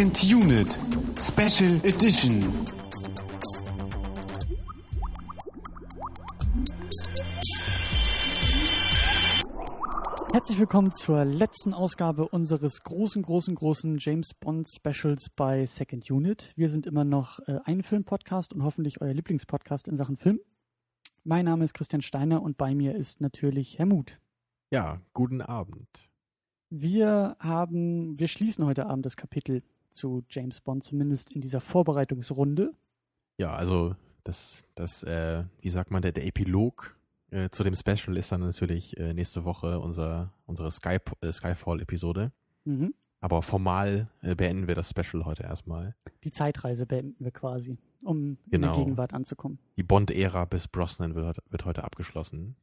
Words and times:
Second 0.00 0.24
Unit 0.32 0.78
Special 1.18 1.76
Edition. 1.84 2.40
Herzlich 10.32 10.58
willkommen 10.58 10.90
zur 10.92 11.26
letzten 11.26 11.74
Ausgabe 11.74 12.26
unseres 12.28 12.80
großen, 12.82 13.20
großen, 13.20 13.54
großen 13.54 13.98
James 13.98 14.32
Bond 14.32 14.68
Specials 14.74 15.28
bei 15.36 15.66
Second 15.66 16.10
Unit. 16.10 16.54
Wir 16.56 16.70
sind 16.70 16.86
immer 16.86 17.04
noch 17.04 17.38
äh, 17.40 17.58
ein 17.66 17.82
Filmpodcast 17.82 18.54
und 18.54 18.62
hoffentlich 18.62 19.02
euer 19.02 19.12
Lieblingspodcast 19.12 19.86
in 19.86 19.98
Sachen 19.98 20.16
Film. 20.16 20.40
Mein 21.24 21.44
Name 21.44 21.64
ist 21.64 21.74
Christian 21.74 22.00
Steiner 22.00 22.40
und 22.40 22.56
bei 22.56 22.74
mir 22.74 22.94
ist 22.94 23.20
natürlich 23.20 23.78
Herr 23.78 23.84
Muth. 23.84 24.18
Ja, 24.70 25.02
guten 25.12 25.42
Abend. 25.42 25.88
Wir 26.70 27.36
haben, 27.38 28.18
wir 28.18 28.28
schließen 28.28 28.64
heute 28.64 28.86
Abend 28.86 29.04
das 29.04 29.16
Kapitel 29.16 29.62
zu 29.92 30.24
James 30.30 30.60
Bond, 30.60 30.82
zumindest 30.84 31.30
in 31.32 31.40
dieser 31.40 31.60
Vorbereitungsrunde. 31.60 32.72
Ja, 33.38 33.54
also 33.54 33.94
das, 34.24 34.64
das, 34.74 35.02
äh, 35.02 35.44
wie 35.60 35.68
sagt 35.70 35.90
man, 35.90 36.02
der, 36.02 36.12
der 36.12 36.26
Epilog 36.26 36.96
äh, 37.30 37.48
zu 37.50 37.64
dem 37.64 37.74
Special 37.74 38.16
ist 38.16 38.32
dann 38.32 38.40
natürlich 38.40 38.96
äh, 38.98 39.14
nächste 39.14 39.44
Woche 39.44 39.80
unser, 39.80 40.32
unsere 40.46 40.70
Sky, 40.70 40.98
äh, 41.22 41.32
Skyfall-Episode. 41.32 42.32
Mhm. 42.64 42.94
Aber 43.20 43.42
formal 43.42 44.08
äh, 44.22 44.34
beenden 44.34 44.66
wir 44.66 44.74
das 44.74 44.90
Special 44.90 45.24
heute 45.24 45.42
erstmal. 45.42 45.94
Die 46.24 46.30
Zeitreise 46.30 46.86
beenden 46.86 47.22
wir 47.22 47.30
quasi, 47.32 47.76
um 48.02 48.30
in 48.30 48.38
Genau. 48.50 48.68
der 48.74 48.82
Gegenwart 48.84 49.12
anzukommen. 49.12 49.58
Die 49.76 49.82
Bond-Ära 49.82 50.44
bis 50.46 50.68
Brosnan 50.68 51.14
wird, 51.14 51.38
wird 51.50 51.64
heute 51.64 51.84
abgeschlossen. 51.84 52.56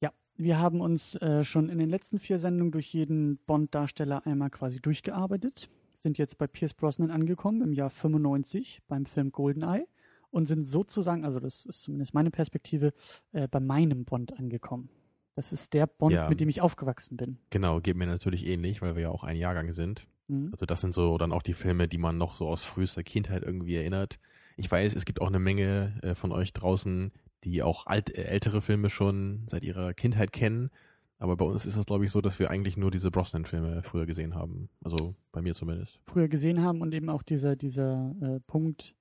Ja, 0.00 0.12
wir 0.36 0.58
haben 0.58 0.80
uns 0.80 1.16
äh, 1.16 1.42
schon 1.44 1.68
in 1.68 1.78
den 1.78 1.90
letzten 1.90 2.18
vier 2.20 2.38
Sendungen 2.38 2.72
durch 2.72 2.92
jeden 2.94 3.38
Bond-Darsteller 3.46 4.26
einmal 4.26 4.50
quasi 4.50 4.80
durchgearbeitet, 4.80 5.68
sind 6.00 6.18
jetzt 6.18 6.38
bei 6.38 6.46
Pierce 6.46 6.74
Brosnan 6.74 7.10
angekommen 7.10 7.62
im 7.62 7.72
Jahr 7.72 7.90
95 7.90 8.82
beim 8.88 9.06
Film 9.06 9.32
Goldeneye 9.32 9.86
und 10.30 10.46
sind 10.46 10.64
sozusagen, 10.64 11.24
also 11.24 11.40
das 11.40 11.66
ist 11.66 11.82
zumindest 11.82 12.14
meine 12.14 12.30
Perspektive, 12.30 12.92
äh, 13.32 13.48
bei 13.48 13.60
meinem 13.60 14.04
Bond 14.04 14.36
angekommen. 14.38 14.88
Das 15.36 15.52
ist 15.52 15.74
der 15.74 15.86
Bond, 15.86 16.12
Ja. 16.12 16.28
mit 16.28 16.40
dem 16.40 16.48
ich 16.48 16.60
aufgewachsen 16.60 17.16
bin. 17.16 17.38
Genau, 17.50 17.80
geht 17.80 17.96
mir 17.96 18.06
natürlich 18.06 18.46
ähnlich, 18.46 18.82
weil 18.82 18.94
wir 18.96 19.02
ja 19.02 19.10
auch 19.10 19.24
ein 19.24 19.36
Jahrgang 19.36 19.72
sind. 19.72 20.06
Mhm. 20.28 20.50
Also 20.52 20.66
das 20.66 20.80
sind 20.80 20.92
so 20.92 21.18
dann 21.18 21.32
auch 21.32 21.42
die 21.42 21.54
Filme, 21.54 21.88
die 21.88 21.98
man 21.98 22.18
noch 22.18 22.34
so 22.34 22.48
aus 22.48 22.62
frühester 22.62 23.02
Kindheit 23.02 23.42
irgendwie 23.42 23.76
erinnert. 23.76 24.18
Ich 24.56 24.70
weiß, 24.70 24.94
es 24.94 25.04
gibt 25.04 25.20
auch 25.20 25.28
eine 25.28 25.38
Menge 25.38 25.98
äh, 26.02 26.14
von 26.14 26.32
euch 26.32 26.52
draußen, 26.52 27.12
die 27.44 27.62
auch 27.62 27.86
alt, 27.86 28.10
äh, 28.10 28.24
ältere 28.24 28.60
Filme 28.60 28.90
schon 28.90 29.44
seit 29.48 29.64
ihrer 29.64 29.94
Kindheit 29.94 30.32
kennen. 30.32 30.70
Aber 31.20 31.36
bei 31.36 31.44
uns 31.44 31.66
ist 31.66 31.76
es, 31.76 31.84
glaube 31.84 32.06
ich, 32.06 32.10
so, 32.10 32.22
dass 32.22 32.38
wir 32.38 32.50
eigentlich 32.50 32.78
nur 32.78 32.90
diese 32.90 33.10
Brosnan-Filme 33.10 33.82
früher 33.82 34.06
gesehen 34.06 34.34
haben. 34.34 34.70
Also 34.82 35.14
bei 35.32 35.42
mir 35.42 35.54
zumindest. 35.54 36.00
Früher 36.06 36.28
gesehen 36.28 36.62
haben 36.62 36.80
und 36.80 36.94
eben 36.94 37.10
auch 37.10 37.22
dieser, 37.22 37.56
dieser 37.56 38.14
äh, 38.22 38.40
Punkt, 38.40 38.96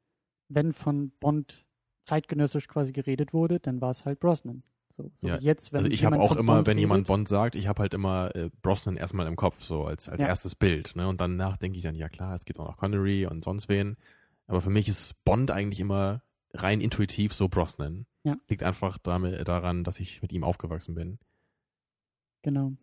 wenn 0.49 0.73
von 0.73 1.11
Bond 1.21 1.65
zeitgenössisch 2.03 2.67
quasi 2.67 2.91
geredet 2.91 3.33
wurde, 3.33 3.61
dann 3.61 3.79
war 3.79 3.91
es 3.91 4.03
halt 4.03 4.19
Brosnan. 4.19 4.63
So, 4.97 5.09
so 5.21 5.27
Ja, 5.29 5.37
jetzt, 5.39 5.71
wenn 5.71 5.77
also 5.79 5.89
ich 5.89 6.03
habe 6.03 6.17
jemand 6.17 6.31
auch 6.31 6.35
immer, 6.35 6.55
Bond 6.55 6.67
wenn 6.67 6.77
jemand 6.77 6.97
redet, 6.99 7.07
Bond 7.07 7.27
sagt, 7.29 7.55
ich 7.55 7.67
habe 7.67 7.83
halt 7.83 7.93
immer 7.93 8.35
äh, 8.35 8.49
Brosnan 8.61 8.97
erstmal 8.97 9.25
im 9.27 9.37
Kopf, 9.37 9.63
so 9.63 9.85
als, 9.85 10.09
als 10.09 10.21
Ja. 10.21 10.27
erstes 10.27 10.55
Bild. 10.55 10.97
Ne? 10.97 11.07
Und 11.07 11.21
danach 11.21 11.55
denke 11.55 11.77
ich 11.77 11.83
dann, 11.83 11.95
ja 11.95 12.09
klar, 12.09 12.35
es 12.35 12.43
gibt 12.43 12.59
auch 12.59 12.67
noch 12.67 12.75
Connery 12.77 13.27
und 13.27 13.41
sonst 13.45 13.69
wen. 13.69 13.95
Aber 14.45 14.59
für 14.59 14.71
mich 14.71 14.89
ist 14.89 15.15
Bond 15.23 15.51
eigentlich 15.51 15.79
immer 15.79 16.21
rein 16.53 16.81
intuitiv 16.81 17.33
so 17.33 17.47
Brosnan. 17.47 18.07
Ja. 18.23 18.35
Liegt 18.49 18.63
einfach 18.63 18.97
damit, 18.97 19.47
daran, 19.47 19.85
dass 19.85 20.01
ich 20.01 20.21
mit 20.21 20.33
ihm 20.33 20.43
aufgewachsen 20.43 20.95
bin. 20.95 21.19
Genau. 22.41 22.73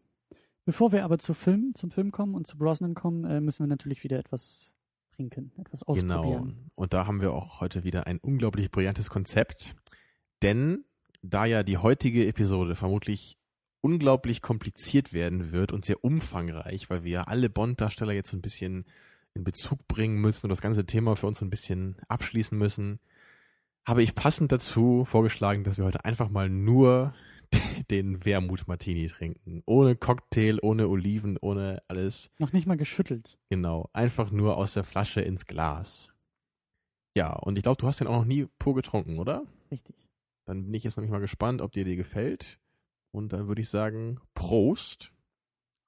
Bevor 0.64 0.92
wir 0.92 1.04
aber 1.04 1.18
zu 1.18 1.32
Film, 1.34 1.72
zum 1.74 1.90
Film 1.90 2.10
kommen 2.10 2.34
und 2.34 2.46
zu 2.46 2.58
Brosnan 2.58 2.94
kommen, 2.94 3.24
äh, 3.24 3.40
müssen 3.40 3.60
wir 3.60 3.68
natürlich 3.68 4.02
wieder 4.02 4.18
etwas 4.18 4.74
trinken, 5.14 5.52
etwas 5.58 5.84
Genau. 5.86 6.18
ausprobieren. 6.18 6.70
Und 6.74 6.92
da 6.92 7.06
haben 7.06 7.20
wir 7.20 7.32
auch 7.32 7.60
heute 7.60 7.84
wieder 7.84 8.06
ein 8.06 8.18
unglaublich 8.18 8.70
brillantes 8.70 9.08
Konzept. 9.08 9.76
Denn 10.42 10.84
da 11.22 11.44
ja 11.44 11.62
die 11.62 11.78
heutige 11.78 12.26
Episode 12.26 12.74
vermutlich 12.74 13.38
unglaublich 13.80 14.42
kompliziert 14.42 15.12
werden 15.12 15.52
wird 15.52 15.72
und 15.72 15.84
sehr 15.84 16.02
umfangreich, 16.02 16.90
weil 16.90 17.04
wir 17.04 17.10
ja 17.12 17.22
alle 17.24 17.48
Bond-Darsteller 17.48 18.12
jetzt 18.12 18.30
so 18.30 18.36
ein 18.36 18.42
bisschen 18.42 18.84
in 19.34 19.44
Bezug 19.44 19.86
bringen 19.86 20.20
müssen 20.20 20.46
und 20.46 20.50
das 20.50 20.60
ganze 20.60 20.86
Thema 20.86 21.14
für 21.14 21.28
uns 21.28 21.38
so 21.38 21.44
ein 21.44 21.50
bisschen 21.50 21.96
abschließen 22.08 22.56
müssen, 22.58 22.98
habe 23.86 24.02
ich 24.02 24.16
passend 24.16 24.50
dazu 24.50 25.04
vorgeschlagen, 25.04 25.62
dass 25.62 25.78
wir 25.78 25.84
heute 25.84 26.04
einfach 26.04 26.28
mal 26.28 26.48
nur 26.48 27.14
den 27.90 28.24
Wermut-Martini 28.24 29.08
trinken. 29.08 29.62
Ohne 29.66 29.96
Cocktail, 29.96 30.58
ohne 30.62 30.88
Oliven, 30.88 31.36
ohne 31.40 31.82
alles. 31.88 32.30
Noch 32.38 32.52
nicht 32.52 32.66
mal 32.66 32.76
geschüttelt. 32.76 33.38
Genau, 33.50 33.88
einfach 33.92 34.30
nur 34.30 34.56
aus 34.56 34.74
der 34.74 34.84
Flasche 34.84 35.20
ins 35.20 35.46
Glas. 35.46 36.12
Ja, 37.16 37.32
und 37.32 37.56
ich 37.56 37.62
glaube, 37.62 37.80
du 37.80 37.86
hast 37.86 38.00
den 38.00 38.08
auch 38.08 38.18
noch 38.18 38.24
nie 38.24 38.46
pur 38.58 38.74
getrunken, 38.74 39.18
oder? 39.18 39.44
Richtig. 39.70 39.96
Dann 40.46 40.64
bin 40.64 40.74
ich 40.74 40.84
jetzt 40.84 40.96
nämlich 40.96 41.10
mal 41.10 41.20
gespannt, 41.20 41.60
ob 41.62 41.72
dir 41.72 41.84
dir 41.84 41.96
gefällt. 41.96 42.58
Und 43.12 43.32
dann 43.32 43.48
würde 43.48 43.62
ich 43.62 43.68
sagen, 43.68 44.20
Prost. 44.34 45.12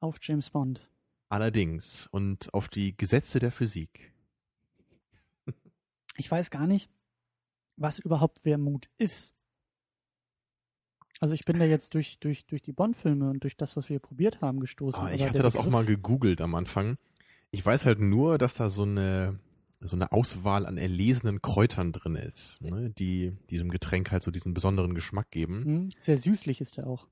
Auf 0.01 0.17
James 0.23 0.51
Bond. 0.51 0.89
Allerdings. 1.29 2.07
Und 2.11 2.53
auf 2.55 2.69
die 2.69 2.97
Gesetze 2.97 3.39
der 3.39 3.53
Physik. 3.53 4.13
Ich 6.17 6.31
weiß 6.31 6.51
gar 6.51 6.67
nicht, 6.67 6.91
was 7.77 7.99
überhaupt 8.01 8.45
Wermut 8.45 8.91
ist. 8.99 9.33
Also 11.21 11.35
ich 11.35 11.45
bin 11.45 11.59
da 11.59 11.65
jetzt 11.65 11.95
durch, 11.95 12.19
durch, 12.21 12.47
durch 12.47 12.63
die 12.63 12.73
Bond-Filme 12.73 13.29
und 13.31 13.43
durch 13.43 13.57
das, 13.57 13.77
was 13.77 13.89
wir 13.89 13.99
probiert 13.99 14.41
haben, 14.41 14.61
gestoßen. 14.61 15.03
Ah, 15.03 15.13
ich 15.13 15.27
hatte 15.27 15.43
das 15.43 15.57
auch 15.57 15.61
Begriff- 15.65 15.73
mal 15.73 15.85
gegoogelt 15.85 16.41
am 16.41 16.55
Anfang. 16.55 16.97
Ich 17.51 17.65
weiß 17.65 17.85
halt 17.87 17.99
nur, 18.01 18.39
dass 18.39 18.55
da 18.55 18.69
so 18.71 18.83
eine, 18.83 19.39
so 19.81 19.97
eine 19.97 20.13
Auswahl 20.13 20.67
an 20.67 20.77
erlesenen 20.79 21.41
Kräutern 21.43 21.93
drin 21.93 22.15
ist, 22.15 22.61
ne, 22.61 22.91
die 22.91 23.33
diesem 23.51 23.71
Getränk 23.71 24.13
halt 24.13 24.23
so 24.23 24.31
diesen 24.31 24.55
besonderen 24.55 24.95
Geschmack 24.95 25.31
geben. 25.31 25.65
Hm, 25.65 25.89
Sehr 26.03 26.17
süßlich 26.19 26.61
ist 26.61 26.79
er 26.79 26.87
auch. 26.87 27.07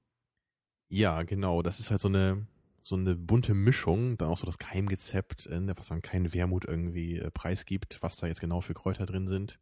Ja, 0.88 1.23
genau. 1.25 1.62
Das 1.62 1.81
ist 1.81 1.91
halt 1.91 2.00
so 2.00 2.09
eine, 2.09 2.47
so 2.83 2.94
eine 2.97 3.17
bunte 3.17 3.55
Mischung. 3.55 4.17
Dann 4.19 4.28
auch 4.28 4.38
so 4.38 4.47
das 4.47 4.59
Keimgezept, 4.59 5.47
äh, 5.47 5.61
was 5.77 5.88
dann 5.88 6.03
keinen 6.03 6.33
Wermut 6.33 6.65
irgendwie 6.65 7.19
äh, 7.19 7.31
preisgibt, 7.33 7.99
was 8.03 8.17
da 8.19 8.27
jetzt 8.28 8.41
genau 8.41 8.61
für 8.61 8.75
Kräuter 8.75 9.05
drin 9.06 9.27
sind. 9.27 9.59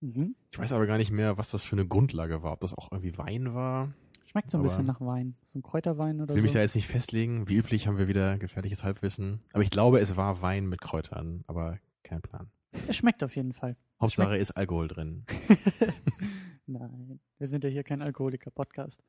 Mhm. 0.00 0.34
Ich 0.52 0.58
weiß 0.58 0.72
aber 0.72 0.86
gar 0.86 0.98
nicht 0.98 1.10
mehr, 1.10 1.38
was 1.38 1.50
das 1.50 1.64
für 1.64 1.76
eine 1.76 1.86
Grundlage 1.86 2.42
war. 2.42 2.52
Ob 2.52 2.60
das 2.60 2.74
auch 2.74 2.92
irgendwie 2.92 3.16
Wein 3.18 3.54
war. 3.54 3.92
Schmeckt 4.26 4.50
so 4.50 4.58
ein 4.58 4.60
Aber- 4.60 4.68
bisschen 4.68 4.86
nach 4.86 5.00
Wein. 5.00 5.34
So 5.48 5.58
ein 5.58 5.62
Kräuterwein 5.62 6.20
oder 6.20 6.32
Ich 6.32 6.36
will 6.36 6.42
mich 6.42 6.52
so. 6.52 6.58
da 6.58 6.62
jetzt 6.62 6.74
nicht 6.74 6.86
festlegen. 6.88 7.48
Wie 7.48 7.56
üblich 7.56 7.86
haben 7.86 7.96
wir 7.98 8.08
wieder 8.08 8.38
gefährliches 8.38 8.84
Halbwissen. 8.84 9.40
Aber 9.52 9.62
ich 9.62 9.70
glaube, 9.70 9.98
es 10.00 10.16
war 10.16 10.42
Wein 10.42 10.66
mit 10.66 10.80
Kräutern. 10.80 11.44
Aber 11.46 11.78
kein 12.02 12.20
Plan. 12.20 12.50
Es 12.88 12.96
schmeckt 12.96 13.24
auf 13.24 13.34
jeden 13.36 13.52
Fall. 13.54 13.76
Hauptsache 14.00 14.36
ist 14.36 14.50
Alkohol 14.50 14.88
drin. 14.88 15.24
Nein, 16.66 17.20
wir 17.38 17.48
sind 17.48 17.64
ja 17.64 17.70
hier 17.70 17.84
kein 17.84 18.02
Alkoholiker-Podcast. 18.02 19.02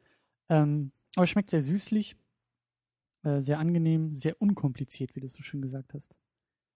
Ähm, 0.49 0.91
aber 1.15 1.23
es 1.23 1.29
schmeckt 1.31 1.49
sehr 1.49 1.61
süßlich, 1.61 2.15
äh, 3.23 3.41
sehr 3.41 3.59
angenehm, 3.59 4.13
sehr 4.15 4.41
unkompliziert, 4.41 5.15
wie 5.15 5.19
du 5.19 5.27
so 5.27 5.41
schön 5.43 5.61
gesagt 5.61 5.93
hast. 5.93 6.15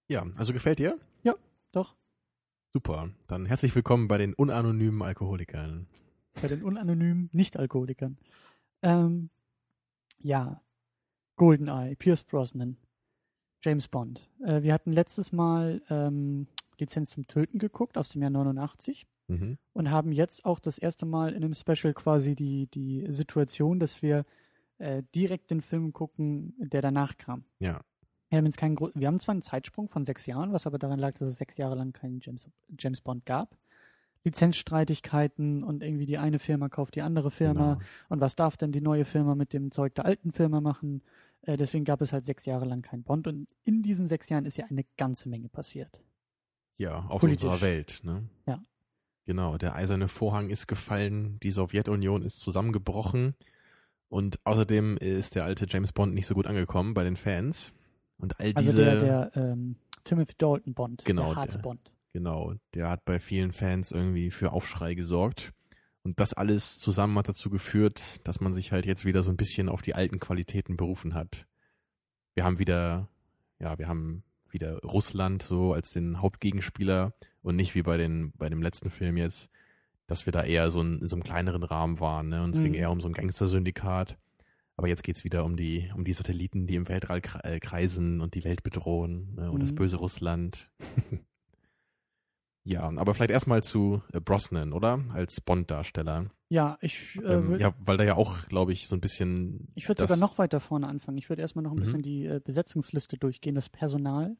Ja, 0.09 0.25
also 0.35 0.51
gefällt 0.53 0.79
dir? 0.79 0.97
Doch, 1.73 1.95
Super. 2.73 3.09
Dann 3.27 3.45
herzlich 3.45 3.75
willkommen 3.75 4.07
bei 4.07 4.17
den 4.17 4.33
unanonymen 4.33 5.01
Alkoholikern. 5.01 5.87
bei 6.41 6.47
den 6.47 6.63
unanonymen 6.63 7.29
Nicht-Alkoholikern. 7.33 8.17
Ähm, 8.81 9.29
ja, 10.19 10.61
Goldeneye, 11.35 11.95
Pierce 11.95 12.23
Brosnan, 12.23 12.77
James 13.61 13.87
Bond. 13.89 14.29
Äh, 14.45 14.61
wir 14.63 14.73
hatten 14.73 14.93
letztes 14.93 15.31
Mal 15.33 15.81
ähm, 15.89 16.47
Lizenz 16.77 17.11
zum 17.11 17.27
Töten 17.27 17.59
geguckt 17.59 17.97
aus 17.97 18.09
dem 18.09 18.21
Jahr 18.21 18.31
89 18.31 19.05
Mhm. 19.27 19.57
und 19.71 19.91
haben 19.91 20.11
jetzt 20.11 20.43
auch 20.43 20.59
das 20.59 20.77
erste 20.77 21.05
Mal 21.05 21.29
in 21.33 21.43
einem 21.45 21.53
Special 21.53 21.93
quasi 21.93 22.35
die, 22.35 22.67
die 22.67 23.05
Situation, 23.09 23.79
dass 23.79 24.01
wir 24.01 24.25
äh, 24.77 25.03
direkt 25.15 25.51
den 25.51 25.61
Film 25.61 25.93
gucken, 25.93 26.53
der 26.57 26.81
danach 26.81 27.17
kam. 27.17 27.45
Ja. 27.59 27.79
Wir 28.31 28.37
haben, 28.37 28.45
jetzt 28.45 28.57
keinen, 28.57 28.75
Gro- 28.75 28.91
wir 28.95 29.07
haben 29.07 29.19
zwar 29.19 29.33
einen 29.33 29.41
Zeitsprung 29.41 29.89
von 29.89 30.05
sechs 30.05 30.25
Jahren, 30.25 30.53
was 30.53 30.65
aber 30.65 30.79
daran 30.79 30.99
lag, 30.99 31.13
dass 31.17 31.27
es 31.29 31.37
sechs 31.37 31.57
Jahre 31.57 31.75
lang 31.75 31.91
keinen 31.91 32.21
James, 32.21 32.47
James 32.79 33.01
Bond 33.01 33.25
gab. 33.25 33.57
Lizenzstreitigkeiten 34.23 35.63
und 35.63 35.83
irgendwie 35.83 36.05
die 36.05 36.17
eine 36.17 36.39
Firma 36.39 36.69
kauft 36.69 36.95
die 36.95 37.01
andere 37.01 37.31
Firma 37.31 37.73
Genau. 37.75 37.85
und 38.09 38.21
was 38.21 38.35
darf 38.35 38.57
denn 38.57 38.71
die 38.71 38.81
neue 38.81 39.05
Firma 39.05 39.35
mit 39.35 39.53
dem 39.53 39.71
Zeug 39.71 39.95
der 39.95 40.05
alten 40.05 40.31
Firma 40.31 40.61
machen? 40.61 41.01
Äh, 41.41 41.57
deswegen 41.57 41.85
gab 41.85 42.01
es 42.01 42.13
halt 42.13 42.25
sechs 42.25 42.45
Jahre 42.45 42.65
lang 42.65 42.81
keinen 42.81 43.03
Bond 43.03 43.27
und 43.27 43.47
in 43.63 43.81
diesen 43.81 44.07
sechs 44.07 44.29
Jahren 44.29 44.45
ist 44.45 44.57
ja 44.57 44.65
eine 44.69 44.85
ganze 44.97 45.27
Menge 45.29 45.49
passiert. 45.49 45.99
Ja, 46.77 47.05
auf 47.09 47.21
Politisch. 47.21 47.43
unserer 47.45 47.61
Welt, 47.61 47.99
ne? 48.03 48.23
Ja. 48.47 48.63
Genau, 49.25 49.57
der 49.57 49.75
eiserne 49.75 50.07
Vorhang 50.07 50.49
ist 50.49 50.67
gefallen, 50.67 51.39
die 51.41 51.51
Sowjetunion 51.51 52.21
ist 52.23 52.39
zusammengebrochen 52.41 53.35
und 54.09 54.39
außerdem 54.45 54.97
ist 54.97 55.35
der 55.35 55.45
alte 55.45 55.65
James 55.69 55.91
Bond 55.91 56.13
nicht 56.13 56.27
so 56.27 56.33
gut 56.33 56.47
angekommen 56.47 56.93
bei 56.93 57.03
den 57.03 57.17
Fans. 57.17 57.73
Und 58.21 58.39
all 58.39 58.53
Also 58.55 58.71
diese, 58.71 58.83
der, 58.85 58.99
der 59.29 59.31
ähm, 59.35 59.75
Timothy 60.03 60.33
Dalton 60.37 60.73
Bond, 60.73 61.03
Genau, 61.05 61.27
der 61.27 61.35
harte 61.35 61.51
der- 61.57 61.61
Bond. 61.63 61.91
genau, 62.13 62.53
der 62.73 62.89
hat 62.89 63.03
bei 63.05 63.19
vielen 63.19 63.51
Fans 63.51 63.91
irgendwie 63.91 64.31
für 64.31 64.51
Aufschrei 64.51 64.93
gesorgt. 64.93 65.51
Und 66.03 66.19
das 66.19 66.33
alles 66.33 66.79
zusammen 66.79 67.17
hat 67.17 67.29
dazu 67.29 67.49
geführt, 67.51 68.25
dass 68.27 68.39
man 68.41 68.53
sich 68.53 68.71
halt 68.71 68.85
jetzt 68.87 69.05
wieder 69.05 69.21
so 69.21 69.29
ein 69.29 69.37
bisschen 69.37 69.69
auf 69.69 69.81
die 69.83 69.93
alten 69.93 70.19
Qualitäten 70.19 70.75
berufen 70.77 71.13
hat. 71.13 71.45
Wir 72.33 72.43
haben 72.43 72.57
wieder, 72.57 73.07
ja, 73.59 73.77
wir 73.77 73.87
haben 73.87 74.23
wieder 74.49 74.79
Russland 74.79 75.43
so 75.43 75.73
als 75.73 75.91
den 75.91 76.19
Hauptgegenspieler 76.21 77.13
und 77.43 77.55
nicht 77.55 77.75
wie 77.75 77.83
bei 77.83 77.97
den 77.97 78.31
bei 78.37 78.49
dem 78.49 78.61
letzten 78.63 78.89
Film 78.89 79.15
jetzt, 79.17 79.51
dass 80.07 80.25
wir 80.25 80.33
da 80.33 80.43
eher 80.43 80.71
so 80.71 80.81
in, 80.81 80.99
in 81.01 81.07
so 81.07 81.15
einem 81.15 81.23
kleineren 81.23 81.63
Rahmen 81.63 81.99
waren, 81.99 82.29
ne? 82.29 82.43
Und 82.43 82.55
es 82.55 82.59
Mhm. 82.59 82.63
ging 82.65 82.73
eher 82.73 82.91
um 82.91 82.99
so 82.99 83.07
ein 83.07 83.13
Gangstersyndikat. 83.13 84.17
Aber 84.81 84.87
jetzt 84.87 85.03
geht's 85.03 85.23
wieder 85.23 85.45
um 85.45 85.57
die 85.57 85.91
um 85.95 86.03
die 86.05 86.11
Satelliten, 86.13 86.65
die 86.65 86.73
im 86.73 86.89
Weltall 86.89 87.19
kre- 87.19 87.43
äh, 87.43 87.59
kreisen 87.59 88.19
und 88.19 88.33
die 88.33 88.43
Welt 88.43 88.63
bedrohen 88.63 89.35
ne? 89.35 89.51
und 89.51 89.59
das 89.61 89.73
Mhm. 89.73 89.75
böse 89.75 89.97
Russland. 89.97 90.71
ja, 92.63 92.81
aber 92.95 93.13
vielleicht 93.13 93.29
erstmal 93.29 93.61
zu 93.61 94.01
äh, 94.11 94.19
Brosnan, 94.19 94.73
oder? 94.73 95.03
Als 95.13 95.39
Bond-Darsteller. 95.39 96.31
Ja, 96.49 96.79
ich, 96.81 97.15
äh, 97.23 97.33
Ähm, 97.35 97.57
ja, 97.59 97.75
weil 97.77 97.97
da 97.97 98.03
ja 98.03 98.15
auch, 98.15 98.47
glaube 98.47 98.73
ich, 98.73 98.87
so 98.87 98.95
ein 98.95 99.01
bisschen. 99.01 99.67
ich 99.75 99.87
würde 99.87 100.01
das- 100.01 100.09
sogar 100.09 100.19
noch 100.19 100.39
weiter 100.39 100.59
vorne 100.59 100.87
anfangen. 100.87 101.19
Ich 101.19 101.29
würde 101.29 101.43
erstmal 101.43 101.61
noch 101.61 101.73
ein 101.73 101.77
Mhm. 101.77 101.81
bisschen 101.81 102.01
die 102.01 102.25
äh, 102.25 102.41
Besetzungsliste 102.43 103.17
durchgehen, 103.19 103.53
das 103.53 103.69
Personal. 103.69 104.35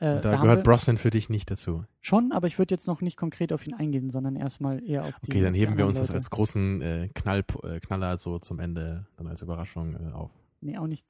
Äh, 0.00 0.20
Da, 0.20 0.32
haben 0.32 0.42
gehört 0.42 0.64
Brosnan 0.64 0.98
für 0.98 1.10
dich 1.10 1.28
nicht 1.30 1.50
dazu. 1.50 1.84
schon, 2.00 2.32
aber 2.32 2.46
ich 2.48 2.58
würde 2.58 2.74
jetzt 2.74 2.86
noch 2.86 3.00
nicht 3.00 3.16
konkret 3.16 3.52
auf 3.52 3.66
ihn 3.66 3.74
eingehen, 3.74 4.10
sondern 4.10 4.36
erstmal 4.36 4.82
eher 4.84 5.04
auf 5.04 5.18
die 5.20 5.30
Okay, 5.30 5.40
dann 5.42 5.54
heben 5.54 5.76
wir 5.76 5.86
uns 5.86 5.98
das 5.98 6.08
Leute. 6.08 6.16
als 6.18 6.30
großen 6.30 6.82
äh, 6.82 7.08
Knall, 7.14 7.44
äh, 7.62 7.80
Knaller 7.80 8.18
so 8.18 8.38
zum 8.38 8.58
Ende 8.58 9.06
dann 9.16 9.26
als 9.28 9.40
Überraschung 9.42 9.94
äh, 9.94 10.12
auf. 10.12 10.30
Nee, 10.60 10.76
auch 10.78 10.86
nicht. 10.88 11.06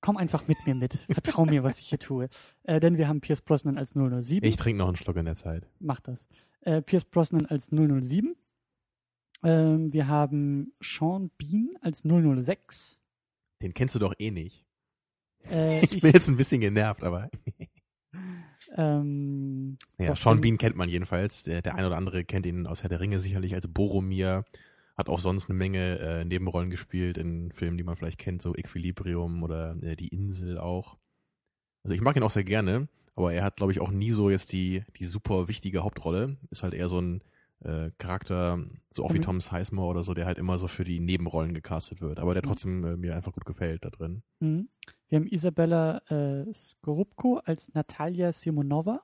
Komm 0.00 0.16
einfach 0.16 0.48
mit 0.48 0.56
mir 0.66 0.74
mit. 0.74 0.94
Vertrau 1.10 1.44
mir, 1.44 1.62
was 1.62 1.78
ich 1.78 1.88
hier 1.90 1.98
tue. 1.98 2.28
Äh, 2.64 2.80
denn 2.80 2.96
wir 2.96 3.06
haben 3.08 3.20
Pierce 3.20 3.40
Brosnan 3.42 3.78
als 3.78 3.90
007. 3.94 4.42
Ich 4.42 4.56
trinke 4.56 4.78
noch 4.78 4.88
einen 4.88 4.96
Schluck 4.96 5.16
in 5.16 5.26
der 5.26 5.36
Zeit. 5.36 5.68
Mach 5.78 6.00
das. 6.00 6.26
Äh, 6.62 6.82
Pierce 6.82 7.04
Brosnan 7.04 7.46
als 7.46 7.66
007. 7.70 8.34
Ähm, 9.44 9.92
wir 9.92 10.08
haben 10.08 10.72
Sean 10.80 11.30
Bean 11.38 11.70
als 11.82 12.02
006. 12.04 12.98
Den 13.60 13.74
kennst 13.74 13.94
du 13.94 13.98
doch 14.00 14.14
eh 14.18 14.30
nicht. 14.30 14.64
Äh, 15.50 15.80
Ich 15.84 16.00
bin 16.02 16.10
jetzt 16.12 16.28
ein 16.28 16.36
bisschen 16.36 16.60
genervt, 16.60 17.02
aber. 17.04 17.30
ähm, 18.76 19.78
Ja, 19.98 20.14
Sean 20.16 20.40
Bean 20.40 20.58
kennt 20.58 20.76
man 20.76 20.88
jedenfalls. 20.88 21.44
Der, 21.44 21.62
der 21.62 21.74
ein 21.74 21.84
oder 21.84 21.96
andere 21.96 22.24
kennt 22.24 22.46
ihn 22.46 22.66
aus 22.66 22.82
Herr 22.82 22.88
der 22.88 23.00
Ringe 23.00 23.18
sicherlich 23.18 23.54
als 23.54 23.68
Boromir. 23.68 24.44
Hat 24.96 25.08
auch 25.08 25.20
sonst 25.20 25.48
eine 25.48 25.58
Menge 25.58 25.98
äh, 25.98 26.24
Nebenrollen 26.24 26.70
gespielt 26.70 27.16
in 27.16 27.50
Filmen, 27.52 27.78
die 27.78 27.84
man 27.84 27.96
vielleicht 27.96 28.18
kennt, 28.18 28.42
so 28.42 28.54
Equilibrium 28.54 29.42
oder 29.42 29.76
äh, 29.82 29.96
Die 29.96 30.08
Insel 30.08 30.58
auch. 30.58 30.98
Also 31.82 31.94
ich 31.94 32.02
mag 32.02 32.16
ihn 32.16 32.22
auch 32.22 32.30
sehr 32.30 32.44
gerne, 32.44 32.88
aber 33.16 33.32
er 33.32 33.42
hat, 33.44 33.56
glaube 33.56 33.72
ich, 33.72 33.80
auch 33.80 33.90
nie 33.90 34.10
so 34.10 34.30
jetzt 34.30 34.52
die, 34.52 34.84
die 34.98 35.04
super 35.04 35.48
wichtige 35.48 35.82
Hauptrolle. 35.82 36.36
Ist 36.50 36.62
halt 36.62 36.74
eher 36.74 36.88
so 36.88 37.00
ein 37.00 37.22
äh, 37.64 37.90
Charakter, 37.98 38.58
so 38.92 39.04
auch 39.04 39.12
wie 39.14 39.18
Mhm. 39.18 39.22
Tom 39.22 39.40
Sizemore 39.40 39.88
oder 39.90 40.02
so, 40.04 40.14
der 40.14 40.26
halt 40.26 40.38
immer 40.38 40.58
so 40.58 40.68
für 40.68 40.84
die 40.84 41.00
Nebenrollen 41.00 41.54
gecastet 41.54 42.00
wird, 42.00 42.18
aber 42.18 42.34
der 42.34 42.42
Mhm. 42.44 42.48
trotzdem 42.48 42.84
äh, 42.84 42.96
mir 42.96 43.16
einfach 43.16 43.32
gut 43.32 43.44
gefällt 43.46 43.84
da 43.84 43.90
drin. 43.90 44.22
mhm. 44.40 44.68
Wir 45.12 45.18
haben 45.18 45.26
Isabella 45.26 45.98
äh, 46.10 46.50
Skorupko 46.54 47.36
als 47.44 47.74
Natalia 47.74 48.32
Simonova. 48.32 49.02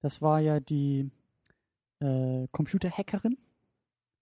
Das 0.00 0.20
war 0.20 0.40
ja 0.40 0.58
die 0.58 1.08
äh, 2.00 2.48
Computerhackerin. 2.50 3.38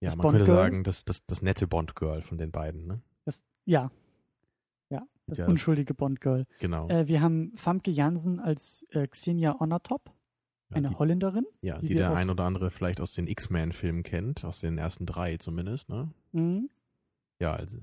Ja, 0.01 0.11
man 0.15 0.19
könnte 0.19 0.37
Bond-Girl? 0.37 0.55
sagen, 0.55 0.83
das, 0.83 1.05
das, 1.05 1.25
das 1.25 1.41
nette 1.41 1.65
Bond-Girl 1.65 2.21
von 2.21 2.37
den 2.37 2.51
beiden, 2.51 2.85
ne? 2.85 3.01
Das, 3.25 3.41
ja. 3.65 3.89
Ja, 4.91 5.01
das 5.25 5.39
Ja, 5.39 5.47
unschuldige 5.47 5.95
Bond-Girl. 5.95 6.45
Genau. 6.59 6.87
Äh, 6.89 7.07
wir 7.07 7.21
haben 7.21 7.53
Famke 7.55 7.89
Jansen 7.89 8.39
als 8.39 8.85
äh, 8.91 9.07
Xenia 9.07 9.59
Onatop, 9.59 10.11
Ja, 10.69 10.75
eine 10.75 10.89
die, 10.89 10.95
Holländerin. 10.95 11.47
ja, 11.61 11.79
die 11.79 11.87
die 11.87 11.95
der 11.95 12.13
ein 12.13 12.29
oder 12.29 12.43
andere 12.43 12.69
vielleicht 12.69 13.01
aus 13.01 13.15
den 13.15 13.25
X-Men-Filmen 13.25 14.03
kennt, 14.03 14.45
aus 14.45 14.59
den 14.59 14.77
ersten 14.77 15.07
drei 15.07 15.37
zumindest, 15.37 15.89
ne? 15.89 16.11
Mhm. 16.33 16.69
Ja, 17.39 17.53
also. 17.53 17.79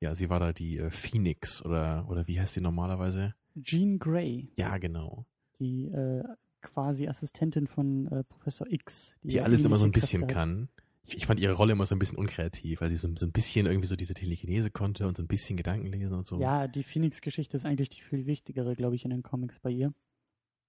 Ja. 0.00 0.14
Sie 0.14 0.30
war 0.30 0.40
da 0.40 0.52
die 0.52 0.78
äh, 0.78 0.90
Phoenix 0.90 1.64
oder, 1.64 2.06
oder 2.08 2.26
wie 2.28 2.40
heißt 2.40 2.54
sie 2.54 2.60
normalerweise? 2.60 3.34
Jean 3.62 3.98
Grey, 3.98 4.52
Ja, 4.56 4.78
genau. 4.78 5.26
die 5.58 5.86
äh, 5.86 6.22
quasi 6.62 7.08
Assistentin 7.08 7.66
von 7.66 8.06
äh, 8.08 8.24
Professor 8.24 8.66
X. 8.70 9.12
Die 9.22 9.36
ja 9.36 9.42
alles 9.42 9.64
immer 9.64 9.78
so 9.78 9.84
ein 9.84 9.92
bisschen 9.92 10.22
hat. 10.22 10.30
kann. 10.30 10.68
Ich, 11.04 11.16
ich 11.16 11.26
fand 11.26 11.40
ihre 11.40 11.54
Rolle 11.54 11.72
immer 11.72 11.86
so 11.86 11.94
ein 11.94 11.98
bisschen 11.98 12.18
unkreativ, 12.18 12.80
weil 12.80 12.90
sie 12.90 12.96
so, 12.96 13.08
so 13.16 13.24
ein 13.26 13.32
bisschen 13.32 13.66
irgendwie 13.66 13.86
so 13.88 13.96
diese 13.96 14.14
Telekinese 14.14 14.70
konnte 14.70 15.08
und 15.08 15.16
so 15.16 15.22
ein 15.22 15.26
bisschen 15.26 15.56
Gedanken 15.56 15.86
lesen 15.86 16.12
und 16.12 16.26
so. 16.26 16.38
Ja, 16.40 16.68
die 16.68 16.82
Phoenix-Geschichte 16.84 17.56
ist 17.56 17.64
eigentlich 17.64 17.88
die 17.88 18.02
viel 18.02 18.26
wichtigere, 18.26 18.76
glaube 18.76 18.94
ich, 18.94 19.04
in 19.04 19.10
den 19.10 19.22
Comics 19.22 19.58
bei 19.58 19.70
ihr. 19.70 19.94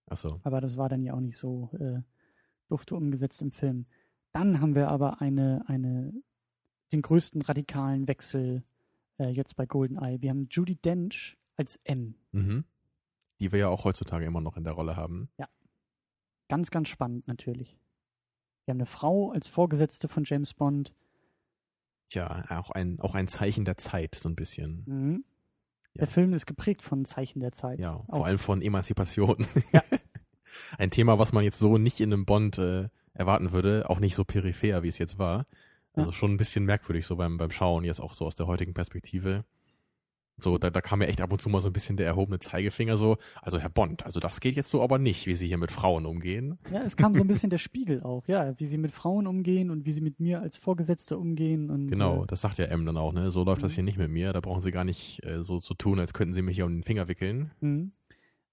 Ach 0.09 0.17
so. 0.17 0.39
Aber 0.43 0.61
das 0.61 0.77
war 0.77 0.89
dann 0.89 1.03
ja 1.03 1.13
auch 1.13 1.19
nicht 1.19 1.37
so 1.37 1.69
äh, 1.79 2.01
dufte 2.69 2.95
umgesetzt 2.95 3.41
im 3.41 3.51
Film. 3.51 3.85
Dann 4.31 4.61
haben 4.61 4.75
wir 4.75 4.87
aber 4.89 5.21
eine, 5.21 5.63
eine, 5.67 6.13
den 6.91 7.01
größten 7.01 7.41
radikalen 7.41 8.07
Wechsel 8.07 8.63
äh, 9.19 9.29
jetzt 9.29 9.55
bei 9.55 9.65
GoldenEye. 9.65 10.21
Wir 10.21 10.29
haben 10.31 10.47
Judy 10.49 10.75
Dench 10.75 11.37
als 11.55 11.79
M. 11.83 12.15
Mhm. 12.31 12.63
Die 13.39 13.51
wir 13.51 13.59
ja 13.59 13.67
auch 13.69 13.83
heutzutage 13.85 14.25
immer 14.25 14.41
noch 14.41 14.57
in 14.57 14.63
der 14.63 14.73
Rolle 14.73 14.95
haben. 14.95 15.29
Ganz, 16.47 16.71
ganz 16.71 16.89
spannend 16.89 17.27
natürlich. 17.27 17.77
Wir 18.65 18.71
haben 18.73 18.79
eine 18.79 18.85
Frau 18.87 19.31
als 19.31 19.47
Vorgesetzte 19.47 20.07
von 20.07 20.23
James 20.25 20.53
Bond. 20.53 20.93
Tja, 22.09 22.43
auch 22.49 22.71
ein, 22.71 22.99
auch 22.99 23.13
ein 23.13 23.27
Zeichen 23.27 23.65
der 23.65 23.77
Zeit, 23.77 24.15
so 24.15 24.29
ein 24.29 24.35
bisschen. 24.35 24.83
Mhm. 24.87 25.25
Ja. 25.93 25.99
Der 26.01 26.07
Film 26.07 26.33
ist 26.33 26.45
geprägt 26.47 26.81
von 26.81 27.05
Zeichen 27.05 27.39
der 27.39 27.51
Zeit. 27.51 27.79
Ja, 27.79 28.03
Auch- 28.07 28.17
vor 28.17 28.25
allem 28.25 28.39
von 28.39 28.61
Emanzipation. 28.61 29.45
Ja. 29.71 29.83
Ein 30.79 30.89
Thema, 30.89 31.19
was 31.19 31.31
man 31.31 31.43
jetzt 31.43 31.59
so 31.59 31.77
nicht 31.77 31.99
in 31.99 32.11
einem 32.11 32.25
Bond 32.25 32.57
äh, 32.57 32.89
erwarten 33.13 33.51
würde, 33.51 33.87
auch 33.89 33.99
nicht 33.99 34.15
so 34.15 34.23
peripher, 34.23 34.81
wie 34.81 34.87
es 34.87 34.97
jetzt 34.97 35.19
war. 35.19 35.45
Also 35.93 36.09
Ja. 36.11 36.13
schon 36.15 36.31
ein 36.31 36.37
bisschen 36.37 36.65
merkwürdig 36.65 37.05
so 37.05 37.15
beim, 37.15 37.37
beim 37.37 37.51
Schauen, 37.51 37.83
jetzt 37.83 37.99
auch 37.99 38.13
so 38.13 38.25
aus 38.25 38.35
der 38.35 38.47
heutigen 38.47 38.73
Perspektive. 38.73 39.43
So, 40.41 40.57
da, 40.57 40.69
da 40.69 40.79
kam 40.79 40.99
mir 40.99 41.07
echt 41.07 41.19
ab 41.19 41.33
und 41.33 41.41
zu 41.41 41.49
mal 41.49 41.59
so 41.59 41.67
ein 41.67 41.73
bisschen 41.73 41.97
der 41.97 42.05
erhobene 42.07 42.39
Zeigefinger 42.39 42.95
so, 42.95 43.17
also 43.41 43.59
Herr 43.59 43.67
Bond, 43.69 44.05
also 44.05 44.21
das 44.21 44.39
geht 44.39 44.55
jetzt 44.55 44.69
so 44.71 44.81
aber 44.81 44.97
nicht, 44.97 45.25
wie 45.25 45.33
Sie 45.33 45.47
hier 45.49 45.57
mit 45.57 45.69
Frauen 45.69 46.05
umgehen. 46.05 46.57
Ja, 46.71 46.81
es 46.83 46.95
kam 46.95 47.13
so 47.13 47.19
ein 47.19 47.27
bisschen 47.27 47.49
der 47.49 47.57
Spiegel 47.57 48.01
auch, 48.03 48.25
ja, 48.29 48.57
wie 48.57 48.65
sie 48.65 48.77
mit 48.77 48.93
Frauen 48.93 49.27
umgehen 49.27 49.69
und 49.69 49.85
wie 49.85 49.91
sie 49.91 49.99
mit 49.99 50.21
mir 50.21 50.39
als 50.39 50.55
Vorgesetzte 50.55 51.17
umgehen 51.17 51.69
und 51.69 51.87
Genau, 51.89 52.23
äh, 52.23 52.27
das 52.27 52.39
sagt 52.39 52.57
ja 52.57 52.65
M 52.67 52.85
dann 52.85 52.95
auch, 52.95 53.11
ne? 53.11 53.31
So 53.31 53.43
läuft 53.43 53.63
das 53.63 53.73
Mhm. 53.73 53.75
hier 53.75 53.83
nicht 53.83 53.97
mit 53.97 54.11
mir, 54.11 54.31
da 54.31 54.39
brauchen 54.39 54.61
Sie 54.61 54.71
gar 54.71 54.85
nicht 54.85 55.21
äh, 55.25 55.43
so 55.43 55.59
zu 55.59 55.73
tun, 55.73 55.99
als 55.99 56.13
könnten 56.13 56.33
Sie 56.33 56.41
mich 56.41 56.55
hier 56.55 56.65
um 56.65 56.71
den 56.73 56.83
Finger 56.83 57.09
wickeln. 57.09 57.51
mhm. 57.59 57.91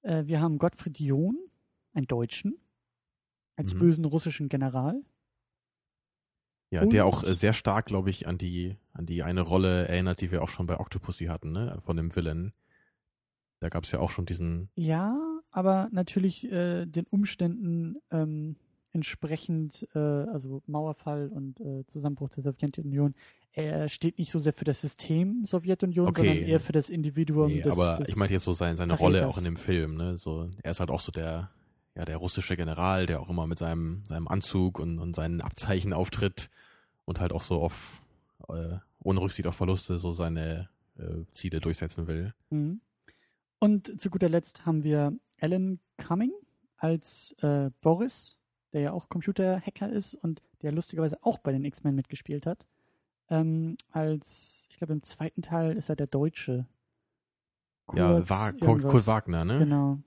äh, 0.02 0.24
wir 0.26 0.40
haben 0.40 0.58
Gottfried 0.58 0.98
John, 0.98 1.36
einen 1.94 2.08
Deutschen, 2.08 2.56
als 3.54 3.74
Mhm. 3.74 3.78
bösen 3.78 4.04
russischen 4.06 4.48
General. 4.48 5.00
Ja, 6.70 6.84
der 6.84 7.06
Und- 7.06 7.14
auch 7.14 7.24
äh, 7.24 7.34
sehr 7.34 7.52
stark, 7.52 7.86
glaube 7.86 8.10
ich, 8.10 8.26
an 8.26 8.38
die, 8.38 8.76
an 8.92 9.06
die 9.06 9.22
eine 9.22 9.40
Rolle 9.42 9.86
erinnert, 9.88 10.20
die 10.20 10.32
wir 10.32 10.42
auch 10.42 10.48
schon 10.48 10.66
bei 10.66 10.78
Octopussy 10.80 11.26
hatten, 11.26 11.52
ne? 11.52 11.78
Von 11.84 11.96
dem 11.96 12.14
Villain. 12.14 12.52
Da 13.60 13.68
gab 13.68 13.84
es 13.84 13.92
ja 13.92 14.00
auch 14.00 14.10
schon 14.10 14.26
diesen, 14.26 14.68
Ja, 14.74 15.16
aber 15.50 15.88
natürlich 15.92 16.50
äh, 16.50 16.84
den 16.86 17.06
Umständen 17.08 17.96
ähm, 18.10 18.56
entsprechend, 18.92 19.86
äh, 19.94 19.98
also 19.98 20.62
Mauerfall 20.66 21.28
und 21.28 21.60
äh, 21.60 21.84
Zusammenbruch 21.86 22.30
der 22.30 22.42
Sowjetunion, 22.42 23.14
er 23.52 23.88
steht 23.88 24.18
nicht 24.18 24.30
so 24.30 24.38
sehr 24.40 24.52
für 24.52 24.64
das 24.64 24.80
System 24.82 25.44
Sowjetunion, 25.46 26.08
Okay. 26.08 26.26
sondern 26.26 26.36
eher 26.48 26.60
für 26.60 26.72
das 26.72 26.90
Individuum. 26.90 27.48
nee, 27.48 27.62
des, 27.62 27.72
aber 27.72 27.96
des, 27.98 28.08
ich 28.08 28.16
meinte 28.16 28.34
jetzt 28.34 28.44
so 28.44 28.52
sein, 28.52 28.76
seine 28.76 28.94
Rolle 28.94 29.26
auch 29.26 29.38
in 29.38 29.44
dem 29.44 29.56
Film, 29.56 29.94
ne? 29.96 30.18
So, 30.18 30.50
er 30.62 30.70
ist 30.72 30.80
halt 30.80 30.90
auch 30.90 31.00
so 31.00 31.12
der, 31.12 31.50
ja, 31.96 32.04
der 32.04 32.18
russische 32.18 32.56
General, 32.56 33.06
der 33.06 33.20
auch 33.20 33.30
immer 33.30 33.46
mit 33.46 33.58
seinem, 33.58 34.04
seinem 34.06 34.28
Anzug 34.28 34.78
und, 34.78 34.98
und 34.98 35.16
seinen 35.16 35.40
Abzeichen 35.40 35.94
auftritt 35.94 36.50
und 37.06 37.20
halt 37.20 37.32
auch 37.32 37.40
so 37.40 37.62
auf, 37.62 38.02
äh, 38.48 38.76
ohne 39.00 39.20
Rücksicht 39.20 39.48
auf 39.48 39.56
Verluste 39.56 39.96
so 39.96 40.12
seine 40.12 40.68
äh, 40.98 41.24
Ziele 41.32 41.60
durchsetzen 41.60 42.06
will. 42.06 42.34
Mhm. 42.50 42.82
Und 43.58 43.98
zu 43.98 44.10
guter 44.10 44.28
Letzt 44.28 44.66
haben 44.66 44.84
wir 44.84 45.14
Alan 45.40 45.80
Cumming 45.96 46.32
als 46.76 47.34
äh, 47.40 47.70
Boris, 47.80 48.36
der 48.74 48.82
ja 48.82 48.92
auch 48.92 49.08
Computerhacker 49.08 49.90
ist 49.90 50.14
und 50.16 50.42
der 50.60 50.72
lustigerweise 50.72 51.18
auch 51.22 51.38
bei 51.38 51.52
den 51.52 51.64
X-Men 51.64 51.94
mitgespielt 51.94 52.44
hat. 52.44 52.66
Ähm, 53.30 53.78
als, 53.90 54.68
ich 54.70 54.76
glaube, 54.76 54.92
im 54.92 55.02
zweiten 55.02 55.40
Teil 55.40 55.76
ist 55.76 55.88
er 55.88 55.96
der 55.96 56.06
Deutsche. 56.06 56.66
ja, 57.94 58.12
Kurt 58.12 58.30
Wa 58.30 58.52
Kurt, 58.52 58.62
irgendwas. 58.62 58.92
Kurt 58.92 59.06
Wagner, 59.06 59.44
ne? 59.46 59.58
Genau. 59.60 59.98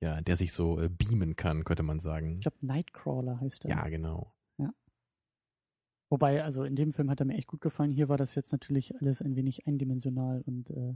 Ja, 0.00 0.20
der 0.20 0.36
sich 0.36 0.52
so 0.52 0.80
äh, 0.80 0.88
beamen 0.88 1.36
kann, 1.36 1.64
könnte 1.64 1.82
man 1.82 2.00
sagen. 2.00 2.36
Ich 2.36 2.40
glaube, 2.40 2.56
Nightcrawler 2.62 3.40
heißt 3.40 3.66
er. 3.66 3.70
Ja, 3.70 3.88
genau. 3.88 4.32
Wobei, 6.10 6.42
also 6.42 6.64
in 6.64 6.74
dem 6.74 6.92
Film 6.92 7.08
hat 7.08 7.20
er 7.20 7.26
mir 7.26 7.36
echt 7.36 7.46
gut 7.46 7.60
gefallen. 7.60 7.92
Hier 7.92 8.08
war 8.08 8.16
das 8.16 8.34
jetzt 8.34 8.50
natürlich 8.50 9.00
alles 9.00 9.22
ein 9.22 9.36
wenig 9.36 9.68
eindimensional 9.68 10.42
und 10.44 10.68
äh, 10.70 10.94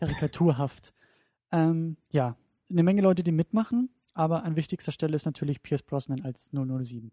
karikaturhaft. 0.00 0.92
ähm, 1.52 1.96
ja, 2.10 2.36
eine 2.68 2.82
Menge 2.82 3.02
Leute, 3.02 3.22
die 3.22 3.30
mitmachen, 3.30 3.88
aber 4.14 4.42
an 4.42 4.56
wichtigster 4.56 4.90
Stelle 4.90 5.14
ist 5.14 5.26
natürlich 5.26 5.62
Pierce 5.62 5.82
Brosnan 5.82 6.22
als 6.22 6.50
007. 6.50 6.56
Und 6.56 7.12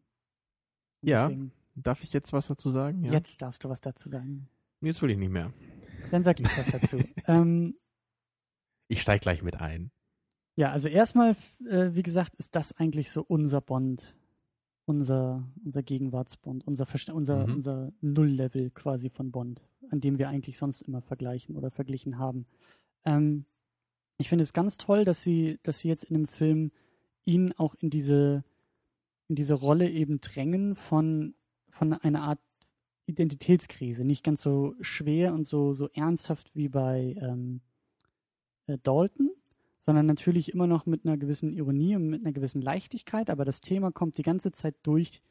Ja, 1.03 1.27
Deswegen, 1.27 1.51
Darf 1.75 2.03
ich 2.03 2.11
jetzt 2.11 2.33
was 2.33 2.47
dazu 2.47 2.71
sagen? 2.71 3.03
Ja? 3.03 3.13
Jetzt 3.13 3.41
darfst 3.41 3.63
du 3.63 3.69
was 3.69 3.79
dazu 3.79 4.09
sagen. 4.09 4.49
Jetzt 4.81 5.01
will 5.01 5.11
ich 5.11 5.17
nicht 5.17 5.31
mehr. 5.31 5.53
Dann 6.11 6.23
sag 6.23 6.39
ich 6.39 6.47
was 6.57 6.71
dazu. 6.71 6.97
ähm, 7.27 7.75
Ich 8.87 9.01
steig 9.01 9.21
gleich 9.21 9.43
mit 9.43 9.61
ein. 9.61 9.91
Ja, 10.59 10.71
also 10.71 10.89
erstmal, 10.89 11.35
äh, 11.65 11.91
wie 11.93 12.03
gesagt, 12.03 12.35
ist 12.35 12.53
das 12.55 12.73
eigentlich 12.73 13.11
so 13.11 13.23
unser 13.25 13.61
Bond, 13.61 14.13
unser, 14.85 15.47
unser 15.63 15.83
Gegenwartsbond, 15.83 16.67
unser, 16.67 16.85
Versta- 16.85 17.13
unser, 17.13 17.47
Mhm. 17.47 17.53
unser 17.53 17.93
Nulllevel 18.01 18.69
quasi 18.71 19.09
von 19.09 19.31
Bond, 19.31 19.61
an 19.89 20.01
dem 20.01 20.17
wir 20.19 20.27
eigentlich 20.27 20.57
sonst 20.57 20.81
immer 20.81 21.01
vergleichen 21.01 21.55
oder 21.55 21.71
verglichen 21.71 22.17
haben. 22.17 22.45
Ähm, 23.05 23.45
ich 24.17 24.27
finde 24.27 24.43
es 24.43 24.51
ganz 24.51 24.77
toll, 24.77 25.05
dass 25.05 25.23
sie, 25.23 25.59
dass 25.63 25.79
sie 25.79 25.87
jetzt 25.87 26.03
in 26.03 26.15
dem 26.15 26.27
Film 26.27 26.71
ihn 27.23 27.53
auch 27.53 27.75
in 27.75 27.89
diese, 27.89 28.43
in 29.29 29.35
diese 29.35 29.53
Rolle 29.53 29.89
eben 29.89 30.19
drängen 30.19 30.75
von, 30.75 31.35
von 31.69 31.93
einer 31.93 32.23
Art 32.23 32.39
Identitätskrise. 33.05 34.03
Nicht 34.03 34.25
ganz 34.25 34.41
so 34.41 34.75
schwer 34.81 35.33
und 35.33 35.47
so, 35.47 35.73
so 35.73 35.87
ernsthaft 35.93 36.53
wie 36.55 36.67
bei 36.67 37.15
ähm, 37.21 37.61
äh, 38.67 38.77
Dalton, 38.83 39.29
sondern 39.81 40.05
natürlich 40.05 40.53
immer 40.53 40.67
noch 40.67 40.85
mit 40.85 41.05
einer 41.05 41.17
gewissen 41.17 41.53
Ironie 41.53 41.95
und 41.95 42.07
mit 42.07 42.21
einer 42.21 42.33
gewissen 42.33 42.61
Leichtigkeit, 42.61 43.29
aber 43.29 43.45
das 43.45 43.61
Thema 43.61 43.91
kommt 43.91 44.17
die 44.17 44.23
ganze 44.23 44.51
Zeit 44.51 44.75
durch. 44.83 45.21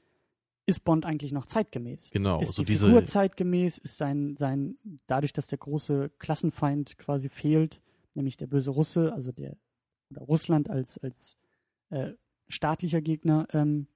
Ist 0.66 0.84
Bond 0.84 1.06
eigentlich 1.06 1.32
noch 1.32 1.46
zeitgemäß? 1.46 2.10
Genau, 2.10 2.40
Ist 2.40 2.54
so 2.54 2.62
die 2.62 2.66
diese 2.66 2.86
Figur 2.86 3.06
zeitgemäß? 3.06 3.78
Ist 3.78 3.96
sein, 3.96 4.36
sein, 4.36 4.76
dadurch, 5.06 5.32
dass 5.32 5.46
der 5.46 5.56
große 5.56 6.10
Klassenfeind 6.18 6.98
quasi 6.98 7.30
fehlt, 7.30 7.80
nämlich 8.14 8.36
der 8.36 8.48
böse 8.48 8.70
Russe, 8.70 9.12
also 9.14 9.32
der, 9.32 9.56
oder 10.10 10.22
Russland 10.22 10.68
als, 10.68 10.98
als 10.98 11.38
äh, 11.88 12.12
staatlicher 12.48 13.00
Gegner, 13.00 13.46
ähm, 13.52 13.86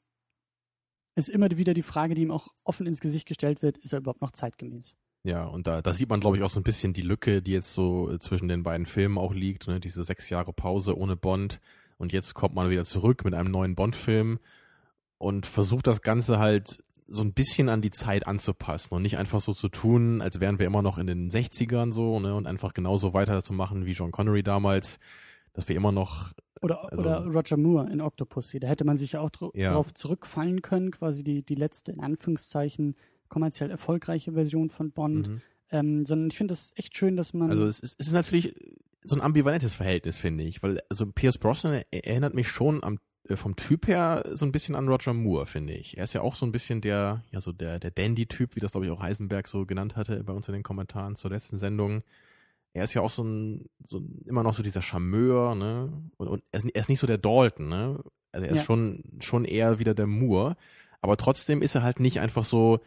ist 1.14 1.28
immer 1.28 1.50
wieder 1.50 1.74
die 1.74 1.82
Frage, 1.82 2.14
die 2.14 2.22
ihm 2.22 2.30
auch 2.30 2.54
offen 2.64 2.86
ins 2.86 3.00
Gesicht 3.00 3.26
gestellt 3.26 3.60
wird, 3.60 3.76
ist 3.78 3.92
er 3.92 3.98
überhaupt 3.98 4.22
noch 4.22 4.32
zeitgemäß? 4.32 4.96
Ja, 5.24 5.44
und 5.44 5.66
da, 5.68 5.82
da 5.82 5.92
sieht 5.92 6.08
man, 6.08 6.18
glaube 6.20 6.36
ich, 6.36 6.42
auch 6.42 6.50
so 6.50 6.58
ein 6.58 6.64
bisschen 6.64 6.92
die 6.92 7.02
Lücke, 7.02 7.42
die 7.42 7.52
jetzt 7.52 7.74
so 7.74 8.10
äh, 8.10 8.18
zwischen 8.18 8.48
den 8.48 8.62
beiden 8.64 8.86
Filmen 8.86 9.18
auch 9.18 9.32
liegt, 9.32 9.68
ne? 9.68 9.78
diese 9.78 10.02
sechs 10.02 10.28
Jahre 10.30 10.52
Pause 10.52 10.98
ohne 10.98 11.14
Bond. 11.16 11.60
Und 11.96 12.12
jetzt 12.12 12.34
kommt 12.34 12.54
man 12.56 12.70
wieder 12.70 12.84
zurück 12.84 13.24
mit 13.24 13.32
einem 13.34 13.52
neuen 13.52 13.76
Bond-Film 13.76 14.40
und 15.18 15.46
versucht 15.46 15.86
das 15.86 16.02
Ganze 16.02 16.40
halt 16.40 16.78
so 17.06 17.22
ein 17.22 17.32
bisschen 17.34 17.68
an 17.68 17.82
die 17.82 17.90
Zeit 17.90 18.26
anzupassen 18.26 18.94
und 18.94 19.02
nicht 19.02 19.18
einfach 19.18 19.40
so 19.40 19.52
zu 19.52 19.68
tun, 19.68 20.20
als 20.20 20.40
wären 20.40 20.58
wir 20.58 20.66
immer 20.66 20.82
noch 20.82 20.98
in 20.98 21.06
den 21.06 21.30
60ern 21.30 21.92
so, 21.92 22.18
ne, 22.18 22.34
und 22.34 22.46
einfach 22.48 22.74
genauso 22.74 23.12
weiterzumachen 23.14 23.84
wie 23.86 23.92
John 23.92 24.10
Connery 24.10 24.42
damals, 24.42 24.98
dass 25.52 25.68
wir 25.68 25.76
immer 25.76 25.92
noch 25.92 26.32
Oder, 26.62 26.82
Also- 26.90 27.02
oder 27.02 27.26
Roger 27.26 27.56
Moore 27.56 27.90
in 27.92 28.00
Octopussy. 28.00 28.58
Da 28.58 28.66
hätte 28.66 28.84
man 28.84 28.96
sich 28.96 29.12
ja 29.12 29.20
auch 29.20 29.30
dr 29.30 29.50
Ja. 29.54 29.74
drauf 29.74 29.92
zurückfallen 29.94 30.62
können, 30.62 30.90
quasi 30.90 31.22
die, 31.22 31.42
die 31.44 31.54
letzte, 31.54 31.92
in 31.92 32.00
Anführungszeichen, 32.00 32.96
kommerziell 33.32 33.70
erfolgreiche 33.70 34.32
Version 34.32 34.70
von 34.70 34.92
Bond. 34.92 35.28
Mhm. 35.28 35.40
Ähm, 35.70 36.04
sondern 36.06 36.28
ich 36.30 36.36
finde 36.36 36.52
das 36.52 36.72
echt 36.76 36.96
schön, 36.96 37.16
dass 37.16 37.32
man. 37.32 37.50
Also 37.50 37.66
es 37.66 37.80
ist, 37.80 37.98
es 37.98 38.08
ist 38.08 38.12
natürlich 38.12 38.54
so 39.04 39.16
ein 39.16 39.22
ambivalentes 39.22 39.74
Verhältnis, 39.74 40.18
finde 40.18 40.44
ich, 40.44 40.62
weil 40.62 40.78
also 40.90 41.06
Pierce 41.06 41.38
Brosnan 41.38 41.82
er- 41.90 42.06
erinnert 42.06 42.34
mich 42.34 42.48
schon 42.48 42.84
am 42.84 42.98
äh, 43.28 43.36
vom 43.36 43.56
Typ 43.56 43.88
her 43.88 44.22
so 44.32 44.44
ein 44.44 44.52
bisschen 44.52 44.74
an 44.74 44.86
Roger 44.88 45.14
Moore, 45.14 45.46
finde 45.46 45.72
ich. 45.72 45.96
Er 45.96 46.04
ist 46.04 46.12
ja 46.12 46.20
auch 46.20 46.36
so 46.36 46.44
ein 46.44 46.52
bisschen 46.52 46.82
der, 46.82 47.24
ja 47.32 47.40
so 47.40 47.52
der, 47.52 47.78
der 47.78 47.90
Dandy-Typ, 47.90 48.54
wie 48.54 48.60
das 48.60 48.72
glaube 48.72 48.84
ich 48.86 48.92
auch 48.92 49.00
Heisenberg 49.00 49.48
so 49.48 49.64
genannt 49.64 49.96
hatte 49.96 50.22
bei 50.24 50.32
uns 50.34 50.46
in 50.46 50.52
den 50.54 50.62
Kommentaren 50.62 51.16
zur 51.16 51.30
letzten 51.30 51.56
Sendung. 51.56 52.02
Er 52.74 52.84
ist 52.84 52.92
ja 52.94 53.00
auch 53.02 53.10
so 53.10 53.22
ein, 53.24 53.66
so 53.84 54.02
immer 54.26 54.42
noch 54.42 54.54
so 54.54 54.62
dieser 54.62 54.82
Charmeur, 54.82 55.54
ne? 55.54 55.90
Und, 56.18 56.28
und 56.28 56.42
er, 56.52 56.58
ist, 56.58 56.66
er 56.70 56.80
ist 56.80 56.88
nicht 56.90 57.00
so 57.00 57.06
der 57.06 57.18
Dalton, 57.18 57.68
ne? 57.68 57.98
Also 58.30 58.46
er 58.46 58.52
ist 58.52 58.58
Ja. 58.58 58.64
schon, 58.64 59.04
schon 59.20 59.44
eher 59.46 59.78
wieder 59.78 59.94
der 59.94 60.06
Moore, 60.06 60.56
aber 61.00 61.16
trotzdem 61.16 61.60
ist 61.62 61.74
er 61.74 61.82
halt 61.82 61.98
nicht 62.00 62.20
einfach 62.20 62.44
so, 62.44 62.80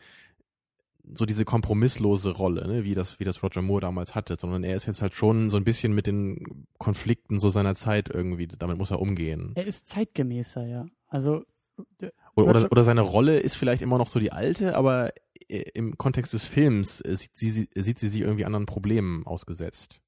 so 1.13 1.25
diese 1.25 1.45
kompromisslose 1.45 2.31
Rolle, 2.31 2.67
ne, 2.67 2.83
wie 2.83 2.95
das, 2.95 3.19
wie 3.19 3.23
das 3.25 3.43
Roger 3.43 3.61
Moore 3.61 3.81
damals 3.81 4.15
hatte, 4.15 4.35
sondern 4.39 4.63
er 4.63 4.75
ist 4.75 4.85
jetzt 4.87 5.01
halt 5.01 5.13
schon 5.13 5.49
so 5.49 5.57
ein 5.57 5.63
bisschen 5.63 5.93
mit 5.93 6.07
den 6.07 6.65
Konflikten 6.79 7.39
so 7.39 7.49
seiner 7.49 7.75
Zeit 7.75 8.09
irgendwie, 8.13 8.47
damit 8.47 8.77
muss 8.77 8.91
er 8.91 8.99
umgehen. 9.01 9.51
er 9.55 9.65
ist 9.67 9.87
zeitgemäßer, 9.87 10.65
ja. 10.65 10.85
Also 11.07 11.43
der- 12.01 12.11
Oder, 12.35 12.49
oder, 12.49 12.71
oder 12.71 12.83
seine 12.83 13.01
Rolle 13.01 13.39
ist 13.39 13.55
vielleicht 13.55 13.81
immer 13.81 13.97
noch 13.97 14.07
so 14.07 14.19
die 14.19 14.31
alte, 14.31 14.75
aber 14.75 15.11
äh, 15.47 15.63
im 15.73 15.97
Kontext 15.97 16.33
des 16.33 16.45
Films 16.45 17.01
äh, 17.01 17.15
sieht 17.15 17.35
sie, 17.35 17.49
sie- 17.51 17.69
sieht 17.75 17.99
sie 17.99 18.07
sich 18.07 18.21
irgendwie 18.21 18.45
anderen 18.45 18.65
Problemen 18.65 19.25
ausgesetzt, 19.27 20.01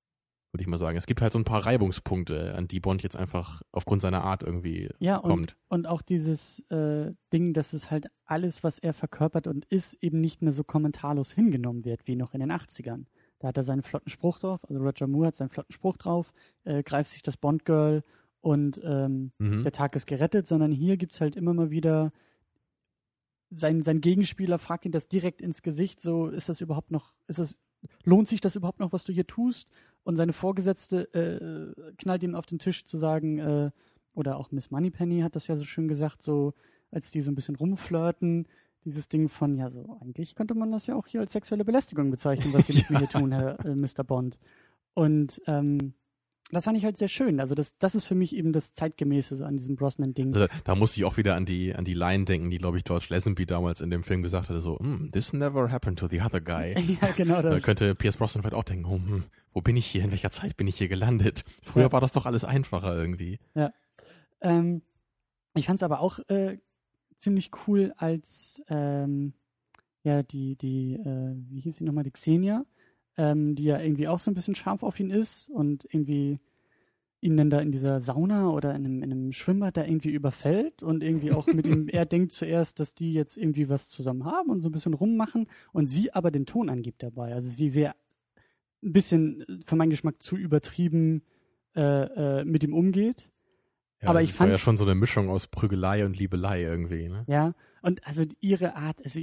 würde 0.58 0.64
ich 0.64 0.68
mal 0.68 0.78
sagen. 0.78 0.98
Es 0.98 1.06
gibt 1.06 1.22
halt 1.22 1.32
so 1.32 1.38
ein 1.40 1.44
paar 1.46 1.66
Reibungspunkte, 1.66 2.56
an 2.56 2.68
die 2.68 2.80
Bond 2.80 3.04
jetzt 3.04 3.16
einfach 3.16 3.62
aufgrund 3.72 4.02
seiner 4.02 4.24
Art 4.24 4.42
irgendwie 4.42 4.90
ja, 5.00 5.18
und, 5.18 5.30
kommt. 5.30 5.58
und 5.70 5.86
auch 5.88 6.02
dieses 6.02 6.60
äh, 6.72 7.14
Ding, 7.32 7.54
dass 7.54 7.74
es 7.74 7.92
halt 7.92 8.08
alles, 8.26 8.64
was 8.64 8.80
er 8.80 8.94
verkörpert 8.94 9.46
und 9.48 9.66
ist, 9.66 9.94
eben 10.02 10.20
nicht 10.20 10.42
mehr 10.42 10.52
so 10.52 10.64
kommentarlos 10.64 11.32
hingenommen 11.32 11.86
wird, 11.86 12.08
wie 12.08 12.16
noch 12.16 12.34
in 12.34 12.40
den 12.40 12.52
80ern. 12.52 13.06
Da 13.40 13.50
hat 13.50 13.58
er 13.58 13.64
seinen 13.64 13.84
flotten 13.84 14.10
Spruch 14.10 14.40
drauf, 14.40 14.60
also 14.68 14.82
Roger 14.82 15.06
Moore 15.06 15.28
hat 15.28 15.36
seinen 15.36 15.50
flotten 15.50 15.72
Spruch 15.72 15.98
drauf, 15.98 16.34
äh, 16.64 16.82
greift 16.82 17.12
sich 17.12 17.22
das 17.22 17.38
Bond-Girl 17.38 18.04
und 18.42 18.82
ähm, 18.84 19.32
Mhm. 19.38 19.62
der 19.64 19.72
Tag 19.72 19.96
ist 19.96 20.08
gerettet, 20.08 20.48
sondern 20.48 20.72
hier 20.72 20.98
gibt's 20.98 21.22
halt 21.22 21.36
immer 21.36 21.54
mal 21.54 21.70
wieder 21.70 22.12
sein, 23.50 23.82
sein 23.84 24.02
Gegenspieler 24.02 24.60
fragt 24.60 24.86
ihn 24.86 24.92
das 24.92 25.08
direkt 25.08 25.42
ins 25.42 25.62
Gesicht, 25.62 26.02
so 26.02 26.28
ist 26.28 26.50
das 26.50 26.62
überhaupt 26.62 26.92
noch, 26.92 27.14
ist 27.28 27.40
das, 27.40 27.56
lohnt 28.04 28.28
sich 28.28 28.42
das 28.42 28.56
überhaupt 28.56 28.80
noch, 28.80 28.92
was 28.92 29.04
du 29.06 29.14
hier 29.14 29.28
tust? 29.28 29.70
Und 30.08 30.16
seine 30.16 30.32
Vorgesetzte 30.32 31.14
äh, 31.14 31.92
knallt 31.98 32.24
ihm 32.24 32.34
auf 32.34 32.46
den 32.46 32.60
Tisch 32.60 32.86
zu 32.86 32.98
sagen, 32.98 33.40
äh, 33.40 33.72
oder 34.14 34.38
auch 34.38 34.52
Miss 34.52 34.72
Moneypenny 34.72 35.20
hat 35.20 35.36
das 35.36 35.48
ja 35.48 35.58
so 35.58 35.66
schön 35.66 35.90
gesagt, 35.90 36.22
so 36.22 36.54
als 36.92 37.12
die 37.12 37.20
so 37.20 37.30
ein 37.30 37.36
bisschen 37.36 37.58
rumflirten, 37.58 38.48
dieses 38.86 39.10
Ding 39.10 39.28
von, 39.28 39.58
ja, 39.58 39.70
so 39.70 39.98
eigentlich 40.00 40.34
könnte 40.36 40.56
man 40.56 40.72
das 40.72 40.88
ja 40.88 40.96
auch 40.96 41.08
hier 41.08 41.20
als 41.20 41.34
sexuelle 41.34 41.66
Belästigung 41.66 42.10
bezeichnen, 42.10 42.54
was 42.54 42.68
sie 42.68 42.74
mit 42.76 42.90
mir 42.90 43.00
hier 43.00 43.10
tun, 43.10 43.34
Herr 43.34 43.60
äh, 43.66 43.76
Mr. 43.76 44.06
Bond. 44.06 44.40
Und 44.94 45.42
ähm, 45.46 45.94
das 46.54 46.64
fand 46.64 46.78
ich 46.78 46.86
halt 46.86 46.96
sehr 46.96 47.10
schön. 47.10 47.42
Also 47.42 47.54
das, 47.54 47.78
das 47.78 47.94
ist 47.94 48.06
für 48.06 48.16
mich 48.16 48.34
eben 48.34 48.54
das 48.54 48.74
Zeitgemäße 48.74 49.36
so 49.36 49.44
an 49.44 49.58
diesem 49.58 49.76
Brosnan-Ding. 49.76 50.34
Also, 50.34 50.48
da 50.64 50.76
musste 50.76 51.02
ich 51.02 51.04
auch 51.04 51.18
wieder 51.18 51.36
an 51.36 51.44
die, 51.44 51.76
an 51.76 51.84
die 51.84 51.94
Line 51.94 52.24
denken, 52.24 52.50
die, 52.50 52.60
glaube 52.60 52.78
ich, 52.78 52.86
George 52.86 53.08
Lazenby 53.10 53.46
damals 53.46 53.82
in 53.82 53.90
dem 53.90 54.04
Film 54.04 54.24
gesagt 54.24 54.48
hatte, 54.48 54.62
so, 54.62 54.80
"Hmm, 54.80 55.10
this 55.12 55.34
never 55.34 55.70
happened 55.70 56.00
to 56.00 56.08
the 56.08 56.22
other 56.22 56.40
guy. 56.40 56.74
ja, 57.02 57.10
genau 57.18 57.42
Da 57.42 57.50
das. 57.50 57.64
könnte 57.64 57.94
Pierce 57.94 58.16
Brosnan 58.16 58.42
vielleicht 58.44 58.56
auch 58.56 58.64
denken, 58.64 58.86
oh, 58.86 58.94
hm, 58.96 59.24
wo 59.58 59.62
bin 59.62 59.76
ich 59.76 59.88
hier, 59.88 60.04
in 60.04 60.12
welcher 60.12 60.30
Zeit 60.30 60.56
bin 60.56 60.68
ich 60.68 60.78
hier 60.78 60.88
gelandet? 60.88 61.44
Früher 61.64 61.86
Ja. 61.86 61.92
war 61.92 62.00
das 62.00 62.12
doch 62.12 62.28
alles 62.28 62.46
einfacher 62.46 62.96
irgendwie. 62.96 63.40
Ähm, 64.40 64.84
ich 65.56 65.66
fand 65.66 65.80
es 65.80 65.84
aber 65.84 66.00
auch 66.00 66.20
äh, 66.30 66.60
ziemlich 67.18 67.50
cool, 67.66 67.92
als 67.98 68.62
ähm, 68.70 69.34
ja 70.04 70.22
die, 70.22 70.58
die, 70.58 70.94
äh, 70.94 71.34
wie 71.50 71.60
hieß 71.62 71.78
sie 71.78 71.86
nochmal, 71.86 72.04
die 72.04 72.12
Xenia, 72.12 72.68
ähm, 73.18 73.56
die 73.56 73.64
ja 73.64 73.80
irgendwie 73.80 74.08
auch 74.08 74.20
so 74.20 74.30
ein 74.30 74.36
bisschen 74.36 74.54
scharf 74.54 74.84
auf 74.84 75.00
ihn 75.00 75.10
ist 75.10 75.50
und 75.50 75.86
irgendwie 75.86 76.40
ihn 77.22 77.36
dann 77.36 77.50
da 77.50 77.60
in 77.60 77.72
dieser 77.72 78.00
Sauna 78.00 78.52
oder 78.52 78.76
in 78.76 78.86
einem, 78.86 79.02
in 79.02 79.12
einem 79.12 79.32
Schwimmbad 79.34 79.76
da 79.76 79.86
irgendwie 79.86 80.12
überfällt 80.12 80.84
und 80.84 81.02
irgendwie 81.02 81.32
auch 81.32 81.48
mit 81.48 81.66
ihm, 81.66 81.88
er 81.88 82.06
denkt 82.06 82.32
zuerst, 82.32 82.80
dass 82.80 82.94
die 82.94 83.12
jetzt 83.12 83.38
irgendwie 83.38 83.70
was 83.70 83.90
zusammen 83.90 84.24
haben 84.24 84.52
und 84.52 84.62
so 84.62 84.70
ein 84.70 84.72
bisschen 84.72 84.94
rummachen 84.94 85.48
und 85.74 85.88
sie 85.88 86.14
aber 86.14 86.30
den 86.30 86.46
Ton 86.46 86.70
angibt 86.70 87.02
dabei. 87.02 87.34
Also 87.34 87.50
sie 87.50 87.70
sehr 87.72 87.96
ein 88.84 88.94
bisschen 88.94 89.42
äh, 89.42 89.46
für 89.66 89.76
meinen 89.76 89.90
Geschmack 89.90 90.22
zu 90.22 90.36
übertrieben 90.38 91.24
äh, 91.76 91.82
äh, 92.42 92.46
mit 92.46 92.64
ihm 92.64 92.74
umgeht. 92.74 93.32
Ja, 94.02 94.10
Aber 94.10 94.20
das 94.20 94.30
ich 94.30 94.34
war 94.36 94.46
fand- 94.46 94.52
ja 94.52 94.58
schon 94.58 94.78
so 94.78 94.84
eine 94.86 94.96
Mischung 94.96 95.30
aus 95.30 95.48
Prügelei 95.48 96.06
und 96.06 96.18
Liebelei 96.18 96.62
irgendwie, 96.62 97.10
ne? 97.10 97.24
Ja, 97.28 97.56
und 97.82 98.06
also 98.06 98.24
ihre 98.40 98.76
Art, 98.76 99.04
also 99.04 99.20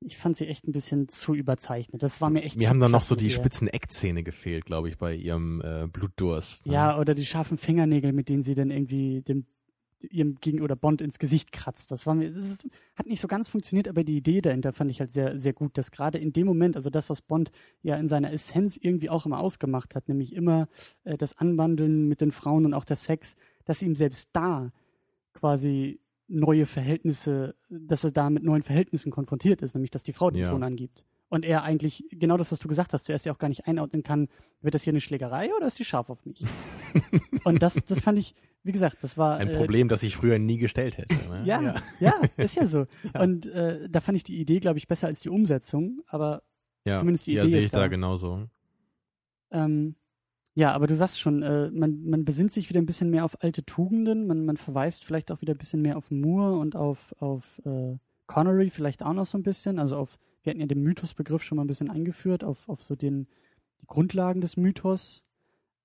ich 0.00 0.18
fand 0.18 0.36
sie 0.36 0.46
echt 0.46 0.66
ein 0.68 0.72
bisschen 0.72 1.08
zu 1.08 1.34
überzeichnet. 1.34 2.02
Das 2.02 2.20
war 2.20 2.28
mir 2.30 2.42
echt 2.42 2.56
Mir 2.56 2.68
haben 2.68 2.80
dann 2.80 2.90
noch 2.92 3.02
so 3.02 3.16
die 3.16 3.30
spitzen 3.30 3.66
Eckzähne 3.66 4.22
gefehlt, 4.22 4.64
glaube 4.66 4.88
ich, 4.88 4.98
bei 4.98 5.14
ihrem 5.14 5.62
äh, 5.62 5.86
Blutdurst. 5.86 6.66
Ne? 6.66 6.74
Ja, 6.74 6.98
oder 6.98 7.14
die 7.14 7.24
scharfen 7.24 7.56
Fingernägel, 7.56 8.12
mit 8.12 8.28
denen 8.28 8.42
sie 8.42 8.54
dann 8.54 8.70
irgendwie 8.70 9.22
dem 9.22 9.46
ihrem 10.00 10.36
Gegen 10.40 10.60
oder 10.60 10.76
Bond 10.76 11.00
ins 11.00 11.18
Gesicht 11.18 11.52
kratzt. 11.52 11.90
Das 11.90 12.06
war 12.06 12.14
mir, 12.14 12.30
das 12.30 12.44
ist, 12.44 12.68
hat 12.94 13.06
nicht 13.06 13.20
so 13.20 13.28
ganz 13.28 13.48
funktioniert, 13.48 13.88
aber 13.88 14.04
die 14.04 14.16
Idee 14.16 14.40
dahinter 14.40 14.72
fand 14.72 14.90
ich 14.90 15.00
halt 15.00 15.10
sehr, 15.10 15.38
sehr 15.38 15.52
gut, 15.52 15.76
dass 15.78 15.90
gerade 15.90 16.18
in 16.18 16.32
dem 16.32 16.46
Moment, 16.46 16.76
also 16.76 16.90
das, 16.90 17.08
was 17.10 17.22
Bond 17.22 17.50
ja 17.82 17.96
in 17.96 18.08
seiner 18.08 18.32
Essenz 18.32 18.76
irgendwie 18.76 19.10
auch 19.10 19.26
immer 19.26 19.38
ausgemacht 19.38 19.94
hat, 19.94 20.08
nämlich 20.08 20.34
immer 20.34 20.68
äh, 21.04 21.16
das 21.16 21.38
Anwandeln 21.38 22.08
mit 22.08 22.20
den 22.20 22.32
Frauen 22.32 22.66
und 22.66 22.74
auch 22.74 22.84
der 22.84 22.96
Sex, 22.96 23.36
dass 23.64 23.82
ihm 23.82 23.96
selbst 23.96 24.30
da 24.32 24.72
quasi 25.32 26.00
neue 26.28 26.66
Verhältnisse, 26.66 27.54
dass 27.68 28.04
er 28.04 28.10
da 28.10 28.30
mit 28.30 28.42
neuen 28.42 28.62
Verhältnissen 28.62 29.12
konfrontiert 29.12 29.62
ist, 29.62 29.74
nämlich 29.74 29.90
dass 29.90 30.02
die 30.02 30.12
Frau 30.12 30.30
den 30.30 30.42
Ja. 30.42 30.50
Ton 30.50 30.62
angibt. 30.62 31.04
Und 31.28 31.44
er 31.44 31.64
eigentlich, 31.64 32.04
genau 32.10 32.36
das, 32.36 32.52
was 32.52 32.60
du 32.60 32.68
gesagt 32.68 32.92
hast, 32.92 33.04
zuerst 33.04 33.26
ja 33.26 33.32
auch 33.32 33.38
gar 33.38 33.48
nicht 33.48 33.66
einordnen 33.66 34.04
kann, 34.04 34.28
wird 34.60 34.74
das 34.74 34.82
hier 34.84 34.92
eine 34.92 35.00
Schlägerei 35.00 35.50
oder 35.56 35.66
ist 35.66 35.78
die 35.78 35.84
scharf 35.84 36.08
auf 36.08 36.24
mich? 36.24 36.44
Und 37.44 37.62
das, 37.62 37.74
das 37.84 37.98
fand 37.98 38.18
ich, 38.18 38.34
wie 38.62 38.70
gesagt, 38.70 38.98
das 39.02 39.18
war 39.18 39.36
Ein 39.36 39.48
äh, 39.48 39.56
Problem, 39.56 39.88
das 39.88 40.04
ich 40.04 40.16
früher 40.16 40.38
nie 40.38 40.58
gestellt 40.58 40.98
hätte. 40.98 41.14
Ne? 41.28 41.42
ja, 41.44 41.82
ja, 41.98 42.14
ist 42.36 42.56
ja 42.56 42.66
so. 42.68 42.86
Ja. 43.14 43.22
Und 43.22 43.46
äh, 43.46 43.88
da 43.88 44.00
fand 44.00 44.16
ich 44.16 44.24
die 44.24 44.38
Idee, 44.38 44.60
glaube 44.60 44.78
ich, 44.78 44.86
besser 44.86 45.08
als 45.08 45.20
die 45.20 45.28
Umsetzung. 45.28 46.02
Aber 46.06 46.42
ja. 46.84 46.98
zumindest 46.98 47.26
die 47.26 47.32
ja, 47.32 47.42
Idee 47.42 47.50
sehe 47.50 47.58
ist 47.60 47.66
ich 47.66 47.70
da 47.72 47.80
da. 47.80 47.88
genauso. 47.88 48.48
ähm, 49.50 49.96
ja, 50.54 50.72
aber 50.72 50.86
du 50.86 50.96
sagst 50.96 51.20
schon, 51.20 51.42
äh, 51.42 51.70
man, 51.70 52.02
man 52.04 52.24
besinnt 52.24 52.50
sich 52.50 52.70
wieder 52.70 52.80
ein 52.80 52.86
bisschen 52.86 53.10
mehr 53.10 53.24
auf 53.24 53.42
alte 53.42 53.64
Tugenden, 53.64 54.26
man, 54.26 54.46
man 54.46 54.56
verweist 54.56 55.04
vielleicht 55.04 55.30
auch 55.30 55.42
wieder 55.42 55.54
ein 55.54 55.58
bisschen 55.58 55.82
mehr 55.82 55.98
auf 55.98 56.10
Moore 56.10 56.56
und 56.56 56.76
auf, 56.76 57.14
auf 57.18 57.60
äh, 57.66 57.98
Connery 58.26 58.70
vielleicht 58.70 59.02
auch 59.02 59.12
noch 59.12 59.26
so 59.26 59.36
ein 59.36 59.42
bisschen. 59.42 59.78
Also 59.78 59.98
auf, 59.98 60.18
wir 60.46 60.52
hatten 60.52 60.60
ja 60.60 60.66
den 60.66 60.82
Mythosbegriff 60.82 61.42
schon 61.42 61.56
mal 61.56 61.64
ein 61.64 61.68
bisschen 61.68 61.90
eingeführt, 61.90 62.44
auf, 62.44 62.68
auf 62.68 62.80
so 62.82 62.94
den 62.96 63.26
die 63.82 63.86
Grundlagen 63.86 64.40
des 64.40 64.56
Mythos. 64.56 65.22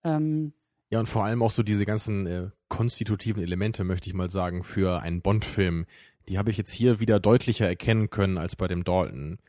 Ähm, 0.03 0.53
Ja, 0.91 0.99
und 0.99 1.07
vor 1.09 1.25
allem 1.25 1.41
auch 1.43 1.51
so 1.51 1.63
diese 1.63 1.85
ganzen 1.85 2.25
äh, 2.27 2.49
konstitutiven 2.69 3.43
Elemente, 3.43 3.83
möchte 3.83 4.07
ich 4.09 4.13
mal 4.13 4.29
sagen, 4.29 4.63
für 4.63 5.01
einen 5.01 5.21
Bond-Film. 5.21 5.85
Die 6.29 6.37
habe 6.37 6.51
ich 6.51 6.57
jetzt 6.57 6.71
hier 6.71 6.99
wieder 6.99 7.19
deutlicher 7.19 7.67
erkennen 7.67 8.09
können 8.09 8.37
als 8.37 8.55
bei 8.55 8.67
dem 8.67 8.83
Dalton. 8.83 9.39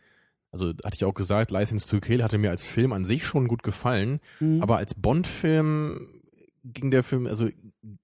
Also 0.50 0.68
hatte 0.84 0.94
ich 0.96 1.04
auch 1.04 1.14
gesagt, 1.14 1.50
License 1.50 1.88
to 1.88 2.00
Kill 2.00 2.22
hatte 2.22 2.38
mir 2.38 2.50
als 2.50 2.64
Film 2.64 2.92
an 2.92 3.04
sich 3.04 3.24
schon 3.24 3.48
gut 3.48 3.62
gefallen, 3.62 4.20
Mhm. 4.40 4.60
aber 4.62 4.78
als 4.78 4.94
Bond-Film 4.94 6.21
ging 6.64 6.90
der 6.90 7.02
Film, 7.02 7.26
also 7.26 7.48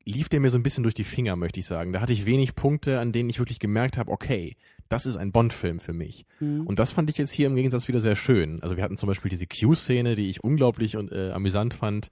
lief 0.05 0.29
der 0.29 0.41
mir 0.41 0.51
so 0.51 0.59
ein 0.59 0.63
bisschen 0.63 0.83
durch 0.83 0.95
die 0.95 1.05
Finger, 1.05 1.37
möchte 1.37 1.61
ich 1.61 1.67
sagen. 1.67 1.93
Da 1.93 2.01
hatte 2.01 2.13
ich 2.13 2.27
wenig 2.27 2.55
Punkte, 2.55 2.99
an 3.01 3.13
denen 3.13 3.31
ich 3.31 3.39
wirklich 3.39 3.61
gemerkt 3.61 3.99
habe, 3.99 4.11
okay, 4.11 4.57
das 4.89 5.07
ist 5.07 5.17
ein 5.17 5.33
Bond-Film 5.33 5.81
für 5.81 5.93
mich. 5.93 6.25
Mhm. 6.41 6.67
Und 6.67 6.79
das 6.79 6.91
fand 6.93 7.11
ich 7.11 7.19
jetzt 7.19 7.31
hier 7.31 7.47
im 7.47 7.57
Gegensatz 7.57 7.89
wieder 7.89 8.01
sehr 8.01 8.17
schön. 8.17 8.63
Also 8.63 8.77
wir 8.77 8.83
hatten 8.83 8.97
zum 8.97 9.07
Beispiel 9.07 9.31
diese 9.31 9.47
Q-Szene, 9.47 10.17
die 10.17 10.31
ich 10.31 10.43
unglaublich 10.43 10.97
und 10.97 11.13
äh, 11.13 11.31
amüsant 11.31 11.75
fand. 11.75 12.09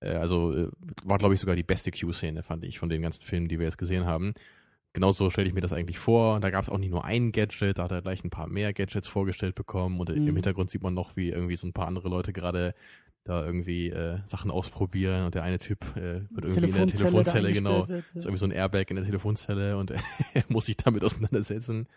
Äh, 0.00 0.10
also 0.10 0.52
äh, 0.54 0.68
war, 1.04 1.18
glaube 1.18 1.34
ich, 1.34 1.40
sogar 1.40 1.56
die 1.56 1.62
beste 1.62 1.90
Q-Szene, 1.90 2.42
fand 2.42 2.64
ich, 2.64 2.78
von 2.78 2.88
den 2.88 3.02
ganzen 3.02 3.24
Filmen, 3.24 3.48
die 3.48 3.58
wir 3.58 3.64
jetzt 3.66 3.78
gesehen 3.78 4.04
haben. 4.04 4.34
Genauso 4.92 5.28
stelle 5.30 5.48
ich 5.48 5.54
mir 5.54 5.60
das 5.60 5.72
eigentlich 5.72 5.98
vor. 5.98 6.40
Da 6.40 6.50
gab 6.50 6.62
es 6.62 6.70
auch 6.70 6.78
nicht 6.78 6.90
nur 6.90 7.04
ein 7.04 7.32
Gadget, 7.32 7.78
da 7.78 7.84
hat 7.84 7.92
er 7.92 8.02
gleich 8.02 8.24
ein 8.24 8.30
paar 8.30 8.46
mehr 8.46 8.72
Gadgets 8.72 9.08
vorgestellt 9.08 9.54
bekommen. 9.54 9.98
Und 9.98 10.08
Mhm. 10.10 10.28
im 10.28 10.34
Hintergrund 10.36 10.70
sieht 10.70 10.82
man 10.82 10.94
noch, 10.94 11.16
wie 11.16 11.30
irgendwie 11.30 11.56
so 11.56 11.66
ein 11.66 11.72
paar 11.72 11.86
andere 11.86 12.08
Leute 12.08 12.32
gerade 12.32 12.74
da 13.26 13.44
irgendwie 13.44 13.90
äh, 13.90 14.18
Sachen 14.24 14.50
ausprobieren. 14.50 15.24
Und 15.24 15.34
der 15.34 15.42
eine 15.42 15.58
Typ 15.58 15.84
äh, 15.96 16.22
wird 16.30 16.44
irgendwie 16.44 16.68
in 16.68 16.74
der 16.74 16.86
Telefonzelle 16.86 17.52
genau, 17.52 17.88
wird, 17.88 18.04
ja. 18.14 18.18
ist 18.18 18.24
irgendwie 18.24 18.38
so 18.38 18.46
ein 18.46 18.52
Airbag 18.52 18.90
in 18.90 18.96
der 18.96 19.04
Telefonzelle 19.04 19.76
und 19.76 19.90
er 20.34 20.44
muss 20.48 20.66
sich 20.66 20.76
damit 20.76 21.04
auseinandersetzen. 21.04 21.88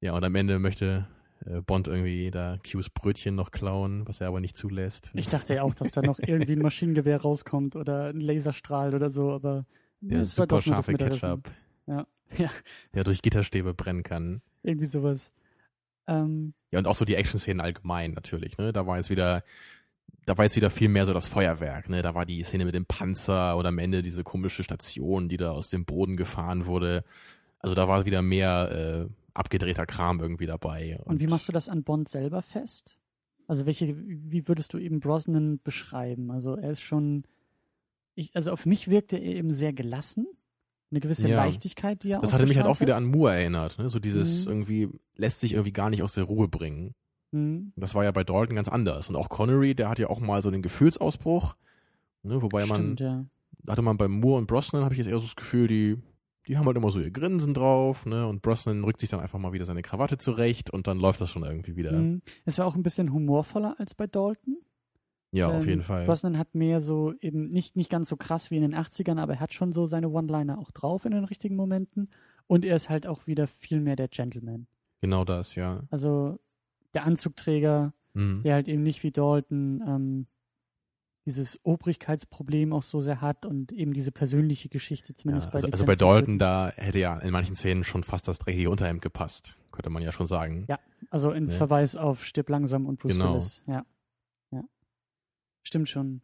Ja, 0.00 0.14
und 0.14 0.24
am 0.24 0.34
Ende 0.34 0.58
möchte 0.58 1.06
äh, 1.44 1.60
Bond 1.60 1.88
irgendwie 1.88 2.30
da 2.30 2.56
Qs 2.62 2.88
Brötchen 2.90 3.34
noch 3.34 3.50
klauen, 3.50 4.08
was 4.08 4.20
er 4.22 4.28
aber 4.28 4.40
nicht 4.40 4.56
zulässt. 4.56 5.10
Ich 5.14 5.28
dachte 5.28 5.54
ja 5.54 5.62
auch, 5.62 5.74
dass 5.74 5.92
da 5.92 6.00
noch 6.00 6.18
irgendwie 6.26 6.52
ein 6.52 6.62
Maschinengewehr 6.62 7.20
rauskommt 7.20 7.76
oder 7.76 8.06
ein 8.08 8.20
Laserstrahl 8.20 8.94
oder 8.94 9.10
so, 9.10 9.32
aber 9.32 9.66
der 10.00 10.18
war 10.18 10.24
super 10.24 10.62
scharfe. 10.62 10.94
Ketchup, 10.94 11.50
Ja, 11.86 12.06
ja, 12.36 12.50
der 12.94 13.04
durch 13.04 13.20
Gitterstäbe 13.20 13.74
brennen 13.74 14.02
kann. 14.02 14.40
irgendwie 14.62 14.86
sowas. 14.86 15.30
Ähm, 16.06 16.54
Ja, 16.70 16.78
und 16.78 16.86
auch 16.86 16.94
so 16.94 17.04
die 17.04 17.14
Action-Szenen 17.14 17.60
allgemein 17.60 18.12
natürlich, 18.12 18.56
ne? 18.56 18.72
Da 18.72 18.86
war 18.86 18.96
jetzt 18.96 19.10
wieder, 19.10 19.44
da 20.30 20.38
war 20.38 20.44
jetzt 20.44 20.54
wieder 20.54 20.70
viel 20.70 20.88
mehr 20.88 21.06
so 21.06 21.12
das 21.12 21.26
Feuerwerk, 21.26 21.88
ne? 21.88 22.02
Da 22.02 22.14
war 22.14 22.24
die 22.24 22.44
Szene 22.44 22.64
mit 22.64 22.76
dem 22.76 22.86
Panzer 22.86 23.56
oder 23.58 23.70
am 23.70 23.78
Ende 23.78 24.00
diese 24.00 24.22
komische 24.22 24.62
Station, 24.62 25.28
die 25.28 25.36
da 25.36 25.50
aus 25.50 25.70
dem 25.70 25.84
Boden 25.84 26.16
gefahren 26.16 26.66
wurde. 26.66 27.02
Also 27.58 27.74
da 27.74 27.88
war 27.88 28.06
wieder 28.06 28.22
mehr 28.22 29.08
äh, 29.08 29.12
abgedrehter 29.34 29.86
Kram 29.86 30.20
irgendwie 30.20 30.46
dabei. 30.46 31.00
und 31.04 31.18
wie 31.18 31.26
machst 31.26 31.48
du 31.48 31.52
das 31.52 31.68
an 31.68 31.82
Bond 31.82 32.08
selber 32.08 32.42
fest? 32.42 32.96
Also 33.48 33.66
welche, 33.66 33.96
wie 33.98 34.46
würdest 34.46 34.72
du 34.72 34.78
eben 34.78 35.00
Brosnan 35.00 35.58
beschreiben? 35.64 36.30
Also 36.30 36.54
er 36.54 36.70
ist 36.70 36.80
schon, 36.82 37.24
ich, 38.14 38.36
also 38.36 38.52
auf 38.52 38.66
mich 38.66 38.88
wirkte 38.88 39.16
er 39.16 39.34
eben 39.34 39.52
sehr 39.52 39.72
gelassen, 39.72 40.28
eine 40.92 41.00
gewisse 41.00 41.26
Ja. 41.26 41.36
Leichtigkeit, 41.44 42.04
die 42.04 42.12
er 42.12 42.20
Das 42.20 42.32
hatte 42.32 42.46
mich 42.46 42.56
halt 42.56 42.68
auch 42.68 42.80
wieder 42.80 42.94
an 42.96 43.04
Moore 43.04 43.32
erinnert, 43.34 43.78
ne? 43.80 43.88
So 43.88 43.98
dieses 43.98 44.44
Mhm. 44.46 44.52
irgendwie 44.52 44.88
lässt 45.16 45.40
sich 45.40 45.54
irgendwie 45.54 45.72
gar 45.72 45.90
nicht 45.90 46.04
aus 46.04 46.14
der 46.14 46.24
Ruhe 46.24 46.46
bringen. 46.46 46.94
Mhm. 47.32 47.72
Das 47.76 47.94
war 47.94 48.04
ja 48.04 48.10
bei 48.12 48.24
Dalton 48.24 48.56
ganz 48.56 48.68
anders. 48.68 49.08
Und 49.08 49.16
auch 49.16 49.28
Connery, 49.28 49.74
der 49.74 49.88
hat 49.88 49.98
ja 49.98 50.08
auch 50.08 50.20
mal 50.20 50.42
so 50.42 50.50
den 50.50 50.62
Gefühlsausbruch. 50.62 51.54
Ne? 52.22 52.42
Wobei 52.42 52.66
man, 52.66 52.76
Stimmt, 52.76 53.00
ja. 53.00 53.24
hatte 53.68 53.82
man 53.82 53.96
bei 53.96 54.08
Moore 54.08 54.38
und 54.38 54.46
Brosnan, 54.46 54.84
habe 54.84 54.94
ich 54.94 54.98
jetzt 54.98 55.06
eher 55.08 55.18
so 55.18 55.26
das 55.26 55.36
Gefühl, 55.36 55.68
die, 55.68 55.96
die 56.46 56.58
haben 56.58 56.66
halt 56.66 56.76
immer 56.76 56.90
so 56.90 57.00
ihr 57.00 57.10
Grinsen 57.10 57.54
drauf, 57.54 58.04
ne? 58.06 58.26
Und 58.26 58.42
Brosnan 58.42 58.82
rückt 58.84 59.00
sich 59.00 59.10
dann 59.10 59.20
einfach 59.20 59.38
mal 59.38 59.52
wieder 59.52 59.64
seine 59.64 59.82
Krawatte 59.82 60.18
zurecht 60.18 60.70
und 60.70 60.86
dann 60.86 60.98
läuft 60.98 61.20
das 61.20 61.30
schon 61.30 61.44
irgendwie 61.44 61.76
wieder. 61.76 61.92
Mhm. 61.92 62.22
Es 62.44 62.58
war 62.58 62.66
auch 62.66 62.74
ein 62.74 62.82
bisschen 62.82 63.12
humorvoller 63.12 63.76
als 63.78 63.94
bei 63.94 64.06
Dalton. 64.06 64.58
Ja, 65.32 65.46
auf 65.48 65.62
Ähm, 65.62 65.68
jeden 65.68 65.82
Fall. 65.82 66.06
Brosnan 66.06 66.36
hat 66.38 66.56
mehr 66.56 66.80
so 66.80 67.14
eben 67.20 67.46
nicht, 67.48 67.76
nicht 67.76 67.88
ganz 67.88 68.08
so 68.08 68.16
krass 68.16 68.50
wie 68.50 68.56
in 68.56 68.62
den 68.62 68.74
80ern, 68.74 69.20
aber 69.20 69.34
er 69.34 69.40
hat 69.40 69.54
schon 69.54 69.70
so 69.70 69.86
seine 69.86 70.08
One-Liner 70.10 70.58
auch 70.58 70.72
drauf 70.72 71.04
in 71.04 71.12
den 71.12 71.24
richtigen 71.24 71.54
Momenten. 71.54 72.10
Und 72.48 72.64
er 72.64 72.74
ist 72.74 72.90
halt 72.90 73.06
auch 73.06 73.28
wieder 73.28 73.46
viel 73.46 73.80
mehr 73.80 73.94
der 73.94 74.08
Gentleman. 74.08 74.66
Genau 75.00 75.24
das, 75.24 75.54
ja. 75.54 75.84
Also 75.90 76.40
der 76.94 77.04
Anzugträger, 77.04 77.92
Mhm. 78.12 78.42
der 78.42 78.54
halt 78.54 78.68
eben 78.68 78.82
nicht 78.82 79.02
wie 79.04 79.12
Dalton 79.12 79.82
ähm, 79.86 80.26
dieses 81.26 81.60
Obrigkeitsproblem 81.64 82.72
auch 82.72 82.82
so 82.82 83.00
sehr 83.00 83.20
hat 83.20 83.46
und 83.46 83.70
eben 83.72 83.92
diese 83.92 84.10
persönliche 84.10 84.68
Geschichte 84.68 85.12
Ja, 85.12 85.16
zumindest 85.16 85.50
bei 85.50 85.56
also, 85.56 85.68
also 85.70 85.84
bei 85.84 85.94
Dalton, 85.94 86.38
da 86.38 86.72
hätte 86.76 86.98
ja 86.98 87.18
in 87.20 87.30
manchen 87.30 87.54
Szenen 87.54 87.84
schon 87.84 88.02
fast 88.02 88.26
das 88.26 88.38
dreckige 88.40 88.70
Unterhemd 88.70 89.02
gepasst. 89.02 89.56
Könnte 89.70 89.90
man 89.90 90.02
ja 90.02 90.10
schon 90.10 90.26
sagen. 90.26 90.64
Ja. 90.68 90.80
Also 91.10 91.30
in 91.30 91.48
Ja. 91.48 91.54
Verweis 91.54 91.94
auf 91.94 92.24
Stirb 92.24 92.48
langsam 92.48 92.86
und 92.86 92.98
Bruce 92.98 93.12
Genau. 93.12 93.32
Willis. 93.34 93.62
Ja. 93.68 93.84
ja. 94.50 94.64
Stimmt 95.62 95.88
schon. 95.88 96.22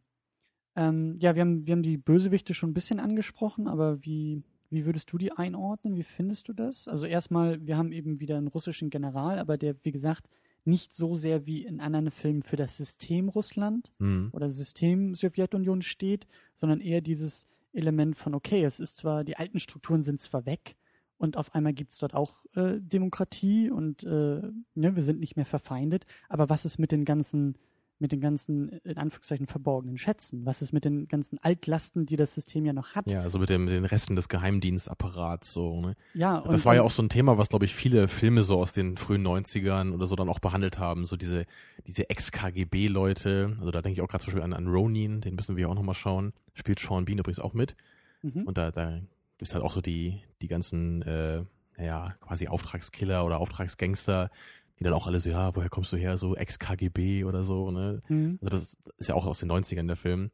Ähm, 0.74 1.16
ja, 1.20 1.34
wir 1.36 1.42
haben, 1.42 1.66
wir 1.66 1.72
haben 1.72 1.82
die 1.84 1.96
Bösewichte 1.98 2.52
schon 2.52 2.70
ein 2.70 2.74
bisschen 2.74 2.98
angesprochen, 2.98 3.68
aber 3.68 4.02
wie, 4.04 4.42
wie 4.70 4.86
würdest 4.86 5.12
du 5.12 5.18
die 5.18 5.30
einordnen? 5.30 5.94
Wie 5.94 6.02
findest 6.02 6.48
du 6.48 6.52
das? 6.52 6.88
Also 6.88 7.06
erstmal, 7.06 7.64
wir 7.64 7.76
haben 7.76 7.92
eben 7.92 8.18
wieder 8.18 8.36
einen 8.38 8.48
russischen 8.48 8.90
General, 8.90 9.38
aber 9.38 9.56
der, 9.56 9.76
wie 9.84 9.92
gesagt, 9.92 10.28
nicht 10.66 10.92
so 10.94 11.14
sehr 11.14 11.46
wie 11.46 11.64
in 11.64 11.80
anderen 11.80 12.10
Filmen 12.10 12.42
für 12.42 12.56
das 12.56 12.76
System 12.76 13.28
Russland 13.28 13.92
Mhm. 13.98 14.30
oder 14.32 14.50
System 14.50 15.14
Sowjetunion 15.14 15.82
steht, 15.82 16.26
sondern 16.54 16.80
eher 16.80 17.00
dieses 17.00 17.46
Element 17.72 18.16
von, 18.16 18.34
okay, 18.34 18.64
es 18.64 18.80
ist 18.80 18.96
zwar, 18.96 19.22
die 19.24 19.36
alten 19.36 19.58
Strukturen 19.60 20.02
sind 20.02 20.20
zwar 20.22 20.46
weg 20.46 20.76
und 21.18 21.36
auf 21.36 21.54
einmal 21.54 21.72
gibt 21.74 21.92
es 21.92 21.98
dort 21.98 22.14
auch 22.14 22.44
äh, 22.54 22.80
Demokratie 22.80 23.70
und 23.70 24.02
äh, 24.02 24.40
ne, 24.74 24.94
wir 24.94 25.02
sind 25.02 25.20
nicht 25.20 25.36
mehr 25.36 25.46
verfeindet, 25.46 26.06
aber 26.28 26.48
was 26.48 26.64
ist 26.64 26.78
mit 26.78 26.90
den 26.92 27.04
ganzen, 27.04 27.56
mit 27.98 28.12
den 28.12 28.20
ganzen, 28.20 28.68
in 28.84 28.98
Anführungszeichen, 28.98 29.46
verborgenen 29.46 29.96
Schätzen? 29.96 30.44
Was 30.44 30.60
ist 30.60 30.72
mit 30.72 30.84
den 30.84 31.08
ganzen 31.08 31.38
Altlasten, 31.38 32.04
die 32.04 32.16
das 32.16 32.34
System 32.34 32.66
ja 32.66 32.72
noch 32.72 32.94
hat? 32.94 33.10
Ja, 33.10 33.22
also 33.22 33.38
mit, 33.38 33.48
dem, 33.48 33.64
mit 33.64 33.74
den 33.74 33.84
Resten 33.84 34.16
des 34.16 34.28
Geheimdienstapparats 34.28 35.52
so, 35.52 35.80
ne? 35.80 35.96
Ja, 36.12 36.38
und, 36.38 36.52
Das 36.52 36.66
war 36.66 36.74
ja 36.74 36.82
auch 36.82 36.90
so 36.90 37.02
ein 37.02 37.08
Thema, 37.08 37.38
was, 37.38 37.48
glaube 37.48 37.64
ich, 37.64 37.74
viele 37.74 38.08
Filme 38.08 38.42
so 38.42 38.60
aus 38.60 38.72
den 38.74 38.96
frühen 38.96 39.26
90ern 39.26 39.94
oder 39.94 40.06
so 40.06 40.14
dann 40.14 40.28
auch 40.28 40.40
behandelt 40.40 40.78
haben. 40.78 41.06
So 41.06 41.16
diese, 41.16 41.46
diese 41.86 42.10
Ex-KGB-Leute. 42.10 43.56
Also 43.58 43.70
da 43.70 43.80
denke 43.80 43.94
ich 43.94 44.02
auch 44.02 44.08
gerade 44.08 44.24
zum 44.24 44.32
Beispiel 44.32 44.44
an, 44.44 44.52
an 44.52 44.66
Ronin, 44.68 45.20
den 45.22 45.34
müssen 45.34 45.56
wir 45.56 45.68
auch 45.68 45.74
nochmal 45.74 45.94
schauen. 45.94 46.32
Spielt 46.54 46.80
Sean 46.80 47.06
Bean 47.06 47.18
übrigens 47.18 47.40
auch 47.40 47.54
mit. 47.54 47.76
Mhm. 48.22 48.42
Und 48.42 48.58
da, 48.58 48.70
da 48.70 49.00
gibt's 49.38 49.54
halt 49.54 49.64
auch 49.64 49.72
so 49.72 49.80
die, 49.80 50.20
die 50.42 50.48
ganzen, 50.48 51.02
äh, 51.02 51.44
naja, 51.78 52.14
quasi 52.20 52.48
Auftragskiller 52.48 53.24
oder 53.24 53.38
Auftragsgangster, 53.38 54.30
die 54.78 54.84
dann 54.84 54.92
auch 54.92 55.06
alle 55.06 55.20
so, 55.20 55.30
ja, 55.30 55.54
woher 55.56 55.68
kommst 55.68 55.92
du 55.92 55.96
her? 55.96 56.16
So 56.16 56.36
Ex-KGB 56.36 57.24
oder 57.24 57.44
so, 57.44 57.70
ne? 57.70 58.02
Mhm. 58.08 58.38
Also 58.42 58.56
das 58.56 58.76
ist 58.98 59.08
ja 59.08 59.14
auch 59.14 59.26
aus 59.26 59.38
den 59.40 59.50
90ern 59.50 59.86
der 59.86 59.96
Film. 59.96 60.30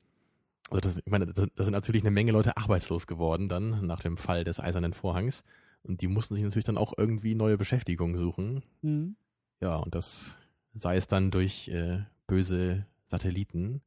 Also 0.70 0.80
das, 0.80 0.98
ich 0.98 1.10
meine, 1.10 1.26
da 1.26 1.64
sind 1.64 1.72
natürlich 1.72 2.02
eine 2.02 2.10
Menge 2.10 2.32
Leute 2.32 2.56
arbeitslos 2.56 3.06
geworden 3.06 3.48
dann 3.48 3.86
nach 3.86 4.00
dem 4.00 4.16
Fall 4.16 4.44
des 4.44 4.58
Eisernen 4.60 4.94
Vorhangs. 4.94 5.44
Und 5.82 6.00
die 6.00 6.06
mussten 6.08 6.34
sich 6.34 6.42
natürlich 6.44 6.64
dann 6.64 6.78
auch 6.78 6.92
irgendwie 6.96 7.34
neue 7.34 7.58
Beschäftigung 7.58 8.16
suchen. 8.16 8.62
Mhm. 8.82 9.16
Ja, 9.60 9.76
und 9.76 9.94
das 9.94 10.38
sei 10.74 10.96
es 10.96 11.06
dann 11.08 11.30
durch 11.30 11.68
äh, 11.68 12.00
böse 12.26 12.86
Satelliten, 13.08 13.82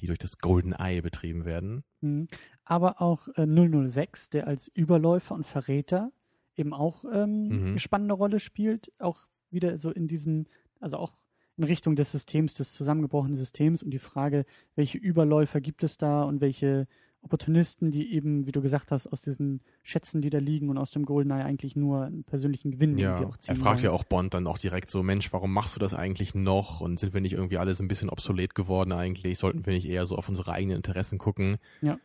die 0.00 0.06
durch 0.06 0.18
das 0.18 0.38
Golden 0.38 0.72
Eye 0.72 1.00
betrieben 1.00 1.44
werden. 1.44 1.82
Mhm. 2.00 2.28
Aber 2.64 3.00
auch 3.00 3.28
äh, 3.36 3.46
006, 3.46 4.30
der 4.30 4.46
als 4.46 4.68
Überläufer 4.68 5.34
und 5.34 5.46
Verräter 5.46 6.10
eben 6.56 6.74
auch 6.74 7.04
ähm, 7.10 7.48
Mhm. 7.48 7.66
eine 7.68 7.78
spannende 7.80 8.14
Rolle 8.14 8.40
spielt, 8.40 8.92
auch 8.98 9.26
wieder 9.50 9.78
so 9.78 9.90
in 9.90 10.08
diesem, 10.08 10.46
also 10.80 10.96
auch 10.96 11.12
in 11.56 11.64
Richtung 11.64 11.96
des 11.96 12.12
Systems, 12.12 12.54
des 12.54 12.74
zusammengebrochenen 12.74 13.36
Systems 13.36 13.82
und 13.82 13.90
die 13.90 13.98
Frage, 13.98 14.44
welche 14.74 14.98
Überläufer 14.98 15.60
gibt 15.60 15.84
es 15.84 15.96
da 15.96 16.22
und 16.24 16.40
welche 16.40 16.86
Opportunisten, 17.22 17.90
die 17.90 18.12
eben, 18.12 18.46
wie 18.46 18.52
du 18.52 18.62
gesagt 18.62 18.92
hast, 18.92 19.08
aus 19.08 19.20
diesen 19.20 19.60
Schätzen, 19.82 20.20
die 20.20 20.30
da 20.30 20.38
liegen 20.38 20.68
und 20.68 20.78
aus 20.78 20.92
dem 20.92 21.04
Goldeneye 21.04 21.44
eigentlich 21.44 21.74
nur 21.74 22.04
einen 22.04 22.22
persönlichen 22.22 22.70
Gewinn 22.70 22.96
Ja, 22.96 23.16
irgendwie 23.16 23.32
auch 23.32 23.36
ziehen 23.36 23.56
er 23.56 23.60
fragt 23.60 23.82
ja 23.82 23.90
auch 23.90 24.04
Bond 24.04 24.34
dann 24.34 24.46
auch 24.46 24.58
direkt 24.58 24.90
so, 24.90 25.02
Mensch, 25.02 25.32
warum 25.32 25.52
machst 25.52 25.74
du 25.74 25.80
das 25.80 25.92
eigentlich 25.92 26.34
noch? 26.36 26.80
Und 26.80 27.00
sind 27.00 27.14
wir 27.14 27.20
nicht 27.20 27.32
irgendwie 27.32 27.58
alles 27.58 27.80
ein 27.80 27.88
bisschen 27.88 28.10
obsolet 28.10 28.54
geworden 28.54 28.92
eigentlich? 28.92 29.38
Sollten 29.38 29.66
wir 29.66 29.72
nicht 29.72 29.88
eher 29.88 30.06
so 30.06 30.16
auf 30.16 30.28
unsere 30.28 30.52
eigenen 30.52 30.76
Interessen 30.76 31.18
gucken? 31.18 31.56
Ja. 31.80 31.98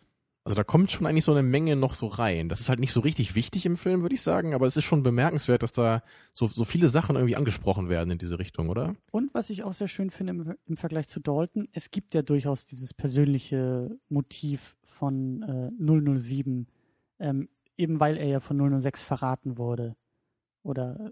Also 0.43 0.55
da 0.55 0.63
kommt 0.63 0.89
schon 0.89 1.05
eigentlich 1.05 1.25
so 1.25 1.31
eine 1.31 1.43
Menge 1.43 1.75
noch 1.75 1.93
so 1.93 2.07
rein. 2.07 2.49
Das 2.49 2.59
ist 2.59 2.69
halt 2.69 2.79
nicht 2.79 2.93
so 2.93 3.01
richtig 3.01 3.35
wichtig 3.35 3.67
im 3.67 3.77
Film, 3.77 4.01
würde 4.01 4.15
ich 4.15 4.23
sagen, 4.23 4.55
aber 4.55 4.65
es 4.65 4.75
ist 4.75 4.85
schon 4.85 5.03
bemerkenswert, 5.03 5.61
dass 5.61 5.71
da 5.71 6.01
so, 6.33 6.47
so 6.47 6.65
viele 6.65 6.89
Sachen 6.89 7.15
irgendwie 7.15 7.35
angesprochen 7.35 7.89
werden 7.89 8.09
in 8.09 8.17
diese 8.17 8.39
Richtung, 8.39 8.69
oder? 8.69 8.95
Und 9.11 9.31
was 9.35 9.51
ich 9.51 9.63
auch 9.63 9.73
sehr 9.73 9.87
schön 9.87 10.09
finde 10.09 10.33
im, 10.33 10.55
im 10.65 10.77
Vergleich 10.77 11.07
zu 11.07 11.19
Dalton, 11.19 11.67
es 11.73 11.91
gibt 11.91 12.15
ja 12.15 12.23
durchaus 12.23 12.65
dieses 12.65 12.93
persönliche 12.93 13.95
Motiv 14.09 14.75
von 14.83 15.43
äh, 15.43 16.19
007, 16.19 16.67
ähm, 17.19 17.47
eben 17.77 17.99
weil 17.99 18.17
er 18.17 18.27
ja 18.27 18.39
von 18.39 18.81
006 18.81 19.01
verraten 19.01 19.59
wurde. 19.59 19.95
Oder 20.63 21.11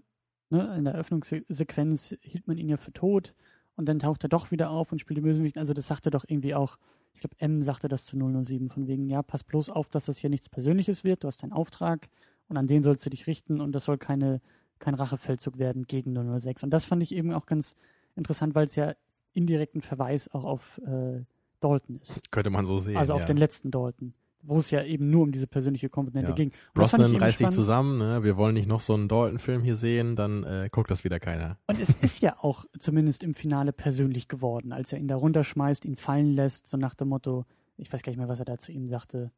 ne, 0.50 0.74
in 0.76 0.84
der 0.84 0.94
Eröffnungssequenz 0.94 2.16
hielt 2.20 2.48
man 2.48 2.58
ihn 2.58 2.68
ja 2.68 2.76
für 2.76 2.92
tot 2.92 3.34
und 3.76 3.88
dann 3.88 4.00
taucht 4.00 4.24
er 4.24 4.28
doch 4.28 4.50
wieder 4.50 4.70
auf 4.70 4.90
und 4.90 5.00
spielt 5.00 5.18
die 5.18 5.22
Bösewicht. 5.22 5.56
Also 5.56 5.72
das 5.72 5.86
sagte 5.86 6.10
doch 6.10 6.24
irgendwie 6.26 6.54
auch, 6.54 6.78
ich 7.14 7.20
glaube, 7.20 7.36
M 7.38 7.62
sagte 7.62 7.88
das 7.88 8.04
zu 8.04 8.16
007, 8.16 8.70
von 8.70 8.86
wegen, 8.86 9.08
ja, 9.08 9.22
pass 9.22 9.44
bloß 9.44 9.70
auf, 9.70 9.88
dass 9.88 10.06
das 10.06 10.18
hier 10.18 10.30
nichts 10.30 10.48
Persönliches 10.48 11.04
wird, 11.04 11.24
du 11.24 11.28
hast 11.28 11.42
deinen 11.42 11.52
Auftrag 11.52 12.08
und 12.48 12.56
an 12.56 12.66
den 12.66 12.82
sollst 12.82 13.04
du 13.06 13.10
dich 13.10 13.26
richten 13.26 13.60
und 13.60 13.72
das 13.72 13.84
soll 13.84 13.98
keine, 13.98 14.40
kein 14.78 14.94
Rachefeldzug 14.94 15.58
werden 15.58 15.86
gegen 15.86 16.14
006. 16.14 16.62
Und 16.64 16.70
das 16.70 16.84
fand 16.84 17.02
ich 17.02 17.14
eben 17.14 17.32
auch 17.32 17.46
ganz 17.46 17.76
interessant, 18.16 18.54
weil 18.54 18.66
es 18.66 18.76
ja 18.76 18.94
indirekt 19.32 19.74
ein 19.76 19.82
Verweis 19.82 20.28
auch 20.32 20.44
auf 20.44 20.78
äh, 20.78 21.24
Dalton 21.60 22.00
ist. 22.02 22.20
Könnte 22.30 22.50
man 22.50 22.66
so 22.66 22.78
sehen. 22.78 22.96
also 22.96 23.14
auf 23.14 23.20
ja. 23.20 23.26
den 23.26 23.36
letzten 23.36 23.70
Dalton, 23.70 24.14
wo 24.42 24.58
es 24.58 24.70
ja 24.70 24.82
eben 24.82 25.10
nur 25.10 25.22
um 25.24 25.32
diese 25.32 25.46
persönliche 25.46 25.88
Komponente 25.88 26.30
Ja. 26.30 26.34
ging. 26.34 26.48
Und 26.48 26.74
Brosnan 26.74 27.14
reißt 27.16 27.38
sich 27.38 27.44
spannend. 27.46 27.54
zusammen, 27.54 27.98
ne? 27.98 28.24
wir 28.24 28.36
wollen 28.36 28.54
nicht 28.54 28.66
noch 28.68 28.80
so 28.80 28.94
einen 28.94 29.06
Dalton-Film 29.08 29.62
hier 29.62 29.76
sehen, 29.76 30.16
dann 30.16 30.44
äh, 30.44 30.68
guckt 30.72 30.90
das 30.90 31.04
wieder 31.04 31.20
keiner. 31.20 31.58
Und 31.66 31.78
es 31.80 31.90
ist 32.00 32.20
ja 32.22 32.36
auch 32.40 32.64
zumindest 32.78 33.22
im 33.22 33.34
Finale 33.34 33.72
persönlich 33.72 34.28
geworden, 34.28 34.72
als 34.72 34.92
er 34.92 34.98
ihn 34.98 35.08
da 35.08 35.16
runterschmeißt, 35.16 35.84
ihn 35.84 35.96
fallen 35.96 36.32
lässt, 36.34 36.66
so 36.68 36.76
nach 36.76 36.94
dem 36.94 37.08
Motto, 37.08 37.44
ich 37.76 37.92
weiß 37.92 38.02
gar 38.02 38.10
nicht 38.10 38.18
mehr, 38.18 38.28
was 38.28 38.38
er 38.38 38.46
da 38.46 38.56
zu 38.58 38.72
ihm 38.72 38.86
sagte, 38.86 39.30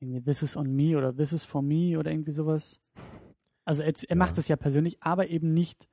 irgendwie 0.00 0.20
this 0.20 0.42
is 0.42 0.56
on 0.56 0.74
me 0.74 0.96
oder 0.98 1.14
this 1.16 1.32
is 1.32 1.44
for 1.44 1.62
me 1.62 1.98
oder 1.98 2.10
irgendwie 2.10 2.32
sowas. 2.32 2.80
Also 3.64 3.82
er, 3.82 3.88
er 3.94 4.08
Ja. 4.10 4.16
macht 4.16 4.36
es 4.38 4.48
ja 4.48 4.56
persönlich, 4.56 4.96
aber 5.00 5.28
eben 5.28 5.54
nicht 5.54 5.88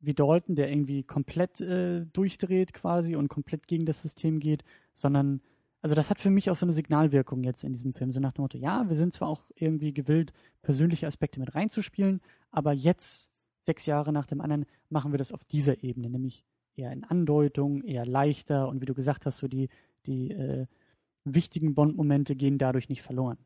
wie 0.00 0.12
Dalton, 0.14 0.54
der 0.54 0.70
irgendwie 0.70 1.02
komplett 1.02 1.60
äh, 1.62 2.04
durchdreht 2.12 2.74
quasi 2.74 3.16
und 3.16 3.28
komplett 3.28 3.66
gegen 3.66 3.86
das 3.86 4.02
System 4.02 4.38
geht, 4.38 4.62
sondern 4.92 5.40
also 5.84 5.94
das 5.94 6.08
hat 6.08 6.18
für 6.18 6.30
mich 6.30 6.48
auch 6.48 6.54
so 6.54 6.64
eine 6.64 6.72
Signalwirkung 6.72 7.44
jetzt 7.44 7.62
in 7.62 7.74
diesem 7.74 7.92
Film, 7.92 8.10
so 8.10 8.18
nach 8.18 8.32
dem 8.32 8.40
Motto, 8.40 8.56
ja, 8.56 8.88
wir 8.88 8.96
sind 8.96 9.12
zwar 9.12 9.28
auch 9.28 9.50
irgendwie 9.54 9.92
gewillt, 9.92 10.32
persönliche 10.62 11.06
Aspekte 11.06 11.38
mit 11.38 11.54
reinzuspielen, 11.54 12.22
aber 12.50 12.72
jetzt, 12.72 13.28
sechs 13.66 13.84
Jahre 13.84 14.10
nach 14.10 14.24
dem 14.24 14.40
anderen, 14.40 14.64
machen 14.88 15.12
wir 15.12 15.18
das 15.18 15.30
auf 15.30 15.44
dieser 15.44 15.84
Ebene, 15.84 16.08
nämlich 16.08 16.46
eher 16.74 16.90
in 16.90 17.04
Andeutung, 17.04 17.82
eher 17.82 18.06
leichter 18.06 18.66
und 18.68 18.80
wie 18.80 18.86
du 18.86 18.94
gesagt 18.94 19.26
hast, 19.26 19.36
so 19.36 19.46
die, 19.46 19.68
die 20.06 20.30
äh, 20.30 20.66
wichtigen 21.24 21.74
Bond-Momente 21.74 22.34
gehen 22.34 22.56
dadurch 22.56 22.88
nicht 22.88 23.02
verloren. 23.02 23.36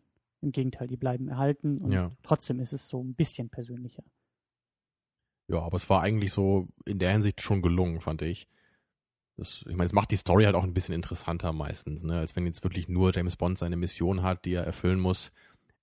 Im 0.40 0.52
Gegenteil, 0.52 0.86
die 0.86 0.96
bleiben 0.96 1.26
erhalten 1.26 1.78
und 1.78 1.90
Ja. 1.90 2.12
trotzdem 2.22 2.60
ist 2.60 2.72
es 2.72 2.86
so 2.86 3.02
ein 3.02 3.14
bisschen 3.14 3.48
persönlicher. 3.48 4.04
Ja, 5.48 5.58
aber 5.62 5.76
es 5.76 5.90
war 5.90 6.02
eigentlich 6.02 6.30
so 6.30 6.68
in 6.86 7.00
der 7.00 7.10
Hinsicht 7.10 7.40
schon 7.40 7.62
gelungen, 7.62 8.00
fand 8.00 8.22
ich. 8.22 8.46
Das, 9.38 9.64
ich 9.68 9.76
meine, 9.76 9.84
es 9.84 9.92
macht 9.92 10.10
die 10.10 10.16
Story 10.16 10.44
halt 10.44 10.56
auch 10.56 10.64
ein 10.64 10.74
bisschen 10.74 10.94
interessanter 10.94 11.52
meistens, 11.52 12.02
ne? 12.02 12.18
als 12.18 12.34
wenn 12.34 12.44
jetzt 12.44 12.64
wirklich 12.64 12.88
nur 12.88 13.14
James 13.14 13.36
Bond 13.36 13.56
seine 13.56 13.76
Mission 13.76 14.22
hat, 14.22 14.44
die 14.44 14.52
er 14.54 14.64
erfüllen 14.64 14.98
muss. 15.00 15.30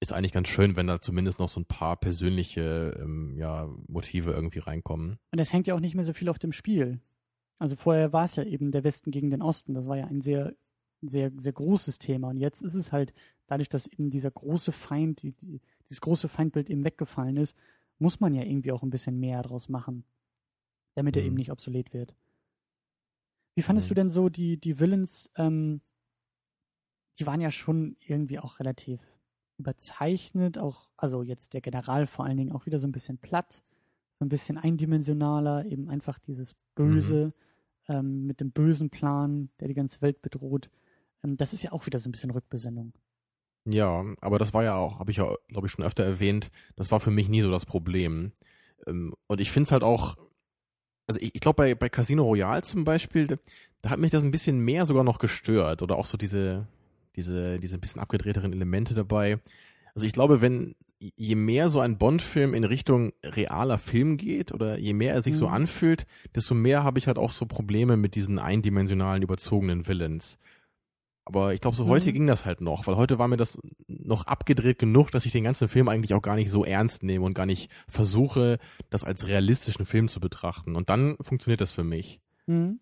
Ist 0.02 0.12
eigentlich 0.12 0.34
ganz 0.34 0.50
schön, 0.50 0.76
wenn 0.76 0.88
da 0.88 1.00
zumindest 1.00 1.40
noch 1.40 1.48
so 1.48 1.62
ein 1.62 1.66
paar 1.66 1.96
persönliche 1.96 3.00
ähm, 3.02 3.38
ja, 3.38 3.70
Motive 3.88 4.32
irgendwie 4.32 4.60
reinkommen. 4.60 5.18
Und 5.32 5.40
es 5.40 5.54
hängt 5.54 5.68
ja 5.68 5.74
auch 5.74 5.80
nicht 5.80 5.96
mehr 5.96 6.04
so 6.04 6.12
viel 6.12 6.28
auf 6.28 6.38
dem 6.38 6.52
Spiel. 6.52 7.00
Also 7.58 7.78
vorher 7.78 8.12
war 8.12 8.26
es 8.26 8.36
ja 8.36 8.44
eben 8.44 8.72
der 8.72 8.84
Westen 8.84 9.10
gegen 9.10 9.30
den 9.30 9.42
Osten. 9.42 9.74
Das 9.74 9.88
war 9.88 9.96
ja 9.96 10.06
ein 10.06 10.20
sehr, 10.20 10.54
sehr, 11.02 11.32
sehr 11.38 11.54
großes 11.54 11.98
Thema. 11.98 12.28
Und 12.28 12.38
jetzt 12.38 12.62
ist 12.62 12.76
es 12.76 12.92
halt, 12.92 13.14
dadurch, 13.48 13.70
dass 13.70 13.88
eben 13.88 14.10
dieser 14.10 14.32
große 14.32 14.74
Feind, 14.74 15.22
die, 15.22 15.32
die, 15.32 15.62
dieses 15.90 16.02
große 16.02 16.28
Feindbild 16.28 16.70
eben 16.70 16.84
weggefallen 16.84 17.38
ist, 17.38 17.56
muss 17.98 18.20
man 18.20 18.34
ja 18.34 18.44
irgendwie 18.44 18.74
auch 18.74 18.84
ein 18.84 18.90
bisschen 18.90 19.18
mehr 19.20 19.42
draus 19.44 19.70
machen, 19.70 20.04
damit 20.96 21.16
er 21.16 21.22
Mhm. 21.24 21.28
eben 21.28 21.36
nicht 21.36 21.52
obsolet 21.52 21.94
wird. 21.94 22.14
Wie 23.56 23.62
fandest 23.62 23.88
Mhm. 23.88 23.90
du 23.90 23.96
denn 23.96 24.10
so 24.10 24.30
die, 24.30 24.58
die 24.58 24.80
Villains, 24.80 25.32
ähm, 25.36 25.82
die 27.20 27.26
waren 27.26 27.42
ja 27.42 27.52
schon 27.52 27.96
irgendwie 28.02 28.40
auch 28.40 28.60
relativ 28.60 29.00
überzeichnet, 29.58 30.58
auch, 30.58 30.90
also 30.98 31.24
jetzt 31.24 31.54
der 31.54 31.62
General 31.62 32.08
vor 32.08 32.26
allen 32.26 32.38
Dingen 32.38 32.52
auch 32.52 32.66
wieder 32.66 32.78
so 32.78 32.88
ein 32.88 32.92
bisschen 32.92 33.18
platt, 33.18 33.64
so 34.20 34.26
ein 34.26 34.30
bisschen 34.30 34.58
eindimensionaler, 34.58 35.66
eben 35.66 35.90
einfach 35.90 36.20
dieses 36.20 36.56
Böse 36.76 37.34
ähm, 37.88 38.26
mit 38.28 38.42
dem 38.42 38.52
bösen 38.52 38.90
Plan, 38.90 39.50
der 39.60 39.70
die 39.70 39.74
ganze 39.74 40.02
Welt 40.02 40.22
bedroht. 40.22 40.70
Ähm, 41.24 41.38
das 41.38 41.54
ist 41.54 41.64
ja 41.64 41.72
auch 41.72 41.86
wieder 41.86 42.00
so 42.00 42.10
ein 42.10 42.12
bisschen 42.12 42.32
Rückbesinnung. 42.32 42.94
Ja, 43.68 44.04
aber 44.22 44.38
das 44.38 44.54
war 44.54 44.64
ja 44.64 44.76
auch, 44.76 45.00
habe 45.00 45.10
ich 45.12 45.18
ja, 45.18 45.34
glaube 45.48 45.68
ich, 45.68 45.72
schon 45.72 45.86
öfter 45.86 46.04
erwähnt, 46.04 46.52
das 46.76 46.92
war 46.92 47.00
für 47.00 47.12
mich 47.12 47.30
nie 47.30 47.42
so 47.42 47.50
das 47.50 47.66
Problem. 47.66 48.34
Ähm, 48.86 49.14
Und 49.28 49.40
ich 49.42 49.52
finde 49.52 49.68
es 49.68 49.72
halt 49.72 49.84
auch, 49.84 50.18
also 51.08 51.20
ich, 51.22 51.34
ich 51.36 51.42
glaube 51.42 51.58
bei, 51.58 51.76
bei 51.76 51.90
Casino 51.90 52.24
Royale 52.24 52.62
zum 52.64 52.84
Beispiel, 52.84 53.28
da, 53.28 53.36
da 53.82 53.90
hat 53.92 54.00
mich 54.00 54.12
das 54.12 54.24
ein 54.24 54.32
bisschen 54.32 54.60
mehr 54.60 54.86
sogar 54.86 55.04
noch 55.04 55.20
gestört 55.20 55.82
oder 55.82 55.98
auch 55.98 56.06
so 56.06 56.18
diese, 56.18 56.68
diese, 57.16 57.60
diese 57.60 57.78
ein 57.78 57.82
bisschen 57.82 58.02
abgedrehteren 58.02 58.54
Elemente 58.54 58.94
dabei. 58.94 59.40
Also 59.94 60.08
ich 60.08 60.14
glaube, 60.14 60.42
wenn 60.42 60.76
je 61.00 61.36
mehr 61.36 61.70
so 61.70 61.80
ein 61.80 61.98
Bond-Film 61.98 62.54
in 62.54 62.64
Richtung 62.64 63.14
realer 63.24 63.78
Film 63.78 64.18
geht 64.18 64.52
oder 64.52 64.78
je 64.78 64.94
mehr 64.94 65.14
er 65.14 65.22
sich 65.22 65.36
so 65.36 65.48
Mhm. 65.48 65.54
anfühlt, 65.54 66.06
desto 66.34 66.56
mehr 66.56 66.84
habe 66.84 67.00
ich 67.00 67.08
halt 67.08 67.18
auch 67.18 67.32
so 67.32 67.46
Probleme 67.46 67.96
mit 67.98 68.16
diesen 68.16 68.40
eindimensionalen, 68.40 69.22
überzogenen 69.22 69.88
Villains. 69.88 70.40
Aber 71.28 71.54
ich 71.56 71.62
glaube, 71.62 71.76
so 71.76 71.88
heute 71.88 72.10
Mhm. 72.10 72.14
ging 72.14 72.28
das 72.28 72.46
halt 72.46 72.62
noch, 72.62 72.86
weil 72.86 72.98
heute 72.98 73.18
war 73.18 73.28
mir 73.28 73.38
das 73.38 73.60
noch 73.88 74.28
abgedreht 74.28 74.78
genug, 74.78 75.10
dass 75.12 75.26
ich 75.26 75.32
den 75.32 75.44
ganzen 75.44 75.68
Film 75.68 75.90
eigentlich 75.90 76.14
auch 76.14 76.22
gar 76.22 76.36
nicht 76.36 76.52
so 76.52 76.64
ernst 76.64 77.02
nehme 77.02 77.26
und 77.26 77.34
gar 77.34 77.48
nicht 77.48 77.72
versuche, 77.88 78.60
das 78.92 79.04
als 79.04 79.26
realistischen 79.28 79.86
Film 79.88 80.08
zu 80.08 80.20
betrachten. 80.20 80.76
Und 80.76 80.90
dann 80.90 81.18
funktioniert 81.22 81.62
das 81.62 81.72
für 81.72 81.84
mich. 81.84 82.20
Mhm. 82.46 82.80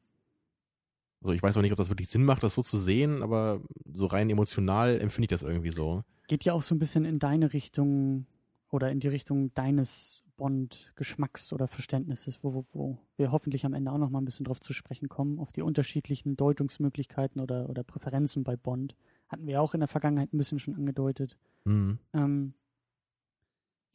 Also 1.21 1.33
ich 1.33 1.41
weiß 1.41 1.55
auch 1.55 1.61
nicht, 1.61 1.71
ob 1.71 1.77
das 1.77 1.87
wirklich 1.89 2.09
Sinn 2.09 2.25
macht, 2.25 2.43
das 2.43 2.53
so 2.53 2.63
zu 2.63 2.77
sehen, 2.77 3.23
aber 3.23 3.61
so 3.93 4.07
rein 4.07 4.29
emotional 4.29 4.99
empfinde 4.99 5.25
ich 5.25 5.29
das 5.29 5.43
irgendwie 5.43 5.69
so. 5.71 6.03
Geht 6.27 6.43
ja 6.43 6.51
auch 6.51 6.63
so 6.63 6.75
ein 6.75 6.79
bisschen 6.79 7.05
in 7.05 7.19
deine 7.19 7.53
Richtung 7.53 8.25
oder 8.69 8.91
in 8.91 8.99
die 8.99 9.07
Richtung 9.07 9.53
deines 9.53 10.22
Bond-Geschmacks 10.43 11.53
oder 11.53 11.69
Verständnisses, 11.69 12.43
wo, 12.43 12.53
wo, 12.53 12.65
wo 12.73 12.97
wir 13.15 13.31
hoffentlich 13.31 13.65
am 13.65 13.73
Ende 13.73 13.89
auch 13.93 13.97
noch 13.97 14.09
mal 14.09 14.19
ein 14.19 14.25
bisschen 14.25 14.43
drauf 14.43 14.59
zu 14.59 14.73
sprechen 14.73 15.07
kommen, 15.07 15.39
auf 15.39 15.53
die 15.53 15.61
unterschiedlichen 15.61 16.35
Deutungsmöglichkeiten 16.35 17.39
oder, 17.39 17.69
oder 17.69 17.83
Präferenzen 17.83 18.43
bei 18.43 18.57
Bond. 18.57 18.93
Hatten 19.29 19.47
wir 19.47 19.61
auch 19.61 19.73
in 19.73 19.79
der 19.79 19.87
Vergangenheit 19.87 20.33
ein 20.33 20.37
bisschen 20.37 20.59
schon 20.59 20.75
angedeutet. 20.75 21.37
Mhm. 21.63 21.97
Ähm, 22.13 22.53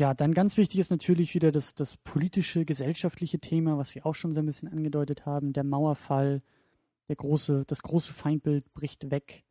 ja, 0.01 0.15
dann 0.15 0.33
ganz 0.33 0.57
wichtig 0.57 0.81
ist 0.81 0.91
natürlich 0.91 1.35
wieder 1.35 1.53
das, 1.53 1.75
das 1.75 1.99
politische, 1.99 2.65
gesellschaftliche 2.65 3.41
Thema, 3.41 3.77
was 3.77 3.95
wir 3.95 4.07
auch 4.07 4.15
schon 4.15 4.33
so 4.33 4.41
ein 4.41 4.47
bisschen 4.47 4.69
angedeutet 4.69 5.27
haben. 5.27 5.53
Der 5.53 5.65
Mauerfall, 5.65 6.41
der 7.09 7.17
große, 7.17 7.65
das 7.67 7.83
große 7.83 8.15
Feindbild 8.15 8.73
bricht 8.73 9.11
weg. 9.11 9.45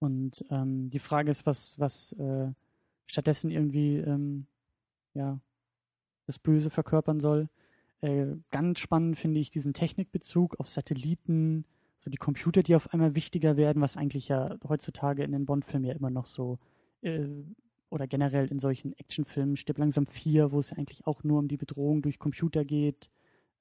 Und 0.00 0.44
ähm, 0.50 0.90
die 0.90 0.98
Frage 0.98 1.30
ist, 1.30 1.46
was, 1.46 1.78
was 1.78 2.14
äh, 2.14 2.48
stattdessen 3.06 3.48
irgendwie 3.52 3.98
ähm, 3.98 4.48
ja, 5.14 5.38
das 6.26 6.38
Böse 6.38 6.70
verkörpern 6.70 7.20
soll. 7.20 7.48
Äh, 8.00 8.26
ganz 8.50 8.80
spannend 8.80 9.18
finde 9.18 9.40
ich 9.40 9.50
diesen 9.50 9.74
Technikbezug 9.74 10.58
auf 10.58 10.68
Satelliten, 10.68 11.64
so 11.98 12.10
die 12.10 12.16
Computer, 12.16 12.62
die 12.62 12.74
auf 12.74 12.92
einmal 12.92 13.14
wichtiger 13.14 13.56
werden, 13.56 13.80
was 13.80 13.96
eigentlich 13.96 14.28
ja 14.28 14.56
heutzutage 14.68 15.22
in 15.22 15.32
den 15.32 15.46
Bond-Filmen 15.46 15.86
ja 15.86 15.94
immer 15.94 16.10
noch 16.10 16.26
so 16.26 16.58
äh, 17.02 17.28
oder 17.90 18.06
generell 18.06 18.48
in 18.48 18.58
solchen 18.58 18.98
Actionfilmen, 18.98 19.56
Stirb 19.56 19.78
langsam 19.78 20.06
4, 20.06 20.50
wo 20.50 20.58
es 20.58 20.70
ja 20.70 20.78
eigentlich 20.78 21.06
auch 21.06 21.22
nur 21.24 21.38
um 21.38 21.46
die 21.46 21.58
Bedrohung 21.58 22.02
durch 22.02 22.18
Computer 22.18 22.64
geht. 22.64 23.10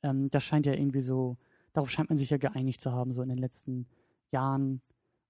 Ähm, 0.04 0.30
das 0.32 0.44
scheint 0.44 0.66
ja 0.66 0.74
irgendwie 0.74 1.02
so, 1.02 1.38
darauf 1.74 1.92
scheint 1.92 2.10
man 2.10 2.18
sich 2.18 2.30
ja 2.30 2.38
geeinigt 2.38 2.82
zu 2.82 2.92
haben, 2.92 3.14
so 3.14 3.22
in 3.22 3.30
den 3.30 3.38
letzten 3.38 3.88
Jahren 4.32 4.82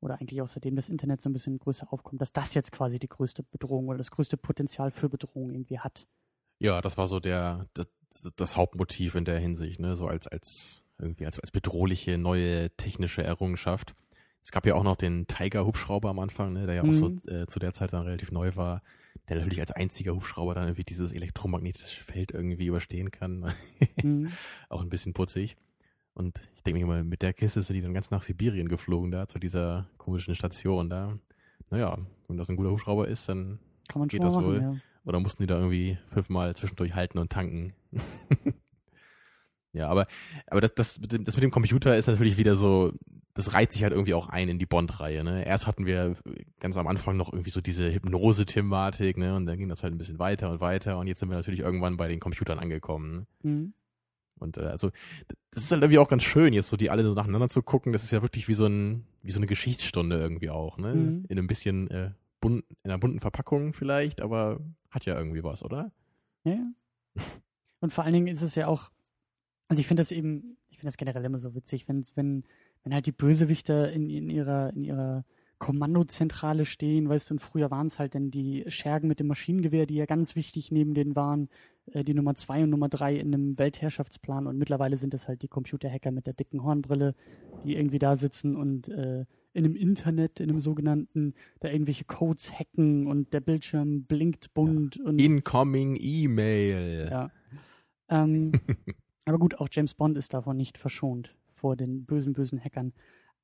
oder 0.01 0.19
eigentlich 0.19 0.41
auch 0.41 0.47
seitdem 0.47 0.75
das 0.75 0.89
Internet 0.89 1.21
so 1.21 1.29
ein 1.29 1.33
bisschen 1.33 1.59
größer 1.59 1.91
aufkommt, 1.91 2.21
dass 2.21 2.31
das 2.31 2.53
jetzt 2.53 2.71
quasi 2.71 2.99
die 2.99 3.09
größte 3.09 3.43
Bedrohung 3.43 3.87
oder 3.87 3.97
das 3.97 4.11
größte 4.11 4.37
Potenzial 4.37 4.91
für 4.91 5.09
Bedrohung 5.09 5.51
irgendwie 5.51 5.79
hat. 5.79 6.07
Ja, 6.61 6.81
das 6.81 6.97
war 6.97 7.07
so 7.07 7.19
der 7.19 7.67
das, 7.73 7.87
das 8.35 8.55
Hauptmotiv 8.55 9.15
in 9.15 9.25
der 9.25 9.39
Hinsicht, 9.39 9.79
ne, 9.79 9.95
so 9.95 10.07
als 10.07 10.27
als 10.27 10.83
irgendwie 10.99 11.25
als 11.25 11.39
als 11.39 11.51
bedrohliche 11.51 12.17
neue 12.17 12.69
technische 12.77 13.23
Errungenschaft. 13.23 13.95
Es 14.43 14.51
gab 14.51 14.65
ja 14.65 14.73
auch 14.75 14.83
noch 14.83 14.95
den 14.95 15.27
Tiger 15.27 15.65
Hubschrauber 15.65 16.09
am 16.09 16.19
Anfang, 16.19 16.53
ne, 16.53 16.65
der 16.65 16.75
ja 16.75 16.83
auch 16.83 16.93
so 16.93 17.09
Mhm. 17.09 17.21
äh, 17.27 17.47
zu 17.47 17.59
der 17.59 17.73
Zeit 17.73 17.93
dann 17.93 18.03
relativ 18.03 18.31
neu 18.31 18.55
war, 18.55 18.81
der 19.29 19.37
natürlich 19.37 19.59
als 19.61 19.71
einziger 19.71 20.13
Hubschrauber 20.15 20.53
dann 20.55 20.63
irgendwie 20.65 20.83
dieses 20.83 21.11
elektromagnetische 21.13 22.03
Feld 22.03 22.31
irgendwie 22.31 22.65
überstehen 22.67 23.11
kann. 23.11 23.53
Mhm. 24.03 24.31
auch 24.69 24.81
ein 24.81 24.89
bisschen 24.89 25.13
putzig. 25.13 25.57
Und 26.13 26.39
ich 26.55 26.63
denke 26.63 26.79
mir 26.81 26.85
mal, 26.87 27.03
mit 27.03 27.21
der 27.21 27.33
Kiste 27.33 27.61
sind 27.61 27.75
die 27.75 27.81
dann 27.81 27.93
ganz 27.93 28.11
nach 28.11 28.21
Sibirien 28.23 28.67
geflogen 28.67 29.11
da, 29.11 29.27
zu 29.27 29.39
dieser 29.39 29.87
komischen 29.97 30.35
Station 30.35 30.89
da. 30.89 31.17
Naja, 31.69 31.97
wenn 32.27 32.37
das 32.37 32.49
ein 32.49 32.55
guter 32.57 32.71
Hubschrauber 32.71 33.07
ist, 33.07 33.29
dann 33.29 33.59
Geht 34.07 34.23
das 34.23 34.35
machen, 34.35 34.45
wohl? 34.45 34.61
ja. 34.61 34.75
Oder 35.05 35.19
mussten 35.19 35.43
die 35.43 35.47
da 35.47 35.55
irgendwie 35.55 35.97
fünfmal 36.13 36.55
zwischendurch 36.55 36.93
halten 36.93 37.17
und 37.17 37.31
tanken? 37.31 37.73
ja, 39.73 39.87
aber, 39.87 40.07
aber 40.47 40.61
das, 40.61 40.73
das, 40.75 40.99
mit 40.99 41.11
dem, 41.11 41.23
das 41.23 41.35
mit 41.35 41.43
dem 41.43 41.51
Computer 41.51 41.95
ist 41.95 42.07
natürlich 42.07 42.37
wieder 42.37 42.55
so, 42.55 42.93
das 43.33 43.53
reiht 43.53 43.71
sich 43.71 43.83
halt 43.83 43.93
irgendwie 43.93 44.13
auch 44.13 44.27
ein 44.27 44.49
in 44.49 44.59
die 44.59 44.65
Bond-Reihe. 44.65 45.23
Ne? 45.23 45.45
Erst 45.45 45.67
hatten 45.67 45.85
wir 45.85 46.15
ganz 46.59 46.77
am 46.77 46.87
Anfang 46.87 47.17
noch 47.17 47.31
irgendwie 47.31 47.49
so 47.49 47.61
diese 47.61 47.91
Hypnose-Thematik, 47.91 49.17
ne? 49.17 49.35
Und 49.35 49.45
dann 49.45 49.57
ging 49.57 49.69
das 49.69 49.83
halt 49.83 49.93
ein 49.93 49.97
bisschen 49.97 50.19
weiter 50.19 50.49
und 50.51 50.59
weiter 50.59 50.97
und 50.99 51.07
jetzt 51.07 51.19
sind 51.19 51.29
wir 51.29 51.37
natürlich 51.37 51.61
irgendwann 51.61 51.97
bei 51.97 52.07
den 52.07 52.19
Computern 52.19 52.59
angekommen. 52.59 53.27
Ne? 53.43 53.51
Mhm. 53.51 53.73
Und 54.39 54.57
äh, 54.57 54.61
also 54.61 54.89
das 55.51 55.63
ist 55.63 55.71
halt 55.71 55.83
irgendwie 55.83 55.99
auch 55.99 56.09
ganz 56.09 56.23
schön, 56.23 56.53
jetzt 56.53 56.69
so 56.69 56.77
die 56.77 56.89
alle 56.89 57.03
so 57.03 57.13
nacheinander 57.13 57.49
zu 57.49 57.61
gucken. 57.61 57.93
Das 57.93 58.03
ist 58.03 58.11
ja 58.11 58.21
wirklich 58.21 58.47
wie 58.47 58.53
so 58.53 58.65
ein, 58.65 59.05
wie 59.21 59.31
so 59.31 59.39
eine 59.39 59.47
Geschichtsstunde 59.47 60.17
irgendwie 60.17 60.49
auch, 60.49 60.77
ne? 60.77 60.93
Mhm. 60.95 61.25
In 61.29 61.37
einem 61.37 61.47
bisschen 61.47 61.89
äh, 61.89 62.11
bunt, 62.41 62.65
in 62.83 62.91
einer 62.91 62.99
bunten 62.99 63.19
Verpackung 63.19 63.71
vielleicht, 63.71 64.21
aber 64.21 64.59
hat 64.89 65.05
ja 65.05 65.17
irgendwie 65.17 65.43
was, 65.43 65.63
oder? 65.63 65.91
Ja. 66.43 66.59
Und 67.79 67.93
vor 67.93 68.03
allen 68.03 68.13
Dingen 68.13 68.27
ist 68.27 68.41
es 68.41 68.55
ja 68.55 68.67
auch, 68.67 68.91
also 69.69 69.79
ich 69.79 69.87
finde 69.87 70.01
das 70.01 70.11
eben, 70.11 70.57
ich 70.69 70.77
finde 70.77 70.87
das 70.87 70.97
generell 70.97 71.23
immer 71.23 71.39
so 71.39 71.55
witzig, 71.55 71.87
wenn, 71.87 72.03
wenn, 72.15 72.43
wenn 72.83 72.93
halt 72.93 73.05
die 73.05 73.13
Bösewichter 73.13 73.91
in, 73.91 74.09
in 74.09 74.29
ihrer, 74.29 74.73
in 74.73 74.83
ihrer 74.83 75.23
Kommandozentrale 75.57 76.65
stehen, 76.65 77.07
weißt 77.07 77.29
du, 77.29 77.35
und 77.35 77.39
früher 77.39 77.69
waren 77.69 77.87
es 77.87 77.99
halt 77.99 78.15
dann 78.15 78.31
die 78.31 78.65
Schergen 78.67 79.07
mit 79.07 79.19
dem 79.19 79.27
Maschinengewehr, 79.27 79.85
die 79.85 79.95
ja 79.95 80.05
ganz 80.05 80.35
wichtig 80.35 80.71
neben 80.71 80.93
denen 80.93 81.15
waren, 81.15 81.49
äh, 81.91 82.03
die 82.03 82.15
Nummer 82.15 82.35
zwei 82.35 82.63
und 82.63 82.71
Nummer 82.71 82.89
drei 82.89 83.15
in 83.15 83.33
einem 83.33 83.57
Weltherrschaftsplan 83.57 84.47
und 84.47 84.57
mittlerweile 84.57 84.97
sind 84.97 85.13
es 85.13 85.27
halt 85.27 85.43
die 85.43 85.47
Computerhacker 85.47 86.11
mit 86.11 86.25
der 86.25 86.33
dicken 86.33 86.63
Hornbrille, 86.63 87.15
die 87.63 87.75
irgendwie 87.75 87.99
da 87.99 88.15
sitzen 88.15 88.55
und 88.55 88.89
äh, 88.89 89.25
in 89.53 89.65
einem 89.65 89.75
Internet, 89.75 90.39
in 90.39 90.49
einem 90.49 90.59
sogenannten, 90.59 91.33
da 91.59 91.69
irgendwelche 91.69 92.05
Codes 92.05 92.57
hacken 92.57 93.07
und 93.07 93.33
der 93.33 93.41
Bildschirm 93.41 94.03
blinkt 94.03 94.53
bunt 94.53 94.97
und 94.97 95.19
Incoming 95.19 95.97
E-Mail. 95.99 97.09
ja. 97.11 97.31
Ähm, 98.09 98.51
aber 99.25 99.39
gut, 99.39 99.55
auch 99.55 99.67
James 99.71 99.93
Bond 99.93 100.17
ist 100.17 100.33
davon 100.33 100.57
nicht 100.57 100.77
verschont 100.77 101.35
vor 101.53 101.75
den 101.75 102.05
bösen, 102.05 102.33
bösen 102.33 102.59
Hackern. 102.59 102.93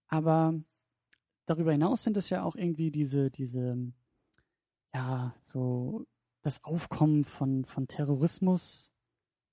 Aber 0.08 0.54
darüber 1.46 1.72
hinaus 1.72 2.04
sind 2.04 2.18
es 2.18 2.30
ja 2.30 2.44
auch 2.44 2.56
irgendwie 2.56 2.92
diese, 2.92 3.30
diese, 3.30 3.78
ja, 4.94 5.34
so 5.44 6.06
das 6.42 6.64
Aufkommen 6.64 7.24
von, 7.24 7.66
von 7.66 7.88
Terrorismus, 7.88 8.87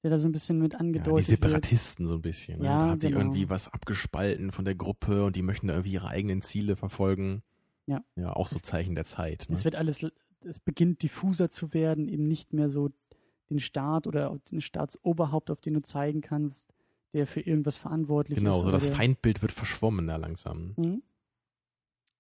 der 0.05 0.11
da 0.11 0.19
so 0.19 0.29
ein 0.29 0.33
bisschen 0.33 0.59
mit 0.59 0.73
Ja, 0.75 0.79
die 0.79 0.85
angedeutet 0.85 1.29
wird. 1.31 1.41
Separatisten 1.41 2.07
so 2.07 2.15
ein 2.15 2.23
bisschen. 2.23 2.61
Ne? 2.61 2.67
Ja, 2.67 2.85
da 2.85 2.91
hat 2.93 3.01
genau. 3.01 3.19
irgendwie 3.19 3.49
was 3.49 3.69
abgespalten 3.73 4.53
von 4.53 4.65
der 4.65 4.75
Gruppe 4.77 5.25
und 5.25 5.35
die 5.35 5.43
möchten 5.43 5.67
da 5.69 5.73
irgendwie 5.75 5.93
ihre 5.95 6.09
eigenen 6.09 6.43
Ziele 6.43 6.77
verfolgen. 6.77 7.43
Ja. 7.87 8.05
Ja, 8.15 8.33
auch 8.35 8.47
so 8.47 8.57
Es- 8.57 8.63
Zeichen 8.63 8.95
der 8.95 9.05
Zeit. 9.05 9.47
Ne? 9.49 9.55
Es 9.57 9.65
wird 9.65 9.75
alles, 9.75 10.07
es 10.41 10.61
beginnt 10.61 11.03
diffuser 11.03 11.51
zu 11.51 11.73
werden, 11.75 12.07
eben 12.09 12.29
nicht 12.29 12.53
mehr 12.53 12.69
so 12.69 12.91
den 13.51 13.59
Staat 13.61 14.07
oder 14.07 14.39
den 14.51 14.61
Staatsoberhaupt, 14.61 15.51
auf 15.51 15.61
den 15.61 15.75
du 15.75 15.83
zeigen 15.83 16.21
kannst, 16.21 16.69
der 17.15 17.27
für 17.27 17.41
irgendwas 17.41 17.77
verantwortlich 17.77 18.39
Genau, 18.39 18.51
ist. 18.53 18.57
so 18.59 18.63
oder 18.65 18.73
das 18.73 18.89
Feindbild 18.91 19.41
wird 19.43 19.53
verschwommener 19.53 20.19
langsam. 20.19 20.75
Mhm. 20.77 21.03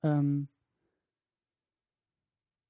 Ähm, 0.02 0.48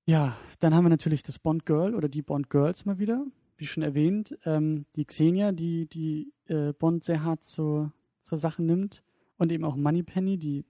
ja, 0.06 0.36
dann 0.60 0.74
haben 0.74 0.84
wir 0.84 0.90
natürlich 0.90 1.22
das 1.22 1.38
Bond 1.38 1.66
Girl 1.66 1.94
oder 1.94 2.08
die 2.08 2.22
Bond 2.22 2.50
Girls 2.50 2.84
mal 2.84 2.98
wieder, 2.98 3.24
wie 3.56 3.66
schon 3.66 3.82
erwähnt. 3.82 4.36
Ähm, 4.44 4.86
die 4.96 5.04
Xenia, 5.04 5.52
die, 5.52 5.86
die 5.86 6.32
äh, 6.46 6.72
Bond 6.72 7.04
sehr 7.04 7.22
hart 7.24 7.44
zur, 7.44 7.92
zur 8.22 8.38
Sache 8.38 8.62
nimmt. 8.62 9.02
Und 9.36 9.50
eben 9.52 9.64
auch 9.64 9.76
Moneypenny, 9.76 10.38
die 10.38 10.64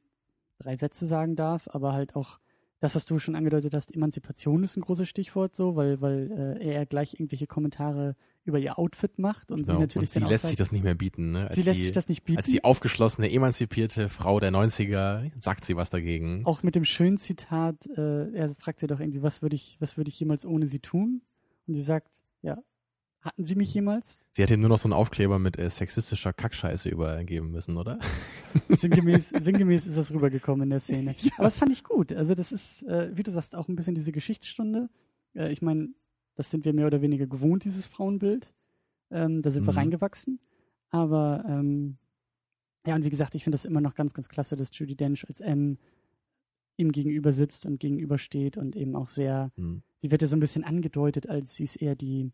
drei 0.58 0.76
Sätze 0.76 1.06
sagen 1.06 1.36
darf, 1.36 1.68
aber 1.70 1.92
halt 1.92 2.16
auch 2.16 2.38
das, 2.80 2.94
was 2.94 3.06
du 3.06 3.18
schon 3.18 3.34
angedeutet 3.34 3.72
hast, 3.74 3.94
Emanzipation 3.94 4.62
ist 4.62 4.76
ein 4.76 4.82
großes 4.82 5.08
Stichwort 5.08 5.54
so, 5.54 5.74
weil, 5.76 6.00
weil 6.02 6.56
äh, 6.60 6.74
er 6.74 6.84
gleich 6.86 7.14
irgendwelche 7.14 7.46
Kommentare 7.46 8.14
über 8.44 8.58
ihr 8.58 8.78
Outfit 8.78 9.18
macht 9.18 9.50
und 9.50 9.60
sie 9.60 9.64
Genau. 9.72 9.80
natürlich 9.80 10.14
Und 10.14 10.22
sie 10.22 10.28
lässt 10.28 10.42
sagt, 10.42 10.50
sich 10.50 10.58
das 10.58 10.70
nicht 10.70 10.84
mehr 10.84 10.94
bieten. 10.94 11.32
Ne? 11.32 11.46
Als 11.46 11.54
sie 11.54 11.62
lässt 11.62 11.78
die- 11.78 11.82
sich 11.84 11.92
das 11.92 12.08
nicht 12.10 12.24
bieten. 12.24 12.36
Als 12.38 12.46
die 12.46 12.62
aufgeschlossene, 12.62 13.30
emanzipierte 13.30 14.10
Frau 14.10 14.38
der 14.38 14.50
90er 14.50 15.30
sagt 15.40 15.64
sie 15.64 15.76
was 15.76 15.88
dagegen. 15.88 16.42
Auch 16.44 16.62
mit 16.62 16.74
dem 16.74 16.84
schönen 16.84 17.16
Zitat, 17.16 17.86
äh, 17.96 18.30
er 18.32 18.54
fragt 18.56 18.80
sie 18.80 18.86
doch 18.86 19.00
irgendwie, 19.00 19.22
was 19.22 19.40
würde 19.40 19.56
ich, 19.56 19.76
was 19.80 19.96
würde 19.96 20.08
ich 20.10 20.20
jemals 20.20 20.44
ohne 20.44 20.66
sie 20.66 20.80
tun? 20.80 21.22
Und 21.66 21.74
sie 21.74 21.82
sagt, 21.82 22.22
ja, 22.42 22.58
hatten 23.24 23.44
sie 23.44 23.54
mich 23.54 23.72
jemals? 23.72 24.22
Sie 24.32 24.42
hätte 24.42 24.54
ihm 24.54 24.60
nur 24.60 24.68
noch 24.68 24.78
so 24.78 24.86
einen 24.86 24.92
Aufkleber 24.92 25.38
mit 25.38 25.58
äh, 25.58 25.68
sexistischer 25.70 26.32
Kackscheiße 26.32 26.88
übergeben 26.88 27.50
müssen, 27.50 27.76
oder? 27.76 27.98
Sinngemäß, 28.68 29.30
sinngemäß 29.40 29.86
ist 29.86 29.96
das 29.96 30.12
rübergekommen 30.12 30.64
in 30.64 30.70
der 30.70 30.80
Szene. 30.80 31.14
Aber 31.36 31.44
das 31.44 31.56
fand 31.56 31.72
ich 31.72 31.84
gut. 31.84 32.12
Also 32.12 32.34
das 32.34 32.52
ist, 32.52 32.82
äh, 32.84 33.10
wie 33.16 33.22
du 33.22 33.30
sagst, 33.30 33.56
auch 33.56 33.68
ein 33.68 33.76
bisschen 33.76 33.94
diese 33.94 34.12
Geschichtsstunde. 34.12 34.88
Äh, 35.34 35.50
ich 35.52 35.62
meine, 35.62 35.88
das 36.36 36.50
sind 36.50 36.64
wir 36.64 36.72
mehr 36.74 36.86
oder 36.86 37.00
weniger 37.00 37.26
gewohnt, 37.26 37.64
dieses 37.64 37.86
Frauenbild. 37.86 38.52
Ähm, 39.10 39.42
da 39.42 39.50
sind 39.50 39.66
wir 39.66 39.72
Mhm. 39.72 39.78
reingewachsen. 39.78 40.38
Aber 40.90 41.44
ähm, 41.48 41.96
ja, 42.86 42.94
und 42.94 43.04
wie 43.04 43.10
gesagt, 43.10 43.34
ich 43.34 43.42
finde 43.44 43.54
das 43.54 43.64
immer 43.64 43.80
noch 43.80 43.94
ganz, 43.94 44.12
ganz 44.14 44.28
klasse, 44.28 44.56
dass 44.56 44.68
Judy 44.72 44.94
Dench 44.96 45.26
als 45.26 45.40
M 45.40 45.78
ihm 46.76 46.92
gegenüber 46.92 47.32
sitzt 47.32 47.64
und 47.66 47.80
gegenübersteht 47.80 48.56
und 48.56 48.76
eben 48.76 48.96
auch 48.96 49.08
sehr 49.08 49.50
Hm. 49.56 49.82
die 50.02 50.10
wird 50.10 50.22
ja 50.22 50.28
so 50.28 50.36
ein 50.36 50.40
bisschen 50.40 50.64
angedeutet, 50.64 51.28
als 51.28 51.54
sie 51.54 51.64
ist 51.64 51.76
eher 51.76 51.94
die, 51.94 52.32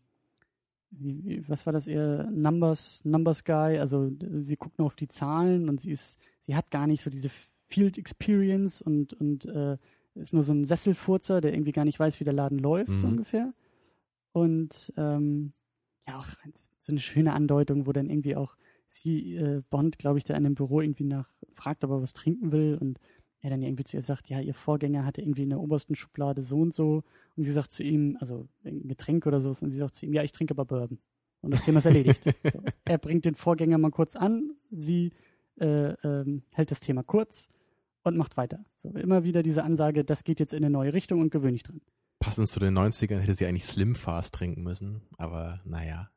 wie, 0.91 1.43
was 1.47 1.65
war 1.65 1.73
das 1.73 1.87
eher, 1.87 2.29
Numbers, 2.31 3.01
Numbers 3.03 3.43
Guy, 3.43 3.77
also 3.79 4.11
sie 4.39 4.55
guckt 4.57 4.77
nur 4.77 4.87
auf 4.87 4.95
die 4.95 5.07
Zahlen 5.07 5.69
und 5.69 5.79
sie 5.81 5.91
ist, 5.91 6.19
sie 6.45 6.55
hat 6.55 6.69
gar 6.71 6.87
nicht 6.87 7.01
so 7.01 7.09
diese 7.09 7.29
Field 7.67 7.97
Experience 7.97 8.81
und, 8.81 9.13
und 9.13 9.45
äh, 9.45 9.77
ist 10.15 10.33
nur 10.33 10.43
so 10.43 10.53
ein 10.53 10.65
Sesselfurzer, 10.65 11.39
der 11.39 11.53
irgendwie 11.53 11.71
gar 11.71 11.85
nicht 11.85 11.99
weiß, 11.99 12.19
wie 12.19 12.25
der 12.25 12.33
Laden 12.33 12.59
läuft, 12.59 12.99
so 12.99 13.07
Mhm. 13.07 13.13
ungefähr. 13.13 13.53
Und 14.33 14.93
ähm, 14.97 15.53
ja, 16.07 16.17
auch 16.17 16.27
so 16.81 16.91
eine 16.91 16.99
schöne 16.99 17.33
Andeutung, 17.33 17.85
wo 17.85 17.91
dann 17.93 18.09
irgendwie 18.09 18.35
auch 18.35 18.57
sie, 18.89 19.35
äh, 19.35 19.61
Bond, 19.69 19.97
glaube 19.99 20.17
ich, 20.17 20.25
da 20.25 20.35
in 20.35 20.43
dem 20.43 20.55
Büro 20.55 20.81
irgendwie 20.81 21.05
nach 21.05 21.29
fragt, 21.53 21.83
ob 21.83 21.91
er 21.91 22.01
was 22.01 22.13
trinken 22.13 22.51
will 22.51 22.77
und 22.79 22.99
er 23.41 23.49
dann 23.49 23.61
irgendwie 23.61 23.83
zu 23.83 23.97
ihr 23.97 24.03
sagt, 24.03 24.29
ja, 24.29 24.39
ihr 24.39 24.53
Vorgänger 24.53 25.05
hatte 25.05 25.21
irgendwie 25.21 25.43
in 25.43 25.49
der 25.49 25.59
obersten 25.59 25.95
Schublade 25.95 26.41
so 26.43 26.59
und 26.59 26.73
so 26.73 27.03
und 27.35 27.43
sie 27.43 27.51
sagt 27.51 27.71
zu 27.71 27.83
ihm, 27.83 28.17
also 28.19 28.47
ein 28.63 28.87
Getränk 28.87 29.25
oder 29.25 29.41
so, 29.41 29.49
und 29.49 29.71
sie 29.71 29.77
sagt 29.77 29.95
zu 29.95 30.05
ihm, 30.05 30.13
ja, 30.13 30.23
ich 30.23 30.31
trinke 30.31 30.53
aber 30.53 30.65
Bourbon. 30.65 30.99
Und 31.41 31.51
das 31.51 31.63
Thema 31.63 31.79
ist 31.79 31.85
erledigt. 31.85 32.23
so. 32.53 32.61
Er 32.85 32.97
bringt 32.99 33.25
den 33.25 33.33
Vorgänger 33.35 33.79
mal 33.79 33.89
kurz 33.89 34.15
an, 34.15 34.51
sie 34.69 35.11
äh, 35.59 35.93
ähm, 36.03 36.43
hält 36.51 36.69
das 36.69 36.81
Thema 36.81 37.01
kurz 37.03 37.49
und 38.03 38.15
macht 38.15 38.37
weiter. 38.37 38.63
So, 38.83 38.89
immer 38.89 39.23
wieder 39.23 39.41
diese 39.41 39.63
Ansage, 39.63 40.03
das 40.05 40.23
geht 40.23 40.39
jetzt 40.39 40.53
in 40.53 40.63
eine 40.63 40.71
neue 40.71 40.93
Richtung 40.93 41.19
und 41.19 41.31
gewöhne 41.31 41.53
dich 41.53 41.63
dran. 41.63 41.81
Passend 42.19 42.47
zu 42.47 42.59
den 42.59 42.77
90ern 42.77 43.17
hätte 43.17 43.33
sie 43.33 43.47
eigentlich 43.47 43.65
Slim 43.65 43.95
Fast 43.95 44.35
trinken 44.35 44.61
müssen, 44.61 45.01
aber 45.17 45.61
naja. 45.65 46.11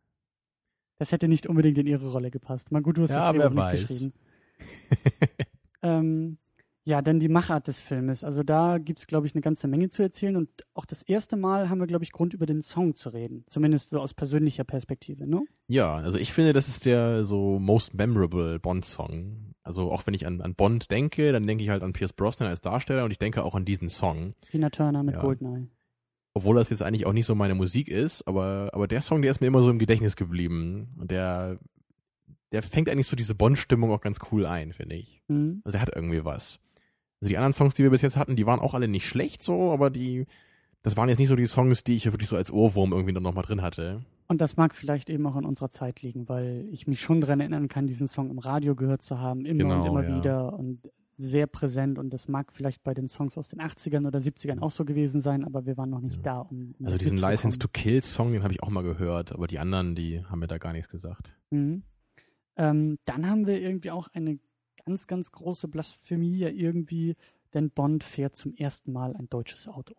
Das 0.99 1.11
hätte 1.11 1.27
nicht 1.29 1.47
unbedingt 1.47 1.79
in 1.79 1.87
ihre 1.87 2.13
Rolle 2.13 2.31
gepasst. 2.31 2.71
Mal 2.71 2.83
gut, 2.83 2.99
du 2.99 3.03
hast 3.03 3.11
Ja, 3.11 3.33
das 3.33 3.43
Drehbuch 3.43 3.55
nicht 3.55 3.65
weiß. 3.65 3.81
geschrieben. 3.89 4.13
Ähm, 5.83 6.39
ja, 6.87 7.01
dann 7.01 7.19
die 7.19 7.29
Machart 7.29 7.67
des 7.67 7.81
Filmes. 7.81 8.25
Also 8.25 8.43
da 8.43 8.77
gibt 8.77 8.99
es, 8.99 9.07
glaube 9.07 9.27
ich, 9.27 9.35
eine 9.35 9.41
ganze 9.41 9.69
Menge 9.69 9.89
zu 9.89 10.03
erzählen. 10.03 10.37
Und 10.37 10.51
auch 10.75 10.85
das 10.85 11.03
erste 11.03 11.37
Mal 11.37 11.71
haben 11.71 11.81
wir, 11.81 11.87
glaube 11.87 12.05
ich, 12.05 12.13
Grund 12.13 12.35
über 12.35 12.45
den 12.45 12.61
Song 12.61 12.95
zu 12.95 13.09
reden. 13.09 13.45
Zumindest 13.49 13.91
so 13.91 14.01
aus 14.01 14.13
persönlicher 14.13 14.65
Perspektive, 14.65 15.27
ne? 15.27 15.43
Ja, 15.67 15.97
also 15.97 16.19
ich 16.19 16.33
finde, 16.33 16.53
das 16.53 16.69
ist 16.69 16.85
der 16.85 17.25
so 17.25 17.59
most 17.59 17.95
memorable 17.95 18.61
Bond-Song. 18.61 19.55
Also 19.63 19.91
auch 19.91 20.07
wenn 20.07 20.13
ich 20.13 20.27
an, 20.27 20.43
an 20.43 20.55
Bond 20.55 20.91
denke, 20.91 21.33
dann 21.33 21.47
denke 21.47 21.65
ich 21.65 21.71
halt 21.71 21.83
an 21.83 21.95
Pierce 21.95 22.13
Brosnan 22.13 22.51
als 22.51 22.61
Darsteller 22.61 23.05
und 23.07 23.11
ich 23.11 23.19
denke 23.19 23.45
auch 23.45 23.55
an 23.55 23.65
diesen 23.65 23.89
Song. 23.89 24.33
Tina 24.51 24.69
Turner 24.69 25.03
mit 25.03 25.15
Ja. 25.15 25.23
Goldeneye. 25.23 25.69
Obwohl 26.35 26.57
das 26.57 26.69
jetzt 26.69 26.83
eigentlich 26.83 27.07
auch 27.07 27.13
nicht 27.15 27.27
so 27.27 27.35
meine 27.35 27.55
Musik 27.55 27.89
ist, 27.89 28.29
aber, 28.29 28.69
aber 28.75 28.89
der 28.89 29.01
Song, 29.01 29.23
der 29.23 29.31
ist 29.31 29.41
mir 29.41 29.47
immer 29.47 29.63
so 29.63 29.71
im 29.71 29.79
Gedächtnis 29.79 30.17
geblieben. 30.17 30.95
Und 30.99 31.11
der, 31.11 31.59
der 32.53 32.63
fängt 32.63 32.91
eigentlich 32.91 33.07
so 33.07 33.17
diese 33.17 33.35
Bond-Stimmung 33.35 33.91
auch 33.91 34.01
ganz 34.01 34.19
cool 34.33 34.45
ein, 34.45 34.75
finde 34.75 34.97
ich. 34.97 35.23
Mhm. 35.29 35.63
Also 35.65 35.79
der 35.79 35.81
hat 35.81 35.95
irgendwie 35.95 36.25
was. 36.27 36.61
Also 37.25 37.31
die 37.31 37.39
anderen 37.39 37.55
Songs, 37.55 37.75
die 37.75 37.83
wir 37.83 37.89
bis 37.91 38.03
jetzt 38.03 38.19
hatten, 38.19 38.37
die 38.37 38.45
waren 38.45 38.61
auch 38.61 38.75
alle 38.75 38.87
nicht 38.87 39.07
schlecht 39.09 39.41
so, 39.43 39.73
aber 39.73 39.89
die, 39.89 40.27
das 40.83 40.95
waren 40.99 41.09
jetzt 41.09 41.19
nicht 41.19 41.29
so 41.29 41.37
die 41.37 41.47
Songs, 41.47 41.83
die 41.83 41.95
ich 41.95 42.05
wirklich 42.05 42.29
so 42.29 42.37
als 42.37 42.53
Ohrwurm 42.53 42.93
irgendwie 42.93 43.15
dann 43.15 43.23
nochmal 43.23 43.45
drin 43.45 43.63
hatte. 43.63 44.03
Und 44.29 44.43
das 44.43 44.59
mag 44.59 44.75
vielleicht 44.75 45.09
eben 45.09 45.27
auch 45.27 45.37
in 45.37 45.47
unserer 45.47 45.71
Zeit 45.71 46.03
liegen, 46.03 46.29
weil 46.29 46.67
ich 46.71 46.87
mich 46.87 47.01
schon 47.01 47.23
daran 47.23 47.41
erinnern 47.41 47.69
kann, 47.69 47.87
diesen 47.87 48.09
Song 48.09 48.29
im 48.31 48.39
Radio 48.39 48.75
gehört 48.75 49.01
zu 49.01 49.19
haben, 49.21 49.47
immer 49.47 49.65
und 49.65 49.81
Genau, 49.81 49.87
immer 49.99 50.07
ja. 50.07 50.17
wieder 50.19 50.53
und 50.53 50.81
sehr 51.17 51.47
präsent. 51.47 51.99
Und 51.99 52.13
das 52.13 52.29
mag 52.29 52.53
vielleicht 52.53 52.83
bei 52.83 52.93
den 52.93 53.09
Songs 53.09 53.39
aus 53.39 53.49
den 53.49 53.61
80ern 53.61 54.07
oder 54.07 54.19
70ern 54.19 54.61
auch 54.61 54.71
so 54.71 54.85
gewesen 54.85 55.23
sein, 55.23 55.45
aber 55.45 55.65
wir 55.65 55.79
waren 55.79 55.89
noch 55.89 56.01
nicht 56.01 56.27
da, 56.27 56.33
Ja. 56.35 56.41
um. 56.41 56.75
um 56.79 56.85
Also 56.87 56.99
diesen. 56.99 57.17
License 57.17 57.59
to 57.59 57.69
Kill 57.73 58.03
Song, 58.03 58.33
den 58.33 58.43
habe 58.43 58.53
ich 58.53 58.63
auch 58.63 58.69
mal 58.71 58.83
gehört, 58.83 59.33
aber 59.33 59.47
die 59.47 59.59
anderen, 59.59 59.95
die 59.95 60.23
haben 60.27 60.41
mir 60.41 60.47
da 60.49 60.59
gar 60.59 60.73
nichts 60.75 60.91
gesagt. 60.91 61.33
Mhm. 61.51 61.85
Ähm, 62.57 62.99
dann 63.07 63.29
haben 63.29 63.47
wir 63.47 63.61
irgendwie 63.61 63.91
auch 63.91 64.09
eine 64.13 64.39
ganz, 64.85 65.07
ganz 65.07 65.33
große 65.33 65.69
Blasphemie 65.69 66.39
ja 66.39 66.49
irgendwie, 66.49 67.17
denn 67.53 67.71
Bond 67.71 68.05
fährt 68.05 68.37
zum 68.37 68.55
ersten 68.55 68.93
Mal 68.93 69.15
ein 69.17 69.29
deutsches 69.29 69.69
Auto. 69.69 69.95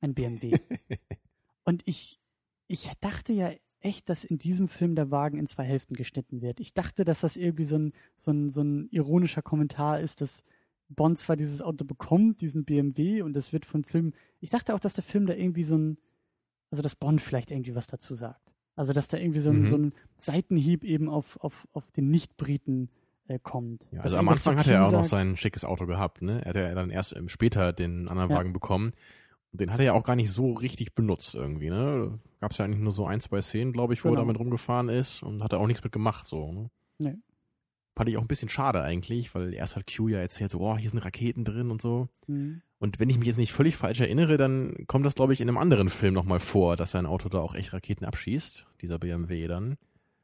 Ein 0.00 0.14
BMW. 0.14 0.52
Und 1.64 1.82
ich, 1.84 2.20
ich 2.68 2.90
dachte 3.00 3.32
ja 3.32 3.50
echt, 3.80 4.08
dass 4.08 4.24
in 4.24 4.38
diesem 4.38 4.68
Film 4.68 4.94
der 4.94 5.10
Wagen 5.10 5.38
in 5.38 5.46
zwei 5.46 5.64
Hälften 5.64 5.94
geschnitten 5.94 6.42
wird. 6.42 6.60
Ich 6.60 6.74
dachte, 6.74 7.04
dass 7.04 7.20
das 7.20 7.36
irgendwie 7.36 7.64
so 7.64 7.76
ein, 7.76 7.92
so 8.18 8.30
ein, 8.30 8.50
so 8.50 8.62
ein 8.62 8.88
ironischer 8.90 9.42
Kommentar 9.42 10.00
ist, 10.00 10.20
dass 10.20 10.42
Bond 10.88 11.18
zwar 11.18 11.36
dieses 11.36 11.62
Auto 11.62 11.84
bekommt, 11.84 12.40
diesen 12.40 12.64
BMW, 12.64 13.22
und 13.22 13.32
das 13.34 13.52
wird 13.52 13.64
vom 13.64 13.84
Film. 13.84 14.12
Ich 14.40 14.50
dachte 14.50 14.74
auch, 14.74 14.80
dass 14.80 14.94
der 14.94 15.04
Film 15.04 15.26
da 15.26 15.34
irgendwie 15.34 15.64
so 15.64 15.76
ein, 15.76 15.98
also 16.70 16.82
dass 16.82 16.96
Bond 16.96 17.20
vielleicht 17.20 17.50
irgendwie 17.50 17.74
was 17.74 17.86
dazu 17.86 18.14
sagt. 18.14 18.52
Also 18.76 18.92
dass 18.92 19.08
da 19.08 19.16
irgendwie 19.18 19.40
so 19.40 19.50
ein, 19.50 19.62
Mhm. 19.62 19.66
so 19.66 19.76
ein 19.76 19.92
Seitenhieb 20.18 20.84
eben 20.84 21.08
auf, 21.08 21.36
auf, 21.40 21.66
auf 21.72 21.90
den 21.92 22.10
Nicht-Briten 22.10 22.90
äh, 23.30 23.38
kommt. 23.42 23.86
Ja, 23.92 24.00
also 24.02 24.16
am 24.18 24.28
Anfang 24.28 24.56
hat 24.58 24.66
er 24.66 24.86
auch 24.86 24.92
noch 24.92 24.98
sagt. 25.04 25.10
sein 25.10 25.36
schickes 25.36 25.64
Auto 25.64 25.86
gehabt, 25.86 26.22
ne? 26.22 26.42
Er 26.44 26.48
hat 26.50 26.56
ja 26.56 26.74
dann 26.74 26.90
erst 26.90 27.16
ähm, 27.16 27.28
später 27.28 27.72
den 27.72 28.08
anderen 28.08 28.30
Ja. 28.30 28.36
Wagen 28.36 28.52
bekommen. 28.52 28.92
Und 29.52 29.60
den 29.60 29.72
hat 29.72 29.80
er 29.80 29.86
ja 29.86 29.92
auch 29.94 30.04
gar 30.04 30.16
nicht 30.16 30.30
so 30.30 30.52
richtig 30.52 30.94
benutzt 30.94 31.34
irgendwie, 31.34 31.70
ne? 31.70 32.18
Gab 32.40 32.52
es 32.52 32.58
ja 32.58 32.64
eigentlich 32.64 32.80
nur 32.80 32.92
so 32.92 33.06
ein, 33.06 33.20
zwei 33.20 33.40
Szenen, 33.42 33.72
glaube 33.72 33.94
ich, 33.94 34.04
wo 34.04 34.08
Genau. 34.10 34.20
er 34.20 34.24
damit 34.24 34.38
rumgefahren 34.38 34.88
ist 34.88 35.22
und 35.22 35.42
hat 35.42 35.52
er 35.52 35.58
auch 35.60 35.66
nichts 35.66 35.82
mit 35.82 35.92
gemacht, 35.92 36.26
so, 36.26 36.52
ne? 36.52 36.70
Nee. 36.98 37.14
Fand 37.96 38.08
ich 38.08 38.16
auch 38.16 38.22
ein 38.22 38.28
bisschen 38.28 38.48
schade 38.48 38.82
eigentlich, 38.82 39.34
weil 39.34 39.52
erst 39.52 39.76
hat 39.76 39.84
Q 39.94 40.08
ja 40.08 40.20
erzählt, 40.20 40.50
so, 40.52 40.60
oh, 40.60 40.76
hier 40.78 40.88
sind 40.88 41.00
Raketen 41.00 41.44
drin 41.44 41.70
und 41.70 41.82
so. 41.82 42.08
Mhm. 42.28 42.62
Und 42.78 42.98
wenn 42.98 43.10
ich 43.10 43.18
mich 43.18 43.26
jetzt 43.26 43.36
nicht 43.36 43.52
völlig 43.52 43.76
falsch 43.76 44.00
erinnere, 44.00 44.38
dann 44.38 44.86
kommt 44.86 45.04
das, 45.04 45.14
glaube 45.14 45.34
ich, 45.34 45.40
in 45.42 45.48
einem 45.48 45.58
anderen 45.58 45.90
Film 45.90 46.14
nochmal 46.14 46.38
vor, 46.40 46.76
dass 46.76 46.92
sein 46.92 47.04
Auto 47.04 47.28
da 47.28 47.40
auch 47.40 47.54
echt 47.54 47.72
Raketen 47.74 48.06
abschießt, 48.06 48.66
dieser 48.80 48.98
BMW 48.98 49.46
dann. 49.48 49.76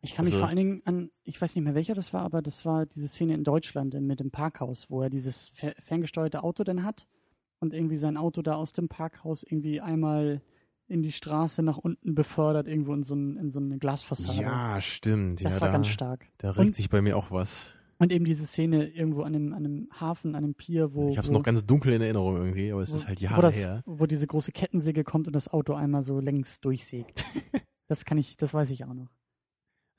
Ich 0.03 0.15
kann 0.15 0.25
mich 0.25 0.35
Also- 0.35 0.43
vor 0.43 0.49
allen 0.49 0.57
Dingen 0.57 0.83
an, 0.85 1.11
ich 1.25 1.41
weiß 1.41 1.55
nicht 1.55 1.65
mehr 1.65 1.75
welcher 1.75 1.95
das 1.95 2.13
war, 2.13 2.23
aber 2.23 2.43
das 2.43 2.65
war 2.65 2.87
diese 2.87 3.09
Szene 3.09 3.35
in 3.35 3.45
Deutschland 3.45 3.95
mit 4.01 4.21
dem 4.21 4.31
Parkhaus, 4.31 4.91
wo 4.91 5.03
er 5.03 5.11
dieses 5.11 5.49
fer 5.55 5.75
ferngesteuerte 5.81 6.43
Auto 6.43 6.65
dann 6.65 6.85
hat 6.85 7.07
und 7.61 7.73
irgendwie 7.75 7.97
sein 7.97 8.17
Auto 8.17 8.43
da 8.43 8.55
aus 8.55 8.73
dem 8.73 8.89
Parkhaus 8.89 9.43
irgendwie 9.43 9.81
einmal 9.81 10.43
in 10.89 11.03
die 11.03 11.11
Straße 11.13 11.63
nach 11.63 11.79
unten 11.79 12.15
befördert, 12.15 12.69
irgendwo 12.69 12.95
in 12.95 13.03
so, 13.03 13.17
ein, 13.17 13.37
in 13.39 13.51
so 13.51 13.59
eine 13.59 13.79
Glasfassade. 13.79 14.41
Ja, 14.41 14.81
stimmt. 14.81 15.45
das 15.45 15.55
ja, 15.57 15.61
war 15.61 15.69
da, 15.69 15.73
ganz 15.73 15.89
stark. 15.89 16.27
Da 16.39 16.51
regt 16.51 16.69
Und- 16.69 16.75
sich 16.77 16.89
bei 16.91 17.03
mir 17.03 17.17
auch 17.17 17.31
was. 17.31 17.73
Und 17.99 18.13
eben 18.13 18.27
diese 18.27 18.45
Szene 18.47 18.89
irgendwo 18.91 19.23
an 19.23 19.35
einem, 19.35 19.53
an 19.55 19.65
einem 19.65 19.89
Hafen, 19.99 20.35
an 20.35 20.45
einem 20.45 20.55
Pier, 20.55 20.93
wo. 20.95 21.09
ich 21.09 21.17
habe 21.17 21.27
es 21.27 21.33
wo, 21.33 21.39
noch 21.39 21.43
ganz 21.43 21.65
dunkel 21.65 21.95
in 21.95 22.03
Erinnerung 22.03 22.37
irgendwie, 22.37 22.71
aber 22.71 22.83
es 22.83 22.93
wo, 22.93 22.97
ist 22.97 23.09
halt 23.09 23.21
wo, 23.21 23.25
Jahre 23.25 23.41
das, 23.43 23.57
her. 23.57 23.83
wo 23.87 24.05
diese 24.05 24.27
große 24.27 24.53
Kettensäge 24.53 25.03
kommt 25.03 25.27
und 25.27 25.33
das 25.33 25.49
Auto 25.49 25.73
einmal 25.73 26.03
so 26.03 26.21
längs 26.21 26.61
durchsägt. 26.61 27.25
das 27.89 28.05
kann 28.05 28.19
ich, 28.19 28.37
das 28.37 28.53
weiß 28.53 28.69
ich 28.71 28.85
auch 28.85 28.93
noch. 28.93 29.09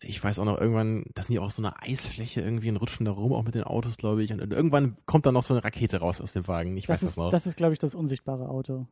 Ich 0.04 0.24
weiß 0.24 0.38
auch 0.40 0.46
noch, 0.46 0.60
irgendwann, 0.60 1.06
das 1.16 1.28
sind 1.28 1.36
ja 1.36 1.42
auch 1.42 1.50
so 1.52 1.64
eine 1.64 1.82
Eisfläche 1.82 2.42
irgendwie 2.42 2.70
und 2.70 2.78
rutschen 2.78 3.06
da 3.06 3.12
rum, 3.12 3.34
auch 3.34 3.44
mit 3.44 3.56
den 3.56 3.64
Autos, 3.64 3.98
glaube 3.98 4.24
ich. 4.24 4.32
Und 4.32 4.54
irgendwann 4.54 4.96
kommt 5.06 5.26
dann 5.26 5.34
noch 5.34 5.44
so 5.44 5.56
eine 5.56 5.64
Rakete 5.64 5.98
raus 6.00 6.22
aus 6.22 6.34
dem 6.34 6.48
Wagen. 6.48 6.78
Ich 6.78 6.86
Das 6.86 6.90
weiß 6.96 7.02
das 7.02 7.10
ist, 7.12 7.18
noch. 7.18 7.30
das 7.32 7.48
ist, 7.48 7.58
glaube 7.58 7.74
ich, 7.74 7.80
das 7.80 7.96
unsichtbare 7.96 8.48
Auto. 8.48 8.88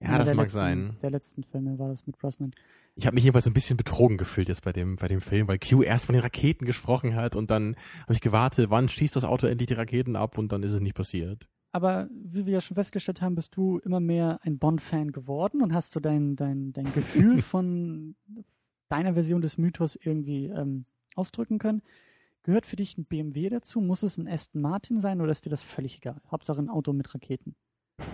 ja, 0.00 0.08
Einer 0.10 0.18
das 0.24 0.34
mag 0.34 0.44
letzten, 0.44 0.56
sein. 0.58 0.96
Der 1.00 1.10
letzten 1.10 1.44
Filme 1.44 1.78
war 1.78 1.88
das 1.88 2.06
mit 2.06 2.18
Brosnan. 2.18 2.50
Ich 2.94 3.06
habe 3.06 3.14
mich 3.14 3.24
jedenfalls 3.24 3.46
ein 3.46 3.54
bisschen 3.54 3.76
betrogen 3.78 4.18
gefühlt 4.18 4.48
jetzt 4.48 4.62
bei 4.64 4.72
dem, 4.72 4.96
bei 4.96 5.08
dem 5.08 5.20
Film, 5.22 5.48
weil 5.48 5.58
Q 5.58 5.82
erst 5.82 6.06
von 6.06 6.12
den 6.14 6.22
Raketen 6.22 6.66
gesprochen 6.66 7.14
hat 7.14 7.34
und 7.34 7.50
dann 7.50 7.76
habe 8.02 8.12
ich 8.12 8.20
gewartet, 8.20 8.68
wann 8.70 8.88
schießt 8.88 9.16
das 9.16 9.24
Auto 9.24 9.46
endlich 9.46 9.68
die 9.68 9.74
Raketen 9.74 10.14
ab 10.16 10.36
und 10.36 10.52
dann 10.52 10.62
ist 10.62 10.72
es 10.72 10.80
nicht 10.80 10.96
passiert. 10.96 11.48
Aber 11.72 12.08
wie 12.10 12.44
wir 12.44 12.54
ja 12.54 12.60
schon 12.60 12.74
festgestellt 12.74 13.22
haben, 13.22 13.34
bist 13.34 13.54
du 13.56 13.78
immer 13.78 14.00
mehr 14.00 14.40
ein 14.42 14.58
Bond-Fan 14.58 15.12
geworden 15.12 15.62
und 15.62 15.72
hast 15.72 15.92
so 15.92 16.00
dein, 16.00 16.34
dein, 16.34 16.72
dein 16.72 16.92
Gefühl 16.92 17.40
von 17.42 18.16
deiner 18.88 19.14
Version 19.14 19.40
des 19.40 19.58
Mythos 19.58 19.96
irgendwie 19.96 20.46
ähm, 20.46 20.84
ausdrücken 21.14 21.58
können. 21.58 21.82
Gehört 22.42 22.66
für 22.66 22.76
dich 22.76 22.96
ein 22.96 23.04
BMW 23.04 23.50
dazu? 23.50 23.80
Muss 23.80 24.02
es 24.02 24.16
ein 24.16 24.28
Aston 24.28 24.62
Martin 24.62 25.00
sein 25.00 25.20
oder 25.20 25.30
ist 25.30 25.44
dir 25.44 25.50
das 25.50 25.62
völlig 25.62 25.98
egal? 25.98 26.20
Hauptsache 26.30 26.60
ein 26.60 26.70
Auto 26.70 26.92
mit 26.92 27.12
Raketen. 27.14 27.54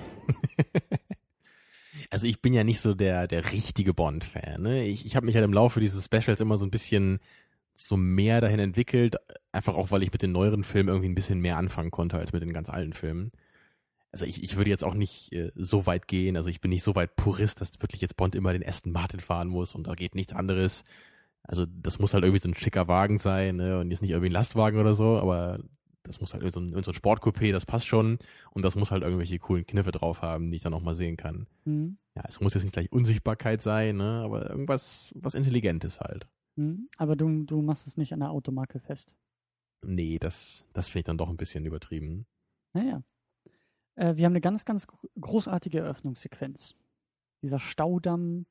Also 2.10 2.26
ich 2.26 2.40
bin 2.40 2.52
ja 2.52 2.64
nicht 2.64 2.80
so 2.80 2.94
der, 2.94 3.26
der 3.26 3.52
richtige 3.52 3.94
Bond-Fan. 3.94 4.62
Ne? 4.62 4.84
Ich, 4.86 5.06
ich 5.06 5.16
habe 5.16 5.26
mich 5.26 5.34
halt 5.34 5.44
im 5.44 5.52
Laufe 5.52 5.80
dieses 5.80 6.04
Specials 6.04 6.40
immer 6.40 6.56
so 6.56 6.64
ein 6.64 6.70
bisschen 6.70 7.18
so 7.76 7.96
mehr 7.96 8.40
dahin 8.40 8.60
entwickelt, 8.60 9.16
einfach 9.50 9.74
auch, 9.74 9.90
weil 9.90 10.02
ich 10.02 10.12
mit 10.12 10.22
den 10.22 10.32
neueren 10.32 10.64
Filmen 10.64 10.90
irgendwie 10.90 11.08
ein 11.08 11.14
bisschen 11.14 11.40
mehr 11.40 11.56
anfangen 11.56 11.90
konnte 11.90 12.18
als 12.18 12.32
mit 12.32 12.42
den 12.42 12.52
ganz 12.52 12.70
alten 12.70 12.92
Filmen. 12.92 13.32
Also 14.14 14.26
ich, 14.26 14.44
ich 14.44 14.54
würde 14.54 14.70
jetzt 14.70 14.84
auch 14.84 14.94
nicht 14.94 15.32
äh, 15.32 15.50
so 15.56 15.86
weit 15.86 16.06
gehen, 16.06 16.36
also 16.36 16.48
ich 16.48 16.60
bin 16.60 16.68
nicht 16.68 16.84
so 16.84 16.94
weit 16.94 17.16
Purist, 17.16 17.60
dass 17.60 17.72
wirklich 17.82 18.00
jetzt 18.00 18.16
Bond 18.16 18.36
immer 18.36 18.52
den 18.52 18.64
Aston 18.64 18.92
Martin 18.92 19.18
fahren 19.18 19.48
muss 19.48 19.74
und 19.74 19.88
da 19.88 19.96
geht 19.96 20.14
nichts 20.14 20.32
anderes. 20.32 20.84
Also 21.42 21.66
das 21.66 21.98
muss 21.98 22.14
halt 22.14 22.22
irgendwie 22.22 22.40
so 22.40 22.48
ein 22.48 22.54
schicker 22.54 22.86
Wagen 22.86 23.18
sein 23.18 23.56
ne? 23.56 23.80
und 23.80 23.90
jetzt 23.90 24.02
nicht 24.02 24.12
irgendwie 24.12 24.28
ein 24.28 24.34
Lastwagen 24.34 24.78
oder 24.78 24.94
so, 24.94 25.18
aber 25.18 25.58
das 26.04 26.20
muss 26.20 26.32
halt 26.32 26.44
so 26.52 26.60
ein, 26.60 26.70
so 26.84 26.92
ein 26.92 26.94
Sportcoupé, 26.94 27.50
das 27.50 27.66
passt 27.66 27.88
schon 27.88 28.20
und 28.52 28.62
das 28.62 28.76
muss 28.76 28.92
halt 28.92 29.02
irgendwelche 29.02 29.40
coolen 29.40 29.66
Kniffe 29.66 29.90
drauf 29.90 30.22
haben, 30.22 30.52
die 30.52 30.58
ich 30.58 30.62
dann 30.62 30.70
noch 30.70 30.80
mal 30.80 30.94
sehen 30.94 31.16
kann. 31.16 31.48
Hm? 31.64 31.98
Ja, 32.14 32.22
es 32.28 32.40
muss 32.40 32.54
jetzt 32.54 32.62
nicht 32.62 32.74
gleich 32.74 32.92
Unsichtbarkeit 32.92 33.62
sein, 33.62 33.96
ne? 33.96 34.22
aber 34.24 34.48
irgendwas, 34.48 35.12
was 35.16 35.34
Intelligentes 35.34 35.98
halt. 35.98 36.28
Hm? 36.56 36.88
Aber 36.98 37.16
du, 37.16 37.42
du 37.42 37.62
machst 37.62 37.88
es 37.88 37.96
nicht 37.96 38.12
an 38.12 38.20
der 38.20 38.30
Automarke 38.30 38.78
fest. 38.78 39.16
Nee, 39.84 40.20
das, 40.20 40.64
das 40.72 40.86
finde 40.86 41.00
ich 41.00 41.06
dann 41.06 41.18
doch 41.18 41.28
ein 41.28 41.36
bisschen 41.36 41.64
übertrieben. 41.64 42.26
Naja. 42.74 43.02
Äh, 43.96 44.16
wir 44.16 44.24
haben 44.26 44.32
eine 44.32 44.40
ganz, 44.40 44.64
ganz 44.64 44.86
gro- 44.86 45.08
großartige 45.20 45.78
Eröffnungssequenz. 45.80 46.74
Dieser 47.42 47.58
Staudamm, 47.58 48.46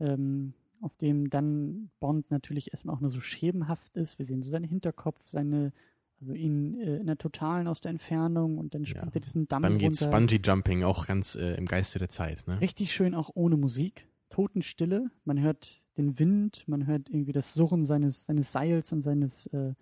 ähm, 0.00 0.54
auf 0.80 0.96
dem 0.96 1.28
dann 1.30 1.90
Bond 2.00 2.30
natürlich 2.30 2.72
erstmal 2.72 2.94
auch 2.94 3.00
nur 3.00 3.10
so 3.10 3.20
schemenhaft 3.20 3.96
ist. 3.96 4.18
Wir 4.18 4.26
sehen 4.26 4.42
so 4.42 4.50
seinen 4.50 4.64
Hinterkopf, 4.64 5.20
seine, 5.28 5.72
also 6.20 6.34
ihn 6.34 6.80
äh, 6.80 6.96
in 6.98 7.06
der 7.06 7.18
Totalen 7.18 7.66
aus 7.66 7.80
der 7.80 7.90
Entfernung 7.90 8.58
und 8.58 8.74
dann 8.74 8.82
Ja. 8.84 8.88
springt 8.88 9.14
er 9.16 9.20
diesen 9.20 9.48
Damm 9.48 9.62
Dann 9.62 9.78
geht's 9.78 10.02
runter. 10.02 10.16
Bungee 10.16 10.40
Jumping 10.42 10.84
auch 10.84 11.06
ganz 11.06 11.34
äh, 11.34 11.54
im 11.54 11.66
Geiste 11.66 11.98
der 11.98 12.08
Zeit, 12.08 12.46
ne? 12.46 12.60
Richtig 12.60 12.92
schön 12.92 13.14
auch 13.14 13.30
ohne 13.34 13.56
Musik. 13.56 14.06
Totenstille. 14.30 15.10
Man 15.24 15.40
hört 15.40 15.80
den 15.96 16.18
Wind, 16.20 16.62
man 16.68 16.86
hört 16.86 17.08
irgendwie 17.10 17.32
das 17.32 17.54
Surren 17.54 17.84
seines, 17.84 18.26
seines 18.26 18.52
Seils 18.52 18.92
und 18.92 19.02
seines, 19.02 19.46
äh, 19.46 19.74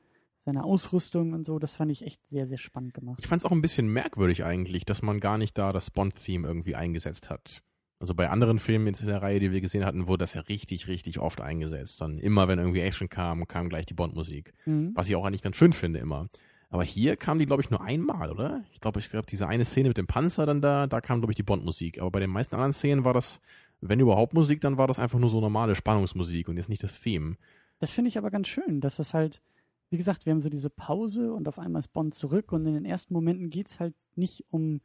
seiner 0.47 0.65
Ausrüstung 0.65 1.35
und 1.35 1.45
so. 1.45 1.59
Das 1.59 1.77
fand 1.77 1.91
ich 1.91 2.07
echt 2.07 2.21
sehr, 2.31 2.47
sehr 2.47 2.57
spannend 2.57 2.95
gemacht. 2.95 3.19
Ich 3.21 3.27
fand 3.27 3.43
es 3.43 3.45
auch 3.45 3.53
ein 3.53 3.61
bisschen 3.61 3.89
merkwürdig 3.93 4.45
eigentlich, 4.45 4.87
dass 4.87 5.03
man 5.03 5.21
gar 5.21 5.37
nicht 5.37 5.59
da 5.59 5.73
das 5.73 5.91
Bond-Theme 5.91 6.47
irgendwie 6.47 6.75
eingesetzt 6.75 7.29
hat. 7.29 7.63
Also 7.99 8.15
bei 8.15 8.31
anderen 8.31 8.59
Filmen 8.59 8.87
jetzt 8.87 9.03
in 9.03 9.09
der 9.09 9.23
Reihe, 9.23 9.41
die 9.41 9.53
wir 9.53 9.61
gesehen 9.61 9.85
hatten, 9.85 10.07
wurde 10.07 10.23
das 10.23 10.35
ja 10.35 10.43
richtig, 10.43 10.87
richtig 10.87 11.19
oft 11.19 11.41
eingesetzt. 11.41 12.01
Dann 12.01 12.19
immer, 12.19 12.47
wenn 12.47 12.59
irgendwie 12.59 12.81
Action 12.81 13.09
kam, 13.09 13.47
kam 13.49 13.69
gleich 13.69 13.87
die 13.87 13.95
Bond-Musik. 13.95 14.53
Mhm. 14.67 14.93
Was 14.95 15.09
ich 15.09 15.17
auch 15.17 15.25
eigentlich 15.25 15.43
ganz 15.43 15.57
schön 15.57 15.73
finde 15.73 15.99
immer. 15.99 16.27
Aber 16.69 16.85
hier 16.85 17.17
kam 17.17 17.39
die, 17.39 17.47
glaube 17.47 17.63
ich, 17.63 17.71
nur 17.71 17.81
einmal, 17.81 18.31
oder? 18.31 18.65
Ich 18.73 18.81
glaube, 18.81 19.01
ich 19.01 19.11
glaube, 19.11 19.27
diese 19.27 19.49
eine 19.49 19.65
Szene 19.65 19.89
mit 19.89 19.99
dem 19.99 20.07
Panzer 20.07 20.47
dann 20.47 20.61
da, 20.61 20.87
da 20.87 21.01
kam, 21.01 21.21
glaube 21.21 21.33
ich, 21.33 21.37
die 21.37 21.43
Bond-Musik. 21.43 22.01
Aber 22.01 22.11
bei 22.11 22.21
den 22.21 22.31
meisten 22.31 22.55
anderen 22.55 22.73
Szenen 22.73 23.05
war 23.05 23.15
das, 23.15 23.41
wenn 23.81 23.99
überhaupt 23.99 24.35
Musik, 24.35 24.61
dann 24.61 24.77
war 24.77 24.87
das 24.87 24.99
einfach 24.99 25.19
nur 25.19 25.31
so 25.31 25.41
normale 25.41 25.75
Spannungsmusik 25.75 26.49
und 26.49 26.57
jetzt 26.57 26.69
nicht 26.69 26.83
das 26.83 27.01
Theme. 27.01 27.37
Das 27.79 27.91
finde 27.91 28.09
ich 28.09 28.19
aber 28.19 28.31
ganz 28.31 28.49
schön, 28.49 28.81
dass 28.81 28.97
das 28.97 29.15
halt, 29.15 29.41
wie 29.91 29.97
gesagt, 29.97 30.27
wir 30.27 30.33
haben 30.33 30.41
so 30.41 30.49
diese 30.49 30.71
Pause 30.71 31.33
und 31.33 31.47
auf 31.49 31.59
einmal 31.59 31.81
ist 31.81 31.89
Bond 31.93 32.15
zurück 32.15 32.53
und 32.53 32.67
in 32.67 32.75
den 32.75 32.85
ersten 32.85 33.15
Momenten 33.15 33.51
geht 33.51 33.69
es 33.69 33.79
halt 33.81 33.95
nicht 34.15 34.45
um 34.51 34.81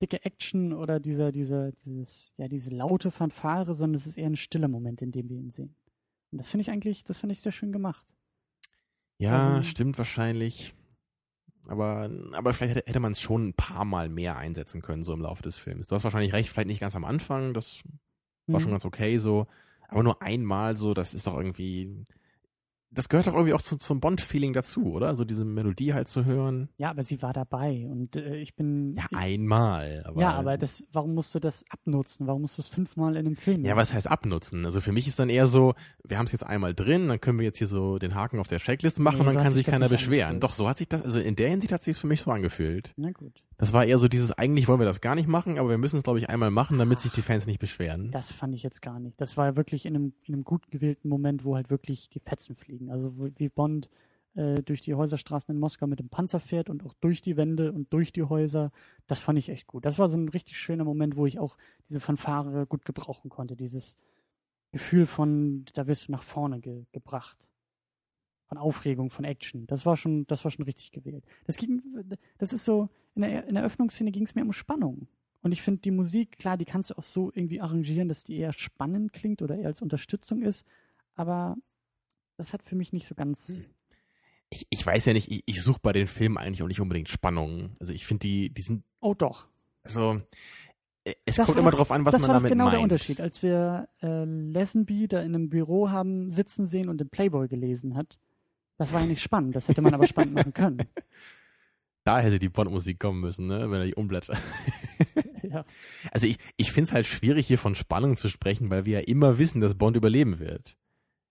dicke 0.00 0.24
Action 0.24 0.72
oder 0.72 0.98
dieser, 0.98 1.30
dieser, 1.30 1.72
dieses, 1.72 2.32
ja, 2.38 2.48
diese 2.48 2.70
laute 2.70 3.10
Fanfare, 3.10 3.74
sondern 3.74 3.96
es 3.96 4.06
ist 4.06 4.16
eher 4.16 4.28
ein 4.30 4.36
stiller 4.36 4.68
Moment, 4.68 5.02
in 5.02 5.12
dem 5.12 5.28
wir 5.28 5.36
ihn 5.36 5.50
sehen. 5.50 5.74
Und 6.32 6.38
das 6.38 6.48
finde 6.48 6.62
ich 6.62 6.70
eigentlich, 6.70 7.04
das 7.04 7.18
finde 7.18 7.34
ich 7.34 7.42
sehr 7.42 7.52
schön 7.52 7.70
gemacht. 7.72 8.06
Ja, 9.18 9.56
Also- 9.56 9.64
stimmt 9.64 9.98
wahrscheinlich. 9.98 10.74
Aber, 11.66 12.10
aber 12.32 12.54
vielleicht 12.54 12.76
hätte, 12.76 12.88
hätte 12.88 13.00
man 13.00 13.12
es 13.12 13.20
schon 13.20 13.48
ein 13.48 13.54
paar 13.54 13.84
Mal 13.84 14.08
mehr 14.08 14.36
einsetzen 14.38 14.80
können, 14.80 15.02
so 15.02 15.12
im 15.12 15.20
Laufe 15.20 15.42
des 15.42 15.58
Films. 15.58 15.86
Du 15.86 15.94
hast 15.94 16.04
wahrscheinlich 16.04 16.32
recht, 16.32 16.48
vielleicht 16.48 16.66
nicht 16.68 16.80
ganz 16.80 16.96
am 16.96 17.04
Anfang, 17.04 17.52
das 17.52 17.82
war 18.46 18.58
Mhm. 18.58 18.62
schon 18.62 18.70
ganz 18.72 18.84
okay 18.86 19.18
so. 19.18 19.46
Aber 19.88 20.02
nur 20.02 20.22
einmal 20.22 20.76
so, 20.76 20.94
das 20.94 21.12
ist 21.14 21.26
doch 21.26 21.36
irgendwie. 21.36 22.06
Das 22.92 23.08
gehört 23.08 23.28
doch 23.28 23.34
irgendwie 23.34 23.54
auch 23.54 23.62
zu, 23.62 23.76
zum 23.76 24.00
Bond-Feeling 24.00 24.52
dazu, 24.52 24.92
oder? 24.92 25.14
So 25.14 25.24
diese 25.24 25.44
Melodie 25.44 25.94
halt 25.94 26.08
zu 26.08 26.24
hören. 26.24 26.68
Ja, 26.76 26.90
aber 26.90 27.04
sie 27.04 27.22
war 27.22 27.32
dabei 27.32 27.86
und 27.88 28.16
äh, 28.16 28.36
ich 28.36 28.56
bin. 28.56 28.96
Ja, 28.96 29.04
ich, 29.10 29.16
einmal. 29.16 30.02
Aber, 30.06 30.20
ja, 30.20 30.32
aber 30.34 30.58
das, 30.58 30.86
warum 30.92 31.14
musst 31.14 31.34
du 31.34 31.38
das 31.38 31.64
abnutzen? 31.70 32.26
Warum 32.26 32.42
musst 32.42 32.58
du 32.58 32.62
es 32.62 32.68
fünfmal 32.68 33.12
in 33.16 33.26
einem 33.26 33.36
Film 33.36 33.64
Ja, 33.64 33.70
machen? 33.74 33.82
was 33.82 33.94
heißt 33.94 34.10
abnutzen? 34.10 34.64
Also 34.64 34.80
für 34.80 34.92
mich 34.92 35.06
ist 35.06 35.18
dann 35.18 35.30
eher 35.30 35.46
so, 35.46 35.74
wir 36.04 36.18
haben 36.18 36.26
es 36.26 36.32
jetzt 36.32 36.44
einmal 36.44 36.74
drin, 36.74 37.08
dann 37.08 37.20
können 37.20 37.38
wir 37.38 37.44
jetzt 37.46 37.58
hier 37.58 37.68
so 37.68 37.98
den 37.98 38.14
Haken 38.14 38.40
auf 38.40 38.48
der 38.48 38.58
Checklist 38.58 38.98
machen 38.98 39.16
Nee, 39.16 39.20
und 39.20 39.26
dann 39.26 39.34
so 39.34 39.40
kann 39.40 39.52
sich 39.52 39.66
keiner 39.66 39.88
beschweren. 39.88 40.30
angefühlt. 40.30 40.42
Doch, 40.44 40.54
so 40.54 40.68
hat 40.68 40.78
sich 40.78 40.88
das, 40.88 41.02
also 41.02 41.20
in 41.20 41.36
der 41.36 41.48
Hinsicht 41.48 41.72
hat 41.72 41.82
sich 41.82 41.92
es 41.92 41.98
für 41.98 42.06
mich 42.08 42.20
so 42.22 42.30
angefühlt. 42.32 42.92
Na 42.96 43.10
gut. 43.12 43.42
Das 43.60 43.74
war 43.74 43.84
eher 43.84 43.98
so 43.98 44.08
dieses, 44.08 44.32
eigentlich 44.32 44.68
wollen 44.68 44.80
wir 44.80 44.86
das 44.86 45.02
gar 45.02 45.14
nicht 45.14 45.28
machen, 45.28 45.58
aber 45.58 45.68
wir 45.68 45.76
müssen 45.76 45.98
es, 45.98 46.02
glaube 46.02 46.18
ich, 46.18 46.30
einmal 46.30 46.50
machen, 46.50 46.78
damit 46.78 46.98
sich 46.98 47.12
die 47.12 47.20
Fans 47.20 47.46
nicht 47.46 47.58
beschweren. 47.58 48.10
Das 48.10 48.32
fand 48.32 48.54
ich 48.54 48.62
jetzt 48.62 48.80
gar 48.80 48.98
nicht. 48.98 49.20
Das 49.20 49.36
war 49.36 49.54
wirklich 49.54 49.84
in 49.84 49.94
einem, 49.94 50.14
in 50.24 50.32
einem 50.32 50.44
gut 50.44 50.70
gewählten 50.70 51.10
Moment, 51.10 51.44
wo 51.44 51.56
halt 51.56 51.68
wirklich 51.68 52.08
die 52.08 52.20
Fetzen 52.20 52.56
fliegen. 52.56 52.90
Also 52.90 53.12
wie 53.18 53.50
Bond 53.50 53.90
äh, 54.34 54.62
durch 54.62 54.80
die 54.80 54.94
Häuserstraßen 54.94 55.54
in 55.54 55.60
Moskau 55.60 55.86
mit 55.86 55.98
dem 55.98 56.08
Panzer 56.08 56.40
fährt 56.40 56.70
und 56.70 56.86
auch 56.86 56.94
durch 57.02 57.20
die 57.20 57.36
Wände 57.36 57.70
und 57.70 57.92
durch 57.92 58.14
die 58.14 58.22
Häuser. 58.22 58.72
Das 59.06 59.18
fand 59.18 59.38
ich 59.38 59.50
echt 59.50 59.66
gut. 59.66 59.84
Das 59.84 59.98
war 59.98 60.08
so 60.08 60.16
ein 60.16 60.30
richtig 60.30 60.56
schöner 60.56 60.84
Moment, 60.84 61.16
wo 61.16 61.26
ich 61.26 61.38
auch 61.38 61.58
diese 61.90 62.00
Fanfare 62.00 62.64
gut 62.64 62.86
gebrauchen 62.86 63.28
konnte. 63.28 63.56
Dieses 63.56 63.98
Gefühl 64.72 65.04
von, 65.04 65.66
da 65.74 65.86
wirst 65.86 66.08
du 66.08 66.12
nach 66.12 66.22
vorne 66.22 66.60
ge 66.60 66.86
gebracht. 66.92 67.46
Von 68.48 68.56
Aufregung, 68.56 69.10
von 69.10 69.26
Action. 69.26 69.66
Das 69.66 69.84
war 69.84 69.98
schon, 69.98 70.26
das 70.28 70.44
war 70.44 70.50
schon 70.50 70.64
richtig 70.64 70.92
gewählt. 70.92 71.24
Das 71.44 71.56
ging, 71.56 71.82
das 72.38 72.54
ist 72.54 72.64
so, 72.64 72.88
in 73.22 73.30
der, 73.30 73.46
in 73.46 73.54
der 73.54 73.64
Öffnungsszene 73.64 74.10
ging 74.10 74.24
es 74.24 74.34
mir 74.34 74.42
um 74.42 74.52
Spannung. 74.52 75.08
Und 75.42 75.52
ich 75.52 75.62
finde 75.62 75.80
die 75.80 75.90
Musik, 75.90 76.38
klar, 76.38 76.56
die 76.58 76.64
kannst 76.66 76.90
du 76.90 76.98
auch 76.98 77.02
so 77.02 77.30
irgendwie 77.34 77.60
arrangieren, 77.60 78.08
dass 78.08 78.24
die 78.24 78.36
eher 78.36 78.52
spannend 78.52 79.12
klingt 79.12 79.40
oder 79.42 79.56
eher 79.56 79.68
als 79.68 79.80
Unterstützung 79.80 80.42
ist. 80.42 80.64
Aber 81.14 81.56
das 82.36 82.52
hat 82.52 82.62
für 82.62 82.76
mich 82.76 82.92
nicht 82.92 83.06
so 83.06 83.14
ganz. 83.14 83.68
Ich, 84.50 84.66
ich 84.68 84.84
weiß 84.84 85.06
ja 85.06 85.12
nicht, 85.12 85.30
ich, 85.30 85.42
ich 85.46 85.62
suche 85.62 85.80
bei 85.82 85.92
den 85.92 86.08
Filmen 86.08 86.36
eigentlich 86.36 86.62
auch 86.62 86.66
nicht 86.68 86.80
unbedingt 86.80 87.08
Spannung. 87.08 87.76
Also 87.80 87.92
ich 87.92 88.04
finde 88.06 88.26
die, 88.26 88.50
die 88.50 88.62
sind, 88.62 88.84
Oh 89.00 89.14
doch. 89.14 89.46
also 89.82 90.20
äh, 91.04 91.14
es 91.24 91.36
Das 91.36 91.46
kommt 91.46 91.56
war 91.56 91.62
immer 91.62 91.70
doch- 91.70 91.78
drauf 91.78 91.90
an, 91.92 92.04
was 92.04 92.12
das 92.12 92.22
man 92.22 92.28
war 92.28 92.34
damit 92.34 92.50
genau 92.52 92.64
meint. 92.64 92.74
der 92.76 92.82
Unterschied. 92.82 93.20
Als 93.20 93.42
wir 93.42 93.88
äh, 94.02 94.24
Lazenby 94.24 95.08
da 95.08 95.20
in 95.20 95.34
einem 95.34 95.48
Büro 95.48 95.88
haben 95.90 96.28
sitzen 96.28 96.66
sehen 96.66 96.88
und 96.90 96.98
den 96.98 97.08
Playboy 97.08 97.48
gelesen 97.48 97.96
hat, 97.96 98.18
das 98.76 98.92
war 98.92 99.00
ja 99.00 99.06
nicht 99.06 99.22
spannend. 99.22 99.56
Das 99.56 99.68
hätte 99.68 99.80
man 99.82 99.94
aber 99.94 100.06
spannend 100.06 100.34
machen 100.34 100.52
können. 100.52 100.78
Da 102.10 102.18
hätte 102.18 102.40
die 102.40 102.48
Bond-Musik 102.48 102.98
kommen 102.98 103.20
müssen, 103.20 103.46
ne, 103.46 103.70
wenn 103.70 103.80
er 103.80 103.86
die 103.86 103.94
umblättert. 103.94 104.36
ja. 105.44 105.64
Also 106.10 106.26
ich, 106.26 106.38
ich 106.56 106.72
finde 106.72 106.88
es 106.88 106.92
halt 106.92 107.06
schwierig, 107.06 107.46
hier 107.46 107.56
von 107.56 107.76
Spannung 107.76 108.16
zu 108.16 108.28
sprechen, 108.28 108.68
weil 108.68 108.84
wir 108.84 108.98
ja 109.00 109.06
immer 109.06 109.38
wissen, 109.38 109.60
dass 109.60 109.76
Bond 109.76 109.96
überleben 109.96 110.40
wird. 110.40 110.76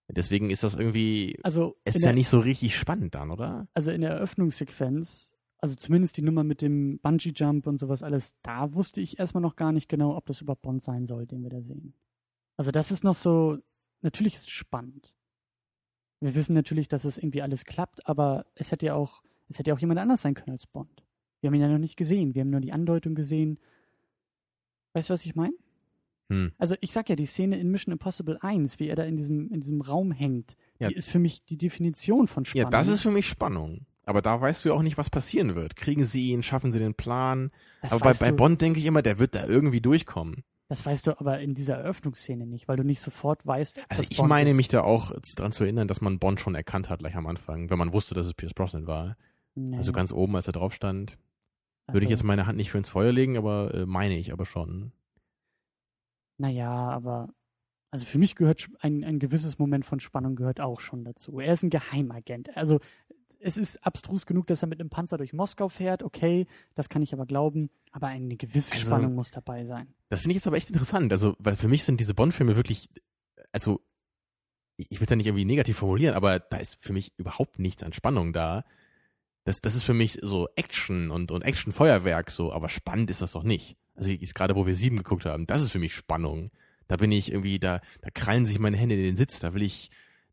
Deswegen 0.08 0.48
ist 0.48 0.62
das 0.62 0.76
irgendwie, 0.76 1.38
Also, 1.42 1.76
es 1.84 1.96
ist 1.96 2.04
ja 2.06 2.14
nicht 2.14 2.30
so 2.30 2.40
richtig 2.40 2.78
spannend 2.78 3.14
dann, 3.14 3.30
oder? 3.30 3.68
also 3.74 3.90
in 3.90 4.00
der 4.00 4.12
Eröffnungssequenz, 4.12 5.32
also 5.58 5.74
zumindest 5.74 6.16
die 6.16 6.22
Nummer 6.22 6.44
mit 6.44 6.62
dem 6.62 6.98
Bungee-Jump 7.00 7.66
und 7.66 7.78
sowas 7.78 8.02
alles, 8.02 8.34
da 8.42 8.72
wusste 8.72 9.02
ich 9.02 9.18
erstmal 9.18 9.42
noch 9.42 9.56
gar 9.56 9.72
nicht 9.72 9.90
genau, 9.90 10.16
ob 10.16 10.24
das 10.24 10.40
überhaupt 10.40 10.62
Bond 10.62 10.82
sein 10.82 11.06
soll, 11.06 11.26
den 11.26 11.42
wir 11.42 11.50
da 11.50 11.60
sehen. 11.60 11.92
Also 12.56 12.70
das 12.70 12.90
ist 12.90 13.04
noch 13.04 13.14
so, 13.14 13.58
natürlich 14.00 14.34
ist 14.34 14.48
es 14.48 14.50
spannend. 14.50 15.14
Wir 16.20 16.34
wissen 16.34 16.54
natürlich, 16.54 16.88
dass 16.88 17.04
es 17.04 17.18
irgendwie 17.18 17.42
alles 17.42 17.66
klappt, 17.66 18.06
aber 18.06 18.46
es 18.54 18.72
hätte 18.72 18.86
ja 18.86 18.94
auch, 18.94 19.22
es 19.50 19.58
hätte 19.58 19.70
ja 19.70 19.74
auch 19.74 19.80
jemand 19.80 20.00
anders 20.00 20.22
sein 20.22 20.34
können 20.34 20.52
als 20.52 20.66
Bond. 20.66 21.02
Wir 21.40 21.48
haben 21.48 21.54
ihn 21.54 21.60
ja 21.62 21.68
noch 21.68 21.78
nicht 21.78 21.96
gesehen, 21.96 22.34
wir 22.34 22.40
haben 22.42 22.50
nur 22.50 22.60
die 22.60 22.72
Andeutung 22.72 23.14
gesehen. 23.14 23.58
Weißt 24.92 25.08
du, 25.08 25.14
was 25.14 25.24
ich 25.24 25.34
meine? 25.34 25.54
Hm. 26.30 26.52
Also 26.58 26.76
ich 26.80 26.92
sag 26.92 27.08
ja, 27.08 27.16
die 27.16 27.26
Szene 27.26 27.58
in 27.58 27.70
Mission 27.70 27.92
Impossible 27.92 28.38
1, 28.40 28.78
wie 28.78 28.88
er 28.88 28.96
da 28.96 29.04
in 29.04 29.16
diesem, 29.16 29.50
in 29.52 29.60
diesem 29.60 29.80
Raum 29.80 30.12
hängt, 30.12 30.56
Ja. 30.78 30.88
die 30.88 30.94
ist 30.94 31.08
für 31.08 31.18
mich 31.18 31.44
die 31.44 31.56
Definition 31.58 32.26
von 32.26 32.44
Ja, 32.44 32.50
Spannung. 32.50 32.70
das 32.70 32.88
ist 32.88 33.00
für 33.00 33.10
mich 33.10 33.26
Spannung. 33.28 33.86
Aber 34.04 34.22
da 34.22 34.40
weißt 34.40 34.64
du 34.64 34.70
ja 34.70 34.74
auch 34.74 34.82
nicht, 34.82 34.98
was 34.98 35.10
passieren 35.10 35.54
wird. 35.54 35.76
Kriegen 35.76 36.04
sie 36.04 36.30
ihn, 36.30 36.42
schaffen 36.42 36.72
sie 36.72 36.78
den 36.78 36.94
Plan? 36.94 37.50
Das 37.82 37.92
aber 37.92 38.12
bei, 38.12 38.14
bei 38.14 38.32
Bond 38.32 38.60
denke 38.60 38.78
ich 38.80 38.86
immer, 38.86 39.02
der 39.02 39.18
wird 39.18 39.34
da 39.34 39.46
irgendwie 39.46 39.80
durchkommen. 39.80 40.42
Das 40.68 40.84
weißt 40.86 41.06
du 41.08 41.18
aber 41.20 41.40
in 41.40 41.54
dieser 41.54 41.76
Eröffnungsszene 41.76 42.46
nicht, 42.46 42.68
weil 42.68 42.76
du 42.76 42.84
nicht 42.84 43.00
sofort 43.00 43.44
weißt, 43.46 43.80
Also 43.88 44.04
ich 44.08 44.16
Bond 44.18 44.28
meine 44.28 44.50
ist. 44.50 44.56
mich 44.56 44.68
da 44.68 44.82
auch 44.82 45.12
daran 45.36 45.52
zu 45.52 45.64
erinnern, 45.64 45.88
dass 45.88 46.00
man 46.00 46.18
Bond 46.18 46.40
schon 46.40 46.54
erkannt 46.54 46.88
hat 46.88 47.00
gleich 47.00 47.16
am 47.16 47.26
Anfang, 47.26 47.70
wenn 47.70 47.78
man 47.78 47.92
wusste, 47.92 48.14
dass 48.14 48.26
es 48.26 48.34
Pierce 48.34 48.54
Brosnan 48.54 48.86
war. 48.86 49.16
Nee. 49.54 49.76
Also 49.76 49.92
ganz 49.92 50.12
oben, 50.12 50.36
als 50.36 50.46
er 50.46 50.52
drauf 50.52 50.74
stand. 50.74 51.18
Würde 51.88 52.00
ich 52.04 52.10
Also, 52.12 52.20
jetzt 52.20 52.24
meine 52.24 52.46
Hand 52.46 52.56
nicht 52.56 52.70
für 52.70 52.78
ins 52.78 52.88
Feuer 52.88 53.12
legen, 53.12 53.36
aber 53.36 53.74
äh, 53.74 53.86
meine 53.86 54.16
ich 54.16 54.32
aber 54.32 54.46
schon. 54.46 54.92
Naja, 56.38 56.70
aber 56.70 57.28
also 57.90 58.04
für 58.06 58.18
mich 58.18 58.36
gehört 58.36 58.68
ein, 58.80 59.02
ein 59.04 59.18
gewisses 59.18 59.58
Moment 59.58 59.84
von 59.84 60.00
Spannung 60.00 60.36
gehört 60.36 60.60
auch 60.60 60.80
schon 60.80 61.04
dazu. 61.04 61.40
Er 61.40 61.52
ist 61.52 61.64
ein 61.64 61.70
Geheimagent. 61.70 62.56
Also 62.56 62.78
es 63.40 63.56
ist 63.56 63.84
abstrus 63.84 64.26
genug, 64.26 64.46
dass 64.46 64.62
er 64.62 64.68
mit 64.68 64.80
einem 64.80 64.90
Panzer 64.90 65.18
durch 65.18 65.32
Moskau 65.32 65.68
fährt. 65.68 66.02
Okay, 66.02 66.46
das 66.74 66.88
kann 66.88 67.02
ich 67.02 67.12
aber 67.12 67.26
glauben. 67.26 67.70
Aber 67.90 68.06
eine 68.06 68.36
gewisse 68.36 68.74
Also- 68.74 68.86
Spannung 68.86 69.14
muss 69.14 69.30
dabei 69.32 69.64
sein. 69.64 69.92
Das 70.08 70.20
finde 70.20 70.32
ich 70.32 70.36
jetzt 70.36 70.46
aber 70.46 70.56
echt 70.56 70.68
interessant. 70.70 71.10
Also, 71.12 71.34
weil 71.38 71.56
für 71.56 71.68
mich 71.68 71.82
sind 71.84 71.98
diese 72.00 72.14
Bond-Filme 72.14 72.54
wirklich, 72.56 72.88
also, 73.52 73.80
ich 74.76 75.00
will 75.00 75.06
da 75.06 75.16
nicht 75.16 75.26
irgendwie 75.26 75.44
negativ 75.44 75.78
formulieren, 75.78 76.14
aber 76.14 76.38
da 76.38 76.56
ist 76.58 76.76
für 76.80 76.92
mich 76.92 77.12
überhaupt 77.18 77.58
nichts 77.58 77.82
an 77.82 77.92
Spannung 77.92 78.32
da. 78.32 78.64
Das, 79.50 79.60
das 79.60 79.74
ist 79.74 79.82
für 79.82 79.94
mich 79.94 80.16
so 80.22 80.48
Action 80.54 81.10
und, 81.10 81.32
und 81.32 81.42
Action-Feuerwerk 81.42 82.30
so, 82.30 82.52
aber 82.52 82.68
spannend 82.68 83.10
ist 83.10 83.20
das 83.20 83.32
doch 83.32 83.42
nicht. 83.42 83.76
Also 83.96 84.08
jetzt 84.08 84.36
gerade, 84.36 84.54
wo 84.54 84.64
wir 84.64 84.76
sieben 84.76 84.96
geguckt 84.96 85.26
haben, 85.26 85.48
das 85.48 85.60
ist 85.60 85.72
für 85.72 85.80
mich 85.80 85.92
Spannung. 85.92 86.52
Da 86.86 86.96
bin 86.96 87.10
ich 87.10 87.32
irgendwie, 87.32 87.58
da, 87.58 87.80
da 88.00 88.10
krallen 88.10 88.46
sich 88.46 88.60
meine 88.60 88.76
Hände 88.76 88.94
in 88.94 89.02
den 89.02 89.16
Sitz, 89.16 89.40
da 89.40 89.52
will 89.52 89.62
ich, 89.62 89.90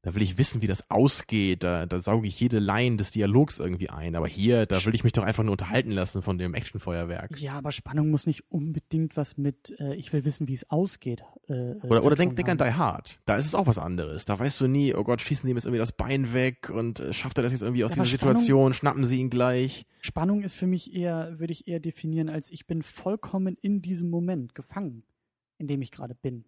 da 0.08 0.16
will 0.16 0.22
ich 0.22 0.38
wissen, 0.38 0.62
wie 0.62 0.68
das 0.68 0.90
ausgeht, 0.90 1.64
da, 1.64 1.86
da 1.86 2.00
sauge 2.00 2.30
ich 2.30 2.40
jede 2.40 2.60
Line 2.60 2.96
des 2.96 3.12
Dialogs 3.12 3.60
irgendwie 3.60 3.90
ein. 3.90 4.16
Aber 4.16 4.30
hier, 4.30 4.66
da 4.66 4.86
will 4.86 4.96
ich 4.96 5.04
mich 5.04 5.12
doch 5.12 5.24
einfach 5.24 5.44
nur 5.44 5.52
unterhalten 5.52 5.92
lassen 5.92 6.22
von 6.22 6.38
dem 6.38 6.54
Action-Feuerwerk. 6.54 7.38
Ja, 7.42 7.58
aber 7.58 7.74
Spannung 7.74 8.10
muss 8.10 8.26
nicht 8.26 8.50
unbedingt 8.50 9.18
was 9.18 9.36
mit, 9.38 9.76
äh, 9.82 9.96
ich 9.96 10.14
will 10.14 10.24
wissen, 10.24 10.48
wie 10.48 10.54
es 10.54 10.70
ausgeht. 10.70 11.24
Äh, 11.50 11.52
Oder, 11.52 11.76
zu 11.76 11.88
oder 11.88 12.00
tun 12.16 12.16
denk, 12.16 12.36
denk 12.38 12.50
an. 12.50 12.58
Die 12.58 12.74
Hard. 12.74 13.20
Da 13.26 13.36
ist 13.36 13.46
es 13.48 13.54
auch 13.54 13.68
was 13.68 13.80
anderes. 13.80 14.24
Da 14.24 14.40
weißt 14.40 14.62
du 14.62 14.68
nie, 14.68 14.94
oh 14.96 15.04
Gott, 15.04 15.20
schießen 15.20 15.46
die 15.46 15.52
ihm 15.52 15.58
jetzt 15.58 15.66
irgendwie 15.66 15.80
das 15.80 15.92
Bein 15.92 16.32
weg 16.32 16.70
und 16.70 17.02
äh, 17.02 17.12
schafft 17.12 17.38
er 17.38 17.44
das 17.44 17.52
jetzt 17.52 17.64
irgendwie 17.64 17.84
aus 17.84 17.92
Ja, 17.98 18.04
dieser 18.04 18.18
Spannung- 18.18 18.36
Situation, 18.38 18.74
schnappen 18.74 19.04
sie 19.04 19.20
ihn 19.20 19.30
gleich. 19.30 19.86
Spannung 20.00 20.42
ist 20.42 20.54
für 20.54 20.68
mich 20.68 20.94
eher, 20.96 21.38
würde 21.38 21.52
ich 21.52 21.68
eher 21.68 21.82
definieren, 21.82 22.30
als 22.30 22.50
ich 22.50 22.66
bin 22.66 22.82
vollkommen 22.82 23.58
in 23.62 23.82
diesem 23.82 24.10
Moment 24.10 24.56
gefangen, 24.56 25.04
in 25.58 25.68
dem 25.68 25.82
ich 25.82 25.92
gerade 25.92 26.16
bin. 26.16 26.46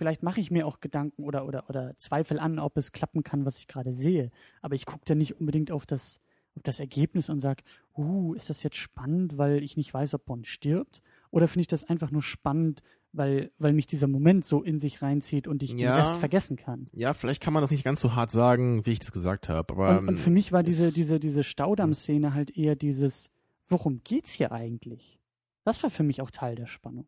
Vielleicht 0.00 0.22
mache 0.22 0.40
ich 0.40 0.50
mir 0.50 0.66
auch 0.66 0.80
Gedanken 0.80 1.24
oder, 1.24 1.46
oder, 1.46 1.68
oder 1.68 1.94
Zweifel 1.98 2.38
an, 2.40 2.58
ob 2.58 2.78
es 2.78 2.90
klappen 2.92 3.22
kann, 3.22 3.44
was 3.44 3.58
ich 3.58 3.66
gerade 3.68 3.92
sehe. 3.92 4.30
Aber 4.62 4.74
ich 4.74 4.86
gucke 4.86 5.02
da 5.04 5.14
nicht 5.14 5.38
unbedingt 5.38 5.70
auf 5.70 5.84
das, 5.84 6.20
auf 6.56 6.62
das 6.62 6.80
Ergebnis 6.80 7.28
und 7.28 7.40
sage, 7.40 7.62
uh, 7.98 8.32
ist 8.32 8.48
das 8.48 8.62
jetzt 8.62 8.76
spannend, 8.78 9.36
weil 9.36 9.62
ich 9.62 9.76
nicht 9.76 9.92
weiß, 9.92 10.14
ob 10.14 10.24
Bond 10.24 10.46
stirbt? 10.46 11.02
Oder 11.30 11.48
finde 11.48 11.60
ich 11.60 11.66
das 11.66 11.84
einfach 11.84 12.10
nur 12.10 12.22
spannend, 12.22 12.82
weil, 13.12 13.50
weil 13.58 13.74
mich 13.74 13.88
dieser 13.88 14.06
Moment 14.06 14.46
so 14.46 14.62
in 14.62 14.78
sich 14.78 15.02
reinzieht 15.02 15.46
und 15.46 15.62
ich 15.62 15.72
Ja. 15.72 15.76
den 15.92 15.98
Rest 16.00 16.16
vergessen 16.16 16.56
kann? 16.56 16.86
Ja, 16.94 17.12
vielleicht 17.12 17.42
kann 17.42 17.52
man 17.52 17.60
das 17.62 17.70
nicht 17.70 17.84
ganz 17.84 18.00
so 18.00 18.14
hart 18.14 18.30
sagen, 18.30 18.86
wie 18.86 18.92
ich 18.92 19.00
das 19.00 19.12
gesagt 19.12 19.50
habe. 19.50 19.74
Aber 19.74 19.98
Und, 19.98 20.08
und 20.08 20.16
für 20.16 20.30
mich 20.30 20.50
war 20.50 20.62
diese, 20.62 20.86
es- 20.86 20.94
diese, 20.94 21.20
diese 21.20 21.44
Staudamm-Szene 21.44 22.32
halt 22.32 22.56
eher 22.56 22.74
dieses, 22.74 23.28
worum 23.68 24.00
geht's 24.02 24.32
hier 24.32 24.50
eigentlich? 24.50 25.18
Das 25.64 25.82
war 25.82 25.90
für 25.90 26.04
mich 26.04 26.22
auch 26.22 26.30
Teil 26.30 26.54
der 26.54 26.68
Spannung. 26.68 27.06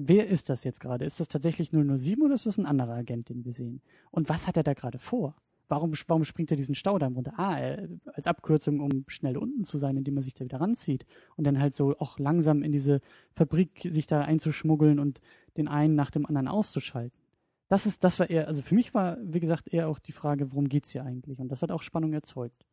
Wer 0.00 0.28
ist 0.28 0.48
das 0.48 0.62
jetzt 0.62 0.80
gerade? 0.80 1.04
Ist 1.04 1.18
das 1.18 1.28
tatsächlich 1.28 1.70
007 1.70 2.22
oder 2.22 2.34
ist 2.34 2.46
das 2.46 2.56
ein 2.56 2.66
anderer 2.66 2.94
Agent, 2.94 3.28
den 3.28 3.44
wir 3.44 3.52
sehen? 3.52 3.82
Und 4.12 4.28
was 4.28 4.46
hat 4.46 4.56
er 4.56 4.62
da 4.62 4.72
gerade 4.72 5.00
vor? 5.00 5.34
Warum, 5.68 5.92
warum 6.06 6.24
springt 6.24 6.52
er 6.52 6.56
diesen 6.56 6.76
Staudamm 6.76 7.14
runter? 7.14 7.34
Ah, 7.36 7.58
er, 7.58 7.88
als 8.14 8.28
Abkürzung, 8.28 8.80
um 8.80 9.04
schnell 9.08 9.36
unten 9.36 9.64
zu 9.64 9.76
sein, 9.76 9.96
indem 9.96 10.16
er 10.16 10.22
sich 10.22 10.34
da 10.34 10.44
wieder 10.44 10.60
ranzieht. 10.60 11.04
Und 11.36 11.46
dann 11.48 11.60
halt 11.60 11.74
so 11.74 11.98
auch 11.98 12.20
langsam 12.20 12.62
in 12.62 12.70
diese 12.70 13.00
Fabrik 13.34 13.88
sich 13.90 14.06
da 14.06 14.20
einzuschmuggeln 14.20 15.00
und 15.00 15.20
den 15.56 15.66
einen 15.66 15.96
nach 15.96 16.12
dem 16.12 16.26
anderen 16.26 16.48
auszuschalten. 16.48 17.18
Das 17.68 17.84
ist, 17.84 18.04
das 18.04 18.18
war 18.20 18.30
eher, 18.30 18.46
also 18.46 18.62
für 18.62 18.76
mich 18.76 18.94
war, 18.94 19.18
wie 19.20 19.40
gesagt, 19.40 19.68
eher 19.68 19.88
auch 19.88 19.98
die 19.98 20.12
Frage, 20.12 20.52
worum 20.52 20.68
geht's 20.68 20.90
hier 20.90 21.04
eigentlich? 21.04 21.40
Und 21.40 21.48
das 21.48 21.60
hat 21.60 21.72
auch 21.72 21.82
Spannung 21.82 22.12
erzeugt. 22.12 22.64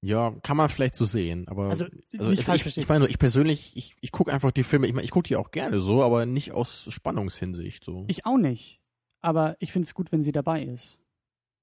Ja, 0.00 0.34
kann 0.42 0.56
man 0.56 0.68
vielleicht 0.68 0.94
so 0.94 1.04
sehen. 1.04 1.48
Aber 1.48 1.68
Also, 1.68 1.86
also 2.16 2.30
nicht 2.30 2.44
falsch 2.44 2.56
ich, 2.56 2.62
verstehen. 2.62 2.82
ich 2.82 2.88
meine, 2.88 3.00
nur, 3.00 3.08
ich 3.08 3.18
persönlich, 3.18 3.76
ich, 3.76 3.96
ich 4.00 4.12
gucke 4.12 4.32
einfach 4.32 4.52
die 4.52 4.62
Filme, 4.62 4.86
ich 4.86 4.92
meine, 4.92 5.04
ich 5.04 5.10
gucke 5.10 5.26
die 5.26 5.36
auch 5.36 5.50
gerne 5.50 5.80
so, 5.80 6.02
aber 6.02 6.26
nicht 6.26 6.52
aus 6.52 6.86
Spannungshinsicht 6.90 7.84
so. 7.84 8.04
Ich 8.08 8.24
auch 8.24 8.38
nicht. 8.38 8.80
Aber 9.20 9.56
ich 9.58 9.72
finde 9.72 9.86
es 9.86 9.94
gut, 9.94 10.12
wenn 10.12 10.22
sie 10.22 10.32
dabei 10.32 10.62
ist. 10.62 11.00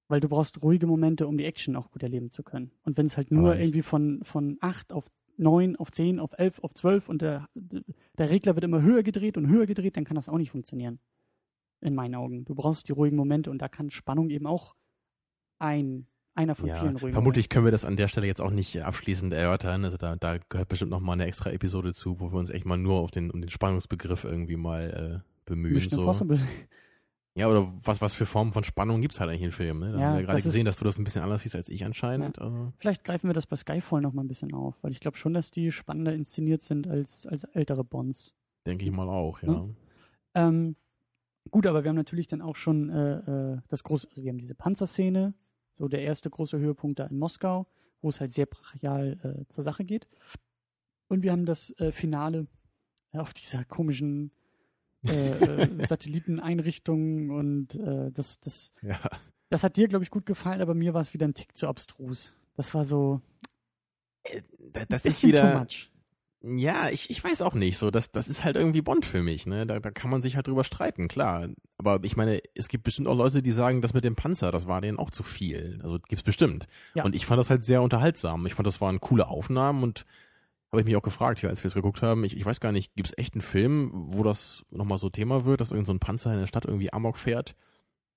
Weil 0.07 0.19
du 0.19 0.29
brauchst 0.29 0.61
ruhige 0.61 0.85
Momente, 0.85 1.27
um 1.27 1.37
die 1.37 1.45
Action 1.45 1.75
auch 1.75 1.89
gut 1.89 2.03
erleben 2.03 2.29
zu 2.29 2.43
können. 2.43 2.71
Und 2.83 2.97
wenn 2.97 3.07
es 3.07 3.17
halt 3.17 3.31
nur 3.31 3.51
Aber 3.51 3.59
irgendwie 3.59 3.81
von, 3.81 4.23
von 4.23 4.57
8 4.61 4.93
auf 4.93 5.07
9, 5.37 5.75
auf 5.77 5.91
10, 5.91 6.19
auf 6.19 6.33
11, 6.37 6.59
auf 6.59 6.73
12 6.73 7.09
und 7.09 7.21
der, 7.21 7.49
der 7.53 8.29
Regler 8.29 8.55
wird 8.55 8.63
immer 8.65 8.81
höher 8.81 9.03
gedreht 9.03 9.37
und 9.37 9.47
höher 9.47 9.65
gedreht, 9.65 9.97
dann 9.97 10.05
kann 10.05 10.15
das 10.15 10.29
auch 10.29 10.37
nicht 10.37 10.51
funktionieren. 10.51 10.99
In 11.81 11.95
meinen 11.95 12.15
Augen. 12.15 12.45
Du 12.45 12.55
brauchst 12.55 12.87
die 12.87 12.91
ruhigen 12.91 13.15
Momente 13.15 13.49
und 13.49 13.61
da 13.61 13.67
kann 13.67 13.89
Spannung 13.89 14.29
eben 14.29 14.45
auch 14.45 14.75
ein, 15.59 16.07
einer 16.35 16.53
von 16.55 16.67
ja, 16.67 16.79
vielen 16.79 16.97
ruhigen 16.97 17.13
vermutlich 17.13 17.49
können 17.49 17.65
wir 17.65 17.71
das 17.71 17.85
an 17.85 17.95
der 17.95 18.07
Stelle 18.07 18.27
jetzt 18.27 18.41
auch 18.41 18.51
nicht 18.51 18.81
abschließend 18.83 19.33
erörtern. 19.33 19.85
Also 19.85 19.97
da, 19.97 20.15
da 20.15 20.37
gehört 20.49 20.67
bestimmt 20.69 20.91
noch 20.91 20.99
mal 20.99 21.13
eine 21.13 21.25
extra 21.25 21.49
Episode 21.51 21.93
zu, 21.93 22.19
wo 22.19 22.31
wir 22.31 22.37
uns 22.39 22.49
echt 22.49 22.65
mal 22.65 22.77
nur 22.77 22.95
auf 22.99 23.11
den, 23.11 23.31
um 23.31 23.41
den 23.41 23.49
Spannungsbegriff 23.49 24.23
irgendwie 24.25 24.57
mal 24.57 25.23
äh, 25.23 25.29
bemühen. 25.45 25.73
Mission 25.75 25.89
So. 25.91 26.01
Impossible. 26.01 26.39
Ja, 27.37 27.49
oder 27.49 27.67
was, 27.83 27.99
was 27.99 28.13
für 28.13 28.25
Formen 28.25 28.53
von 28.53 28.63
Spannung 28.63 29.01
gibt's 29.01 29.19
halt 29.19 29.29
eigentlich 29.29 29.41
in 29.43 29.51
Filmen. 29.51 29.79
Ne? 29.81 29.91
Da 29.91 29.99
Ja, 29.99 30.05
haben 30.05 30.13
wir 30.13 30.19
ja 30.21 30.25
gerade 30.25 30.37
das 30.37 30.45
ist- 30.45 30.51
gesehen, 30.53 30.65
dass 30.65 30.77
du 30.77 30.85
das 30.85 30.97
ein 30.97 31.03
bisschen 31.03 31.21
anders 31.21 31.41
siehst 31.41 31.55
als 31.55 31.67
ich 31.67 31.83
anscheinend. 31.83 32.39
Also, 32.39 32.71
Vielleicht 32.79 33.03
greifen 33.03 33.27
wir 33.27 33.33
das 33.33 33.45
bei 33.45 33.57
Skyfall 33.57 33.99
noch 34.01 34.13
mal 34.13 34.23
ein 34.23 34.27
bisschen 34.29 34.53
auf, 34.53 34.75
weil 34.81 34.91
ich 34.93 35.01
glaube 35.01 35.17
schon, 35.17 35.33
dass 35.33 35.51
die 35.51 35.71
spannender 35.71 36.13
inszeniert 36.13 36.61
sind 36.61 36.87
als, 36.87 37.27
als 37.27 37.43
ältere 37.45 37.83
Bonds. 37.83 38.33
denke 38.65 38.85
ich 38.85 38.91
mal 38.91 39.09
auch, 39.09 39.41
ja. 39.41 39.53
Hm? 39.53 39.75
Ähm, 40.33 40.75
gut, 41.51 41.67
aber 41.67 41.83
wir 41.83 41.89
haben 41.89 41.95
natürlich 41.97 42.27
dann 42.27 42.41
auch 42.41 42.55
schon 42.55 42.89
äh, 42.89 43.53
äh, 43.53 43.57
das 43.67 43.83
große, 43.83 44.07
also 44.09 44.23
wir 44.23 44.29
haben 44.29 44.37
diese 44.37 44.55
Panzerszene, 44.55 45.33
so 45.77 45.87
der 45.87 46.01
erste 46.01 46.29
große 46.29 46.57
Höhepunkt 46.57 46.99
da 46.99 47.05
in 47.05 47.17
Moskau, 47.19 47.67
wo 48.01 48.09
es 48.09 48.19
halt 48.19 48.31
sehr 48.31 48.45
brachial 48.45 49.19
äh, 49.47 49.53
zur 49.53 49.63
Sache 49.63 49.83
geht. 49.83 50.07
Und 51.07 51.21
wir 51.23 51.31
haben 51.31 51.45
das 51.45 51.71
äh, 51.79 51.91
Finale 51.91 52.47
äh, 53.11 53.19
auf 53.19 53.33
dieser 53.33 53.63
komischen 53.65 54.31
äh, 55.07 55.31
äh, 55.63 55.85
Satelliteneinrichtung 55.87 57.29
und 57.29 57.75
äh, 57.75 58.11
das, 58.11 58.39
das, 58.39 58.71
Ja. 58.81 58.99
das 59.49 59.63
hat 59.63 59.77
dir, 59.77 59.87
glaube 59.87 60.03
ich, 60.03 60.09
gut 60.11 60.25
gefallen, 60.25 60.61
aber 60.61 60.73
mir 60.73 60.93
war 60.93 61.01
es 61.01 61.13
wieder 61.13 61.27
ein 61.27 61.33
Tick 61.33 61.55
zu 61.57 61.67
abstrus. 61.67 62.33
Das 62.55 62.73
war 62.73 62.85
so 62.85 63.21
Da- 64.73 64.85
Das 64.85 65.03
ein 65.03 65.07
ist 65.09 65.21
bisschen 65.21 65.31
too 65.31 65.37
wieder. 65.37 65.59
much. 65.59 65.91
Ja, 66.47 66.89
ich, 66.89 67.09
ich 67.09 67.23
weiß 67.23 67.41
auch 67.41 67.55
nicht. 67.55 67.77
So, 67.77 67.89
das, 67.89 68.11
das 68.11 68.27
ist 68.27 68.43
halt 68.43 68.55
irgendwie 68.55 68.83
Bond 68.83 69.05
für 69.05 69.23
mich, 69.23 69.47
ne? 69.47 69.65
Da, 69.65 69.79
da 69.79 69.89
kann 69.89 70.11
man 70.11 70.21
sich 70.21 70.35
halt 70.35 70.45
drüber 70.45 70.63
streiten, 70.63 71.07
klar. 71.07 71.49
Aber 71.79 71.99
ich 72.03 72.15
meine, 72.15 72.39
es 72.53 72.67
gibt 72.67 72.83
bestimmt 72.83 73.07
auch 73.07 73.17
Leute, 73.17 73.41
die 73.41 73.51
sagen, 73.51 73.81
das 73.81 73.95
mit 73.95 74.03
dem 74.03 74.15
Panzer, 74.15 74.51
das 74.51 74.67
war 74.67 74.79
denen 74.79 74.99
auch 74.99 75.09
zu 75.09 75.23
viel. 75.23 75.79
Also 75.81 75.97
gibt's 76.07 76.23
bestimmt. 76.23 76.67
Ja. 76.93 77.03
Und 77.03 77.15
ich 77.15 77.25
fand 77.25 77.39
das 77.39 77.49
halt 77.49 77.65
sehr 77.65 77.81
unterhaltsam. 77.81 78.45
Ich 78.45 78.53
fand, 78.53 78.67
das 78.67 78.79
waren 78.79 79.01
coole 79.01 79.27
Aufnahmen 79.27 79.81
und 79.81 80.05
habe 80.71 80.81
ich 80.81 80.85
mich 80.85 80.95
auch 80.95 81.01
gefragt, 81.01 81.39
hier, 81.39 81.49
als 81.49 81.63
wir 81.63 81.69
es 81.69 81.73
geguckt 81.73 82.03
haben, 82.03 82.23
ich, 82.23 82.37
ich 82.37 82.45
weiß 82.45 82.59
gar 82.59 82.71
nicht, 82.71 82.95
gibt's 82.95 83.13
echt 83.17 83.33
einen 83.33 83.41
Film, 83.41 83.89
wo 83.93 84.21
das 84.21 84.63
nochmal 84.69 84.99
so 84.99 85.09
Thema 85.09 85.45
wird, 85.45 85.61
dass 85.61 85.71
irgend 85.71 85.87
so 85.87 85.93
ein 85.93 85.99
Panzer 85.99 86.31
in 86.31 86.39
der 86.39 86.47
Stadt 86.47 86.65
irgendwie 86.65 86.93
Amok 86.93 87.17
fährt? 87.17 87.55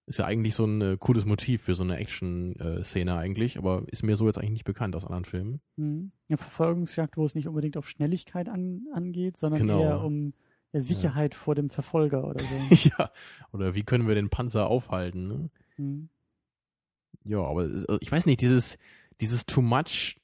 Ist 0.08 0.18
ja 0.18 0.24
eigentlich 0.24 0.54
so 0.54 0.64
ein 0.64 0.80
äh, 0.80 0.96
cooles 0.98 1.26
Motiv 1.26 1.62
für 1.62 1.74
so 1.74 1.82
eine 1.82 1.98
Action-Szene 1.98 3.14
eigentlich, 3.14 3.58
aber 3.58 3.82
ist 3.88 4.02
mir 4.02 4.16
so 4.16 4.26
jetzt 4.26 4.38
eigentlich 4.38 4.52
nicht 4.52 4.64
bekannt 4.64 4.96
aus 4.96 5.04
anderen 5.04 5.26
Filmen. 5.26 5.60
Mhm. 5.76 6.12
Eine 6.28 6.38
Verfolgungsjagd, 6.38 7.16
wo 7.18 7.24
es 7.26 7.34
nicht 7.34 7.46
unbedingt 7.46 7.76
auf 7.76 7.88
Schnelligkeit 7.88 8.48
an, 8.48 8.86
angeht, 8.94 9.36
sondern 9.36 9.60
Genau. 9.60 9.82
eher 9.82 10.00
um 10.02 10.32
ja, 10.72 10.80
Sicherheit 10.80 11.34
vor 11.34 11.54
dem 11.54 11.68
Verfolger 11.68 12.26
oder 12.26 12.42
so. 12.42 12.88
ja. 12.98 13.10
Oder 13.52 13.74
wie 13.74 13.82
können 13.82 14.08
wir 14.08 14.14
den 14.14 14.30
Panzer 14.30 14.68
aufhalten? 14.68 15.26
Ne? 15.26 15.50
Mhm. 15.76 16.08
Ja, 17.24 17.42
aber 17.42 17.60
also 17.60 17.98
ich 18.00 18.10
weiß 18.10 18.24
nicht, 18.26 18.40
dieses, 18.40 18.78
dieses 19.20 19.44
Too 19.44 19.60
Much, 19.62 20.16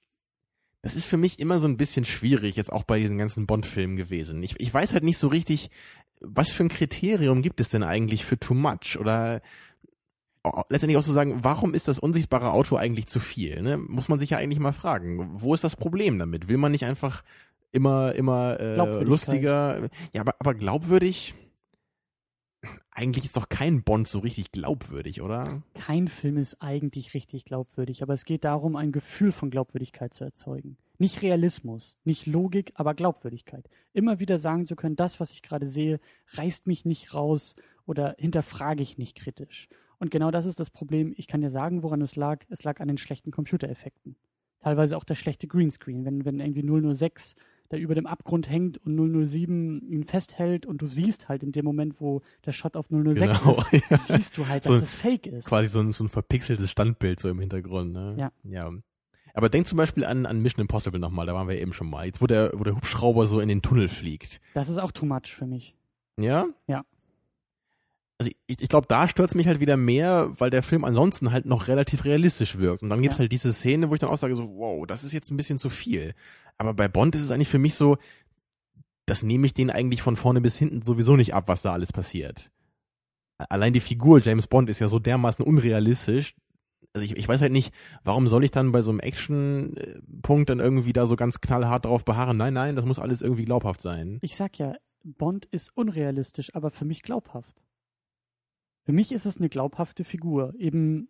das 0.81 0.95
ist 0.95 1.07
für 1.07 1.17
mich 1.19 1.39
immer 1.39 1.59
so 1.59 1.69
ein 1.69 1.77
bisschen 1.77 2.05
schwierig, 2.05 2.57
jetzt 2.57 2.73
auch 2.73 2.85
bei 2.85 2.99
diesen 2.99 3.19
ganzen 3.19 3.47
Bond-Filmen 3.47 3.97
gewesen. 3.97 4.43
Ich, 4.43 4.59
ich 4.59 4.73
weiß 4.73 4.95
halt 4.95 5.05
nicht 5.05 5.19
so 5.19 5.29
richtig, 5.29 5.71
was 6.21 6.51
für 6.51 6.65
ein 6.65 6.69
Kriterium 6.69 7.43
gibt 7.43 7.61
es 7.61 7.69
denn 7.69 7.83
eigentlich 7.83 8.25
für 8.25 8.39
Too 8.39 8.55
Much? 8.55 8.99
Oder 8.99 9.43
letztendlich 10.69 10.97
auch 10.97 11.03
zu 11.03 11.13
sagen, 11.13 11.43
warum 11.43 11.75
ist 11.75 11.89
das 11.89 11.99
unsichtbare 11.99 12.53
Auto 12.53 12.77
eigentlich 12.77 13.07
zu 13.07 13.21
viel? 13.21 13.63
Ne? 13.63 13.77
Muss 13.79 14.09
man 14.09 14.19
sich 14.19 14.31
ja 14.31 14.39
eigentlich 14.39 14.61
mal 14.61 14.73
fragen. 14.73 15.31
Wo 15.33 15.55
ist 15.55 15.65
das 15.65 15.77
Problem 15.77 16.19
damit? 16.19 16.49
Will 16.49 16.59
man 16.59 16.73
nicht 16.73 16.85
einfach 16.85 17.23
immer, 17.73 18.15
immer 18.15 18.61
äh, 18.61 19.03
lustiger? 19.03 19.89
Ja, 20.13 20.21
aber, 20.21 20.35
aber 20.39 20.55
glaubwürdig? 20.55 21.35
Eigentlich 22.91 23.25
ist 23.25 23.37
doch 23.37 23.49
kein 23.49 23.83
Bond 23.83 24.07
so 24.07 24.21
richtig 24.21 24.53
glaubwürdig, 24.53 25.21
oder? 25.21 25.63
Kein 25.75 26.09
Film 26.09 26.37
ist 26.37 26.63
eigentlich 26.63 27.13
richtig 27.15 27.45
glaubwürdig, 27.45 28.03
aber 28.03 28.15
es 28.15 28.25
geht 28.25 28.45
darum, 28.45 28.77
ein 28.77 28.93
Gefühl 28.93 29.33
von 29.33 29.51
Glaubwürdigkeit 29.51 30.15
zu 30.15 30.25
erzeugen. 30.25 30.77
Nicht 30.99 31.23
Realismus, 31.23 31.97
nicht 32.05 32.27
Logik, 32.27 32.73
aber 32.77 32.95
Glaubwürdigkeit. 32.95 33.69
Immer 33.93 34.21
wieder 34.21 34.39
sagen 34.39 34.67
zu 34.67 34.77
können, 34.77 34.95
das, 34.95 35.19
was 35.19 35.33
ich 35.33 35.43
gerade 35.43 35.67
sehe, 35.67 35.99
reißt 36.35 36.69
mich 36.69 36.85
nicht 36.85 37.15
raus 37.15 37.57
oder 37.85 38.15
hinterfrage 38.19 38.83
ich 38.83 38.97
nicht 38.97 39.17
kritisch. 39.17 39.69
Und 39.99 40.11
genau 40.11 40.31
das 40.31 40.47
ist 40.47 40.61
das 40.61 40.71
Problem. 40.71 41.15
Ich 41.17 41.27
kann 41.27 41.41
dir 41.41 41.51
sagen, 41.51 41.83
woran 41.83 42.01
es 42.01 42.17
lag. 42.17 42.45
Es 42.49 42.65
lag 42.65 42.81
an 42.81 42.89
den 42.89 42.99
schlechten 42.99 43.31
Computereffekten. 43.31 44.17
Teilweise 44.61 44.97
auch 44.97 45.05
der 45.05 45.15
schlechte 45.15 45.47
Greenscreen. 45.47 46.05
Wenn, 46.05 46.25
wenn 46.25 46.41
irgendwie 46.41 46.95
006 46.95 47.35
da 47.69 47.77
über 47.77 47.95
dem 47.95 48.07
Abgrund 48.07 48.49
hängt 48.51 48.79
und 48.79 48.97
007 49.27 49.83
ihn 49.89 50.05
festhält 50.05 50.67
und 50.67 50.83
du 50.83 50.87
siehst 50.87 51.29
halt 51.29 51.43
in 51.43 51.53
dem 51.53 51.65
Moment, 51.65 52.01
wo 52.01 52.23
der 52.45 52.53
Shot 52.53 52.77
auf 52.77 52.87
006 52.89 53.19
Genau, 53.21 53.63
ist, 53.73 53.91
ja. 53.91 53.99
siehst 53.99 54.39
du 54.39 54.47
halt, 54.47 54.65
dass 54.65 54.69
So 54.69 54.75
es 54.75 54.95
fake 54.95 55.27
ist. 55.27 55.47
Quasi 55.47 55.69
so 55.69 55.81
ein, 55.81 55.93
so 55.93 56.05
ein 56.05 56.09
verpixeltes 56.09 56.71
Standbild 56.71 57.21
so 57.21 57.29
im 57.29 57.41
Hintergrund. 57.41 57.93
Ne? 57.93 58.15
Ja. 58.19 58.33
ja. 58.45 58.71
Aber 59.35 59.49
denk 59.49 59.67
zum 59.67 59.77
Beispiel 59.79 60.05
an, 60.05 60.27
an 60.27 60.41
Mission 60.41 60.61
Impossible 60.61 61.01
nochmal, 61.01 61.27
da 61.27 61.35
waren 61.35 61.49
wir 61.49 61.61
eben 61.61 61.73
schon 61.73 61.91
mal. 61.91 62.07
Jetzt, 62.07 62.23
wo 62.23 62.27
der, 62.27 62.53
wo 62.55 62.65
der 62.65 62.77
Hubschrauber 62.77 63.27
so 63.27 63.41
in 63.41 63.49
den 63.49 63.63
Tunnel 63.63 63.89
fliegt. 63.89 64.41
Das 64.55 64.69
ist 64.69 64.79
auch 64.79 64.93
too 64.93 65.07
much 65.07 65.35
für 65.35 65.47
mich. 65.47 65.75
Ja? 66.19 66.47
Ja. 66.69 66.85
Also 68.19 68.31
ich, 68.47 68.63
ich 68.63 68.69
glaube, 68.69 68.87
da 68.89 69.09
stört 69.09 69.31
es 69.31 69.35
mich 69.35 69.47
halt 69.49 69.61
wieder 69.61 69.77
mehr, 69.77 70.33
weil 70.39 70.51
der 70.51 70.63
Film 70.63 70.85
ansonsten 70.85 71.33
halt 71.33 71.47
noch 71.47 71.67
relativ 71.69 72.05
realistisch 72.05 72.59
wirkt. 72.59 72.83
Und 72.83 72.91
dann 72.91 73.03
gibt's 73.03 73.17
Ja. 73.19 73.21
halt 73.23 73.33
diese 73.33 73.53
Szene, 73.53 73.91
wo 73.91 73.95
ich 73.95 74.01
dann 74.01 74.11
auch 74.11 74.19
sage, 74.19 74.37
so, 74.37 74.49
wow, 74.57 74.87
das 74.87 75.03
ist 75.05 75.13
jetzt 75.13 75.31
ein 75.31 75.37
bisschen 75.37 75.59
zu 75.59 75.69
viel. 75.69 76.15
Aber 76.57 76.75
bei 76.75 76.87
Bond 76.87 77.15
ist 77.17 77.23
es 77.23 77.31
eigentlich 77.33 77.49
für 77.49 77.59
mich 77.59 77.75
so, 77.75 77.99
das 79.07 79.23
nehme 79.23 79.47
ich 79.47 79.55
denen 79.55 79.71
eigentlich 79.71 80.01
von 80.01 80.17
vorne 80.17 80.41
bis 80.41 80.57
hinten 80.57 80.83
sowieso 80.83 81.17
nicht 81.17 81.35
ab, 81.35 81.49
was 81.49 81.63
da 81.63 81.73
alles 81.73 81.93
passiert. 81.93 82.51
Allein 83.37 83.73
die 83.73 83.81
Figur 83.81 84.21
James 84.21 84.47
Bond 84.47 84.71
ist 84.71 84.79
ja 84.79 84.87
so 84.89 85.01
dermaßen 85.01 85.45
unrealistisch. 85.45 86.35
Also 86.93 87.05
ich, 87.05 87.17
ich 87.17 87.27
weiß 87.29 87.41
halt 87.43 87.51
nicht, 87.51 87.75
warum 88.05 88.29
soll 88.29 88.45
ich 88.45 88.53
dann 88.53 88.71
bei 88.71 88.81
so 88.81 88.93
einem 88.93 89.01
Action-Punkt 89.01 90.49
dann 90.51 90.61
irgendwie 90.61 90.93
da 90.93 91.07
so 91.07 91.17
ganz 91.17 91.41
knallhart 91.41 91.85
drauf 91.87 92.05
beharren? 92.05 92.37
Nein, 92.37 92.55
nein, 92.55 92.77
das 92.77 92.85
muss 92.87 93.01
alles 93.01 93.23
irgendwie 93.23 93.45
glaubhaft 93.45 93.81
sein. 93.81 94.19
Ich 94.23 94.37
sag 94.37 94.57
ja, 94.59 94.75
Bond 95.03 95.47
ist 95.47 95.77
unrealistisch, 95.77 96.55
aber 96.55 96.71
für 96.71 96.85
mich 96.85 97.03
glaubhaft. 97.03 97.64
Für 98.85 98.93
mich 98.93 99.13
ist 99.13 99.27
es 99.27 99.39
eine 99.39 99.49
glaubhafte 99.49 100.05
Figur. 100.05 100.55
Eben 100.59 101.09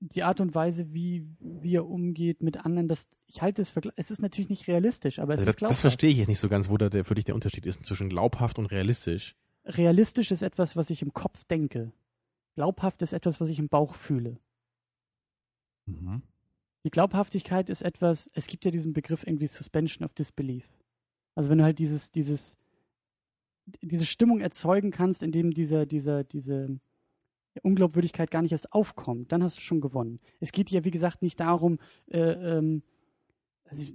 die 0.00 0.22
Art 0.22 0.40
und 0.40 0.54
Weise, 0.54 0.92
wie, 0.92 1.26
wie 1.40 1.76
er 1.76 1.86
umgeht 1.86 2.42
mit 2.42 2.58
anderen, 2.58 2.88
das, 2.88 3.08
ich 3.26 3.42
halte 3.42 3.62
es 3.62 3.70
für, 3.70 3.80
es 3.96 4.10
ist 4.10 4.20
natürlich 4.20 4.50
nicht 4.50 4.68
realistisch, 4.68 5.18
aber 5.18 5.34
es 5.34 5.40
Also 5.40 5.42
ist 5.42 5.54
das, 5.54 5.56
glaubhaft. 5.56 5.72
das 5.76 5.80
verstehe 5.80 6.10
ich 6.10 6.18
jetzt 6.18 6.28
nicht 6.28 6.38
so 6.38 6.48
ganz, 6.48 6.68
wo 6.68 6.76
da 6.76 6.88
der, 6.90 7.04
für 7.04 7.14
dich 7.14 7.24
der 7.24 7.34
Unterschied 7.34 7.64
ist 7.66 7.84
zwischen 7.84 8.08
glaubhaft 8.08 8.58
und 8.58 8.66
realistisch. 8.66 9.34
Realistisch 9.64 10.30
ist 10.30 10.42
etwas, 10.42 10.76
was 10.76 10.90
ich 10.90 11.00
im 11.00 11.14
Kopf 11.14 11.44
denke. 11.44 11.92
Glaubhaft 12.54 13.00
ist 13.02 13.14
etwas, 13.14 13.40
was 13.40 13.48
ich 13.48 13.58
im 13.58 13.68
Bauch 13.68 13.94
fühle. 13.94 14.38
Die 15.86 16.90
Glaubhaftigkeit 16.90 17.70
ist 17.70 17.82
etwas, 17.82 18.30
es 18.34 18.46
gibt 18.46 18.64
ja 18.64 18.70
diesen 18.70 18.92
Begriff 18.92 19.26
irgendwie 19.26 19.46
Suspension 19.46 20.04
of 20.04 20.12
Disbelief. 20.14 20.68
Also 21.34 21.50
wenn 21.50 21.58
du 21.58 21.64
halt 21.64 21.78
dieses, 21.78 22.10
dieses, 22.10 22.56
diese 23.82 24.06
Stimmung 24.06 24.40
erzeugen 24.40 24.90
kannst, 24.90 25.22
indem 25.22 25.52
dieser, 25.52 25.86
dieser, 25.86 26.24
diese 26.24 26.78
Unglaubwürdigkeit 27.62 28.30
gar 28.30 28.42
nicht 28.42 28.52
erst 28.52 28.72
aufkommt, 28.72 29.32
dann 29.32 29.42
hast 29.42 29.56
du 29.56 29.60
schon 29.60 29.80
gewonnen. 29.80 30.20
Es 30.40 30.52
geht 30.52 30.70
ja, 30.70 30.84
wie 30.84 30.90
gesagt, 30.90 31.22
nicht 31.22 31.38
darum, 31.40 31.78
äh, 32.10 32.18
ähm, 32.18 32.82
also 33.64 33.84
ich- 33.84 33.94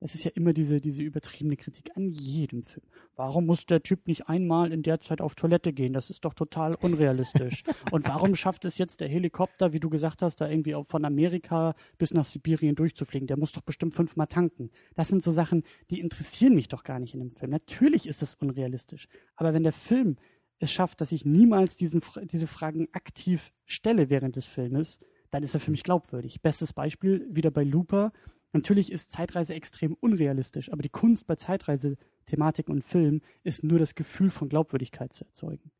es 0.00 0.14
ist 0.14 0.24
ja 0.24 0.30
immer 0.34 0.52
diese, 0.52 0.80
diese 0.80 1.02
übertriebene 1.02 1.56
Kritik 1.56 1.90
an 1.96 2.10
jedem 2.10 2.62
Film. 2.62 2.84
Warum 3.14 3.46
muss 3.46 3.64
der 3.64 3.82
Typ 3.82 4.06
nicht 4.06 4.28
einmal 4.28 4.72
in 4.72 4.82
der 4.82 5.00
Zeit 5.00 5.20
auf 5.20 5.34
Toilette 5.34 5.72
gehen? 5.72 5.94
Das 5.94 6.10
ist 6.10 6.24
doch 6.24 6.34
total 6.34 6.74
unrealistisch. 6.74 7.64
Und 7.90 8.06
warum 8.06 8.34
schafft 8.34 8.66
es 8.66 8.76
jetzt 8.76 9.00
der 9.00 9.08
Helikopter, 9.08 9.72
wie 9.72 9.80
du 9.80 9.88
gesagt 9.88 10.20
hast, 10.20 10.40
da 10.40 10.48
irgendwie 10.50 10.76
von 10.84 11.04
Amerika 11.04 11.74
bis 11.96 12.12
nach 12.12 12.24
Sibirien 12.24 12.74
durchzufliegen? 12.74 13.26
Der 13.26 13.38
muss 13.38 13.52
doch 13.52 13.62
bestimmt 13.62 13.94
fünfmal 13.94 14.26
tanken. 14.26 14.70
Das 14.94 15.08
sind 15.08 15.22
so 15.22 15.30
Sachen, 15.30 15.62
die 15.90 16.00
interessieren 16.00 16.54
mich 16.54 16.68
doch 16.68 16.84
gar 16.84 16.98
nicht 16.98 17.14
in 17.14 17.20
dem 17.20 17.30
Film. 17.30 17.50
Natürlich 17.50 18.06
ist 18.06 18.22
es 18.22 18.34
unrealistisch. 18.34 19.08
Aber 19.34 19.54
wenn 19.54 19.62
der 19.62 19.72
Film 19.72 20.16
es 20.58 20.72
schafft, 20.72 21.00
dass 21.00 21.12
ich 21.12 21.24
niemals 21.24 21.76
diesen, 21.76 22.02
diese 22.24 22.46
Fragen 22.46 22.88
aktiv 22.92 23.52
stelle 23.64 24.10
während 24.10 24.36
des 24.36 24.46
Filmes, 24.46 24.98
dann 25.30 25.42
ist 25.42 25.54
er 25.54 25.60
für 25.60 25.70
mich 25.70 25.82
glaubwürdig. 25.82 26.40
Bestes 26.40 26.72
Beispiel 26.72 27.26
wieder 27.30 27.50
bei 27.50 27.64
Looper. 27.64 28.12
Natürlich 28.52 28.90
ist 28.90 29.10
Zeitreise 29.10 29.54
extrem 29.54 29.94
unrealistisch, 29.94 30.72
aber 30.72 30.82
die 30.82 30.88
Kunst 30.88 31.26
bei 31.26 31.36
Zeitreise, 31.36 31.96
Thematik 32.26 32.68
und 32.68 32.82
Film 32.82 33.20
ist 33.44 33.62
nur 33.62 33.78
das 33.78 33.94
Gefühl 33.94 34.30
von 34.30 34.48
Glaubwürdigkeit 34.48 35.12
zu 35.12 35.24
erzeugen. 35.24 35.70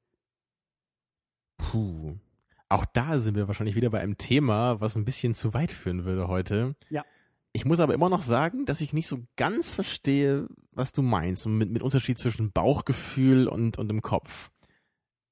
Puh. 1.56 2.16
Auch 2.68 2.84
da 2.84 3.18
sind 3.18 3.36
wir 3.36 3.46
wahrscheinlich 3.46 3.76
wieder 3.76 3.90
bei 3.90 4.00
einem 4.00 4.18
Thema, 4.18 4.80
was 4.80 4.96
ein 4.96 5.04
bisschen 5.04 5.34
zu 5.34 5.54
weit 5.54 5.72
führen 5.72 6.04
würde 6.04 6.28
heute. 6.28 6.74
Ja. 6.90 7.04
Ich 7.52 7.64
muss 7.64 7.80
aber 7.80 7.94
immer 7.94 8.10
noch 8.10 8.20
sagen, 8.20 8.66
dass 8.66 8.80
ich 8.80 8.92
nicht 8.92 9.06
so 9.06 9.20
ganz 9.36 9.72
verstehe, 9.72 10.46
was 10.72 10.92
du 10.92 11.00
meinst, 11.00 11.46
mit, 11.46 11.70
mit 11.70 11.82
Unterschied 11.82 12.18
zwischen 12.18 12.52
Bauchgefühl 12.52 13.48
und, 13.48 13.78
und 13.78 13.88
im 13.88 14.02
Kopf. 14.02 14.50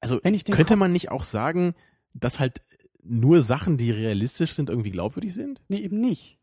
Also 0.00 0.20
könnte 0.20 0.52
Kopf- 0.52 0.76
man 0.76 0.92
nicht 0.92 1.10
auch 1.10 1.24
sagen, 1.24 1.74
dass 2.14 2.38
halt 2.38 2.62
nur 3.02 3.42
Sachen, 3.42 3.76
die 3.76 3.90
realistisch 3.90 4.52
sind, 4.52 4.70
irgendwie 4.70 4.90
glaubwürdig 4.90 5.34
sind? 5.34 5.60
Nee, 5.68 5.80
eben 5.80 6.00
nicht. 6.00 6.38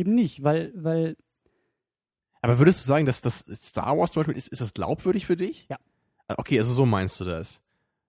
Eben 0.00 0.14
nicht, 0.14 0.42
weil, 0.42 0.72
weil 0.74 1.14
Aber 2.40 2.58
würdest 2.58 2.80
du 2.80 2.86
sagen, 2.86 3.04
dass 3.04 3.20
das 3.20 3.40
Star 3.40 3.98
Wars 3.98 4.12
zum 4.12 4.20
Beispiel, 4.20 4.36
ist, 4.38 4.48
ist 4.48 4.62
das 4.62 4.72
glaubwürdig 4.72 5.26
für 5.26 5.36
dich? 5.36 5.66
Ja. 5.68 5.76
Ah, 6.26 6.36
Okay, 6.38 6.58
also 6.58 6.72
so 6.72 6.86
meinst 6.86 7.20
du 7.20 7.24
das. 7.24 7.60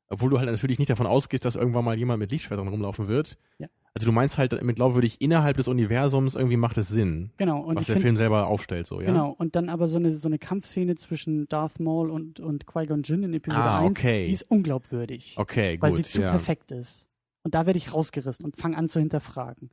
Obwohl 0.08 0.30
du 0.30 0.40
halt 0.40 0.50
natürlich 0.50 0.80
nicht 0.80 0.90
davon 0.90 1.06
ausgehst, 1.06 1.44
dass 1.44 1.58
irgendwann 1.58 1.84
mal 1.84 1.98
jemand 1.98 2.20
mit 2.20 2.32
Lichtschwertern 2.32 2.70
rumlaufen 2.70 3.10
wird. 3.10 3.38
Ja. 3.60 3.68
Also 3.94 4.06
du 4.06 4.14
meinst 4.14 4.38
halt 4.38 4.64
mit 4.64 4.78
glaubwürdig 4.78 5.20
innerhalb 5.20 5.58
des 5.58 5.68
Universums 5.68 6.36
irgendwie 6.36 6.56
macht 6.56 6.78
es 6.78 6.88
Sinn, 6.88 7.32
genau. 7.36 7.60
Und 7.60 7.76
was 7.76 7.88
der 7.88 7.96
find, 7.96 8.06
Film 8.06 8.16
selber 8.16 8.48
aufstellt, 8.48 8.88
so, 8.88 9.02
ja? 9.02 9.08
Genau, 9.08 9.36
und 9.38 9.58
dann 9.58 9.68
aber 9.68 9.90
so 9.90 9.98
eine, 9.98 10.16
so 10.16 10.30
eine 10.30 10.40
Kampfszene 10.40 10.96
zwischen 10.96 11.46
Darth 11.50 11.82
Maul 11.82 12.10
und, 12.10 12.40
und 12.40 12.66
Qui-Gon 12.68 13.04
Jinn 13.04 13.24
in 13.24 13.34
Episode 13.34 13.64
Ah, 13.64 13.80
1, 13.80 13.98
okay. 13.98 14.28
die 14.28 14.32
ist 14.32 14.44
unglaubwürdig. 14.50 15.34
Okay, 15.36 15.78
weil 15.82 15.92
gut. 15.92 16.06
sie 16.06 16.12
zu 16.12 16.22
ja. 16.22 16.32
perfekt 16.32 16.72
ist. 16.72 17.06
Und 17.44 17.54
da 17.54 17.66
werde 17.66 17.78
ich 17.78 17.94
rausgerissen 17.94 18.46
und 18.46 18.56
fange 18.56 18.78
an 18.78 18.88
zu 18.88 19.00
hinterfragen. 19.00 19.72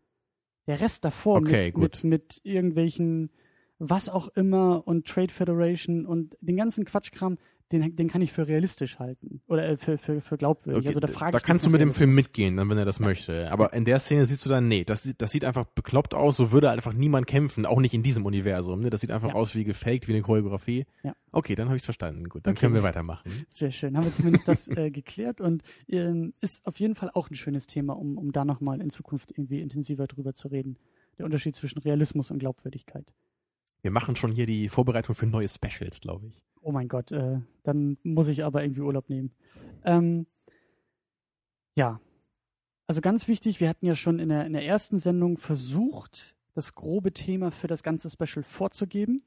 Der 0.69 0.81
Rest 0.81 1.05
davor 1.05 1.39
Okay, 1.39 1.67
mit, 1.67 1.75
gut. 1.75 1.83
mit, 1.83 2.05
mit 2.05 2.41
irgendwelchen 2.45 3.31
was 3.81 4.09
auch 4.09 4.29
immer 4.29 4.87
und 4.87 5.07
Trade 5.07 5.33
Federation 5.33 6.05
und 6.05 6.37
den 6.41 6.57
ganzen 6.57 6.85
Quatschkram, 6.85 7.39
den, 7.71 7.97
den 7.97 8.09
kann 8.09 8.23
ich 8.23 8.33
für 8.33 8.49
realistisch 8.49 8.99
halten. 8.99 9.43
Oder 9.47 9.69
äh, 9.69 9.77
für, 9.77 9.99
für, 9.99 10.21
für 10.21 10.37
glaubwürdig. 10.39 10.79
Okay, 10.81 10.89
also 10.89 11.01
da 11.01 11.07
da 11.07 11.13
frage 11.13 11.37
ich 11.37 11.43
kannst 11.43 11.67
du 11.67 11.71
mit 11.71 11.81
dem 11.81 11.93
Film 11.93 12.15
mitgehen, 12.15 12.57
dann 12.57 12.69
wenn 12.71 12.79
er 12.79 12.85
das 12.85 12.99
möchte. 13.01 13.51
Aber 13.53 13.73
in 13.75 13.85
der 13.85 13.99
Szene 14.01 14.25
siehst 14.27 14.45
du 14.47 14.51
dann, 14.51 14.69
nee, 14.69 14.85
das, 14.85 15.03
sieht- 15.03 15.21
das 15.21 15.31
sieht 15.33 15.45
einfach 15.45 15.65
bekloppt 15.65 16.15
aus, 16.15 16.37
so 16.37 16.51
würde 16.53 16.71
einfach 16.71 16.93
niemand 16.93 17.27
kämpfen, 17.27 17.67
auch 17.67 17.81
nicht 17.81 17.93
in 17.95 18.03
diesem 18.03 18.25
Universum. 18.27 18.81
Ne? 18.81 18.91
Das 18.91 19.01
sieht 19.03 19.11
einfach 19.11 19.29
Ja. 19.29 19.35
aus 19.35 19.55
wie 19.55 19.65
gefaked, 19.65 20.09
wie 20.09 20.13
eine 20.13 20.23
Choreografie. 20.23 20.87
Ja. 21.03 21.15
Okay, 21.33 21.55
dann 21.55 21.67
habe 21.67 21.77
ich 21.77 21.83
es 21.83 21.85
verstanden. 21.85 22.29
Gut, 22.29 22.47
dann 22.47 22.53
Okay. 22.53 22.61
können 22.61 22.75
wir 22.75 22.83
weitermachen. 22.83 23.31
Sehr 23.53 23.71
schön. 23.71 23.97
Haben 23.97 24.05
wir 24.05 24.15
zumindest 24.15 24.49
das 24.49 24.69
äh, 24.69 24.91
geklärt 24.91 25.41
und 25.41 25.63
ähm, 25.89 26.33
ist 26.41 26.67
auf 26.67 26.81
jeden 26.81 26.95
Fall 26.95 27.11
auch 27.13 27.31
ein 27.31 27.35
schönes 27.37 27.67
Thema, 27.67 27.93
um, 27.97 28.17
um 28.17 28.33
da 28.33 28.45
nochmal 28.45 28.81
in 28.81 28.89
Zukunft 28.91 29.31
irgendwie 29.33 29.61
intensiver 29.61 30.07
drüber 30.07 30.33
zu 30.33 30.49
reden. 30.49 30.77
Der 31.19 31.27
Unterschied 31.27 31.55
zwischen 31.57 31.81
Realismus 31.81 32.31
und 32.31 32.39
Glaubwürdigkeit. 32.39 33.05
Wir 33.83 33.91
machen 33.91 34.17
schon 34.17 34.33
hier 34.33 34.47
die 34.47 34.69
Vorbereitung 34.69 35.15
für 35.15 35.27
neue 35.27 35.49
Specials, 35.49 36.01
glaube 36.01 36.27
ich. 36.29 36.43
Oh 36.63 36.73
mein 36.73 36.89
Gott, 36.89 37.13
äh, 37.13 37.41
dann 37.63 37.97
muss 38.03 38.29
ich 38.29 38.45
aber 38.45 38.63
irgendwie 38.63 38.81
Urlaub 38.83 39.09
nehmen. 39.09 39.31
Ähm, 39.85 40.27
ja, 41.77 42.01
also 42.87 43.01
ganz 43.01 43.29
wichtig, 43.29 43.61
wir 43.61 43.69
hatten 43.69 43.87
ja 43.87 43.95
schon 43.95 44.19
in 44.19 44.29
der, 44.31 44.47
in 44.47 44.53
der 44.53 44.65
ersten 44.65 44.99
Sendung 44.99 45.39
versucht, 45.39 46.35
das 46.55 46.75
grobe 46.75 47.13
Thema 47.13 47.51
für 47.53 47.67
das 47.69 47.83
ganze 47.83 48.11
Special 48.11 48.43
vorzugeben. 48.43 49.23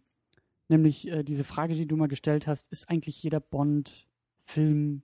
Nämlich 0.68 1.08
äh, 1.08 1.24
diese 1.24 1.44
Frage, 1.44 1.76
die 1.76 1.86
du 1.86 1.96
mal 1.98 2.08
gestellt 2.08 2.48
hast, 2.48 2.68
ist 2.72 2.90
eigentlich 2.90 3.22
jeder 3.24 3.40
Bond-Film 3.40 5.04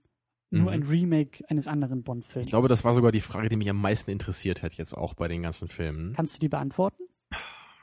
nur 0.50 0.62
Mhm. 0.62 0.68
ein 0.68 0.82
Remake 0.84 1.44
eines 1.50 1.68
anderen 1.68 2.02
Bond-Films? 2.02 2.46
Ich 2.46 2.50
glaube, 2.50 2.68
das 2.68 2.82
war 2.84 2.94
sogar 2.94 3.12
die 3.12 3.20
Frage, 3.20 3.48
die 3.50 3.56
mich 3.56 3.68
am 3.68 3.80
meisten 3.80 4.10
interessiert 4.10 4.62
hat 4.62 4.74
jetzt 4.74 4.96
auch 4.96 5.14
bei 5.14 5.28
den 5.28 5.42
ganzen 5.42 5.68
Filmen. 5.68 6.14
Kannst 6.14 6.36
du 6.36 6.40
die 6.40 6.48
beantworten? 6.48 7.02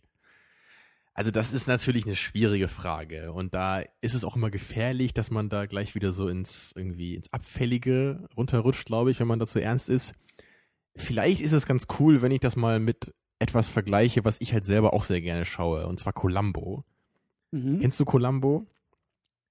Also 1.17 1.31
das 1.31 1.51
ist 1.51 1.67
natürlich 1.67 2.05
eine 2.05 2.15
schwierige 2.15 2.67
Frage 2.67 3.33
und 3.33 3.55
da 3.55 3.79
ist 4.01 4.13
es 4.13 4.23
auch 4.23 4.35
immer 4.35 4.51
gefährlich, 4.51 5.15
dass 5.15 5.31
man 5.31 5.49
da 5.49 5.65
gleich 5.65 5.95
wieder 5.95 6.11
so 6.11 6.27
ins 6.27 6.73
irgendwie 6.75 7.15
ins 7.15 7.33
Abfällige 7.33 8.29
runterrutscht, 8.37 8.85
glaube 8.85 9.09
ich, 9.09 9.19
wenn 9.19 9.25
man 9.25 9.39
da 9.39 9.47
zu 9.47 9.59
ernst 9.59 9.89
ist. 9.89 10.13
Vielleicht 10.95 11.41
ist 11.41 11.53
es 11.53 11.65
ganz 11.65 11.87
cool, 11.99 12.21
wenn 12.21 12.31
ich 12.31 12.39
das 12.39 12.55
mal 12.55 12.79
mit 12.79 13.15
etwas 13.39 13.67
vergleiche, 13.67 14.25
was 14.25 14.39
ich 14.41 14.53
halt 14.53 14.63
selber 14.63 14.93
auch 14.93 15.03
sehr 15.03 15.19
gerne 15.19 15.45
schaue, 15.45 15.87
und 15.87 15.99
zwar 15.99 16.13
Columbo. 16.13 16.85
Mhm. 17.49 17.79
Kennst 17.79 17.99
du 17.99 18.05
Columbo? 18.05 18.67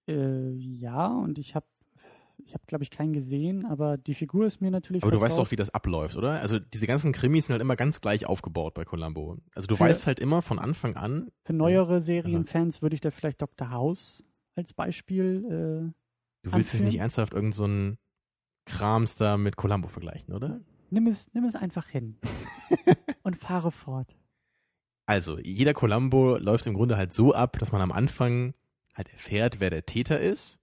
Äh, 0.07 0.53
ja, 0.53 1.09
und 1.09 1.37
ich 1.37 1.57
habe, 1.57 1.67
ich 2.45 2.55
habe, 2.55 2.65
glaube 2.67 2.85
ich, 2.85 2.91
keinen 2.91 3.13
gesehen, 3.13 3.65
aber 3.67 3.97
die 3.97 4.15
Figur 4.15 4.47
ist 4.47 4.61
mir 4.61 4.71
natürlich. 4.71 5.03
Aber 5.03 5.13
du 5.13 5.21
weißt 5.21 5.39
doch, 5.39 5.51
wie 5.51 5.57
das 5.57 5.71
abläuft, 5.71 6.17
oder? 6.17 6.41
Also 6.41 6.59
diese 6.59 6.87
ganzen 6.87 7.13
Krimis 7.13 7.47
sind 7.47 7.55
halt 7.55 7.63
immer 7.63 7.77
ganz 7.77 8.01
gleich 8.01 8.27
aufgebaut 8.27 8.75
bei 8.75 8.85
Columbo. 8.85 9.39
Also 9.55 9.67
du 9.67 9.77
Für- 9.77 9.85
weißt 9.85 10.07
halt 10.07 10.21
immer 10.21 10.43
von 10.43 10.59
Anfang 10.59 10.97
an, 10.97 11.31
Für 11.45 11.53
neuere 11.55 12.01
Serienfans 12.01 12.83
würde 12.83 12.95
ich 12.95 13.01
da 13.01 13.11
vielleicht 13.11 13.41
Dr. 13.43 13.71
House 13.71 14.23
als 14.55 14.73
Beispiel. 14.73 15.45
Äh, 15.45 15.93
du 16.43 16.53
willst 16.53 16.73
dich 16.73 16.83
nicht 16.83 16.99
ernsthaft 16.99 17.35
irgend 17.35 17.55
so 17.55 17.65
einen 17.65 17.99
Krams 18.67 19.17
da 19.17 19.37
mit 19.37 19.57
Columbo 19.57 19.89
vergleichen, 19.89 20.35
oder? 20.35 20.61
nimm, 20.91 21.07
es, 21.09 21.33
nimm 21.35 21.45
es 21.45 21.57
einfach 21.57 21.89
hin 21.89 22.17
und 23.23 23.37
fahre 23.37 23.73
fort. 23.73 24.17
Also, 25.07 25.39
jeder 25.39 25.73
Columbo 25.73 26.37
läuft 26.37 26.67
im 26.67 26.75
Grunde 26.75 26.97
halt 26.97 27.13
so 27.13 27.33
ab, 27.35 27.59
dass 27.59 27.71
man 27.73 27.81
am 27.81 27.93
Anfang 27.93 28.55
halt 28.95 29.09
erfährt, 29.13 29.61
wer 29.61 29.71
der 29.71 29.87
Täter 29.87 30.19
ist. 30.21 30.59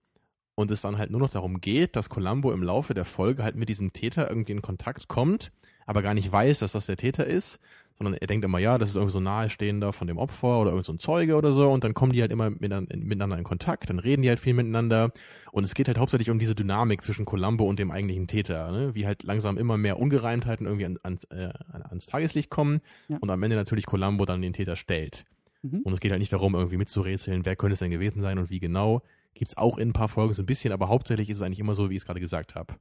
Und 0.56 0.72
es 0.72 0.82
dann 0.82 0.97
halt 0.97 1.12
nur 1.12 1.20
noch 1.20 1.30
darum 1.30 1.62
geht, 1.62 1.95
dass 1.95 2.10
Columbo 2.10 2.51
im 2.51 2.64
Laufe 2.64 2.93
der 2.93 3.06
Folge 3.06 3.43
halt 3.43 3.56
mit 3.56 3.70
diesem 3.70 3.93
Täter 3.93 4.30
irgendwie 4.30 4.51
in 4.51 4.62
Kontakt 4.62 5.08
kommt, 5.08 5.51
aber 5.86 6.01
gar 6.01 6.14
nicht 6.14 6.32
weiß, 6.32 6.60
dass 6.60 6.74
das 6.74 6.86
der 6.86 6.97
Täter 6.97 7.26
ist, 7.26 7.60
sondern 7.97 8.16
er 8.16 8.28
denkt 8.28 8.43
immer, 8.43 8.60
ja, 8.60 8.78
das 8.78 8.89
ist 8.89 8.95
irgendwie 8.95 9.14
so 9.14 9.20
ein 9.20 9.24
nahestehender 9.24 9.93
von 9.93 10.08
dem 10.08 10.18
Opfer 10.18 10.60
oder 10.60 10.72
irgend 10.72 10.86
so 10.86 10.93
ein 10.93 10.99
Zeuge 10.99 11.36
oder 11.36 11.51
so 11.54 11.70
und 11.70 11.84
dann 11.84 11.93
kommen 11.93 12.12
die 12.12 12.22
halt 12.22 12.32
immer 12.32 12.49
miteinander 12.49 13.38
in 13.38 13.43
Kontakt, 13.43 13.89
dann 13.89 13.99
reden 13.99 14.22
die 14.22 14.30
halt 14.30 14.39
viel 14.39 14.54
miteinander 14.54 15.12
und 15.51 15.64
es 15.64 15.76
geht 15.76 15.88
halt 15.88 15.97
hauptsächlich 15.97 16.30
um 16.30 16.39
diese 16.39 16.56
Dynamik 16.56 17.01
zwischen 17.04 17.26
Columbo 17.26 17.66
und 17.66 17.80
dem 17.80 17.91
eigentlichen 17.91 18.28
Täter, 18.28 18.72
ne? 18.72 18.95
wie 18.95 19.06
halt 19.06 19.24
langsam 19.24 19.58
immer 19.58 19.78
mehr 19.78 19.99
Ungereimtheiten 19.99 20.66
irgendwie 20.66 20.86
an, 20.86 20.97
an, 21.04 21.20
äh, 21.30 21.49
ans 21.72 22.06
Tageslicht 22.06 22.49
kommen 22.49 22.82
ja. 23.08 23.18
und 23.20 23.30
am 23.30 23.41
Ende 23.43 23.56
natürlich 23.56 23.86
Columbo 23.86 24.26
dann 24.26 24.41
den 24.41 24.54
Täter 24.54 24.76
stellt. 24.76 25.26
Mhm. 25.62 25.80
Und 25.80 25.93
es 25.93 25.99
geht 25.99 26.12
halt 26.12 26.20
nicht 26.20 26.34
darum, 26.34 26.56
irgendwie 26.56 26.78
mitzurätseln, 26.78 27.45
wer 27.45 27.56
könnte 27.56 27.74
es 27.74 27.80
denn 27.80 27.91
gewesen 27.91 28.22
sein 28.22 28.38
und 28.38 28.49
wie 28.49 28.60
genau. 28.60 29.01
Gibt 29.34 29.51
es 29.51 29.57
auch 29.57 29.77
in 29.77 29.89
ein 29.89 29.93
paar 29.93 30.09
Folgen 30.09 30.34
so 30.34 30.43
ein 30.43 30.47
bisschen, 30.47 30.73
aber 30.73 30.89
hauptsächlich 30.89 31.29
ist 31.29 31.38
es 31.38 31.43
eigentlich 31.43 31.59
immer 31.59 31.75
so, 31.75 31.89
wie 31.89 31.95
ich 31.95 32.01
es 32.01 32.05
gerade 32.05 32.19
gesagt 32.19 32.55
habe. 32.55 32.75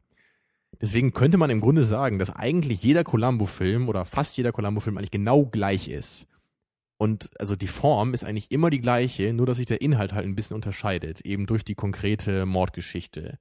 Deswegen 0.81 1.13
könnte 1.13 1.39
man 1.39 1.51
im 1.51 1.61
Grunde 1.61 1.85
sagen, 1.85 2.19
dass 2.19 2.35
eigentlich 2.35 2.83
jeder 2.83 3.05
Columbo-Film 3.05 3.89
oder 3.89 4.05
fast 4.05 4.37
jeder 4.37 4.53
Columbo-Film 4.53 4.97
eigentlich 4.97 5.11
genau 5.11 5.47
gleich 5.47 5.89
ist. 5.89 6.27
Und 6.99 7.31
also 7.39 7.57
die 7.57 7.67
Form 7.67 8.15
ist 8.15 8.25
eigentlich 8.25 8.51
immer 8.51 8.71
die 8.71 8.81
gleiche, 8.81 9.33
nur 9.33 9.47
dass 9.47 9.57
sich 9.57 9.67
der 9.67 9.83
Inhalt 9.83 10.13
halt 10.13 10.25
ein 10.25 10.37
bisschen 10.37 10.55
unterscheidet, 10.55 11.21
eben 11.23 11.47
durch 11.47 11.65
die 11.65 11.75
konkrete 11.75 12.47
Mordgeschichte. 12.47 13.39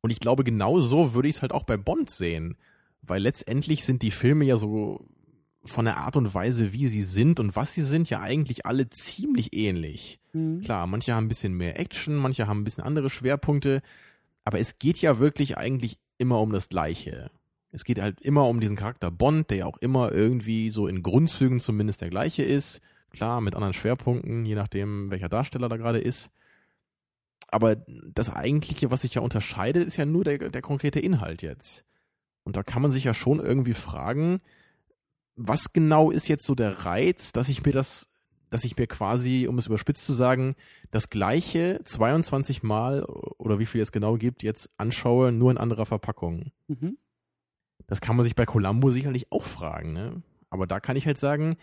Und 0.00 0.10
ich 0.10 0.20
glaube, 0.20 0.44
genau 0.44 0.80
so 0.80 1.14
würde 1.14 1.28
ich 1.28 1.36
es 1.36 1.42
halt 1.42 1.52
auch 1.52 1.64
bei 1.64 1.76
Bond 1.76 2.08
sehen. 2.08 2.56
Weil 3.02 3.22
letztendlich 3.22 3.84
sind 3.84 4.02
die 4.02 4.10
Filme 4.10 4.44
ja 4.44 4.56
so 4.56 5.06
von 5.64 5.84
der 5.84 5.98
Art 5.98 6.16
und 6.16 6.32
Weise, 6.34 6.72
wie 6.72 6.86
sie 6.86 7.02
sind 7.02 7.38
und 7.38 7.54
was 7.54 7.74
sie 7.74 7.84
sind, 7.84 8.08
ja 8.08 8.20
eigentlich 8.20 8.66
alle 8.66 8.88
ziemlich 8.88 9.54
ähnlich. 9.54 10.20
Mhm. 10.32 10.62
Klar, 10.62 10.86
manche 10.86 11.14
haben 11.14 11.26
ein 11.26 11.28
bisschen 11.28 11.54
mehr 11.54 11.78
Action, 11.78 12.16
manche 12.16 12.46
haben 12.46 12.60
ein 12.60 12.64
bisschen 12.64 12.84
andere 12.84 13.10
Schwerpunkte, 13.10 13.82
aber 14.44 14.58
es 14.58 14.78
geht 14.78 14.98
ja 14.98 15.18
wirklich 15.18 15.58
eigentlich 15.58 15.98
immer 16.18 16.40
um 16.40 16.52
das 16.52 16.68
Gleiche. 16.68 17.30
Es 17.72 17.84
geht 17.84 18.00
halt 18.00 18.20
immer 18.20 18.48
um 18.48 18.60
diesen 18.60 18.76
Charakter 18.76 19.10
Bond, 19.10 19.50
der 19.50 19.58
ja 19.58 19.66
auch 19.66 19.78
immer 19.78 20.12
irgendwie 20.12 20.70
so 20.70 20.86
in 20.86 21.02
Grundzügen 21.02 21.60
zumindest 21.60 22.00
der 22.00 22.10
gleiche 22.10 22.42
ist. 22.42 22.80
Klar, 23.10 23.40
mit 23.40 23.54
anderen 23.54 23.74
Schwerpunkten, 23.74 24.44
je 24.44 24.54
nachdem, 24.54 25.10
welcher 25.10 25.28
Darsteller 25.28 25.68
da 25.68 25.76
gerade 25.76 25.98
ist. 25.98 26.30
Aber 27.48 27.76
das 28.14 28.30
Eigentliche, 28.30 28.90
was 28.90 29.02
sich 29.02 29.14
ja 29.14 29.22
unterscheidet, 29.22 29.86
ist 29.86 29.96
ja 29.96 30.06
nur 30.06 30.24
der, 30.24 30.50
der 30.50 30.62
konkrete 30.62 31.00
Inhalt 31.00 31.42
jetzt. 31.42 31.84
Und 32.44 32.56
da 32.56 32.62
kann 32.62 32.82
man 32.82 32.92
sich 32.92 33.04
ja 33.04 33.14
schon 33.14 33.40
irgendwie 33.40 33.74
fragen, 33.74 34.40
was 35.42 35.72
genau 35.72 36.10
ist 36.10 36.28
jetzt 36.28 36.44
so 36.44 36.54
der 36.54 36.84
Reiz, 36.84 37.32
dass 37.32 37.48
ich 37.48 37.64
mir 37.64 37.72
das 37.72 38.06
dass 38.50 38.64
ich 38.64 38.76
mir 38.76 38.88
quasi, 38.88 39.46
um 39.48 39.58
es 39.58 39.68
überspitzt 39.68 40.04
zu 40.04 40.12
sagen, 40.12 40.56
das 40.90 41.08
gleiche 41.08 41.80
22 41.84 42.64
Mal 42.64 43.04
oder 43.04 43.60
wie 43.60 43.66
viel 43.66 43.80
es 43.80 43.92
genau 43.92 44.16
gibt, 44.16 44.42
jetzt 44.42 44.70
anschaue, 44.76 45.30
nur 45.30 45.52
in 45.52 45.56
anderer 45.56 45.86
Verpackung. 45.86 46.50
Mhm. 46.66 46.98
Das 47.86 48.00
kann 48.00 48.16
man 48.16 48.24
sich 48.24 48.34
bei 48.34 48.46
Columbo 48.46 48.90
sicherlich 48.90 49.30
auch 49.30 49.44
fragen, 49.44 49.92
ne? 49.92 50.22
Aber 50.50 50.66
da 50.66 50.80
kann 50.80 50.96
ich 50.96 51.06
halt 51.06 51.18
sagen, 51.18 51.58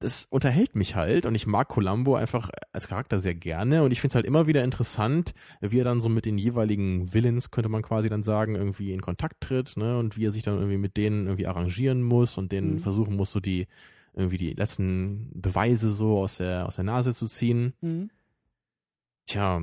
das 0.00 0.26
unterhält 0.30 0.76
mich 0.76 0.94
halt 0.94 1.26
und 1.26 1.34
ich 1.34 1.46
mag 1.46 1.68
Columbo 1.68 2.14
einfach 2.14 2.50
als 2.72 2.86
Charakter 2.86 3.18
sehr 3.18 3.34
gerne 3.34 3.82
und 3.82 3.90
ich 3.90 4.00
finde 4.00 4.12
es 4.12 4.14
halt 4.14 4.26
immer 4.26 4.46
wieder 4.46 4.62
interessant, 4.62 5.34
wie 5.60 5.80
er 5.80 5.84
dann 5.84 6.00
so 6.00 6.08
mit 6.08 6.24
den 6.24 6.38
jeweiligen 6.38 7.12
Villains, 7.12 7.50
könnte 7.50 7.68
man 7.68 7.82
quasi 7.82 8.08
dann 8.08 8.22
sagen, 8.22 8.54
irgendwie 8.54 8.92
in 8.92 9.00
Kontakt 9.00 9.40
tritt, 9.40 9.76
ne? 9.76 9.98
Und 9.98 10.16
wie 10.16 10.26
er 10.26 10.32
sich 10.32 10.42
dann 10.42 10.54
irgendwie 10.54 10.78
mit 10.78 10.96
denen 10.96 11.26
irgendwie 11.26 11.46
arrangieren 11.46 12.02
muss 12.02 12.38
und 12.38 12.52
denen 12.52 12.74
mhm. 12.74 12.78
versuchen 12.78 13.16
muss, 13.16 13.32
so 13.32 13.40
die 13.40 13.66
irgendwie 14.14 14.38
die 14.38 14.52
letzten 14.52 15.30
Beweise 15.34 15.90
so 15.90 16.18
aus 16.18 16.38
der, 16.38 16.66
aus 16.66 16.76
der 16.76 16.84
Nase 16.84 17.14
zu 17.14 17.26
ziehen. 17.26 17.74
Mhm. 17.80 18.10
Tja. 19.26 19.62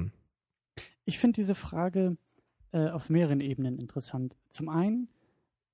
Ich 1.06 1.20
finde 1.20 1.36
diese 1.36 1.56
Frage 1.56 2.18
äh, 2.72 2.90
auf 2.90 3.10
mehreren 3.10 3.42
Ebenen 3.42 3.80
interessant. 3.80 4.36
Zum 4.50 4.70
einen 4.70 5.08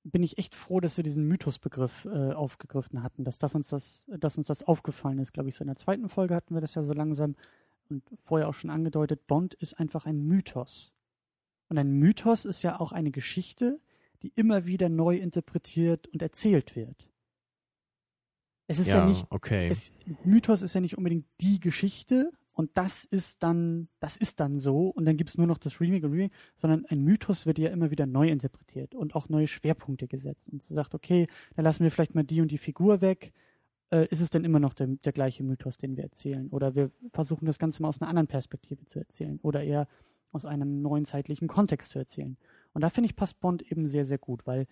bin 0.03 0.23
ich 0.23 0.37
echt 0.37 0.55
froh, 0.55 0.79
dass 0.79 0.97
wir 0.97 1.03
diesen 1.03 1.27
Mythosbegriff 1.27 2.05
äh, 2.05 2.33
aufgegriffen 2.33 3.03
hatten, 3.03 3.23
dass, 3.23 3.37
das 3.37 3.55
uns 3.55 3.69
das, 3.69 4.03
dass 4.07 4.37
uns 4.37 4.47
das 4.47 4.63
aufgefallen 4.63 5.19
ist. 5.19 5.33
Glaube 5.33 5.49
ich, 5.49 5.55
so 5.55 5.63
in 5.63 5.67
der 5.67 5.77
zweiten 5.77 6.09
Folge 6.09 6.35
hatten 6.35 6.53
wir 6.53 6.61
das 6.61 6.75
ja 6.75 6.83
so 6.83 6.93
langsam 6.93 7.35
und 7.89 8.03
vorher 8.23 8.47
auch 8.47 8.53
schon 8.53 8.69
angedeutet. 8.69 9.27
Bond 9.27 9.53
ist 9.55 9.79
einfach 9.79 10.05
ein 10.05 10.21
Mythos. 10.21 10.93
Und 11.69 11.77
ein 11.77 11.91
Mythos 11.91 12.45
ist 12.45 12.63
ja 12.63 12.79
auch 12.79 12.91
eine 12.91 13.11
Geschichte, 13.11 13.79
die 14.23 14.31
immer 14.35 14.65
wieder 14.65 14.89
neu 14.89 15.17
interpretiert 15.17 16.07
und 16.07 16.21
erzählt 16.21 16.75
wird. 16.75 17.09
Es 18.67 18.79
ist 18.79 18.87
ja, 18.87 18.99
ja 18.99 19.05
nicht, 19.05 19.27
okay. 19.29 19.67
Es, 19.69 19.91
Mythos 20.23 20.61
ist 20.61 20.73
ja 20.73 20.81
nicht 20.81 20.97
unbedingt 20.97 21.25
die 21.41 21.59
Geschichte 21.59 22.31
und 22.53 22.71
das 22.73 23.05
ist 23.05 23.43
dann, 23.43 23.87
das 23.99 24.17
ist 24.17 24.39
dann 24.39 24.59
so 24.59 24.89
und 24.89 25.05
dann 25.05 25.17
gibt 25.17 25.29
es 25.29 25.37
nur 25.37 25.47
noch 25.47 25.57
das 25.57 25.79
Remake 25.79 26.05
und 26.05 26.11
Remake, 26.11 26.35
sondern 26.55 26.85
ein 26.85 27.01
Mythos 27.01 27.45
wird 27.45 27.59
ja 27.59 27.69
immer 27.69 27.91
wieder 27.91 28.05
neu 28.05 28.29
interpretiert 28.29 28.93
und 28.93 29.15
auch 29.15 29.29
neue 29.29 29.47
Schwerpunkte 29.47 30.07
gesetzt 30.07 30.49
und 30.49 30.61
so 30.61 30.75
sagt, 30.75 30.93
okay, 30.93 31.27
dann 31.55 31.65
lassen 31.65 31.83
wir 31.83 31.91
vielleicht 31.91 32.15
mal 32.15 32.23
die 32.23 32.41
und 32.41 32.51
die 32.51 32.57
Figur 32.57 33.01
weg. 33.01 33.31
Äh, 33.91 34.07
ist 34.07 34.19
es 34.19 34.29
denn 34.29 34.43
immer 34.43 34.59
noch 34.59 34.73
der, 34.73 34.87
der 34.87 35.13
gleiche 35.13 35.43
Mythos, 35.43 35.77
den 35.77 35.95
wir 35.95 36.03
erzählen? 36.03 36.49
Oder 36.49 36.75
wir 36.75 36.91
versuchen 37.09 37.45
das 37.45 37.57
Ganze 37.57 37.81
mal 37.81 37.89
aus 37.89 38.01
einer 38.01 38.09
anderen 38.09 38.27
Perspektive 38.27 38.85
zu 38.85 38.99
erzählen 38.99 39.39
oder 39.41 39.63
eher 39.63 39.87
aus 40.31 40.45
einem 40.45 40.81
neuen 40.81 41.05
zeitlichen 41.05 41.47
Kontext 41.47 41.89
zu 41.89 41.99
erzählen. 41.99 42.37
Und 42.73 42.81
da 42.81 42.89
finde 42.89 43.07
ich 43.09 43.15
passt 43.15 43.39
Bond 43.39 43.61
eben 43.69 43.87
sehr, 43.87 44.05
sehr 44.05 44.17
gut, 44.17 44.45
weil 44.45 44.67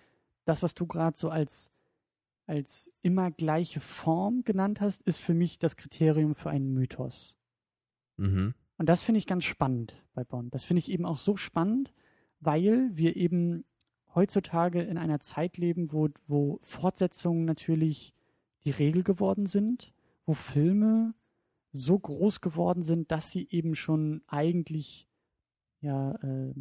das, 0.45 0.63
was 0.63 0.73
du 0.73 0.85
gerade 0.85 1.17
so 1.17 1.29
als 1.29 1.71
als 2.49 2.91
immer 3.03 3.29
gleiche 3.29 3.79
Form 3.79 4.43
genannt 4.43 4.81
hast, 4.81 5.03
ist 5.03 5.19
für 5.19 5.35
mich 5.35 5.59
das 5.59 5.77
Kriterium 5.77 6.33
für 6.33 6.49
einen 6.49 6.73
Mythos. 6.73 7.38
Mhm. 8.19 8.53
Und 8.77 8.87
das 8.87 9.01
finde 9.01 9.19
ich 9.19 9.27
ganz 9.27 9.43
spannend 9.43 9.95
bei 10.13 10.23
Bond. 10.23 10.53
Das 10.53 10.63
finde 10.63 10.79
ich 10.79 10.89
eben 10.89 11.05
auch 11.05 11.17
so 11.17 11.35
spannend, 11.35 11.93
weil 12.39 12.89
wir 12.93 13.15
eben 13.15 13.65
heutzutage 14.15 14.81
in 14.81 14.97
einer 14.97 15.19
Zeit 15.19 15.57
leben, 15.57 15.91
wo, 15.91 16.09
wo 16.25 16.59
Fortsetzungen 16.61 17.45
natürlich 17.45 18.13
die 18.63 18.71
Regel 18.71 19.03
geworden 19.03 19.45
sind, 19.45 19.93
wo 20.25 20.33
Filme 20.33 21.13
so 21.71 21.97
groß 21.99 22.41
geworden 22.41 22.83
sind, 22.83 23.11
dass 23.11 23.31
sie 23.31 23.47
eben 23.49 23.75
schon 23.75 24.21
eigentlich 24.27 25.07
ja 25.81 26.15
äh, 26.15 26.53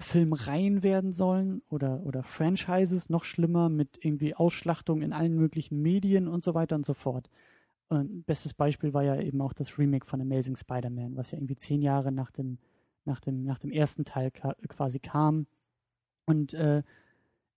Filmreihen 0.00 0.82
werden 0.82 1.12
sollen 1.12 1.62
oder, 1.68 2.04
oder 2.04 2.22
Franchises, 2.22 3.08
noch 3.10 3.24
schlimmer, 3.24 3.68
mit 3.68 3.98
irgendwie 4.02 4.34
Ausschlachtung 4.34 5.02
in 5.02 5.12
allen 5.12 5.34
möglichen 5.34 5.82
Medien 5.82 6.28
und 6.28 6.44
so 6.44 6.54
weiter 6.54 6.76
und 6.76 6.86
so 6.86 6.94
fort. 6.94 7.28
Und 7.88 8.26
bestes 8.26 8.54
Beispiel 8.54 8.92
war 8.92 9.02
ja 9.02 9.20
eben 9.20 9.40
auch 9.40 9.52
das 9.52 9.78
Remake 9.78 10.06
von 10.06 10.20
Amazing 10.20 10.56
Spider-Man, 10.56 11.16
was 11.16 11.30
ja 11.30 11.38
irgendwie 11.38 11.56
zehn 11.56 11.80
Jahre 11.80 12.12
nach 12.12 12.30
dem, 12.30 12.58
nach 13.04 13.20
dem, 13.20 13.44
nach 13.44 13.58
dem 13.58 13.70
ersten 13.70 14.04
Teil 14.04 14.30
ka 14.30 14.54
quasi 14.68 14.98
kam. 14.98 15.46
Und 16.26 16.52
äh, 16.52 16.82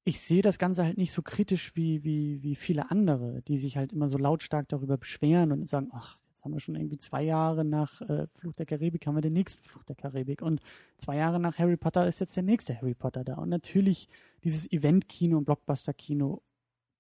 ich 0.04 0.22
sehe 0.22 0.42
das 0.42 0.58
Ganze 0.58 0.86
halt 0.86 0.98
nicht 0.98 1.12
so 1.12 1.22
kritisch 1.22 1.76
wie, 1.76 2.04
wie, 2.04 2.42
wie 2.42 2.56
viele 2.56 2.90
andere, 2.90 3.42
die 3.44 3.58
sich 3.58 3.78
halt 3.78 3.92
immer 3.92 4.08
so 4.08 4.18
lautstark 4.18 4.70
darüber 4.70 4.98
beschweren 4.98 5.52
und 5.52 5.68
sagen, 5.68 5.90
ach, 5.92 6.18
Jetzt 6.42 6.46
haben 6.46 6.54
wir 6.54 6.60
schon 6.60 6.76
irgendwie 6.76 6.98
zwei 6.98 7.22
Jahre 7.22 7.64
nach 7.64 8.02
äh, 8.02 8.26
Fluch 8.26 8.54
der 8.54 8.66
Karibik, 8.66 9.06
haben 9.06 9.14
wir 9.14 9.22
den 9.22 9.34
nächsten 9.34 9.62
Fluch 9.62 9.84
der 9.84 9.96
Karibik. 9.96 10.42
Und 10.42 10.60
zwei 10.98 11.18
Jahre 11.18 11.40
nach 11.40 11.60
Harry 11.60 11.78
Potter 11.78 12.08
ist 12.08 12.20
jetzt 12.20 12.36
der 12.36 12.42
nächste 12.42 12.76
Harry 12.76 12.96
Potter 12.96 13.24
da. 13.24 13.36
Und 13.36 13.50
natürlich, 13.50 14.10
dieses 14.44 14.72
Event-Kino 14.72 15.38
und 15.38 15.46
Blockbuster-Kino 15.46 16.42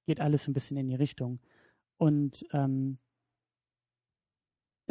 geht 0.05 0.21
alles 0.21 0.47
ein 0.47 0.53
bisschen 0.53 0.77
in 0.77 0.89
die 0.89 0.95
Richtung. 0.95 1.39
Und 1.97 2.45
ähm, 2.53 2.99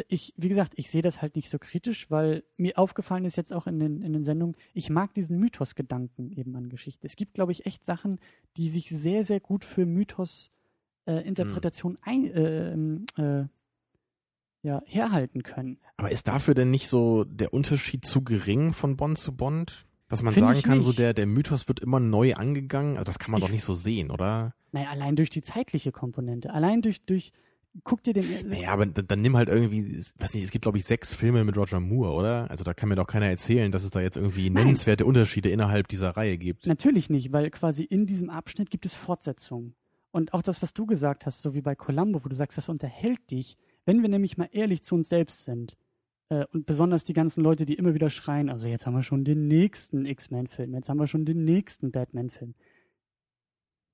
ich, 0.07 0.33
wie 0.37 0.49
gesagt, 0.49 0.73
ich 0.75 0.89
sehe 0.89 1.01
das 1.01 1.21
halt 1.21 1.35
nicht 1.35 1.49
so 1.49 1.59
kritisch, 1.59 2.09
weil 2.09 2.43
mir 2.57 2.77
aufgefallen 2.77 3.25
ist 3.25 3.37
jetzt 3.37 3.53
auch 3.53 3.67
in 3.67 3.79
den, 3.79 4.01
in 4.01 4.13
den 4.13 4.23
Sendungen, 4.23 4.55
ich 4.73 4.89
mag 4.89 5.13
diesen 5.13 5.37
Mythos-Gedanken 5.39 6.31
eben 6.31 6.55
an 6.55 6.69
Geschichte. 6.69 7.05
Es 7.05 7.15
gibt, 7.15 7.33
glaube 7.33 7.51
ich, 7.51 7.65
echt 7.65 7.85
Sachen, 7.85 8.19
die 8.57 8.69
sich 8.69 8.89
sehr, 8.89 9.25
sehr 9.25 9.39
gut 9.39 9.65
für 9.65 9.85
Mythos-Interpretation 9.85 11.97
äh, 12.05 12.73
hm. 12.73 13.05
äh, 13.17 13.41
äh, 13.41 13.45
ja, 14.63 14.81
herhalten 14.85 15.41
können. 15.43 15.79
Aber 15.97 16.11
ist 16.11 16.27
dafür 16.27 16.53
denn 16.53 16.69
nicht 16.69 16.87
so 16.87 17.23
der 17.23 17.53
Unterschied 17.53 18.05
zu 18.05 18.23
gering 18.23 18.73
von 18.73 18.95
Bond 18.95 19.17
zu 19.17 19.35
Bond? 19.35 19.87
Dass 20.07 20.21
man 20.23 20.33
Find 20.33 20.45
sagen 20.45 20.61
kann, 20.61 20.77
nicht. 20.79 20.85
so 20.85 20.93
der, 20.93 21.13
der 21.13 21.25
Mythos 21.25 21.69
wird 21.69 21.79
immer 21.79 22.01
neu 22.01 22.33
angegangen? 22.33 22.97
Also 22.97 23.05
das 23.05 23.17
kann 23.17 23.31
man 23.31 23.39
ich, 23.39 23.45
doch 23.45 23.51
nicht 23.51 23.63
so 23.63 23.73
sehen, 23.73 24.11
oder? 24.11 24.53
Naja, 24.73 24.89
allein 24.89 25.15
durch 25.15 25.29
die 25.29 25.41
zeitliche 25.41 25.93
Komponente. 25.93 26.53
Allein 26.53 26.81
durch, 26.81 27.05
durch, 27.05 27.31
guck 27.83 28.03
dir 28.03 28.13
den. 28.13 28.25
Naja, 28.49 28.71
aber 28.71 28.85
dann, 28.85 29.07
dann 29.07 29.21
nimm 29.21 29.37
halt 29.37 29.49
irgendwie, 29.49 29.97
weiß 29.97 30.33
nicht, 30.33 30.43
es 30.43 30.51
gibt 30.51 30.63
glaube 30.63 30.77
ich 30.77 30.85
sechs 30.85 31.13
Filme 31.13 31.43
mit 31.43 31.57
Roger 31.57 31.79
Moore, 31.79 32.13
oder? 32.13 32.51
Also 32.51 32.63
da 32.63 32.73
kann 32.73 32.89
mir 32.89 32.95
doch 32.95 33.07
keiner 33.07 33.27
erzählen, 33.27 33.71
dass 33.71 33.83
es 33.83 33.91
da 33.91 34.01
jetzt 34.01 34.17
irgendwie 34.17 34.49
Nein. 34.49 34.65
nennenswerte 34.65 35.05
Unterschiede 35.05 35.49
innerhalb 35.49 35.87
dieser 35.87 36.11
Reihe 36.11 36.37
gibt. 36.37 36.67
Natürlich 36.67 37.09
nicht, 37.09 37.31
weil 37.31 37.49
quasi 37.49 37.83
in 37.83 38.05
diesem 38.05 38.29
Abschnitt 38.29 38.69
gibt 38.69 38.85
es 38.85 38.93
Fortsetzungen. 38.93 39.75
Und 40.11 40.33
auch 40.33 40.41
das, 40.41 40.61
was 40.61 40.73
du 40.73 40.85
gesagt 40.85 41.25
hast, 41.25 41.41
so 41.41 41.53
wie 41.53 41.61
bei 41.61 41.75
Columbo, 41.75 42.23
wo 42.23 42.29
du 42.29 42.35
sagst, 42.35 42.57
das 42.57 42.67
unterhält 42.67 43.31
dich, 43.31 43.57
wenn 43.85 44.01
wir 44.01 44.09
nämlich 44.09 44.37
mal 44.37 44.49
ehrlich 44.51 44.83
zu 44.83 44.95
uns 44.95 45.07
selbst 45.07 45.45
sind, 45.45 45.77
äh, 46.31 46.45
und 46.53 46.65
besonders 46.65 47.03
die 47.03 47.13
ganzen 47.13 47.43
Leute, 47.43 47.65
die 47.65 47.75
immer 47.75 47.93
wieder 47.93 48.09
schreien, 48.09 48.49
also 48.49 48.67
jetzt 48.67 48.85
haben 48.85 48.93
wir 48.93 49.03
schon 49.03 49.23
den 49.23 49.47
nächsten 49.47 50.05
X-Men-Film, 50.05 50.73
jetzt 50.73 50.89
haben 50.89 50.99
wir 50.99 51.07
schon 51.07 51.25
den 51.25 51.45
nächsten 51.45 51.91
Batman-Film. 51.91 52.55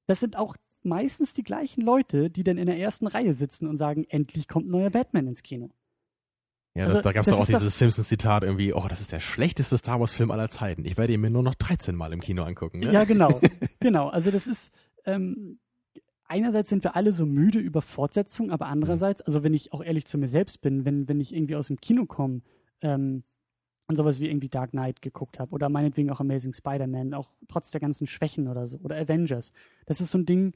Das 0.07 0.19
sind 0.21 0.37
auch 0.37 0.55
meistens 0.83 1.33
die 1.33 1.43
gleichen 1.43 1.81
Leute, 1.81 2.29
die 2.29 2.43
dann 2.43 2.57
in 2.57 2.67
der 2.67 2.79
ersten 2.79 3.07
Reihe 3.07 3.33
sitzen 3.33 3.67
und 3.67 3.77
sagen, 3.77 4.05
endlich 4.09 4.47
kommt 4.47 4.67
ein 4.67 4.71
neuer 4.71 4.89
Batman 4.89 5.27
ins 5.27 5.43
Kino. 5.43 5.69
Ja, 6.77 6.83
Also, 6.83 6.97
das, 6.97 7.03
da 7.05 7.11
gab 7.11 7.25
es 7.25 7.31
doch 7.31 7.39
auch 7.39 7.45
dieses 7.47 7.79
Simpsons-Zitat 7.79 8.43
irgendwie, 8.43 8.71
oh, 8.71 8.85
das 8.87 9.01
ist 9.01 9.11
der 9.11 9.19
schlechteste 9.19 9.77
Star 9.77 9.99
Wars-Film 9.99 10.29
aller 10.29 10.49
Zeiten. 10.49 10.85
Ich 10.85 10.95
werde 10.95 11.13
ihn 11.13 11.21
mir 11.21 11.31
nur 11.31 11.41
noch 11.41 11.55
13 11.55 11.95
Mal 11.95 12.13
im 12.13 12.21
Kino 12.21 12.43
angucken. 12.43 12.79
Ne? 12.79 12.91
Ja, 12.91 13.03
genau. 13.03 13.41
genau. 13.79 14.09
Also 14.09 14.29
das 14.29 14.45
ist, 14.45 14.71
ähm, 15.05 15.57
einerseits 16.27 16.69
sind 16.69 16.83
wir 16.83 16.95
alle 16.95 17.11
so 17.13 17.25
müde 17.25 17.57
über 17.57 17.81
Fortsetzung, 17.81 18.51
aber 18.51 18.67
andererseits, 18.67 19.21
also 19.23 19.43
wenn 19.43 19.55
ich 19.55 19.73
auch 19.73 19.83
ehrlich 19.83 20.05
zu 20.05 20.19
mir 20.19 20.27
selbst 20.27 20.61
bin, 20.61 20.85
wenn, 20.85 21.07
wenn 21.07 21.19
ich 21.19 21.33
irgendwie 21.33 21.55
aus 21.55 21.67
dem 21.67 21.81
Kino 21.81 22.05
komme 22.05 22.41
ähm, 22.81 23.23
und 23.87 23.95
sowas 23.95 24.19
wie 24.19 24.27
irgendwie 24.27 24.49
Dark 24.49 24.71
Knight 24.71 25.01
geguckt 25.01 25.39
habe 25.39 25.53
oder 25.53 25.69
meinetwegen 25.69 26.11
auch 26.11 26.19
Amazing 26.19 26.53
Spider-Man, 26.53 27.15
auch 27.15 27.31
trotz 27.47 27.71
der 27.71 27.81
ganzen 27.81 28.05
Schwächen 28.05 28.47
oder 28.47 28.67
so, 28.67 28.77
oder 28.83 28.97
Avengers, 28.97 29.51
das 29.87 29.99
ist 29.99 30.11
so 30.11 30.19
ein 30.19 30.27
Ding, 30.27 30.53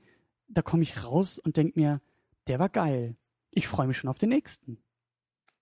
da 0.54 0.62
komme 0.62 0.84
ich 0.84 1.06
raus 1.06 1.40
und 1.40 1.58
denke 1.58 1.80
mir, 1.80 2.02
der 2.48 2.60
war 2.60 2.70
geil. 2.70 3.16
Ich 3.52 3.68
freue 3.68 3.88
mich 3.88 3.98
schon 3.98 4.10
auf 4.10 4.18
den 4.18 4.30
nächsten. 4.30 4.78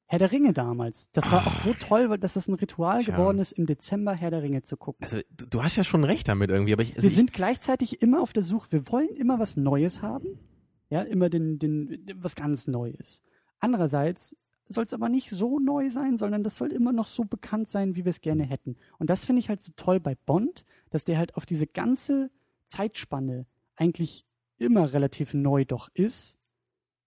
Herr 0.06 0.20
der 0.20 0.32
Ringe 0.32 0.54
damals. 0.54 1.12
Das 1.12 1.32
war 1.32 1.46
auch 1.46 1.58
so 1.58 1.74
toll, 1.76 2.10
weil 2.10 2.18
dass 2.18 2.34
das 2.34 2.48
ein 2.48 2.56
Ritual 2.56 3.00
Tja. 3.00 3.14
geworden 3.14 3.38
ist, 3.38 3.52
im 3.52 3.68
Dezember 3.68 4.14
Herr 4.14 4.32
der 4.32 4.42
Ringe 4.42 4.64
zu 4.64 4.76
gucken. 4.76 5.04
Also, 5.04 5.20
du, 5.30 5.46
du 5.46 5.64
hast 5.64 5.76
ja 5.76 5.84
schon 5.84 6.04
recht 6.04 6.28
damit 6.28 6.50
irgendwie, 6.50 6.74
aber 6.74 6.82
ich, 6.82 6.96
also 6.96 7.04
wir 7.04 7.10
ich, 7.10 7.16
sind 7.16 7.32
gleichzeitig 7.32 8.02
immer 8.02 8.22
auf 8.22 8.34
der 8.34 8.42
Suche. 8.42 8.72
Wir 8.72 8.92
wollen 8.92 9.16
immer 9.16 9.38
was 9.38 9.56
Neues 9.56 10.02
haben. 10.02 10.40
Ja, 10.90 11.04
immer 11.04 11.30
den, 11.30 11.60
den, 11.60 12.08
was 12.16 12.34
ganz 12.34 12.68
Neues. 12.68 13.22
Andererseits 13.60 14.36
soll 14.68 14.84
es 14.84 14.94
aber 14.94 15.10
nicht 15.10 15.30
so 15.30 15.60
neu 15.60 15.92
sein, 15.92 16.18
sondern 16.18 16.44
das 16.44 16.58
soll 16.58 16.72
immer 16.72 16.92
noch 16.92 17.06
so 17.06 17.24
bekannt 17.24 17.70
sein, 17.70 17.96
wie 17.96 18.06
wir 18.06 18.10
es 18.10 18.22
gerne 18.22 18.44
hätten. 18.44 18.78
Und 18.98 19.12
das 19.12 19.26
finde 19.26 19.42
ich 19.42 19.50
halt 19.50 19.62
so 19.62 19.72
toll 19.76 20.00
bei 20.00 20.16
Bond, 20.16 20.66
dass 20.90 21.06
der 21.06 21.20
halt 21.20 21.36
auf 21.36 21.46
diese 21.46 21.68
ganze 21.68 22.32
Zeitspanne 22.68 23.46
eigentlich 23.76 24.26
immer 24.60 24.93
relativ 24.93 25.34
neu 25.34 25.66
doch 25.66 25.89
ist, 25.93 26.38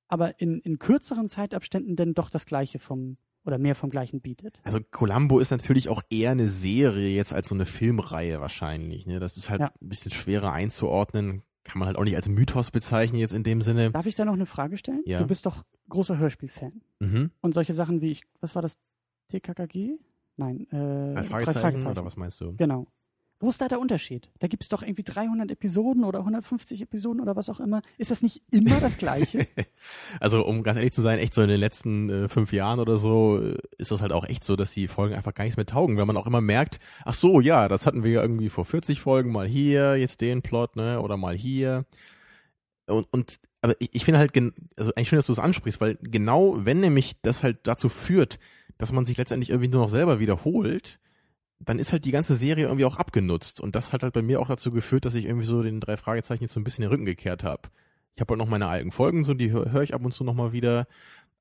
aber 0.09 0.41
in, 0.41 0.61
in 0.61 0.79
kürzeren 0.79 1.29
Zeitabständen 1.29 1.97
dann 1.97 2.15
doch 2.15 2.31
das 2.31 2.47
Gleiche 2.47 2.79
vom 2.79 3.17
oder 3.45 3.59
mehr 3.59 3.75
vom 3.75 3.91
Gleichen 3.91 4.21
bietet. 4.21 4.61
Also 4.63 4.79
Columbo 4.93 5.41
ist 5.41 5.51
natürlich 5.51 5.89
auch 5.89 6.03
eher 6.11 6.31
eine 6.31 6.49
Serie 6.49 7.09
jetzt 7.09 7.33
als 7.33 7.49
so 7.49 7.57
eine 7.57 7.67
Filmreihe 7.67 8.41
wahrscheinlich. 8.41 9.05
Ne? 9.07 9.19
Das 9.19 9.37
ist 9.37 9.51
halt 9.51 9.61
Ja. 9.61 9.73
ein 9.81 9.89
bisschen 9.89 10.13
schwerer 10.13 10.53
einzuordnen. 10.53 11.43
Kann 11.65 11.79
man 11.81 11.87
halt 11.89 11.97
auch 11.97 12.05
nicht 12.05 12.15
als 12.17 12.29
Mythos 12.29 12.71
bezeichnen 12.71 13.19
jetzt 13.19 13.35
in 13.35 13.43
dem 13.43 13.61
Sinne. 13.63 13.91
Darf 13.91 14.07
ich 14.07 14.15
da 14.15 14.25
noch 14.25 14.33
eine 14.35 14.47
Frage 14.47 14.77
stellen? 14.79 15.03
Ja. 15.07 15.19
Du 15.19 15.27
bist 15.27 15.45
doch 15.47 15.65
großer 15.89 16.19
Hörspielfan. 16.19 16.83
Mhm. 17.01 17.31
Und 17.41 17.55
solche 17.55 17.75
Sachen 17.75 18.01
wie 18.01 18.11
ich, 18.13 18.23
was 18.41 18.55
war 18.55 18.63
das? 18.63 18.79
TKKG? 19.31 19.99
Nein, 20.37 20.67
äh, 20.71 21.15
Drei 21.15 21.25
Fragezeichen, 21.25 21.87
oder 21.87 22.05
was 22.05 22.17
meinst 22.17 22.41
du? 22.41 22.55
Genau. 22.57 22.87
Wo 23.43 23.49
ist 23.49 23.61
da 23.61 23.67
der 23.67 23.81
Unterschied? 23.81 24.31
Da 24.39 24.47
gibt 24.47 24.63
es 24.63 24.69
doch 24.69 24.85
irgendwie 24.85 25.03
300 25.03 25.51
Episoden 25.51 26.05
oder 26.05 26.21
150 26.21 26.81
Episoden 26.81 27.21
oder 27.21 27.35
was 27.35 27.49
auch 27.49 27.59
immer. 27.59 27.83
Ist 27.99 28.13
das 28.13 28.23
nicht 28.23 28.41
immer 28.53 28.81
das 28.81 28.97
Gleiche? 28.99 29.49
Also 30.21 30.47
um 30.47 30.63
ganz 30.63 30.77
ehrlich 30.77 30.93
zu 30.93 31.03
sein, 31.03 31.19
echt 31.19 31.35
so 31.35 31.43
in 31.43 31.49
den 31.49 31.59
letzten 31.59 32.09
äh, 32.09 32.29
fünf 32.29 32.53
Jahren 32.53 32.79
oder 32.79 32.99
so 32.99 33.41
äh, 33.43 33.59
ist 33.79 33.91
das 33.91 34.01
halt 34.01 34.13
auch 34.13 34.25
echt 34.25 34.45
so, 34.45 34.55
dass 34.55 34.73
die 34.73 34.87
Folgen 34.87 35.17
einfach 35.17 35.35
gar 35.35 35.43
nichts 35.43 35.57
mehr 35.57 35.67
taugen, 35.67 35.97
weil 35.97 36.07
man 36.07 36.17
auch 36.17 36.29
immer 36.29 36.41
merkt, 36.41 36.79
ach 37.05 37.15
so, 37.15 37.41
ja, 37.41 37.67
das 37.67 37.85
hatten 37.85 38.05
wir 38.05 38.13
ja 38.13 38.23
irgendwie 38.23 38.49
vor 38.49 38.65
40 38.65 39.01
Folgen, 39.01 39.33
mal 39.33 39.49
hier, 39.49 39.97
jetzt 39.97 40.21
den 40.21 40.41
Plot, 40.41 40.77
ne, 40.77 41.01
oder 41.01 41.17
mal 41.17 41.35
hier. 41.35 41.85
Und, 42.87 43.09
und 43.11 43.41
aber 43.61 43.75
ich, 43.81 43.89
ich 43.93 44.05
finde 44.05 44.21
halt, 44.21 44.37
also 44.77 44.93
eigentlich 44.95 45.09
schön, 45.09 45.19
dass 45.19 45.27
du 45.27 45.33
es 45.33 45.41
ansprichst, 45.41 45.81
weil 45.81 45.99
genau 46.01 46.65
wenn 46.65 46.79
nämlich 46.79 47.21
das 47.23 47.43
halt 47.43 47.59
dazu 47.65 47.89
führt, 47.89 48.39
dass 48.79 48.93
man 48.93 49.05
sich 49.05 49.17
letztendlich 49.17 49.51
irgendwie 49.51 49.69
nur 49.69 49.83
noch 49.83 49.89
selber 49.89 50.21
wiederholt, 50.21 51.01
dann 51.65 51.79
ist 51.79 51.93
halt 51.93 52.05
die 52.05 52.11
ganze 52.11 52.35
Serie 52.35 52.65
irgendwie 52.65 52.85
auch 52.85 52.97
abgenutzt. 52.97 53.61
Und 53.61 53.77
das 53.77 53.93
hat 53.93 54.03
halt 54.03 54.13
bei 54.13 54.23
mir 54.23 54.41
auch 54.41 54.49
dazu 54.49 54.71
geführt, 54.73 55.05
dass 55.05 55.15
ich 55.15 55.27
irgendwie 55.27 55.47
so 55.47 55.63
den 55.63 55.81
drei 55.81 55.97
Fragezeichen 55.97 56.43
jetzt 56.43 56.55
so 56.55 56.61
ein 56.61 56.65
bisschen 56.65 56.83
den 56.83 56.91
Rücken 56.91 57.05
gekehrt 57.05 57.45
habe. 57.45 57.69
Ich 58.15 58.21
habe 58.21 58.33
halt 58.33 58.39
noch 58.39 58.49
meine 58.49 58.69
alten 58.69 58.91
Folgen, 58.91 59.25
so 59.25 59.35
die 59.35 59.51
höre 59.51 59.73
hör 59.73 59.83
ich 59.83 59.95
ab 59.95 60.05
und 60.05 60.13
zu 60.13 60.25
noch 60.25 60.35
mal 60.35 60.53
wieder. 60.53 60.87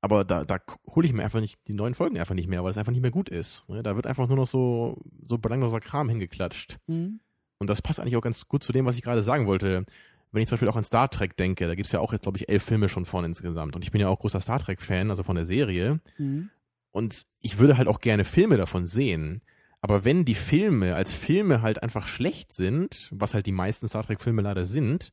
Aber 0.00 0.24
da, 0.24 0.44
da 0.44 0.58
hole 0.88 1.06
ich 1.06 1.12
mir 1.12 1.22
einfach 1.22 1.40
nicht 1.40 1.60
die 1.68 1.74
neuen 1.74 1.94
Folgen 1.94 2.18
einfach 2.18 2.34
nicht 2.34 2.48
mehr, 2.48 2.64
weil 2.64 2.70
es 2.70 2.78
einfach 2.78 2.92
nicht 2.92 3.02
mehr 3.02 3.10
gut 3.10 3.28
ist. 3.28 3.68
ne? 3.68 3.82
Da 3.82 3.94
wird 3.94 4.06
einfach 4.06 4.26
nur 4.26 4.36
noch 4.36 4.46
so, 4.46 5.00
so 5.26 5.38
belangloser 5.38 5.80
Kram 5.80 6.08
hingeklatscht. 6.08 6.78
Hm? 6.88 7.20
Und 7.58 7.70
das 7.70 7.82
passt 7.82 8.00
eigentlich 8.00 8.16
auch 8.16 8.22
ganz 8.22 8.48
gut 8.48 8.64
zu 8.64 8.72
dem, 8.72 8.84
was 8.84 8.96
ich 8.96 9.02
gerade 9.02 9.22
sagen 9.22 9.46
wollte. 9.46 9.84
Wenn 10.32 10.42
ich 10.42 10.48
zum 10.48 10.54
Beispiel 10.56 10.68
auch 10.68 10.76
an 10.76 10.84
Star 10.84 11.08
Trek 11.08 11.36
denke, 11.36 11.68
da 11.68 11.74
gibt's 11.74 11.92
ja 11.92 12.00
auch 12.00 12.12
jetzt, 12.12 12.22
glaube 12.22 12.38
ich, 12.38 12.48
elf 12.48 12.64
Filme 12.64 12.88
schon 12.88 13.06
von 13.06 13.24
insgesamt. 13.24 13.76
Und 13.76 13.84
ich 13.84 13.92
bin 13.92 14.00
ja 14.00 14.08
auch 14.08 14.18
großer 14.18 14.40
Star 14.40 14.58
Trek-Fan, 14.58 15.10
also 15.10 15.22
von 15.22 15.36
der 15.36 15.44
Serie. 15.44 16.00
Hm? 16.16 16.50
Und 16.90 17.22
ich 17.40 17.58
würde 17.58 17.78
halt 17.78 17.86
auch 17.86 18.00
gerne 18.00 18.24
Filme 18.24 18.56
davon 18.56 18.86
sehen. 18.86 19.42
Aber 19.82 20.04
wenn 20.04 20.24
die 20.24 20.36
Filme 20.36 20.94
als 20.94 21.12
Filme 21.12 21.60
halt 21.60 21.82
einfach 21.82 22.06
schlecht 22.06 22.52
sind, 22.52 23.08
was 23.10 23.34
halt 23.34 23.46
die 23.46 23.52
meisten 23.52 23.88
Star 23.88 24.04
Trek-Filme 24.04 24.40
leider 24.40 24.64
sind, 24.64 25.12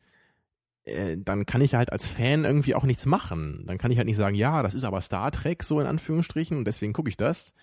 äh, 0.85 1.17
dann 1.17 1.47
kann 1.47 1.61
ich 1.61 1.73
halt 1.73 1.91
als 1.91 2.07
Fan 2.07 2.45
irgendwie 2.45 2.75
auch 2.75 2.83
nichts 2.83 3.07
machen. 3.07 3.63
Dann 3.65 3.79
kann 3.79 3.91
ich 3.91 3.97
halt 3.97 4.07
nicht 4.07 4.15
sagen, 4.15 4.35
ja, 4.35 4.61
das 4.61 4.75
ist 4.75 4.83
aber 4.83 5.01
Star 5.01 5.31
Trek 5.31 5.63
so 5.63 5.79
in 5.79 5.87
Anführungsstrichen 5.87 6.55
und 6.55 6.65
deswegen 6.65 6.93
gucke 6.93 7.09
ich 7.09 7.17
das. 7.17 7.53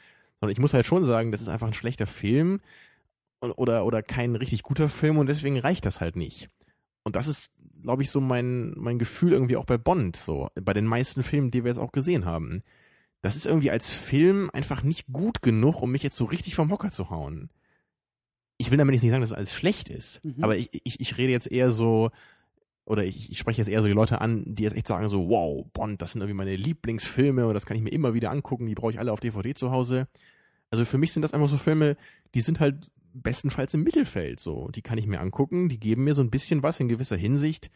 Sondern 0.41 0.53
ich 0.53 0.59
muss 0.59 0.75
halt 0.75 0.85
schon 0.85 1.05
sagen, 1.05 1.31
das 1.31 1.41
ist 1.41 1.49
einfach 1.49 1.69
ein 1.69 1.75
schlechter 1.75 2.09
Film 2.09 2.61
oder, 3.41 3.87
oder 3.87 4.03
kein 4.03 4.35
richtig 4.35 4.65
guter 4.65 4.89
Film 4.89 5.19
und 5.19 5.29
deswegen 5.29 5.59
reicht 5.59 5.87
das 5.87 6.01
halt 6.01 6.17
nicht. 6.17 6.51
Und 7.05 7.15
das 7.15 7.29
ist, 7.29 7.53
glaube 7.83 8.03
ich, 8.03 8.11
so 8.11 8.21
mein, 8.21 8.73
mein 8.77 8.99
Gefühl 8.99 9.33
irgendwie 9.33 9.57
auch 9.57 9.65
bei 9.65 9.79
Bond, 9.79 10.17
so, 10.17 10.49
bei 10.61 10.75
den 10.75 10.87
meisten 10.87 11.23
Filmen, 11.23 11.53
die 11.53 11.63
wir 11.63 11.71
jetzt 11.71 11.79
auch 11.79 11.93
gesehen 11.93 12.25
haben. 12.25 12.65
Das 13.27 13.37
ist 13.37 13.47
irgendwie 13.47 13.71
als 13.71 13.91
Film 13.91 14.51
einfach 14.53 14.83
nicht 14.83 15.07
gut 15.13 15.43
genug, 15.43 15.83
um 15.83 15.91
mich 15.93 16.03
jetzt 16.03 16.17
so 16.17 16.25
richtig 16.25 16.55
vom 16.55 16.71
Hocker 16.71 16.91
zu 16.91 17.11
hauen. 17.11 17.51
Ich 18.59 18.71
will 18.71 18.79
damit 18.79 18.95
jetzt 18.95 19.03
nicht 19.03 19.11
sagen, 19.11 19.21
dass 19.21 19.31
es 19.31 19.37
alles 19.37 19.53
schlecht 19.53 19.89
ist, 19.91 20.25
Mhm. 20.25 20.43
aber 20.43 20.57
ich, 20.57 20.71
ich, 20.85 21.01
ich 21.01 21.19
rede 21.19 21.33
jetzt 21.33 21.51
eher 21.51 21.71
so, 21.71 22.11
oder 22.87 23.05
ich, 23.05 23.31
ich 23.31 23.39
spreche 23.39 23.61
jetzt 23.61 23.69
eher 23.69 23.81
so 23.83 23.87
die 23.87 23.93
Leute 23.93 24.21
an, 24.21 24.45
die 24.47 24.63
jetzt 24.63 24.77
echt 24.77 24.87
sagen 24.89 25.09
so, 25.09 25.29
wow, 25.29 25.67
Bond, 25.73 26.01
das 26.01 26.13
sind 26.13 26.23
irgendwie 26.23 26.37
meine 26.37 26.57
Lieblingsfilme 26.57 27.47
und 27.47 27.55
das 27.55 27.67
kann 27.67 27.77
ich 27.77 27.83
mir 27.83 27.91
immer 27.93 28.15
wieder 28.15 28.31
angucken, 28.31 28.67
die 28.67 28.75
brauche 28.75 28.93
ich 28.93 28.99
alle 28.99 29.13
auf 29.13 29.21
DVD 29.21 29.55
zu 29.55 29.71
Hause. 29.73 30.09
Also 30.71 30.85
für 30.85 30.97
mich 30.99 31.13
sind 31.13 31.23
das 31.23 31.35
einfach 31.35 31.49
so 31.49 31.59
Filme, 31.59 31.97
die 32.35 32.41
sind 32.41 32.61
halt 32.61 32.91
bestenfalls 33.13 33.75
im 33.75 33.83
Mittelfeld 33.83 34.41
so. 34.41 34.69
Die 34.69 34.83
kann 34.83 34.99
ich 34.99 35.07
mir 35.07 35.21
angucken, 35.21 35.69
die 35.69 35.81
geben 35.81 36.05
mir 36.05 36.15
so 36.15 36.23
ein 36.23 36.31
bisschen 36.31 36.63
was 36.63 36.81
in 36.81 36.89
gewisser 36.89 37.17
Hinsicht, 37.17 37.71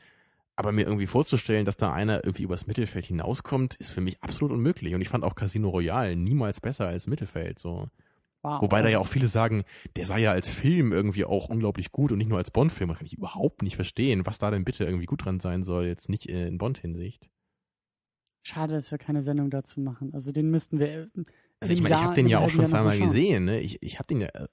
aber 0.60 0.70
mir 0.72 0.86
irgendwie 0.86 1.08
vorzustellen, 1.08 1.64
dass 1.64 1.76
da 1.76 1.92
einer 1.92 2.24
irgendwie 2.24 2.44
übers 2.44 2.66
Mittelfeld 2.68 3.06
hinauskommt, 3.06 3.74
ist 3.76 3.90
für 3.90 4.00
mich 4.00 4.22
absolut 4.22 4.52
unmöglich. 4.52 4.94
Und 4.94 5.00
ich 5.00 5.08
fand 5.08 5.24
auch 5.24 5.34
Casino 5.34 5.70
Royale 5.70 6.14
niemals 6.14 6.60
besser 6.60 6.86
als 6.86 7.08
Mittelfeld 7.08 7.58
so. 7.58 7.88
Wow. 8.42 8.62
Wobei 8.62 8.80
da 8.80 8.88
ja 8.88 9.00
auch 9.00 9.06
viele 9.06 9.26
sagen, 9.26 9.64
der 9.96 10.06
sei 10.06 10.20
ja 10.20 10.32
als 10.32 10.48
Film 10.48 10.92
irgendwie 10.92 11.24
auch 11.24 11.48
unglaublich 11.48 11.92
gut 11.92 12.12
und 12.12 12.18
nicht 12.18 12.28
nur 12.28 12.38
als 12.38 12.50
Bond-Film. 12.50 12.94
Kann 12.94 13.04
ich 13.04 13.12
überhaupt 13.12 13.62
nicht 13.62 13.74
verstehen, 13.76 14.24
was 14.24 14.38
da 14.38 14.50
denn 14.50 14.64
bitte 14.64 14.84
irgendwie 14.84 15.06
gut 15.06 15.24
dran 15.24 15.40
sein 15.40 15.62
soll, 15.62 15.86
jetzt 15.86 16.08
nicht 16.08 16.26
in 16.26 16.56
Bond-Hinsicht. 16.56 17.28
Schade, 18.42 18.72
dass 18.72 18.90
wir 18.90 18.98
keine 18.98 19.20
Sendung 19.20 19.50
dazu 19.50 19.80
machen. 19.80 20.14
Also 20.14 20.32
den 20.32 20.50
müssten 20.50 20.78
wir. 20.78 20.88
äh, 20.88 21.08
Also 21.60 21.74
ich 21.74 21.82
meine, 21.82 21.96
ich 21.96 22.00
habe 22.00 22.14
den 22.14 22.28
ja 22.28 22.38
auch 22.38 22.48
schon 22.48 22.66
zweimal 22.66 22.98
gesehen. 22.98 23.44
Ne? 23.44 23.60
Ich, 23.60 23.82
ich 23.82 23.98
habe 23.98 24.06
den 24.06 24.20
ja, 24.22 24.28
äh, 24.28 24.46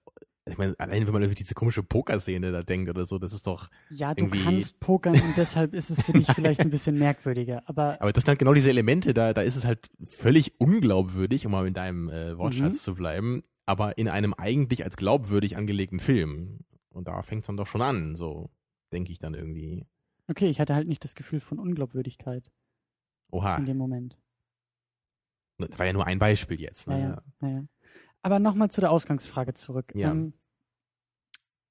ich 0.47 0.57
meine, 0.57 0.75
allein 0.79 1.05
wenn 1.05 1.13
man 1.13 1.23
über 1.23 1.33
diese 1.33 1.53
komische 1.53 1.83
Pokerszene 1.83 2.51
da 2.51 2.63
denkt 2.63 2.89
oder 2.89 3.05
so, 3.05 3.17
das 3.19 3.33
ist 3.33 3.47
doch, 3.47 3.69
Ja, 3.89 4.13
du 4.13 4.25
irgendwie- 4.25 4.43
kannst 4.43 4.79
pokern 4.79 5.13
und 5.13 5.37
deshalb 5.37 5.73
ist 5.73 5.89
es 5.89 6.01
für 6.01 6.13
dich 6.13 6.27
vielleicht 6.33 6.61
ein 6.61 6.69
bisschen 6.69 6.97
merkwürdiger. 6.97 7.63
Aber 7.67 7.97
aber 8.01 8.11
das 8.13 8.23
sind 8.23 8.29
halt 8.29 8.39
genau 8.39 8.53
diese 8.53 8.69
Elemente, 8.69 9.13
da, 9.13 9.33
da 9.33 9.41
ist 9.41 9.55
es 9.55 9.65
halt 9.65 9.87
völlig 10.05 10.59
unglaubwürdig, 10.59 11.45
um 11.45 11.51
mal 11.51 11.67
in 11.67 11.73
deinem 11.73 12.09
äh, 12.09 12.37
Wortschatz 12.37 12.73
Mhm. 12.75 12.79
zu 12.79 12.95
bleiben, 12.95 13.43
aber 13.65 13.97
in 13.97 14.07
einem 14.07 14.33
eigentlich 14.33 14.83
als 14.83 14.97
glaubwürdig 14.97 15.57
angelegten 15.57 15.99
Film. 15.99 16.59
Und 16.89 17.07
da 17.07 17.21
fängt 17.21 17.41
es 17.41 17.47
dann 17.47 17.57
doch 17.57 17.67
schon 17.67 17.81
an, 17.81 18.15
so 18.15 18.49
denke 18.91 19.11
ich 19.11 19.19
dann 19.19 19.33
irgendwie. 19.33 19.85
okay, 20.27 20.47
ich 20.47 20.59
hatte 20.59 20.73
halt 20.75 20.87
nicht 20.87 21.03
das 21.03 21.15
Gefühl 21.15 21.39
von 21.41 21.59
Unglaubwürdigkeit 21.59 22.51
Oha, 23.31 23.57
in 23.57 23.65
dem 23.65 23.77
Moment. 23.77 24.17
das 25.57 25.77
war 25.79 25.85
ja 25.85 25.93
nur 25.93 26.05
ein 26.05 26.19
Beispiel 26.19 26.59
jetzt. 26.61 26.87
Ne? 26.87 26.93
Naja, 26.95 27.21
naja. 27.39 27.63
Aber 28.21 28.39
nochmal 28.39 28.69
zu 28.69 28.81
der 28.81 28.91
Ausgangsfrage 28.91 29.53
zurück. 29.53 29.93
Ja. 29.95 30.11
Ähm, 30.11 30.33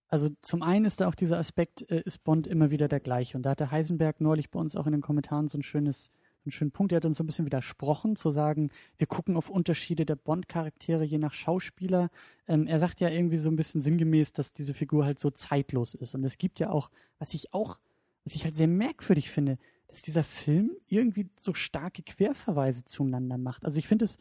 also 0.08 0.30
zum 0.40 0.62
einen 0.62 0.84
ist 0.84 1.00
da 1.00 1.08
auch 1.08 1.14
dieser 1.14 1.38
Aspekt, 1.38 1.90
äh, 1.90 2.02
ist 2.04 2.22
Bond 2.24 2.46
immer 2.46 2.70
wieder 2.70 2.88
der 2.88 3.00
gleiche. 3.00 3.36
Und 3.36 3.42
da 3.42 3.50
hatte 3.50 3.70
Heisenberg 3.70 4.20
neulich 4.20 4.50
bei 4.50 4.60
uns 4.60 4.76
auch 4.76 4.86
in 4.86 4.92
den 4.92 5.00
Kommentaren 5.00 5.48
so 5.48 5.58
ein 5.58 5.62
schönes, 5.62 6.10
einen 6.44 6.52
schönen 6.52 6.70
Punkt. 6.70 6.92
Er 6.92 6.96
hat 6.96 7.04
uns 7.04 7.18
so 7.18 7.24
ein 7.24 7.26
bisschen 7.26 7.44
widersprochen, 7.44 8.14
zu 8.14 8.30
sagen, 8.30 8.70
wir 8.98 9.08
gucken 9.08 9.36
auf 9.36 9.50
Unterschiede 9.50 10.06
der 10.06 10.16
Bond-Charaktere 10.16 11.04
je 11.04 11.18
nach 11.18 11.34
Schauspieler. 11.34 12.10
Ähm, 12.46 12.66
er 12.66 12.78
sagt 12.78 13.00
ja 13.00 13.08
irgendwie 13.08 13.38
so 13.38 13.48
ein 13.48 13.56
bisschen 13.56 13.80
sinngemäß, 13.80 14.32
dass 14.32 14.52
diese 14.52 14.74
Figur 14.74 15.04
halt 15.04 15.18
so 15.18 15.30
zeitlos 15.30 15.94
ist. 15.94 16.14
Und 16.14 16.24
es 16.24 16.38
gibt 16.38 16.60
ja 16.60 16.70
auch, 16.70 16.90
was 17.18 17.34
ich 17.34 17.52
auch, 17.52 17.78
was 18.24 18.34
ich 18.36 18.44
halt 18.44 18.54
sehr 18.54 18.68
merkwürdig 18.68 19.30
finde, 19.30 19.58
dass 19.88 20.02
dieser 20.02 20.24
Film 20.24 20.70
irgendwie 20.86 21.28
so 21.40 21.52
starke 21.54 22.02
Querverweise 22.02 22.84
zueinander 22.84 23.38
macht. 23.38 23.64
Also 23.64 23.78
ich 23.78 23.88
finde 23.88 24.04
es, 24.04 24.18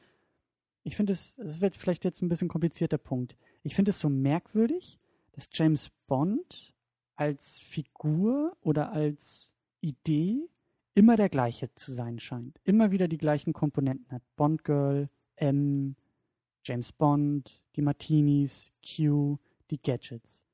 ich 0.86 0.96
finde 0.96 1.14
es, 1.14 1.36
es 1.40 1.62
wird 1.62 1.76
vielleicht 1.76 2.06
jetzt 2.06 2.22
ein 2.22 2.30
bisschen 2.30 2.48
komplizierter 2.48 3.00
Punkt. 3.00 3.36
Ich 3.64 3.74
finde 3.76 3.90
es 3.90 4.00
so 4.00 4.08
merkwürdig, 4.08 5.00
dass 5.34 5.50
James 5.52 5.90
Bond 6.06 6.74
als 7.16 7.60
Figur 7.62 8.56
oder 8.62 8.92
als 8.92 9.52
Idee 9.82 10.48
immer 10.94 11.18
der 11.18 11.30
gleiche 11.30 11.74
zu 11.74 11.92
sein 11.92 12.20
scheint. 12.20 12.60
Immer 12.64 12.92
wieder 12.92 13.08
die 13.08 13.18
gleichen 13.18 13.52
Komponenten 13.52 14.12
hat. 14.12 14.22
Bond 14.36 14.64
Girl, 14.64 15.10
M, 15.38 15.96
James 16.64 16.92
Bond, 16.92 17.64
die 17.76 17.82
Martinis, 17.82 18.72
Q, 18.86 19.40
die 19.72 19.82
Gadgets. 19.82 20.46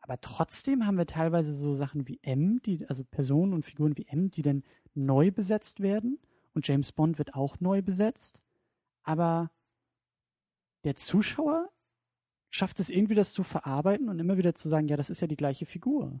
Aber 0.00 0.20
trotzdem 0.20 0.86
haben 0.86 0.98
wir 0.98 1.06
teilweise 1.06 1.54
so 1.54 1.74
Sachen 1.74 2.08
wie 2.08 2.18
M, 2.22 2.60
die, 2.62 2.84
also 2.88 3.04
Personen 3.04 3.52
und 3.52 3.64
Figuren 3.64 3.96
wie 3.96 4.08
M, 4.08 4.30
die 4.32 4.42
dann 4.42 4.64
neu 4.94 5.30
besetzt 5.30 5.78
werden. 5.78 6.18
Und 6.52 6.66
James 6.66 6.90
Bond 6.90 7.18
wird 7.18 7.34
auch 7.34 7.60
neu 7.60 7.80
besetzt. 7.80 8.42
Aber 9.04 9.52
der 10.84 10.96
Zuschauer 10.96 11.68
schafft 12.50 12.80
es 12.80 12.88
irgendwie, 12.88 13.14
das 13.14 13.32
zu 13.32 13.42
verarbeiten 13.42 14.08
und 14.08 14.18
immer 14.18 14.38
wieder 14.38 14.54
zu 14.54 14.68
sagen, 14.68 14.88
ja, 14.88 14.96
das 14.96 15.10
ist 15.10 15.20
ja 15.20 15.26
die 15.26 15.36
gleiche 15.36 15.66
Figur. 15.66 16.20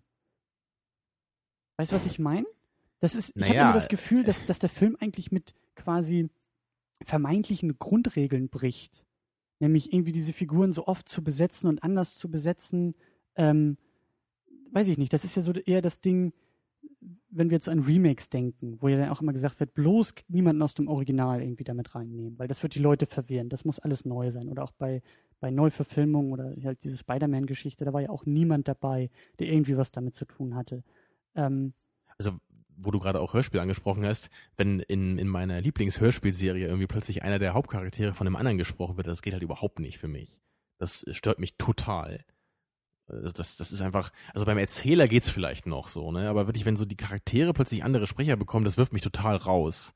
Weißt 1.76 1.92
du, 1.92 1.96
was 1.96 2.06
ich 2.06 2.18
meine? 2.18 2.46
Das 3.00 3.14
ist, 3.14 3.30
ich 3.30 3.36
Naja, 3.36 3.48
habe 3.48 3.60
immer 3.60 3.72
das 3.74 3.88
Gefühl, 3.88 4.24
dass, 4.24 4.44
dass 4.46 4.58
der 4.58 4.68
Film 4.68 4.96
eigentlich 5.00 5.30
mit 5.30 5.54
quasi 5.76 6.28
vermeintlichen 7.04 7.78
Grundregeln 7.78 8.48
bricht. 8.48 9.06
Nämlich 9.60 9.92
irgendwie 9.92 10.12
diese 10.12 10.32
Figuren 10.32 10.72
so 10.72 10.86
oft 10.86 11.08
zu 11.08 11.22
besetzen 11.22 11.68
und 11.68 11.82
anders 11.82 12.16
zu 12.16 12.30
besetzen. 12.30 12.94
Ähm, 13.36 13.76
weiß 14.72 14.88
ich 14.88 14.98
nicht, 14.98 15.12
das 15.12 15.24
ist 15.24 15.36
ja 15.36 15.42
so 15.42 15.52
eher 15.52 15.82
das 15.82 16.00
Ding, 16.00 16.32
wenn 17.30 17.50
wir 17.50 17.56
jetzt 17.56 17.68
an 17.68 17.80
Remakes 17.80 18.28
denken, 18.28 18.76
wo 18.80 18.88
ja 18.88 18.96
dann 18.96 19.10
auch 19.10 19.20
immer 19.20 19.32
gesagt 19.32 19.60
wird, 19.60 19.74
bloß 19.74 20.14
niemanden 20.28 20.62
aus 20.62 20.74
dem 20.74 20.88
Original 20.88 21.40
irgendwie 21.40 21.64
damit 21.64 21.94
reinnehmen, 21.94 22.38
weil 22.38 22.48
das 22.48 22.62
wird 22.62 22.74
die 22.74 22.80
Leute 22.80 23.06
verwirren. 23.06 23.48
Das 23.48 23.64
muss 23.64 23.78
alles 23.78 24.04
neu 24.04 24.30
sein. 24.30 24.48
Oder 24.48 24.64
auch 24.64 24.72
bei, 24.72 25.02
bei 25.40 25.50
Neuverfilmungen 25.50 26.32
oder 26.32 26.54
halt 26.64 26.82
diese 26.82 26.96
Spider-Man-Geschichte, 26.96 27.84
da 27.84 27.92
war 27.92 28.00
ja 28.00 28.10
auch 28.10 28.26
niemand 28.26 28.66
dabei, 28.66 29.10
der 29.38 29.48
irgendwie 29.48 29.76
was 29.76 29.92
damit 29.92 30.16
zu 30.16 30.24
tun 30.24 30.54
hatte. 30.54 30.82
Ähm, 31.34 31.72
Also, 32.16 32.32
wo 32.76 32.90
du 32.90 32.98
gerade 32.98 33.20
auch 33.20 33.34
Hörspiel 33.34 33.60
angesprochen 33.60 34.04
hast, 34.04 34.30
wenn 34.56 34.80
in, 34.80 35.18
in 35.18 35.28
meiner 35.28 35.60
Lieblingshörspielserie 35.60 36.66
irgendwie 36.66 36.86
plötzlich 36.86 37.22
einer 37.22 37.38
der 37.38 37.54
Hauptcharaktere 37.54 38.12
von 38.12 38.26
einem 38.26 38.36
anderen 38.36 38.58
gesprochen 38.58 38.96
wird, 38.96 39.06
das 39.06 39.22
geht 39.22 39.32
halt 39.32 39.42
überhaupt 39.42 39.78
nicht 39.78 39.98
für 39.98 40.08
mich. 40.08 40.36
Das 40.78 41.04
stört 41.10 41.38
mich 41.38 41.56
total. 41.58 42.20
Also 43.08 43.30
Das, 43.32 43.56
das 43.56 43.72
ist 43.72 43.80
einfach, 43.80 44.10
also 44.34 44.46
beim 44.46 44.58
Erzähler 44.58 45.08
geht's 45.08 45.30
vielleicht 45.30 45.66
noch 45.66 45.88
so, 45.88 46.12
ne? 46.12 46.28
Aber 46.28 46.46
wirklich, 46.46 46.66
wenn 46.66 46.76
so 46.76 46.84
die 46.84 46.96
Charaktere 46.96 47.52
plötzlich 47.52 47.84
andere 47.84 48.06
Sprecher 48.06 48.36
bekommen, 48.36 48.64
das 48.64 48.76
wirft 48.76 48.92
mich 48.92 49.02
total 49.02 49.36
raus. 49.36 49.94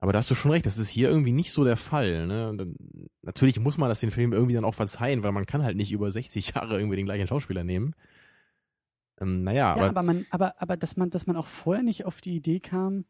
Aber 0.00 0.12
da 0.12 0.18
hast 0.18 0.30
du 0.30 0.34
schon 0.34 0.50
recht, 0.50 0.66
das 0.66 0.76
ist 0.76 0.90
hier 0.90 1.08
irgendwie 1.08 1.32
nicht 1.32 1.50
so 1.50 1.64
der 1.64 1.78
Fall. 1.78 2.26
Ne? 2.26 2.52
Dann, 2.54 2.76
natürlich 3.22 3.58
muss 3.58 3.78
man 3.78 3.88
das 3.88 4.00
den 4.00 4.10
Film 4.10 4.34
irgendwie 4.34 4.54
dann 4.54 4.66
auch 4.66 4.74
verzeihen, 4.74 5.22
weil 5.22 5.32
man 5.32 5.46
kann 5.46 5.62
halt 5.62 5.78
nicht 5.78 5.92
über 5.92 6.10
60 6.10 6.54
Jahre 6.54 6.78
irgendwie 6.78 6.96
den 6.96 7.06
gleichen 7.06 7.26
Schauspieler 7.26 7.64
nehmen. 7.64 7.94
Ähm, 9.18 9.44
naja, 9.44 9.74
ja, 9.74 9.74
aber, 9.76 9.88
aber 9.88 10.02
man, 10.02 10.26
aber, 10.28 10.60
aber 10.60 10.76
dass 10.76 10.98
man, 10.98 11.08
dass 11.08 11.26
man 11.26 11.36
auch 11.36 11.46
vorher 11.46 11.82
nicht 11.82 12.04
auf 12.04 12.20
die 12.20 12.36
Idee 12.36 12.60
kam, 12.60 13.06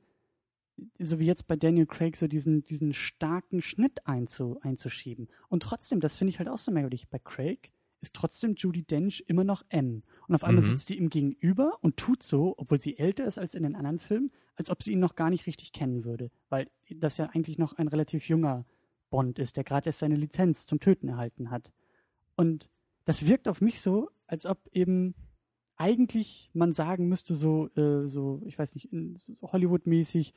so 0.99 1.19
wie 1.19 1.27
jetzt 1.27 1.49
bei 1.49 1.57
Daniel 1.57 1.87
Craig, 1.87 2.17
so 2.17 2.29
diesen, 2.29 2.65
diesen 2.65 2.93
starken 2.93 3.61
Schnitt 3.61 4.07
einzu, 4.07 4.61
einzuschieben. 4.63 5.29
Und 5.49 5.65
trotzdem, 5.65 5.99
das 5.99 6.17
finde 6.17 6.31
ich 6.31 6.39
halt 6.39 6.49
auch 6.49 6.59
so 6.59 6.71
merkwürdig. 6.71 7.09
Bei 7.09 7.19
Craig 7.19 7.73
ist 8.05 8.15
trotzdem 8.15 8.55
Judy 8.57 8.85
Dench 8.85 9.25
immer 9.27 9.45
noch 9.45 9.65
M. 9.69 10.03
Und 10.29 10.35
auf 10.35 10.45
einmal 10.45 10.65
Mhm. 10.65 10.69
sitzt 10.69 10.87
sie 10.87 10.97
ihm 10.97 11.11
gegenüber 11.11 11.79
und 11.81 11.97
tut 11.97 12.23
so, 12.23 12.55
obwohl 12.57 12.81
sie 12.81 12.99
älter 12.99 13.25
ist 13.27 13.39
als 13.39 13.55
in 13.55 13.63
den 13.65 13.75
anderen 13.75 13.99
Filmen, 13.99 14.31
als 14.55 14.71
ob 14.71 14.83
sie 14.83 14.93
ihn 14.93 15.01
noch 15.01 15.17
gar 15.17 15.31
nicht 15.31 15.47
richtig 15.47 15.73
kennen 15.73 16.05
würde. 16.05 16.31
Weil 16.49 16.71
das 16.91 17.17
ja 17.17 17.27
eigentlich 17.33 17.59
noch 17.59 17.73
ein 17.75 17.89
relativ 17.89 18.29
junger 18.29 18.65
Bond 19.11 19.39
ist, 19.39 19.57
der 19.57 19.65
gerade 19.65 19.89
erst 19.89 19.99
seine 19.99 20.17
Lizenz 20.17 20.67
zum 20.67 20.81
Töten 20.81 21.09
erhalten 21.09 21.51
hat. 21.51 21.73
Und 22.37 22.71
das 23.05 23.27
wirkt 23.27 23.49
auf 23.49 23.61
mich 23.61 23.81
so, 23.81 24.11
als 24.27 24.47
ob 24.47 24.69
eben 24.73 25.15
eigentlich 25.77 26.51
man 26.53 26.73
sagen 26.73 27.09
müsste, 27.09 27.35
so, 27.35 27.69
äh, 27.77 28.07
so 28.07 28.41
ich 28.45 28.59
weiß 28.59 28.75
nicht, 28.75 28.91
Hollywood-mäßig, 29.43 30.33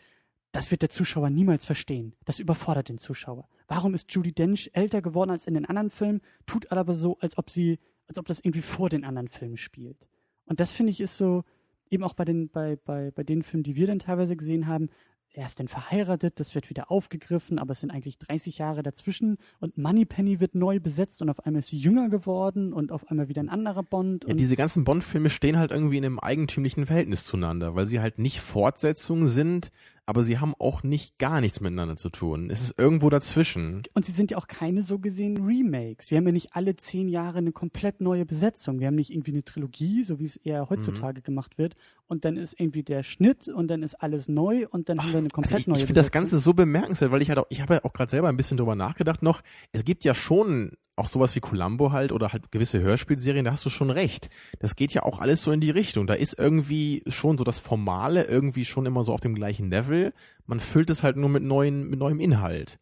das 0.57 0.71
wird 0.71 0.81
der 0.81 0.89
Zuschauer 0.89 1.29
niemals 1.29 1.65
verstehen. 1.65 2.13
Das 2.25 2.39
überfordert 2.39 2.89
den 2.89 2.97
Zuschauer. 2.97 3.47
Warum 3.67 3.93
ist 3.93 4.11
Judy 4.11 4.31
Dench 4.31 4.71
älter 4.73 5.03
geworden 5.03 5.29
als 5.29 5.45
in 5.45 5.53
den 5.53 5.67
anderen 5.67 5.91
Filmen, 5.91 6.19
tut 6.47 6.71
aber 6.71 6.95
so, 6.95 7.15
als 7.19 7.37
ob 7.37 7.51
sie, 7.51 7.77
als 8.07 8.17
ob 8.17 8.25
das 8.25 8.39
irgendwie 8.39 8.63
vor 8.63 8.89
den 8.89 9.05
anderen 9.05 9.27
Filmen 9.27 9.57
spielt. 9.57 10.07
Und 10.45 10.59
das 10.59 10.71
finde 10.71 10.89
ich 10.89 10.99
ist 10.99 11.15
so, 11.15 11.43
eben 11.91 12.03
auch 12.03 12.15
bei 12.15 12.25
den, 12.25 12.49
bei, 12.49 12.75
bei, 12.75 13.11
bei 13.11 13.23
den 13.23 13.43
Filmen, 13.43 13.61
die 13.61 13.75
wir 13.75 13.85
dann 13.85 13.99
teilweise 13.99 14.35
gesehen 14.35 14.65
haben, 14.65 14.89
er 15.31 15.45
ist 15.45 15.59
dann 15.59 15.67
verheiratet, 15.67 16.39
das 16.39 16.55
wird 16.55 16.71
wieder 16.71 16.89
aufgegriffen, 16.89 17.59
aber 17.59 17.73
es 17.73 17.81
sind 17.81 17.91
eigentlich 17.91 18.17
30 18.17 18.57
Jahre 18.57 18.81
dazwischen 18.81 19.37
und 19.59 19.77
Moneypenny 19.77 20.39
wird 20.39 20.55
neu 20.55 20.79
besetzt 20.79 21.21
und 21.21 21.29
auf 21.29 21.45
einmal 21.45 21.59
ist 21.59 21.67
sie 21.67 21.77
jünger 21.77 22.09
geworden 22.09 22.73
und 22.73 22.91
auf 22.91 23.11
einmal 23.11 23.27
wieder 23.27 23.43
ein 23.43 23.49
anderer 23.49 23.83
Bond. 23.83 24.25
Ja, 24.27 24.33
diese 24.33 24.55
ganzen 24.55 24.83
Bond-Filme 24.83 25.29
stehen 25.29 25.59
halt 25.59 25.69
irgendwie 25.71 25.97
in 25.97 26.05
einem 26.05 26.17
eigentümlichen 26.17 26.87
Verhältnis 26.87 27.25
zueinander, 27.25 27.75
weil 27.75 27.85
sie 27.85 27.99
halt 27.99 28.17
nicht 28.17 28.41
Fortsetzungen 28.41 29.27
sind, 29.27 29.69
aber 30.07 30.23
sie 30.23 30.39
haben 30.39 30.55
auch 30.57 30.83
nicht 30.83 31.19
gar 31.19 31.41
nichts 31.41 31.59
miteinander 31.59 31.97
zu 31.97 32.09
tun. 32.09 32.49
Es 32.49 32.61
ist 32.61 32.79
irgendwo 32.79 33.09
dazwischen. 33.09 33.83
Und 33.93 34.05
sie 34.05 34.13
sind 34.13 34.31
ja 34.31 34.37
auch 34.37 34.47
keine 34.47 34.81
so 34.81 34.99
gesehen 34.99 35.37
Remakes. 35.45 36.09
Wir 36.09 36.17
haben 36.17 36.25
ja 36.25 36.31
nicht 36.31 36.55
alle 36.55 36.77
zehn 36.77 37.09
Jahre 37.09 37.39
eine 37.39 37.51
komplett 37.51 37.99
neue 37.99 38.25
Besetzung. 38.25 38.79
Wir 38.79 38.87
haben 38.87 38.95
nicht 38.95 39.11
irgendwie 39.11 39.31
eine 39.33 39.43
Trilogie, 39.43 40.05
so 40.05 40.17
wie 40.19 40.23
es 40.25 40.37
eher 40.37 40.63
Mhm. 40.63 40.69
heutzutage 40.69 41.21
gemacht 41.21 41.57
wird. 41.57 41.75
Und 42.07 42.23
dann 42.23 42.37
ist 42.37 42.57
irgendwie 42.57 42.83
der 42.83 43.03
Schnitt 43.03 43.49
und 43.49 43.67
dann 43.67 43.83
ist 43.83 43.95
alles 43.95 44.29
neu 44.29 44.65
und 44.69 44.87
dann 44.87 44.99
haben 45.01 45.11
wir 45.11 45.17
eine 45.19 45.27
komplett 45.27 45.53
Also 45.55 45.61
ich 45.61 45.67
neue 45.67 45.77
ich 45.79 45.85
finde 45.85 45.99
das 45.99 46.07
Besetzung. 46.07 46.21
Ganze 46.21 46.39
so 46.39 46.53
bemerkenswert, 46.53 47.11
weil 47.11 47.21
ich 47.21 47.27
halt 47.29 47.39
auch, 47.39 47.47
ich 47.49 47.59
habe 47.61 47.73
ja 47.75 47.83
auch 47.83 47.91
gerade 47.91 48.09
selber 48.09 48.29
ein 48.29 48.37
bisschen 48.37 48.55
drüber 48.55 48.75
nachgedacht 48.75 49.21
noch. 49.21 49.41
Es 49.73 49.83
gibt 49.83 50.05
ja 50.05 50.15
schon 50.15 50.71
auch 50.97 51.07
sowas 51.07 51.35
wie 51.35 51.39
Columbo 51.39 51.91
halt 51.91 52.11
oder 52.11 52.33
halt 52.33 52.51
gewisse 52.51 52.81
Hörspielserien, 52.81 53.45
da 53.45 53.51
hast 53.51 53.65
du 53.65 53.69
schon 53.69 53.89
recht. 53.91 54.29
Das 54.59 54.75
geht 54.75 54.93
ja 54.93 55.03
auch 55.03 55.19
alles 55.19 55.43
so 55.43 55.51
in 55.51 55.61
die 55.61 55.69
Richtung. 55.69 56.07
Da 56.07 56.15
ist 56.15 56.37
irgendwie 56.37 57.03
schon 57.07 57.37
so 57.37 57.43
das 57.43 57.59
Formale 57.59 58.23
irgendwie 58.23 58.65
schon 58.65 58.85
immer 58.85 59.03
so 59.03 59.13
auf 59.13 59.21
dem 59.21 59.35
gleichen 59.35 59.69
Level. 59.69 60.13
Man 60.47 60.59
füllt 60.59 60.89
es 60.89 61.03
halt 61.03 61.15
nur 61.15 61.29
mit 61.29 61.43
neuen, 61.43 61.87
mit 61.89 61.99
neuem 61.99 62.19
Inhalt. 62.19 62.79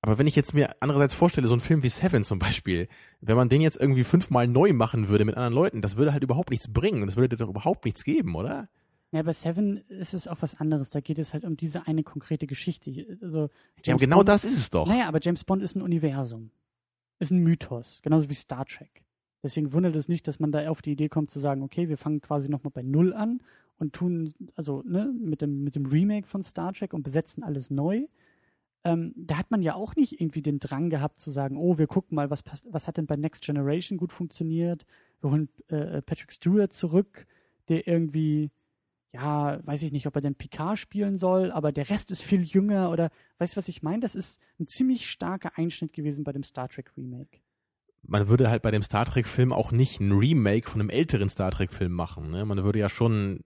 Aber 0.00 0.18
wenn 0.18 0.28
ich 0.28 0.36
jetzt 0.36 0.54
mir 0.54 0.76
andererseits 0.78 1.14
vorstelle, 1.14 1.48
so 1.48 1.54
ein 1.54 1.60
Film 1.60 1.82
wie 1.82 1.88
Seven 1.88 2.22
zum 2.22 2.38
Beispiel, 2.38 2.88
wenn 3.20 3.36
man 3.36 3.48
den 3.48 3.60
jetzt 3.60 3.80
irgendwie 3.80 4.04
fünfmal 4.04 4.46
neu 4.46 4.72
machen 4.72 5.08
würde 5.08 5.24
mit 5.24 5.36
anderen 5.36 5.54
Leuten, 5.54 5.82
das 5.82 5.96
würde 5.96 6.12
halt 6.12 6.22
überhaupt 6.22 6.50
nichts 6.50 6.72
bringen. 6.72 7.04
Das 7.06 7.16
würde 7.16 7.30
dir 7.30 7.44
doch 7.44 7.50
überhaupt 7.50 7.84
nichts 7.84 8.04
geben, 8.04 8.36
oder? 8.36 8.68
Ja, 9.10 9.22
bei 9.22 9.32
Seven 9.32 9.78
ist 9.88 10.14
es 10.14 10.28
auch 10.28 10.36
was 10.40 10.54
anderes. 10.60 10.90
Da 10.90 11.00
geht 11.00 11.18
es 11.18 11.32
halt 11.32 11.44
um 11.44 11.56
diese 11.56 11.88
eine 11.88 12.04
konkrete 12.04 12.46
Geschichte. 12.46 12.90
Also, 13.22 13.38
Ja, 13.38 13.48
James 13.82 13.88
aber 13.88 13.98
genau 13.98 14.16
Bond, 14.18 14.28
das 14.28 14.44
ist 14.44 14.58
es 14.58 14.70
doch. 14.70 14.86
Naja, 14.86 15.08
aber 15.08 15.18
James 15.20 15.42
Bond 15.44 15.62
ist 15.62 15.74
ein 15.74 15.82
Universum. 15.82 16.50
Ist 17.18 17.30
ein 17.30 17.42
Mythos. 17.42 18.00
Genauso 18.02 18.28
wie 18.28 18.34
Star 18.34 18.64
Trek. 18.64 19.02
Deswegen 19.42 19.72
wundert 19.72 19.94
es 19.96 20.08
nicht, 20.08 20.26
dass 20.26 20.40
man 20.40 20.52
da 20.52 20.68
auf 20.68 20.82
die 20.82 20.92
Idee 20.92 21.08
kommt 21.08 21.30
zu 21.30 21.38
sagen, 21.38 21.62
okay, 21.62 21.88
wir 21.88 21.96
fangen 21.96 22.20
quasi 22.20 22.48
nochmal 22.48 22.72
bei 22.72 22.82
Null 22.82 23.12
an 23.12 23.40
und 23.78 23.92
tun, 23.92 24.34
also 24.56 24.82
ne, 24.84 25.12
mit 25.16 25.42
dem, 25.42 25.62
mit 25.62 25.76
dem 25.76 25.86
Remake 25.86 26.26
von 26.26 26.42
Star 26.42 26.72
Trek 26.72 26.92
und 26.92 27.04
besetzen 27.04 27.44
alles 27.44 27.70
neu. 27.70 28.06
Ähm, 28.84 29.12
da 29.16 29.38
hat 29.38 29.50
man 29.50 29.62
ja 29.62 29.74
auch 29.74 29.94
nicht 29.96 30.20
irgendwie 30.20 30.42
den 30.42 30.58
Drang 30.58 30.90
gehabt 30.90 31.18
zu 31.18 31.30
sagen, 31.30 31.56
oh, 31.56 31.78
wir 31.78 31.86
gucken 31.86 32.16
mal, 32.16 32.30
was, 32.30 32.42
pass- 32.42 32.64
was 32.68 32.86
hat 32.86 32.96
denn 32.96 33.06
bei 33.06 33.16
Next 33.16 33.44
Generation 33.44 33.98
gut 33.98 34.12
funktioniert. 34.12 34.84
Wir 35.20 35.30
holen 35.30 35.48
äh, 35.68 36.02
Patrick 36.02 36.32
Stewart 36.32 36.72
zurück, 36.72 37.26
der 37.68 37.86
irgendwie, 37.86 38.50
ja, 39.12 39.58
weiß 39.64 39.82
ich 39.82 39.92
nicht, 39.92 40.06
ob 40.06 40.14
er 40.16 40.20
denn 40.20 40.34
Picard 40.34 40.78
spielen 40.78 41.16
soll, 41.16 41.50
aber 41.50 41.72
der 41.72 41.88
Rest 41.88 42.10
ist 42.10 42.22
viel 42.22 42.42
jünger 42.42 42.90
oder, 42.90 43.10
weißt 43.38 43.54
du, 43.54 43.58
was 43.58 43.68
ich 43.68 43.82
meine? 43.82 44.00
Das 44.00 44.14
ist 44.14 44.38
ein 44.60 44.66
ziemlich 44.66 45.08
starker 45.08 45.56
Einschnitt 45.56 45.92
gewesen 45.92 46.24
bei 46.24 46.32
dem 46.32 46.42
Star 46.42 46.68
Trek 46.68 46.92
Remake. 46.96 47.40
man 48.02 48.28
würde 48.28 48.50
halt 48.50 48.62
bei 48.62 48.70
dem 48.70 48.82
Star 48.82 49.06
Trek-Film 49.06 49.52
auch 49.52 49.72
nicht 49.72 50.00
ein 50.00 50.12
Remake 50.12 50.68
von 50.68 50.80
einem 50.80 50.90
älteren 50.90 51.28
Star 51.28 51.50
Trek-Film 51.50 51.92
machen. 51.92 52.30
Ne? 52.30 52.44
Man 52.44 52.62
würde 52.64 52.78
ja 52.78 52.88
schon, 52.88 53.40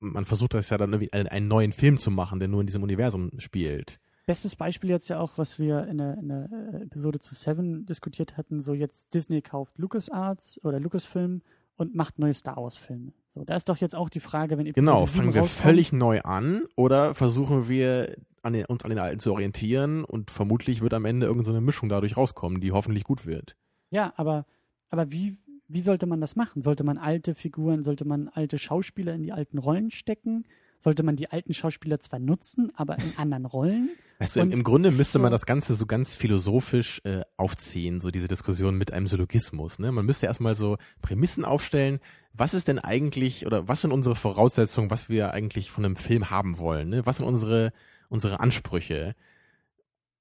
man 0.00 0.24
versucht 0.24 0.54
das 0.54 0.70
ja 0.70 0.78
dann 0.78 0.92
irgendwie 0.92 1.12
einen, 1.12 1.46
neuen 1.46 1.72
Film 1.72 1.98
zu 1.98 2.10
machen, 2.10 2.38
der 2.38 2.48
nur 2.48 2.60
in 2.60 2.66
diesem 2.66 2.82
Universum 2.82 3.30
spielt. 3.38 4.00
Bestes 4.24 4.56
Beispiel 4.56 4.90
jetzt 4.90 5.08
ja 5.08 5.18
auch, 5.18 5.36
was 5.36 5.58
wir 5.58 5.86
in 5.88 5.98
der, 5.98 6.16
in 6.16 6.28
der 6.28 6.48
äh, 6.52 6.84
Episode 6.84 7.18
zu 7.18 7.34
Seven 7.34 7.84
diskutiert 7.86 8.36
hatten, 8.36 8.60
so 8.60 8.72
jetzt 8.72 9.12
Disney 9.14 9.42
kauft 9.42 9.78
LucasArts 9.78 10.64
oder 10.64 10.80
Lucasfilm 10.80 11.42
und 11.76 11.94
macht 11.94 12.18
neue 12.18 12.32
Star 12.32 12.56
Wars 12.56 12.76
Filme. 12.76 13.12
So, 13.34 13.44
da 13.44 13.56
ist 13.56 13.68
doch 13.68 13.78
jetzt 13.78 13.94
auch 13.94 14.10
die 14.10 14.20
Frage, 14.20 14.58
wenn 14.58 14.66
Episode 14.66 14.84
Genau, 14.84 15.06
7 15.06 15.16
fangen 15.16 15.34
wir 15.34 15.44
völlig 15.44 15.92
neu 15.92 16.20
an 16.20 16.64
oder 16.76 17.14
versuchen 17.14 17.68
wir 17.68 18.16
an 18.42 18.52
den, 18.52 18.66
uns 18.66 18.84
an 18.84 18.90
den 18.90 18.98
alten 18.98 19.20
zu 19.20 19.32
orientieren 19.32 20.04
und 20.04 20.30
vermutlich 20.30 20.82
wird 20.82 20.92
am 20.94 21.04
Ende 21.04 21.26
irgendeine 21.26 21.52
so 21.52 21.56
eine 21.56 21.64
Mischung 21.64 21.88
dadurch 21.88 22.16
rauskommen, 22.16 22.60
die 22.60 22.72
hoffentlich 22.72 23.04
gut 23.04 23.24
wird. 23.24 23.56
Ja, 23.90 24.12
aber, 24.16 24.44
aber 24.90 25.10
wie, 25.12 25.38
wie 25.68 25.80
sollte 25.80 26.06
man 26.06 26.20
das 26.20 26.36
machen? 26.36 26.60
Sollte 26.60 26.84
man 26.84 26.98
alte 26.98 27.34
Figuren, 27.34 27.84
sollte 27.84 28.04
man 28.04 28.28
alte 28.28 28.58
Schauspieler 28.58 29.14
in 29.14 29.22
die 29.22 29.32
alten 29.32 29.58
Rollen 29.58 29.90
stecken? 29.90 30.44
Sollte 30.82 31.04
man 31.04 31.14
die 31.14 31.30
alten 31.30 31.54
Schauspieler 31.54 32.00
zwar 32.00 32.18
nutzen, 32.18 32.72
aber 32.74 32.98
in 32.98 33.12
anderen 33.16 33.46
Rollen? 33.46 33.90
Weißt 34.18 34.34
du, 34.34 34.40
im, 34.40 34.50
im 34.50 34.64
Grunde 34.64 34.90
müsste 34.90 35.20
man 35.20 35.30
das 35.30 35.46
Ganze 35.46 35.74
so 35.74 35.86
ganz 35.86 36.16
philosophisch 36.16 37.00
äh, 37.04 37.20
aufziehen, 37.36 38.00
so 38.00 38.10
diese 38.10 38.26
Diskussion 38.26 38.76
mit 38.76 38.92
einem 38.92 39.06
Syllogismus. 39.06 39.78
Ne? 39.78 39.92
Man 39.92 40.04
müsste 40.04 40.26
erstmal 40.26 40.56
so 40.56 40.78
Prämissen 41.00 41.44
aufstellen, 41.44 42.00
was 42.32 42.52
ist 42.52 42.66
denn 42.66 42.80
eigentlich 42.80 43.46
oder 43.46 43.68
was 43.68 43.82
sind 43.82 43.92
unsere 43.92 44.16
Voraussetzungen, 44.16 44.90
was 44.90 45.08
wir 45.08 45.32
eigentlich 45.32 45.70
von 45.70 45.84
einem 45.84 45.94
Film 45.94 46.30
haben 46.30 46.58
wollen? 46.58 46.88
Ne? 46.88 47.06
Was 47.06 47.18
sind 47.18 47.26
unsere, 47.26 47.72
unsere 48.08 48.40
Ansprüche? 48.40 49.14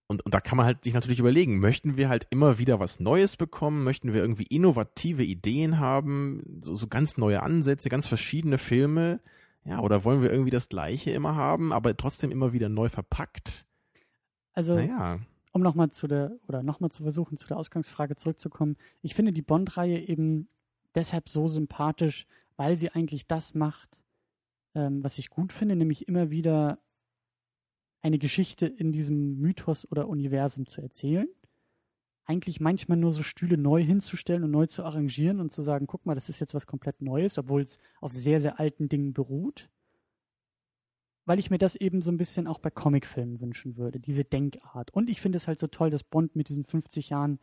Und, 0.06 0.24
und 0.26 0.34
da 0.34 0.42
kann 0.42 0.58
man 0.58 0.68
halt 0.68 0.84
sich 0.84 0.94
natürlich 0.94 1.20
überlegen, 1.20 1.60
möchten 1.60 1.98
wir 1.98 2.08
halt 2.08 2.28
immer 2.30 2.60
wieder 2.60 2.80
was 2.80 3.00
Neues 3.00 3.36
bekommen? 3.36 3.84
Möchten 3.84 4.14
wir 4.14 4.22
irgendwie 4.22 4.44
innovative 4.44 5.24
Ideen 5.24 5.80
haben? 5.80 6.62
So, 6.62 6.76
so 6.76 6.88
ganz 6.88 7.18
neue 7.18 7.42
Ansätze, 7.42 7.90
ganz 7.90 8.06
verschiedene 8.06 8.60
Filme? 8.60 9.22
Ja, 9.66 9.80
oder 9.80 10.04
wollen 10.04 10.22
wir 10.22 10.32
irgendwie 10.32 10.50
das 10.50 10.70
Gleiche 10.70 11.12
immer 11.12 11.36
haben, 11.36 11.72
aber 11.72 11.96
trotzdem 11.96 12.32
immer 12.32 12.52
wieder 12.54 12.70
neu 12.70 12.90
verpackt? 12.90 13.66
Also, 14.54 14.76
Naja. 14.76 15.20
um 15.54 15.62
nochmal 15.62 15.92
zu 15.92 16.08
der, 16.08 16.32
oder 16.48 16.64
nochmal 16.64 16.92
zu 16.92 17.04
versuchen, 17.04 17.38
zu 17.38 17.48
der 17.48 17.58
Ausgangsfrage 17.58 18.16
zurückzukommen. 18.16 18.76
Ich 19.02 19.14
finde 19.16 19.32
die 19.32 19.42
Bond-Reihe 19.44 20.00
eben 20.08 20.50
deshalb 20.96 21.30
so 21.30 21.48
sympathisch, 21.48 22.26
weil 22.58 22.76
sie 22.76 22.90
eigentlich 22.90 23.28
das 23.28 23.54
macht, 23.54 24.02
ähm, 24.76 25.04
was 25.04 25.18
ich 25.18 25.30
gut 25.30 25.54
finde, 25.54 25.76
nämlich 25.76 26.08
immer 26.08 26.32
wieder 26.32 26.80
eine 28.02 28.18
Geschichte 28.18 28.66
in 28.66 28.92
diesem 28.92 29.38
Mythos 29.40 29.90
oder 29.92 30.08
Universum 30.08 30.66
zu 30.66 30.82
erzählen. 30.82 31.28
Eigentlich 32.32 32.62
manchmal 32.62 32.98
nur 32.98 33.12
so 33.12 33.24
Stühle 33.24 33.58
neu 33.58 33.84
hinzustellen 33.84 34.44
und 34.46 34.52
neu 34.52 34.66
zu 34.66 34.84
arrangieren 34.84 35.42
und 35.42 35.52
zu 35.52 35.62
sagen, 35.62 35.86
guck 35.86 36.06
mal, 36.06 36.16
das 36.16 36.30
ist 36.30 36.40
jetzt 36.40 36.54
was 36.54 36.66
komplett 36.66 37.02
Neues, 37.02 37.38
obwohl 37.38 37.62
es 37.62 37.78
auf 38.00 38.14
sehr, 38.14 38.40
sehr 38.40 38.60
alten 38.60 38.88
Dingen 38.88 39.14
beruht. 39.14 39.70
Weil 41.26 41.40
ich 41.40 41.52
mir 41.52 41.58
das 41.58 41.76
eben 41.76 42.02
so 42.02 42.10
ein 42.10 42.18
bisschen 42.18 42.48
auch 42.48 42.60
bei 42.60 42.70
Comicfilmen 42.70 43.42
wünschen 43.42 43.76
würde, 43.76 44.00
diese 44.00 44.24
Denkart. 44.24 44.92
Und 44.94 45.10
ich 45.10 45.20
finde 45.20 45.38
es 45.38 45.48
halt 45.48 45.60
so 45.60 45.68
toll, 45.68 45.90
dass 45.90 46.04
Bond 46.04 46.36
mit 46.36 46.48
diesen 46.48 46.64
50 46.64 47.10
Jahren 47.10 47.40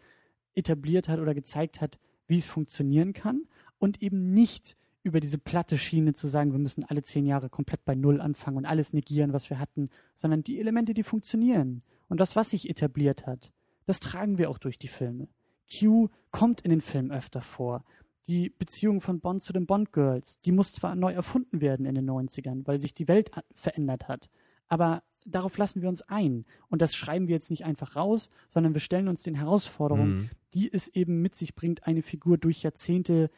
etabliert 0.55 1.09
hat 1.09 1.20
oder 1.20 1.34
gezeigt 1.34 1.80
hat, 1.80 1.99
wie 2.26 2.39
es 2.39 2.47
funktionieren 2.47 3.12
kann 3.12 3.43
und 3.78 4.03
eben 4.03 4.32
nicht 4.32 4.76
über 5.03 5.20
diese 5.20 5.39
platte 5.39 5.78
Schiene 5.78 6.14
zu 6.14 6.28
sagen, 6.28 6.53
wir 6.53 6.59
müssen 6.59 6.84
alle 6.84 7.03
zehn 7.03 7.26
Jahre 7.26 7.51
komplett 7.51 7.84
bei 7.84 7.95
Null 7.95 8.20
anfangen 8.20 8.57
und 8.57 8.66
alles 8.66 8.93
negieren, 8.93 9.32
was 9.32 9.51
wir 9.51 9.59
hatten, 9.59 9.91
sondern 10.16 10.43
die 10.43 10.59
Elemente, 10.59 10.95
die 10.95 11.03
funktionieren 11.03 11.82
und 12.09 12.18
das, 12.18 12.36
was 12.36 12.51
sich 12.51 12.68
etabliert 12.68 13.26
hat, 13.26 13.53
das 13.89 14.01
tragen 14.01 14.36
wir 14.36 14.51
auch 14.51 14.59
durch 14.59 14.78
die 14.78 14.89
Filme. 14.89 15.28
Q 15.70 16.09
kommt 16.30 16.61
in 16.61 16.70
den 16.70 16.80
Filmen 16.80 17.11
öfter 17.11 17.41
vor. 17.41 17.84
Die 18.28 18.51
Beziehung 18.51 19.01
von 19.01 19.20
Bond 19.20 19.43
zu 19.43 19.55
den 19.55 19.66
Bond 19.66 19.93
Girls, 19.93 20.39
die 20.43 20.53
muss 20.53 20.72
zwar 20.72 20.95
neu 20.95 21.12
erfunden 21.12 21.62
werden 21.62 21.86
in 21.86 21.95
den 21.95 22.09
90ern, 22.09 22.66
weil 22.66 22.80
sich 22.80 22.93
die 22.93 23.09
Welt 23.09 23.30
verändert 23.55 24.07
hat, 24.07 24.28
aber 24.68 25.03
darauf 25.24 25.57
lassen 25.57 25.80
wir 25.80 25.89
uns 25.89 26.03
ein. 26.03 26.45
Und 26.68 26.82
das 26.82 26.95
schreiben 26.95 27.28
wir 27.28 27.34
jetzt 27.34 27.51
nicht 27.51 27.64
einfach 27.64 27.97
raus, 27.97 28.28
sondern 28.49 28.74
wir 28.74 28.80
stellen 28.80 29.09
uns 29.09 29.22
den 29.22 29.34
Herausforderungen, 29.34 30.16
mhm. 30.16 30.30
die 30.53 30.72
es 30.72 30.89
eben 30.89 31.22
mit 31.22 31.34
sich 31.34 31.55
bringt, 31.55 31.86
eine 31.86 32.03
Figur 32.03 32.36
durch 32.36 32.62
Jahrzehnte 32.62 33.30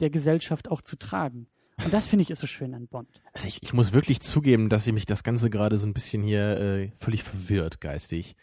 der 0.00 0.10
Gesellschaft 0.10 0.70
auch 0.70 0.82
zu 0.82 0.96
tragen. 0.96 1.46
Und 1.82 1.92
das 1.92 2.06
finde 2.06 2.22
ich 2.22 2.30
ist 2.30 2.40
so 2.40 2.46
schön 2.46 2.74
an 2.74 2.86
Bond. 2.86 3.22
Also 3.32 3.48
ich, 3.48 3.62
ich 3.62 3.72
muss 3.72 3.92
wirklich 3.92 4.20
zugeben, 4.20 4.68
dass 4.68 4.84
sie 4.84 4.92
mich 4.92 5.06
das 5.06 5.24
Ganze 5.24 5.50
gerade 5.50 5.76
so 5.76 5.86
ein 5.86 5.94
bisschen 5.94 6.22
hier 6.22 6.58
äh, 6.60 6.90
völlig 6.96 7.22
verwirrt 7.22 7.80
geistig. 7.80 8.36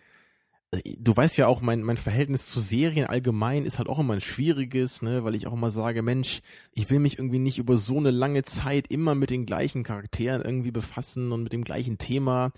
Du 0.99 1.15
weißt 1.15 1.35
ja 1.37 1.47
auch, 1.47 1.59
mein, 1.59 1.81
mein 1.83 1.97
Verhältnis 1.97 2.47
zu 2.47 2.61
Serien 2.61 3.05
allgemein 3.05 3.65
ist 3.65 3.77
halt 3.77 3.89
auch 3.89 3.99
immer 3.99 4.13
ein 4.13 4.21
schwieriges, 4.21 5.01
ne, 5.01 5.25
weil 5.25 5.35
ich 5.35 5.45
auch 5.45 5.53
immer 5.53 5.69
sage, 5.69 6.01
Mensch, 6.01 6.41
ich 6.71 6.89
will 6.89 6.99
mich 6.99 7.17
irgendwie 7.17 7.39
nicht 7.39 7.57
über 7.57 7.75
so 7.75 7.97
eine 7.97 8.11
lange 8.11 8.43
Zeit 8.43 8.87
immer 8.87 9.13
mit 9.13 9.31
den 9.31 9.45
gleichen 9.45 9.83
Charakteren 9.83 10.41
irgendwie 10.41 10.71
befassen 10.71 11.33
und 11.33 11.43
mit 11.43 11.51
dem 11.51 11.65
gleichen 11.65 11.97
Thema 11.97 12.53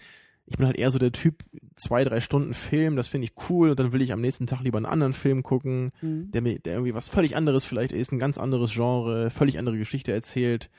ich 0.45 0.57
bin 0.57 0.65
halt 0.65 0.77
eher 0.77 0.91
so 0.91 0.99
der 0.99 1.11
Typ, 1.11 1.43
zwei, 1.75 2.03
drei 2.03 2.19
Stunden 2.19 2.53
Film, 2.53 2.95
das 2.95 3.07
finde 3.07 3.25
ich 3.25 3.49
cool 3.49 3.69
und 3.69 3.79
dann 3.79 3.93
will 3.93 4.01
ich 4.01 4.11
am 4.11 4.21
nächsten 4.21 4.45
Tag 4.45 4.61
lieber 4.61 4.77
einen 4.77 4.85
anderen 4.85 5.13
Film 5.13 5.43
gucken, 5.43 5.91
mhm. 6.01 6.31
der 6.31 6.41
mir, 6.41 6.59
der 6.59 6.73
irgendwie 6.73 6.93
was 6.93 7.09
völlig 7.09 7.35
anderes 7.35 7.65
vielleicht 7.65 7.91
ist, 7.91 8.11
ein 8.11 8.19
ganz 8.19 8.37
anderes 8.37 8.73
Genre, 8.73 9.29
völlig 9.29 9.57
andere 9.57 9.77
Geschichte 9.77 10.11
erzählt, 10.11 10.69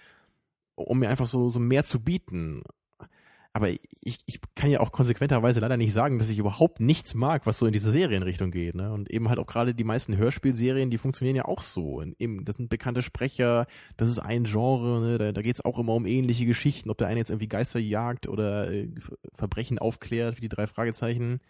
um 0.74 0.98
mir 0.98 1.08
einfach 1.08 1.26
so, 1.26 1.48
so 1.50 1.60
mehr 1.60 1.84
zu 1.84 2.00
bieten 2.00 2.62
aber 3.56 3.68
ich, 3.70 4.18
ich 4.26 4.40
kann 4.56 4.68
ja 4.68 4.80
auch 4.80 4.90
konsequenterweise 4.90 5.60
leider 5.60 5.76
nicht 5.76 5.92
sagen, 5.92 6.18
dass 6.18 6.28
ich 6.28 6.38
überhaupt 6.38 6.80
nichts 6.80 7.14
mag, 7.14 7.46
was 7.46 7.56
so 7.56 7.66
in 7.66 7.72
diese 7.72 7.92
Serienrichtung 7.92 8.50
geht. 8.50 8.74
Ne? 8.74 8.92
Und 8.92 9.08
eben 9.12 9.28
halt 9.28 9.38
auch 9.38 9.46
gerade 9.46 9.76
die 9.76 9.84
meisten 9.84 10.16
Hörspielserien, 10.16 10.90
die 10.90 10.98
funktionieren 10.98 11.36
ja 11.36 11.44
auch 11.44 11.62
so. 11.62 12.00
Und 12.00 12.20
eben, 12.20 12.44
das 12.44 12.56
sind 12.56 12.68
bekannte 12.68 13.00
Sprecher, 13.00 13.68
das 13.96 14.08
ist 14.08 14.18
ein 14.18 14.42
Genre, 14.42 15.00
ne? 15.00 15.18
da, 15.18 15.30
da 15.30 15.40
geht 15.40 15.54
es 15.54 15.64
auch 15.64 15.78
immer 15.78 15.94
um 15.94 16.04
ähnliche 16.04 16.46
Geschichten, 16.46 16.90
ob 16.90 16.98
der 16.98 17.06
eine 17.06 17.20
jetzt 17.20 17.30
irgendwie 17.30 17.46
Geister 17.46 17.78
jagt 17.78 18.26
oder 18.26 18.72
äh, 18.72 18.88
Verbrechen 19.36 19.78
aufklärt, 19.78 20.38
wie 20.38 20.42
die 20.42 20.48
drei 20.48 20.66
Fragezeichen. 20.66 21.40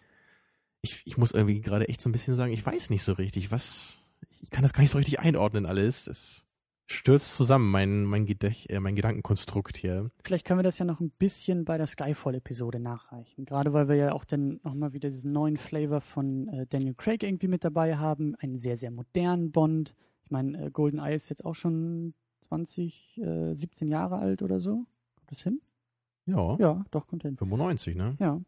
Ich, 0.82 1.00
ich 1.06 1.16
muss 1.16 1.32
irgendwie 1.32 1.62
gerade 1.62 1.88
echt 1.88 2.02
so 2.02 2.10
ein 2.10 2.12
bisschen 2.12 2.36
sagen, 2.36 2.52
ich 2.52 2.64
weiß 2.64 2.90
nicht 2.90 3.02
so 3.02 3.14
richtig, 3.14 3.50
was, 3.50 4.02
ich 4.42 4.50
kann 4.50 4.60
das 4.62 4.74
gar 4.74 4.82
nicht 4.82 4.90
so 4.90 4.98
richtig 4.98 5.20
einordnen 5.20 5.64
alles. 5.64 6.04
Das, 6.04 6.44
stürzt 6.86 7.36
zusammen, 7.36 7.70
mein, 7.70 8.04
mein, 8.04 8.26
Gedächt, 8.26 8.70
äh, 8.70 8.80
mein 8.80 8.94
Gedankenkonstrukt 8.94 9.76
hier. 9.76 10.10
Vielleicht 10.24 10.46
können 10.46 10.58
wir 10.58 10.64
das 10.64 10.78
ja 10.78 10.84
noch 10.84 11.00
ein 11.00 11.10
bisschen 11.10 11.64
bei 11.64 11.76
der 11.76 11.86
Skyfall-Episode 11.86 12.80
nachreichen. 12.80 13.44
Gerade 13.44 13.72
weil 13.72 13.88
wir 13.88 13.96
ja 13.96 14.12
auch 14.12 14.24
dann 14.24 14.60
nochmal 14.62 14.92
wieder 14.92 15.08
diesen 15.08 15.32
neuen 15.32 15.56
Flavor 15.56 16.00
von 16.00 16.48
äh, 16.48 16.66
Daniel 16.66 16.94
Craig 16.94 17.22
irgendwie 17.22 17.48
mit 17.48 17.64
dabei 17.64 17.96
haben. 17.96 18.34
Einen 18.36 18.58
sehr, 18.58 18.76
sehr 18.76 18.90
modernen 18.90 19.52
Bond. 19.52 19.94
Ich 20.24 20.30
meine, 20.30 20.66
äh, 20.66 20.70
GoldenEye 20.70 21.14
ist 21.14 21.28
jetzt 21.30 21.44
auch 21.44 21.54
schon 21.54 22.14
20, 22.48 23.18
äh, 23.18 23.54
17 23.54 23.88
Jahre 23.88 24.18
alt 24.18 24.42
oder 24.42 24.60
so. 24.60 24.86
Kommt 25.16 25.30
das 25.30 25.42
hin? 25.42 25.60
Ja. 26.26 26.56
Ja, 26.58 26.84
doch, 26.90 27.06
kommt 27.06 27.22
hin. 27.22 27.36
95, 27.36 27.96
ne? 27.96 28.16
Ja 28.18 28.40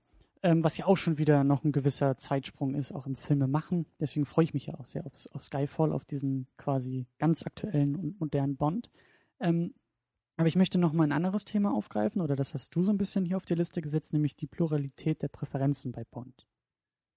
ähm, 0.46 0.62
was 0.62 0.76
ja 0.76 0.86
auch 0.86 0.96
schon 0.96 1.18
wieder 1.18 1.42
noch 1.42 1.64
ein 1.64 1.72
gewisser 1.72 2.16
Zeitsprung 2.16 2.76
ist, 2.76 2.92
auch 2.92 3.06
im 3.06 3.16
Filme 3.16 3.48
machen. 3.48 3.84
Deswegen 3.98 4.26
freue 4.26 4.44
ich 4.44 4.54
mich 4.54 4.66
ja 4.66 4.74
auch 4.74 4.86
sehr 4.86 5.04
auf, 5.04 5.12
auf 5.32 5.42
Skyfall, 5.42 5.92
auf 5.92 6.04
diesen 6.04 6.46
quasi 6.56 7.08
ganz 7.18 7.42
aktuellen 7.42 7.96
und 7.96 8.20
modernen 8.20 8.56
Bond. 8.56 8.88
Ähm, 9.40 9.74
aber 10.36 10.46
ich 10.46 10.54
möchte 10.54 10.78
noch 10.78 10.92
mal 10.92 11.02
ein 11.02 11.12
anderes 11.12 11.44
Thema 11.44 11.74
aufgreifen, 11.74 12.22
oder 12.22 12.36
das 12.36 12.54
hast 12.54 12.76
du 12.76 12.84
so 12.84 12.92
ein 12.92 12.96
bisschen 12.96 13.24
hier 13.24 13.36
auf 13.36 13.44
die 13.44 13.56
Liste 13.56 13.82
gesetzt, 13.82 14.12
nämlich 14.12 14.36
die 14.36 14.46
Pluralität 14.46 15.20
der 15.20 15.28
Präferenzen 15.28 15.90
bei 15.90 16.04
Bond. 16.04 16.46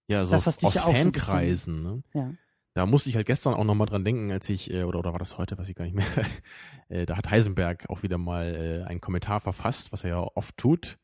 Ja, 0.07 0.25
so 0.25 0.32
das, 0.32 0.47
aus, 0.47 0.63
aus 0.63 0.80
Fankreisen. 0.80 1.84
So 1.84 1.95
ne? 1.95 2.03
Ja. 2.15 2.34
Da 2.73 2.88
musste 2.88 3.11
ich 3.11 3.15
halt 3.15 3.27
gestern 3.27 3.53
auch 3.53 3.63
noch 3.63 3.75
mal 3.75 3.86
dran 3.86 4.03
denken, 4.03 4.32
als 4.32 4.49
ich, 4.49 4.73
äh, 4.73 4.86
oder, 4.86 4.97
oder 4.97 5.11
war 5.11 5.19
das 5.19 5.38
heute, 5.38 5.55
weiß 5.55 5.69
ich 5.69 5.75
gar 5.75 5.86
nicht 5.86 5.95
mehr, 5.95 6.07
äh, 6.89 7.05
da 7.05 7.15
hat 7.15 7.30
Heisenberg 7.30 7.88
auch 7.91 8.01
wieder 8.01 8.17
mal 8.17 8.55
äh, 8.55 8.89
einen 8.89 9.01
Kommentar 9.01 9.39
verfasst, 9.39 9.91
was 9.91 10.03
er 10.03 10.09
ja 10.09 10.27
oft 10.34 10.57
tut, 10.57 10.97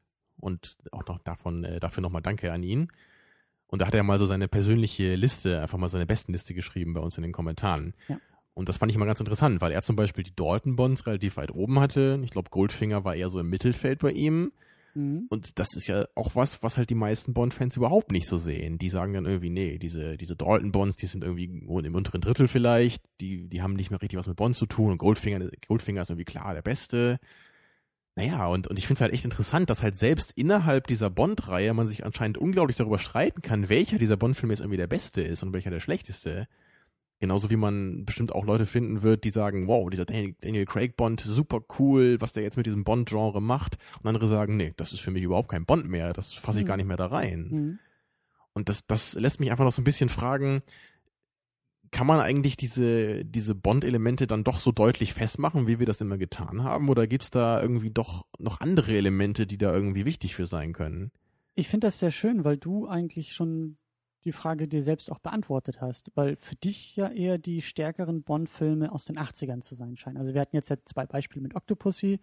und 0.46 0.78
auch 0.92 1.06
noch 1.08 1.18
davon, 1.20 1.64
äh, 1.64 1.80
dafür 1.80 2.04
nochmal 2.04 2.22
Danke 2.22 2.54
an 2.54 2.62
ihn. 2.62 2.88
Und 3.66 3.82
da 3.82 3.88
hat 3.88 3.96
er 3.96 4.04
mal 4.04 4.20
so 4.20 4.28
seine 4.28 4.48
persönliche 4.48 5.16
Liste, 5.16 5.60
einfach 5.60 5.80
mal 5.80 5.90
seine 5.90 6.06
besten 6.06 6.34
Liste 6.34 6.54
geschrieben 6.54 6.94
bei 6.94 7.02
uns 7.02 7.18
in 7.18 7.24
den 7.24 7.32
Kommentaren. 7.32 7.96
Ja. 8.08 8.20
Und 8.54 8.70
das 8.70 8.78
fand 8.78 8.92
ich 8.92 8.98
mal 8.98 9.06
ganz 9.06 9.20
interessant, 9.20 9.60
weil 9.60 9.72
er 9.72 9.82
zum 9.82 9.96
Beispiel 9.96 10.24
die 10.24 10.36
Dalton 10.36 10.76
Bonds 10.76 11.08
relativ 11.08 11.38
weit 11.38 11.52
oben 11.52 11.80
hatte. 11.80 12.22
Ich 12.24 12.30
glaube, 12.30 12.52
Goldfinger 12.52 13.04
war 13.04 13.16
eher 13.16 13.30
so 13.30 13.40
im 13.40 13.50
Mittelfeld 13.50 14.00
bei 14.00 14.12
ihm. 14.12 14.52
Mhm. 14.94 15.26
Und 15.30 15.58
das 15.58 15.76
ist 15.76 15.88
ja 15.88 16.06
auch 16.14 16.36
was, 16.36 16.62
was 16.62 16.78
halt 16.78 16.92
die 16.92 16.96
meisten 16.96 17.34
Bond-Fans 17.34 17.76
überhaupt 17.76 18.12
nicht 18.12 18.28
so 18.28 18.38
sehen. 18.38 18.78
Die 18.78 18.90
sagen 18.90 19.14
dann 19.14 19.26
irgendwie, 19.26 19.50
nee, 19.50 19.80
diese, 19.80 20.16
diese 20.16 20.36
Dalton 20.36 20.72
Bonds, 20.72 20.96
die 20.96 21.08
sind 21.08 21.24
irgendwie 21.24 21.46
im 21.46 21.96
unteren 21.96 22.22
Drittel 22.22 22.48
vielleicht, 22.48 23.04
die, 23.20 23.50
die 23.50 23.62
haben 23.64 23.74
nicht 23.74 23.90
mehr 23.90 24.02
richtig 24.02 24.20
was 24.20 24.28
mit 24.28 24.38
Bond 24.38 24.56
zu 24.56 24.68
tun 24.68 24.92
und 24.92 24.98
Goldfinger, 25.00 25.50
Goldfinger 25.68 26.04
ist 26.04 26.12
irgendwie 26.12 26.26
klar 26.26 26.54
der 26.54 26.62
Beste. 26.62 27.20
Naja, 28.18 28.48
und, 28.48 28.68
und 28.68 28.80
ich 28.80 28.88
finde 28.88 29.00
es 29.00 29.02
halt 29.02 29.14
echt 29.14 29.26
interessant, 29.26 29.70
dass 29.70 29.84
halt 29.84 29.98
selbst 29.98 30.32
innerhalb 30.38 30.88
dieser 30.88 31.10
Bond-Reihe 31.10 31.74
man 31.74 31.86
sich 31.86 32.06
anscheinend 32.06 32.38
unglaublich 32.38 32.78
darüber 32.78 32.98
streiten 32.98 33.42
kann, 33.42 33.68
welcher 33.68 33.98
dieser 33.98 34.16
Bond-Filme 34.16 34.54
jetzt 34.54 34.62
irgendwie 34.62 34.78
der 34.78 34.88
beste 34.88 35.22
ist 35.22 35.44
und 35.44 35.52
welcher 35.52 35.70
der 35.70 35.82
schlechteste. 35.82 36.48
Genauso 37.20 37.50
wie 37.50 37.58
man 37.58 38.06
bestimmt 38.06 38.34
auch 38.34 38.46
Leute 38.46 38.66
finden 38.66 39.02
wird, 39.02 39.26
die 39.26 39.32
sagen, 39.32 39.68
wow, 39.68 39.90
dieser 39.90 40.06
Daniel 40.06 40.66
Craig 40.66 40.96
Bond, 40.96 41.22
super 41.22 41.60
cool, 41.78 42.20
was 42.22 42.32
der 42.32 42.44
jetzt 42.44 42.56
mit 42.56 42.66
diesem 42.66 42.86
Bond-Genre 42.86 43.42
macht. 43.42 43.78
Und 44.02 44.08
andere 44.08 44.28
sagen, 44.28 44.56
nee, 44.56 44.74
das 44.78 44.94
ist 44.94 45.02
für 45.02 45.12
mich 45.12 45.24
überhaupt 45.24 45.50
kein 45.50 45.66
Bond 45.66 45.88
mehr, 45.88 46.14
das 46.14 46.34
fasse 46.34 46.60
ich 46.60 46.66
mhm. 46.66 46.70
gar 46.70 46.78
nicht 46.78 46.88
mehr 46.88 46.98
da 46.98 47.08
rein. 47.08 47.48
Mhm. 47.50 47.80
Und 48.54 48.70
das, 48.70 48.88
das 48.88 49.16
lässt 49.16 49.42
mich 49.42 49.52
einfach 49.52 49.66
noch 49.66 49.74
so 49.74 49.82
ein 49.82 49.86
bisschen 49.86 50.08
fragen, 50.08 50.64
kann 51.96 52.08
man 52.08 52.20
eigentlich 52.20 52.58
diese, 52.58 53.24
diese 53.24 53.56
Bond-Elemente 53.56 54.28
dann 54.28 54.44
doch 54.44 54.60
so 54.60 54.74
deutlich 54.74 55.14
festmachen, 55.14 55.66
wie 55.66 55.80
wir 55.80 55.86
das 55.86 56.02
immer 56.02 56.18
getan 56.18 56.62
haben? 56.62 56.90
Oder 56.90 57.08
gibt 57.08 57.24
es 57.24 57.32
da 57.32 57.62
irgendwie 57.62 57.90
doch 57.90 58.26
noch 58.38 58.60
andere 58.60 58.92
Elemente, 58.92 59.48
die 59.48 59.58
da 59.58 59.74
irgendwie 59.74 60.04
wichtig 60.04 60.36
für 60.36 60.46
sein 60.46 60.74
können? 60.74 61.14
Ich 61.54 61.70
finde 61.70 61.88
das 61.88 62.00
sehr 62.00 62.12
schön, 62.12 62.44
weil 62.44 62.58
du 62.58 62.86
eigentlich 62.86 63.32
schon 63.32 63.78
die 64.26 64.34
Frage 64.34 64.68
dir 64.68 64.84
selbst 64.84 65.10
auch 65.10 65.20
beantwortet 65.20 65.80
hast, 65.80 66.12
weil 66.16 66.36
für 66.36 66.58
dich 66.58 66.98
ja 66.98 67.08
eher 67.08 67.38
die 67.38 67.62
stärkeren 67.62 68.24
Bond-Filme 68.24 68.92
aus 68.92 69.06
den 69.06 69.18
80ern 69.18 69.62
zu 69.62 69.76
sein 69.76 69.96
scheinen. 69.96 70.18
Also 70.18 70.34
wir 70.34 70.42
hatten 70.42 70.58
jetzt 70.58 70.70
ja 70.70 70.76
zwei 70.84 71.06
Beispiele 71.06 71.44
mit 71.44 71.56
Octopussy, 71.56 72.20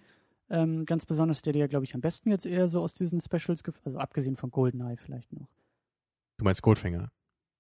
ähm, 0.51 0.85
ganz 0.85 1.07
besonders, 1.07 1.41
der 1.41 1.55
dir 1.55 1.61
ja, 1.61 1.67
glaube 1.67 1.87
ich, 1.87 1.95
am 1.95 2.03
besten 2.03 2.29
jetzt 2.29 2.45
eher 2.45 2.69
so 2.69 2.83
aus 2.83 2.93
diesen 2.93 3.23
Specials, 3.23 3.63
also 3.85 3.97
abgesehen 3.97 4.37
von 4.37 4.51
Goldeneye 4.51 4.99
vielleicht 4.99 5.33
noch. 5.33 5.49
Du 6.37 6.45
meinst 6.45 6.61
Goldfinger? 6.61 7.11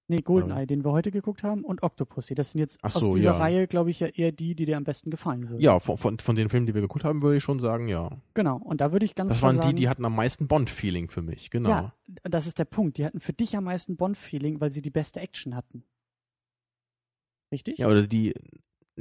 Nee, 0.09 0.18
Goldeneye, 0.18 0.66
den 0.66 0.84
wir 0.84 0.92
heute 0.92 1.11
geguckt 1.11 1.42
haben, 1.42 1.64
und 1.64 1.82
Octopussy. 1.82 2.34
Das 2.34 2.50
sind 2.50 2.59
jetzt 2.59 2.78
Ach 2.82 2.90
so, 2.90 3.09
aus 3.09 3.14
dieser 3.14 3.32
ja. 3.32 3.38
Reihe, 3.38 3.66
glaube 3.66 3.90
ich, 3.90 4.00
ja 4.00 4.09
eher 4.09 4.32
die, 4.32 4.55
die 4.55 4.66
dir 4.66 4.76
am 4.76 4.84
besten 4.84 5.11
gefallen 5.11 5.48
würden. 5.48 5.61
Ja, 5.61 5.78
von, 5.78 5.96
von, 5.96 6.18
von 6.18 6.36
den 6.36 6.48
Filmen, 6.48 6.66
die 6.66 6.74
wir 6.74 6.82
geguckt 6.82 7.05
haben, 7.05 7.22
würde 7.22 7.36
ich 7.36 7.42
schon 7.42 7.61
sagen, 7.61 7.88
ja. 7.88 8.11
Genau, 8.34 8.57
und 8.57 8.80
da 8.80 8.92
würde 8.92 9.05
ich 9.05 9.14
ganz 9.14 9.32
Das 9.32 9.42
waren 9.42 9.61
die, 9.61 9.74
die 9.74 9.88
hatten 9.88 10.05
am 10.05 10.14
meisten 10.14 10.48
Bond-Feeling 10.48 11.09
für 11.09 11.22
mich, 11.22 11.50
genau. 11.50 11.70
Ja, 11.70 11.94
das 12.24 12.46
ist 12.46 12.59
der 12.59 12.64
Punkt. 12.64 12.98
Die 12.98 13.07
hatten 13.07 13.20
für 13.20 13.32
dich 13.32 13.57
am 13.57 13.64
meisten 13.64 13.96
Bond-Feeling, 13.96 14.61
weil 14.61 14.70
sie 14.70 14.82
die 14.82 14.90
beste 14.90 15.20
Action 15.20 15.55
hatten. 15.55 15.84
Richtig? 17.53 17.78
Ja, 17.78 17.88
oder 17.88 18.07
die, 18.07 18.34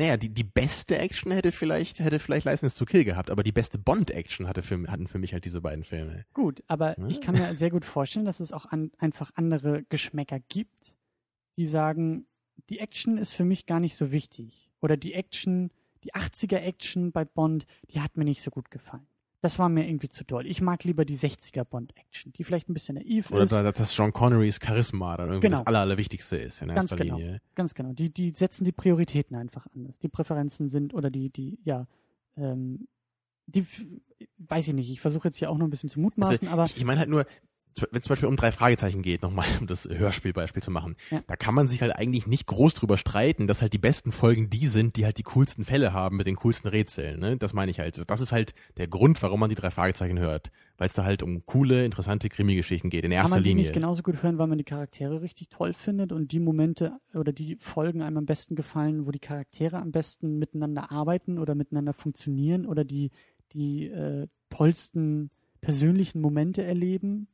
naja, 0.01 0.17
die, 0.17 0.29
die 0.29 0.43
beste 0.43 0.97
Action 0.97 1.31
hätte 1.31 1.51
vielleicht, 1.51 1.99
hätte 1.99 2.19
vielleicht 2.19 2.45
License 2.45 2.77
to 2.77 2.85
Kill 2.85 3.03
gehabt, 3.03 3.29
aber 3.29 3.43
die 3.43 3.51
beste 3.51 3.77
Bond-Action 3.77 4.47
hatte 4.47 4.63
für, 4.63 4.81
hatten 4.87 5.07
für 5.07 5.19
mich 5.19 5.33
halt 5.33 5.45
diese 5.45 5.61
beiden 5.61 5.83
Filme. 5.83 6.25
Gut, 6.33 6.63
aber 6.67 6.99
ja? 6.99 7.07
ich 7.07 7.21
kann 7.21 7.35
mir 7.35 7.55
sehr 7.55 7.69
gut 7.69 7.85
vorstellen, 7.85 8.25
dass 8.25 8.39
es 8.39 8.51
auch 8.51 8.65
an, 8.65 8.91
einfach 8.97 9.31
andere 9.35 9.83
Geschmäcker 9.89 10.39
gibt 10.39 10.95
die 11.57 11.65
sagen, 11.65 12.25
die 12.69 12.79
Action 12.79 13.17
ist 13.17 13.33
für 13.33 13.45
mich 13.45 13.65
gar 13.65 13.79
nicht 13.79 13.95
so 13.95 14.11
wichtig. 14.11 14.71
Oder 14.81 14.97
die 14.97 15.13
Action, 15.13 15.71
die 16.03 16.13
80er 16.13 16.57
Action 16.57 17.11
bei 17.11 17.25
Bond, 17.25 17.65
die 17.91 18.01
hat 18.01 18.17
mir 18.17 18.25
nicht 18.25 18.41
so 18.41 18.51
gut 18.51 18.71
gefallen. 18.71 19.05
Das 19.41 19.57
war 19.57 19.69
mir 19.69 19.87
irgendwie 19.87 20.09
zu 20.09 20.23
doll. 20.23 20.45
Ich 20.45 20.61
mag 20.61 20.83
lieber 20.83 21.03
die 21.03 21.17
60er 21.17 21.63
Bond-Action, 21.63 22.31
die 22.33 22.43
vielleicht 22.43 22.69
ein 22.69 22.73
bisschen 22.73 22.95
naiv 22.95 23.31
Oder 23.31 23.43
ist. 23.43 23.53
Oder 23.53 23.71
dass 23.71 23.97
John 23.97 24.13
Connerys 24.13 24.59
Charisma 24.63 25.17
dann 25.17 25.29
irgendwie 25.29 25.47
genau. 25.47 25.57
das 25.57 25.67
Aller, 25.67 25.79
Allerwichtigste 25.79 26.37
ist 26.37 26.61
in 26.61 26.67
Ganz 26.67 26.91
erster 26.91 26.97
genau. 26.97 27.17
Linie. 27.17 27.41
Ganz 27.55 27.73
genau. 27.73 27.91
Die, 27.93 28.13
die 28.13 28.29
setzen 28.31 28.65
die 28.65 28.71
Prioritäten 28.71 29.35
einfach 29.35 29.65
anders. 29.75 29.97
Die 29.97 30.09
Präferenzen 30.09 30.69
sind 30.69 30.93
oder 30.93 31.09
die, 31.09 31.31
die, 31.31 31.57
ja, 31.63 31.87
ähm, 32.37 32.87
die, 33.47 33.65
weiß 34.37 34.67
ich 34.67 34.73
nicht, 34.75 34.91
ich 34.91 35.01
versuche 35.01 35.27
jetzt 35.27 35.37
hier 35.37 35.49
auch 35.49 35.57
noch 35.57 35.65
ein 35.65 35.71
bisschen 35.71 35.89
zu 35.89 35.99
mutmaßen, 35.99 36.47
also, 36.47 36.53
aber. 36.53 36.65
Ich, 36.65 36.77
ich 36.77 36.85
meine 36.85 36.99
halt 36.99 37.09
nur, 37.09 37.25
wenn 37.79 37.99
es 37.99 38.05
zum 38.05 38.11
Beispiel 38.13 38.27
um 38.27 38.35
drei 38.35 38.51
Fragezeichen 38.51 39.01
geht, 39.01 39.21
nochmal 39.21 39.45
um 39.59 39.67
das 39.67 39.87
Hörspielbeispiel 39.87 40.61
zu 40.61 40.71
machen, 40.71 40.95
Ja. 41.09 41.21
da 41.27 41.35
kann 41.35 41.53
man 41.55 41.67
sich 41.67 41.81
halt 41.81 41.95
eigentlich 41.95 42.27
nicht 42.27 42.47
groß 42.47 42.73
drüber 42.73 42.97
streiten, 42.97 43.47
dass 43.47 43.61
halt 43.61 43.73
die 43.73 43.77
besten 43.77 44.11
Folgen 44.11 44.49
die 44.49 44.67
sind, 44.67 44.95
die 44.97 45.05
halt 45.05 45.17
die 45.17 45.23
coolsten 45.23 45.63
Fälle 45.65 45.93
haben 45.93 46.17
mit 46.17 46.27
den 46.27 46.35
coolsten 46.35 46.67
Rätseln. 46.67 47.19
Ne? 47.19 47.37
Das 47.37 47.53
meine 47.53 47.71
ich 47.71 47.79
halt. 47.79 48.09
Das 48.09 48.21
ist 48.21 48.31
halt 48.31 48.53
der 48.77 48.87
Grund, 48.87 49.21
warum 49.21 49.39
man 49.39 49.49
die 49.49 49.55
drei 49.55 49.71
Fragezeichen 49.71 50.19
hört. 50.19 50.51
Weil 50.77 50.87
es 50.87 50.93
da 50.93 51.03
halt 51.05 51.21
um 51.21 51.45
coole, 51.45 51.85
interessante 51.85 52.27
Krimi-Geschichten 52.27 52.89
geht, 52.89 53.03
in 53.05 53.11
Kann 53.11 53.19
erster 53.19 53.35
man 53.35 53.43
die 53.43 53.49
Linie. 53.49 53.63
nicht 53.65 53.73
genauso 53.73 54.01
gut 54.01 54.23
hören, 54.23 54.37
weil 54.39 54.47
man 54.47 54.57
die 54.57 54.63
Charaktere 54.63 55.21
richtig 55.21 55.49
toll 55.49 55.73
findet 55.73 56.11
und 56.11 56.31
die 56.31 56.39
Momente 56.39 56.93
oder 57.13 57.31
die 57.31 57.55
Folgen 57.57 58.01
einem 58.01 58.17
am 58.17 58.25
besten 58.25 58.55
gefallen, 58.55 59.05
wo 59.05 59.11
die 59.11 59.19
Charaktere 59.19 59.77
am 59.77 59.91
besten 59.91 60.39
miteinander 60.39 60.91
arbeiten 60.91 61.37
oder 61.37 61.53
miteinander 61.53 61.93
funktionieren 61.93 62.65
oder 62.65 62.83
die, 62.83 63.11
die 63.53 63.89
äh, 63.89 64.27
tollsten 64.49 65.29
persönlichen 65.61 66.21
Momente 66.21 66.63
erleben 66.63 67.27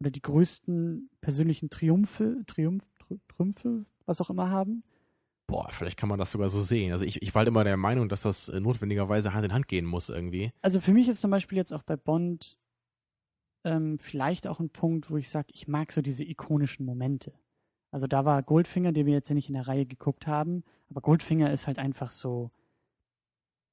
oder 0.00 0.10
die 0.10 0.22
größten 0.22 1.10
persönlichen 1.20 1.70
Triumphe, 1.70 2.42
Triumph, 2.46 2.84
Tr- 3.00 3.18
Trümpfe, 3.28 3.84
was 4.06 4.20
auch 4.20 4.30
immer 4.30 4.50
haben. 4.50 4.84
Boah, 5.46 5.68
vielleicht 5.70 5.96
kann 5.96 6.08
man 6.08 6.18
das 6.18 6.32
sogar 6.32 6.50
so 6.50 6.60
sehen. 6.60 6.92
Also 6.92 7.04
ich, 7.04 7.22
ich 7.22 7.34
war 7.34 7.40
halt 7.40 7.48
immer 7.48 7.64
der 7.64 7.76
Meinung, 7.76 8.08
dass 8.08 8.22
das 8.22 8.48
äh, 8.48 8.60
notwendigerweise 8.60 9.32
Hand 9.32 9.46
in 9.46 9.52
Hand 9.52 9.66
gehen 9.66 9.86
muss 9.86 10.08
irgendwie. 10.08 10.52
Also 10.60 10.80
für 10.80 10.92
mich 10.92 11.08
ist 11.08 11.20
zum 11.20 11.30
Beispiel 11.30 11.56
jetzt 11.56 11.72
auch 11.72 11.82
bei 11.82 11.96
Bond 11.96 12.58
ähm, 13.64 13.98
vielleicht 13.98 14.46
auch 14.46 14.60
ein 14.60 14.70
Punkt, 14.70 15.10
wo 15.10 15.16
ich 15.16 15.30
sage, 15.30 15.48
ich 15.52 15.66
mag 15.66 15.90
so 15.90 16.02
diese 16.02 16.22
ikonischen 16.22 16.84
Momente. 16.84 17.32
Also 17.90 18.06
da 18.06 18.26
war 18.26 18.42
Goldfinger, 18.42 18.92
den 18.92 19.06
wir 19.06 19.14
jetzt 19.14 19.30
ja 19.30 19.34
nicht 19.34 19.48
in 19.48 19.54
der 19.54 19.66
Reihe 19.66 19.86
geguckt 19.86 20.26
haben, 20.26 20.62
aber 20.90 21.00
Goldfinger 21.00 21.50
ist 21.50 21.66
halt 21.66 21.78
einfach 21.78 22.10
so, 22.10 22.50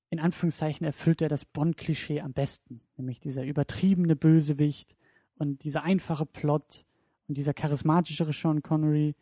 in 0.09 0.21
Anführungszeichen 0.21 0.85
erfüllt 0.85 1.21
er 1.21 1.27
das 1.27 1.43
Bond-Klischee 1.43 2.21
am 2.21 2.31
besten. 2.31 2.79
Nämlich 2.95 3.19
dieser 3.19 3.43
übertriebene 3.43 4.15
Bösewicht 4.15 4.95
und 5.37 5.63
dieser 5.63 5.83
einfache 5.83 6.25
Plot 6.25 6.85
und 7.27 7.37
dieser 7.37 7.53
charismatischere 7.53 8.33
Sean 8.33 8.61
Connery. 8.61 9.15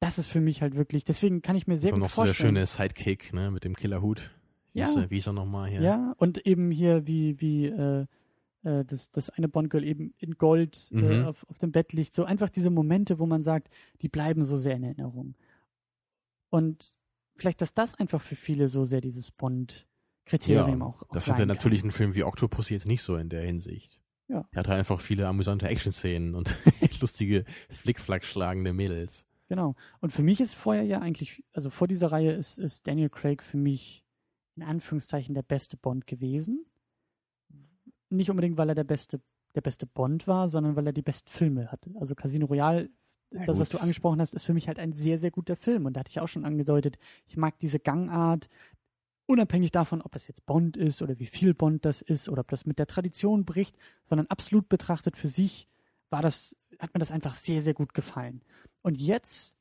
Das 0.00 0.18
ist 0.18 0.26
für 0.26 0.40
mich 0.40 0.60
halt 0.62 0.76
wirklich, 0.76 1.04
deswegen 1.04 1.40
kann 1.42 1.56
ich 1.56 1.66
mir 1.66 1.78
sehr 1.78 1.92
Und 1.92 2.00
gut 2.00 2.02
noch 2.04 2.14
so 2.14 2.22
der 2.24 2.34
vorstellen. 2.34 2.56
schöne 2.56 2.66
Sidekick, 2.66 3.32
ne, 3.32 3.50
mit 3.50 3.64
dem 3.64 3.74
Killerhut. 3.74 4.30
Ja. 4.74 4.86
ist 4.88 5.10
Wie 5.10 5.16
ist 5.18 5.26
er 5.26 5.32
nochmal 5.32 5.70
hier? 5.70 5.80
Ja, 5.80 6.14
und 6.18 6.46
eben 6.46 6.70
hier, 6.70 7.06
wie, 7.06 7.40
wie 7.40 7.64
äh, 7.66 8.06
äh, 8.64 8.84
das, 8.84 9.10
das 9.10 9.30
eine 9.30 9.48
Bond-Girl 9.48 9.84
eben 9.84 10.12
in 10.18 10.36
Gold 10.36 10.90
äh, 10.92 10.96
Mhm. 10.96 11.24
auf, 11.24 11.46
auf 11.48 11.56
dem 11.58 11.72
Bett 11.72 11.94
liegt. 11.94 12.12
So 12.12 12.24
einfach 12.24 12.50
diese 12.50 12.68
Momente, 12.68 13.18
wo 13.18 13.24
man 13.24 13.42
sagt, 13.42 13.68
die 14.02 14.08
bleiben 14.08 14.44
so 14.44 14.58
sehr 14.58 14.76
in 14.76 14.82
Erinnerung. 14.82 15.34
Und 16.50 16.96
vielleicht, 17.36 17.60
dass 17.62 17.72
das 17.72 17.94
einfach 17.94 18.20
für 18.20 18.36
viele 18.36 18.68
so 18.68 18.84
sehr 18.84 19.00
dieses 19.00 19.30
Bond-Kriterium 19.30 20.82
auch, 20.82 21.02
auch 21.04 21.08
Das 21.14 21.26
hat 21.26 21.38
ja 21.38 21.46
natürlich 21.46 21.82
ein 21.84 21.90
Film 21.90 22.14
wie 22.14 22.24
Octopus 22.24 22.68
jetzt 22.70 22.86
nicht 22.86 23.02
so 23.02 23.16
in 23.16 23.28
der 23.30 23.42
Hinsicht. 23.42 23.98
Ja. 24.28 24.48
Er 24.50 24.58
hat 24.58 24.68
halt 24.68 24.78
einfach 24.78 25.00
viele 25.00 25.26
amüsante 25.26 25.68
Action-Szenen 25.68 26.34
und 26.34 26.54
lustige 27.00 27.44
Flickflack 27.70 28.24
schlagende 28.24 28.72
Mädels. 28.72 29.26
Genau. 29.48 29.76
Und 30.00 30.12
für 30.12 30.22
mich 30.22 30.40
ist 30.40 30.54
vorher 30.54 30.82
ja 30.82 31.00
eigentlich, 31.00 31.44
also 31.52 31.70
vor 31.70 31.86
dieser 31.86 32.10
Reihe 32.10 32.32
ist, 32.32 32.58
ist 32.58 32.86
Daniel 32.86 33.10
Craig 33.10 33.42
für 33.42 33.56
mich 33.56 34.04
in 34.56 34.62
Anführungszeichen 34.62 35.34
der 35.34 35.42
beste 35.42 35.76
Bond 35.76 36.06
gewesen. 36.06 36.66
Nicht 38.08 38.30
unbedingt, 38.30 38.56
weil 38.56 38.68
er 38.68 38.74
der 38.74 38.84
beste, 38.84 39.20
der 39.54 39.60
beste 39.60 39.86
Bond 39.86 40.26
war, 40.26 40.48
sondern 40.48 40.74
weil 40.74 40.86
er 40.86 40.92
die 40.92 41.02
besten 41.02 41.28
Filme 41.28 41.70
hatte. 41.70 41.92
Also 42.00 42.14
Casino 42.14 42.46
Royale, 42.46 42.88
Na 43.30 43.44
das, 43.44 43.58
was 43.58 43.68
du 43.68 43.78
angesprochen 43.78 44.20
hast, 44.20 44.34
ist 44.34 44.44
für 44.44 44.54
mich 44.54 44.66
halt 44.66 44.78
ein 44.78 44.92
sehr, 44.92 45.18
sehr 45.18 45.30
guter 45.30 45.56
Film. 45.56 45.86
Und 45.86 45.94
da 45.94 46.00
hatte 46.00 46.10
ich 46.10 46.20
auch 46.20 46.28
schon 46.28 46.44
angedeutet, 46.44 46.98
ich 47.26 47.36
mag 47.36 47.58
diese 47.58 47.78
Gangart, 47.78 48.48
unabhängig 49.26 49.72
davon, 49.72 50.00
ob 50.00 50.12
das 50.12 50.28
jetzt 50.28 50.46
Bond 50.46 50.76
ist 50.76 51.02
oder 51.02 51.18
wie 51.18 51.26
viel 51.26 51.54
Bond 51.54 51.84
das 51.84 52.02
ist 52.02 52.28
oder 52.28 52.40
ob 52.40 52.48
das 52.48 52.64
mit 52.64 52.78
der 52.78 52.86
Tradition 52.86 53.44
bricht, 53.44 53.76
sondern 54.04 54.26
absolut 54.28 54.68
betrachtet 54.68 55.16
für 55.16 55.28
sich 55.28 55.68
war 56.10 56.22
das, 56.22 56.56
hat 56.78 56.94
mir 56.94 57.00
das 57.00 57.10
einfach 57.10 57.34
sehr, 57.34 57.60
sehr 57.60 57.74
gut 57.74 57.92
gefallen. 57.92 58.42
Und 58.82 58.96
jetzt 59.00 59.56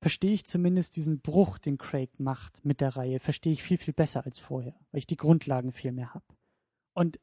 verstehe 0.00 0.32
ich 0.32 0.46
zumindest 0.46 0.96
diesen 0.96 1.20
Bruch, 1.20 1.58
den 1.58 1.78
Craig 1.78 2.18
macht 2.18 2.64
mit 2.64 2.80
der 2.80 2.96
Reihe, 2.96 3.20
verstehe 3.20 3.52
ich 3.52 3.62
viel, 3.62 3.78
viel 3.78 3.94
besser 3.94 4.24
als 4.24 4.38
vorher, 4.38 4.74
weil 4.90 4.98
ich 4.98 5.06
die 5.06 5.16
Grundlagen 5.16 5.72
viel 5.72 5.92
mehr 5.92 6.14
habe. 6.14 6.24
Und 6.94 7.20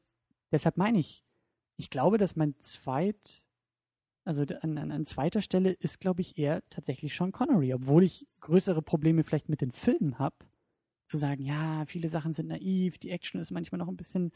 deshalb 0.52 0.76
meine 0.76 0.98
ich, 0.98 1.24
ich 1.76 1.90
glaube, 1.90 2.18
dass 2.18 2.36
mein 2.36 2.54
zweit, 2.60 3.42
also 4.24 4.42
an, 4.62 4.78
an, 4.78 4.90
an 4.90 5.06
zweiter 5.06 5.42
Stelle 5.42 5.72
ist, 5.72 6.00
glaube 6.00 6.20
ich, 6.20 6.38
eher 6.38 6.62
tatsächlich 6.70 7.14
Sean 7.14 7.32
Connery, 7.32 7.74
obwohl 7.74 8.04
ich 8.04 8.26
größere 8.40 8.82
Probleme 8.82 9.24
vielleicht 9.24 9.48
mit 9.48 9.60
den 9.60 9.72
Filmen 9.72 10.18
habe, 10.18 10.36
zu 11.08 11.18
sagen, 11.18 11.42
ja, 11.42 11.84
viele 11.86 12.08
Sachen 12.08 12.32
sind 12.32 12.48
naiv, 12.48 12.98
die 12.98 13.10
Action 13.10 13.40
ist 13.40 13.50
manchmal 13.50 13.78
noch 13.78 13.88
ein 13.88 13.96
bisschen, 13.96 14.32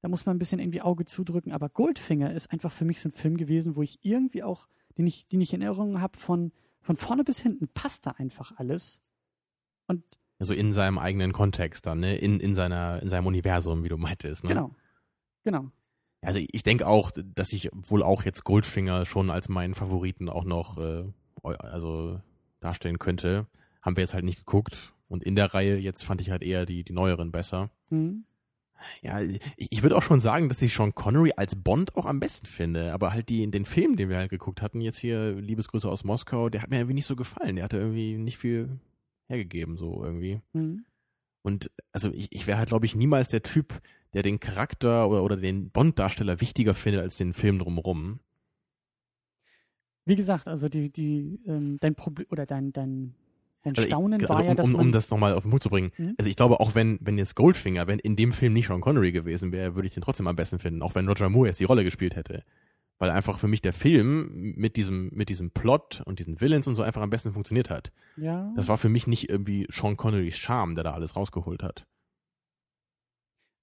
da 0.00 0.08
muss 0.08 0.26
man 0.26 0.36
ein 0.36 0.38
bisschen 0.38 0.58
irgendwie 0.58 0.82
Auge 0.82 1.04
zudrücken, 1.04 1.52
aber 1.52 1.68
Goldfinger 1.68 2.32
ist 2.32 2.50
einfach 2.52 2.72
für 2.72 2.84
mich 2.84 3.00
so 3.00 3.08
ein 3.08 3.12
Film 3.12 3.36
gewesen, 3.36 3.76
wo 3.76 3.82
ich 3.82 3.98
irgendwie 4.02 4.42
auch, 4.42 4.68
den 4.98 5.06
ich, 5.06 5.28
den 5.28 5.40
ich 5.40 5.54
in 5.54 5.62
Erinnerung 5.62 6.00
habe, 6.00 6.18
von, 6.18 6.52
von 6.80 6.96
vorne 6.96 7.24
bis 7.24 7.38
hinten 7.38 7.68
passt 7.68 8.06
da 8.06 8.12
einfach 8.12 8.52
alles. 8.56 9.00
Und 9.86 10.02
Also 10.38 10.54
in 10.54 10.72
seinem 10.72 10.98
eigenen 10.98 11.32
Kontext 11.32 11.86
dann, 11.86 12.00
ne? 12.00 12.16
In, 12.16 12.40
in 12.40 12.54
seiner, 12.54 13.00
in 13.02 13.08
seinem 13.08 13.26
Universum, 13.26 13.84
wie 13.84 13.88
du 13.88 13.96
meintest, 13.96 14.44
ne? 14.44 14.48
genau, 14.48 14.74
genau. 15.44 15.70
Also 16.22 16.40
ich 16.52 16.62
denke 16.62 16.86
auch, 16.86 17.10
dass 17.12 17.52
ich 17.52 17.68
wohl 17.72 18.02
auch 18.02 18.24
jetzt 18.24 18.44
Goldfinger 18.44 19.06
schon 19.06 19.28
als 19.28 19.48
meinen 19.48 19.74
Favoriten 19.74 20.28
auch 20.28 20.44
noch 20.44 20.78
äh, 20.78 21.04
also 21.42 22.20
darstellen 22.60 23.00
könnte. 23.00 23.46
Haben 23.82 23.96
wir 23.96 24.02
jetzt 24.02 24.14
halt 24.14 24.24
nicht 24.24 24.38
geguckt. 24.38 24.94
Und 25.08 25.22
in 25.22 25.36
der 25.36 25.52
Reihe 25.52 25.76
jetzt 25.76 26.04
fand 26.04 26.20
ich 26.20 26.30
halt 26.30 26.42
eher 26.42 26.64
die, 26.64 26.84
die 26.84 26.92
neueren 26.92 27.32
besser. 27.32 27.70
Mhm. 27.90 28.24
Ja, 29.02 29.20
ich, 29.20 29.40
ich 29.56 29.82
würde 29.82 29.96
auch 29.96 30.02
schon 30.02 30.20
sagen, 30.20 30.48
dass 30.48 30.62
ich 30.62 30.74
Sean 30.74 30.94
Connery 30.94 31.32
als 31.36 31.54
Bond 31.54 31.96
auch 31.96 32.06
am 32.06 32.20
besten 32.20 32.46
finde. 32.46 32.92
Aber 32.92 33.12
halt 33.12 33.28
die 33.28 33.48
den 33.50 33.64
Film, 33.64 33.96
den 33.96 34.08
wir 34.08 34.16
halt 34.16 34.30
geguckt 34.30 34.62
hatten, 34.62 34.80
jetzt 34.80 34.98
hier 34.98 35.34
Liebesgrüße 35.34 35.88
aus 35.88 36.04
Moskau, 36.04 36.48
der 36.48 36.62
hat 36.62 36.70
mir 36.70 36.78
irgendwie 36.78 36.94
nicht 36.94 37.06
so 37.06 37.16
gefallen. 37.16 37.56
Der 37.56 37.64
hatte 37.64 37.76
irgendwie 37.76 38.16
nicht 38.16 38.38
viel 38.38 38.80
hergegeben, 39.28 39.76
so 39.76 40.02
irgendwie. 40.02 40.40
Mhm. 40.52 40.84
Und 41.42 41.70
also 41.92 42.10
ich, 42.12 42.32
ich 42.32 42.46
wäre 42.46 42.58
halt, 42.58 42.68
glaube 42.68 42.86
ich, 42.86 42.94
niemals 42.94 43.28
der 43.28 43.42
Typ, 43.42 43.80
der 44.14 44.22
den 44.22 44.40
Charakter 44.40 45.08
oder, 45.08 45.22
oder 45.22 45.36
den 45.36 45.70
Bond-Darsteller 45.70 46.40
wichtiger 46.40 46.74
findet 46.74 47.02
als 47.02 47.16
den 47.16 47.32
Film 47.32 47.58
drumherum. 47.58 48.20
Wie 50.04 50.16
gesagt, 50.16 50.48
also 50.48 50.68
die, 50.68 50.90
die, 50.90 51.40
ähm, 51.46 51.78
dein 51.80 51.94
Problem 51.94 52.26
oder 52.30 52.44
dein, 52.44 52.72
dein, 52.72 53.14
dein 53.62 53.76
Also 53.76 53.86
Staunen 53.88 54.20
ich, 54.20 54.28
war 54.28 54.36
also 54.36 54.44
ja, 54.44 54.50
um, 54.50 54.56
dass 54.56 54.66
um, 54.66 54.74
um 54.74 54.92
das 54.92 55.10
nochmal 55.10 55.34
auf 55.34 55.42
den 55.44 55.50
Punkt 55.50 55.62
zu 55.62 55.70
bringen. 55.70 55.92
Mhm. 55.96 56.14
Also 56.18 56.28
ich 56.28 56.36
glaube, 56.36 56.60
auch 56.60 56.74
wenn, 56.74 56.98
wenn 57.00 57.18
jetzt 57.18 57.34
Goldfinger, 57.36 57.86
wenn 57.86 57.98
in 57.98 58.16
dem 58.16 58.32
Film 58.32 58.52
nicht 58.52 58.66
Sean 58.66 58.80
Connery 58.80 59.12
gewesen 59.12 59.52
wäre, 59.52 59.74
würde 59.74 59.86
ich 59.86 59.94
den 59.94 60.02
trotzdem 60.02 60.26
am 60.26 60.36
besten 60.36 60.58
finden, 60.58 60.82
auch 60.82 60.94
wenn 60.94 61.08
Roger 61.08 61.28
Moore 61.28 61.48
jetzt 61.48 61.60
die 61.60 61.64
Rolle 61.64 61.84
gespielt 61.84 62.16
hätte. 62.16 62.44
Weil 62.98 63.10
einfach 63.10 63.38
für 63.38 63.48
mich 63.48 63.62
der 63.62 63.72
Film 63.72 64.54
mit 64.56 64.76
diesem, 64.76 65.10
mit 65.12 65.28
diesem 65.28 65.50
Plot 65.50 66.02
und 66.04 66.18
diesen 66.20 66.40
Villains 66.40 66.68
und 66.68 66.76
so 66.76 66.82
einfach 66.82 67.02
am 67.02 67.10
besten 67.10 67.32
funktioniert 67.32 67.68
hat. 67.70 67.92
ja, 68.16 68.52
Das 68.54 68.68
war 68.68 68.78
für 68.78 68.88
mich 68.88 69.06
nicht 69.08 69.28
irgendwie 69.28 69.66
Sean 69.70 69.96
Connerys 69.96 70.36
Charme, 70.36 70.74
der 70.76 70.84
da 70.84 70.92
alles 70.92 71.16
rausgeholt 71.16 71.62
hat. 71.62 71.86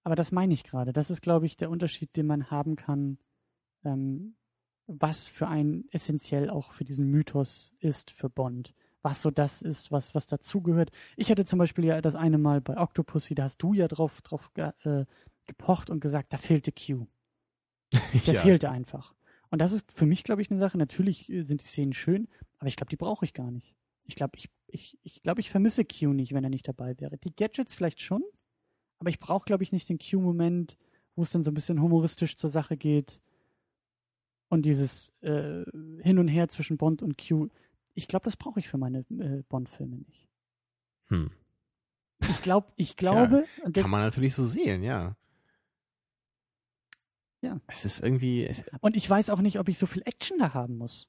aber 0.03 0.15
das 0.15 0.31
meine 0.31 0.53
ich 0.53 0.63
gerade. 0.63 0.91
Das 0.93 1.09
ist, 1.11 1.21
glaube 1.21 1.45
ich, 1.45 1.55
der 1.55 1.69
Unterschied, 1.69 2.15
den 2.15 2.25
man 2.25 2.49
haben 2.49 2.75
kann, 2.75 3.17
ähm, 3.83 4.35
was 4.87 5.27
für 5.27 5.47
ein 5.47 5.85
essentiell 5.91 6.49
auch 6.49 6.73
für 6.73 6.83
diesen 6.83 7.09
Mythos 7.11 7.71
ist 7.79 8.11
für 8.11 8.29
Bond. 8.29 8.73
Was 9.01 9.21
so 9.21 9.31
das 9.31 9.61
ist, 9.61 9.91
was, 9.91 10.13
was 10.13 10.27
dazugehört. 10.27 10.91
Ich 11.15 11.31
hatte 11.31 11.45
zum 11.45 11.59
Beispiel 11.59 11.85
ja 11.85 12.01
das 12.01 12.15
eine 12.15 12.37
Mal 12.37 12.59
bei 12.59 12.77
Octopussy, 12.77 13.33
da 13.33 13.43
hast 13.43 13.57
du 13.59 13.73
ja 13.73 13.87
drauf, 13.87 14.21
drauf 14.21 14.51
äh, 14.57 15.05
gepocht 15.45 15.89
und 15.89 15.99
gesagt, 15.99 16.33
da 16.33 16.37
fehlte 16.37 16.71
Q. 16.71 17.07
Der 18.27 18.33
ja. 18.33 18.41
fehlte 18.41 18.69
einfach. 18.69 19.15
Und 19.51 19.59
das 19.59 19.71
ist 19.71 19.91
für 19.91 20.05
mich, 20.05 20.23
glaube 20.23 20.41
ich, 20.41 20.51
eine 20.51 20.59
Sache. 20.59 20.77
Natürlich 20.77 21.29
äh, 21.29 21.43
sind 21.43 21.61
die 21.61 21.65
Szenen 21.65 21.93
schön, 21.93 22.27
aber 22.59 22.67
ich 22.67 22.75
glaube, 22.75 22.89
die 22.89 22.97
brauche 22.97 23.25
ich 23.25 23.33
gar 23.33 23.51
nicht. 23.51 23.75
Ich 24.05 24.15
glaube, 24.15 24.33
ich, 24.37 24.49
ich, 24.67 24.97
ich, 25.03 25.21
glaube, 25.21 25.41
ich 25.41 25.49
vermisse 25.49 25.85
Q 25.85 26.13
nicht, 26.13 26.33
wenn 26.33 26.43
er 26.43 26.49
nicht 26.49 26.67
dabei 26.67 26.99
wäre. 26.99 27.17
Die 27.17 27.35
Gadgets 27.35 27.73
vielleicht 27.73 28.01
schon, 28.01 28.23
aber 28.99 29.09
ich 29.09 29.19
brauche, 29.19 29.45
glaube 29.45 29.63
ich, 29.63 29.71
nicht 29.71 29.89
den 29.89 29.99
Q-Moment, 29.99 30.77
wo 31.15 31.21
es 31.21 31.31
dann 31.31 31.43
so 31.43 31.51
ein 31.51 31.53
bisschen 31.53 31.81
humoristisch 31.81 32.35
zur 32.37 32.49
Sache 32.49 32.77
geht. 32.77 33.19
Und 34.49 34.63
dieses 34.63 35.11
äh, 35.21 35.63
Hin 36.01 36.19
und 36.19 36.27
Her 36.27 36.47
zwischen 36.47 36.77
Bond 36.77 37.01
und 37.01 37.17
Q. 37.17 37.49
Ich 37.93 38.07
glaube, 38.07 38.25
das 38.25 38.37
brauche 38.37 38.59
ich 38.59 38.69
für 38.69 38.77
meine 38.77 38.99
äh, 39.09 39.43
Bond-Filme 39.49 39.97
nicht. 39.97 40.27
Hm. 41.07 41.31
Ich, 42.21 42.41
glaub, 42.41 42.73
ich 42.75 42.95
glaube, 42.95 43.45
und 43.63 43.75
das, 43.75 43.83
Kann 43.83 43.91
man 43.91 44.01
natürlich 44.01 44.35
so 44.35 44.45
sehen, 44.45 44.83
ja. 44.83 45.15
Ja. 47.41 47.61
Es 47.67 47.85
ist 47.85 48.01
irgendwie, 48.01 48.45
es, 48.45 48.65
Und 48.81 48.95
ich 48.95 49.09
weiß 49.09 49.29
auch 49.29 49.39
nicht, 49.39 49.59
ob 49.59 49.69
ich 49.69 49.77
so 49.77 49.85
viel 49.85 50.03
Action 50.05 50.37
da 50.39 50.53
haben 50.53 50.77
muss. 50.77 51.07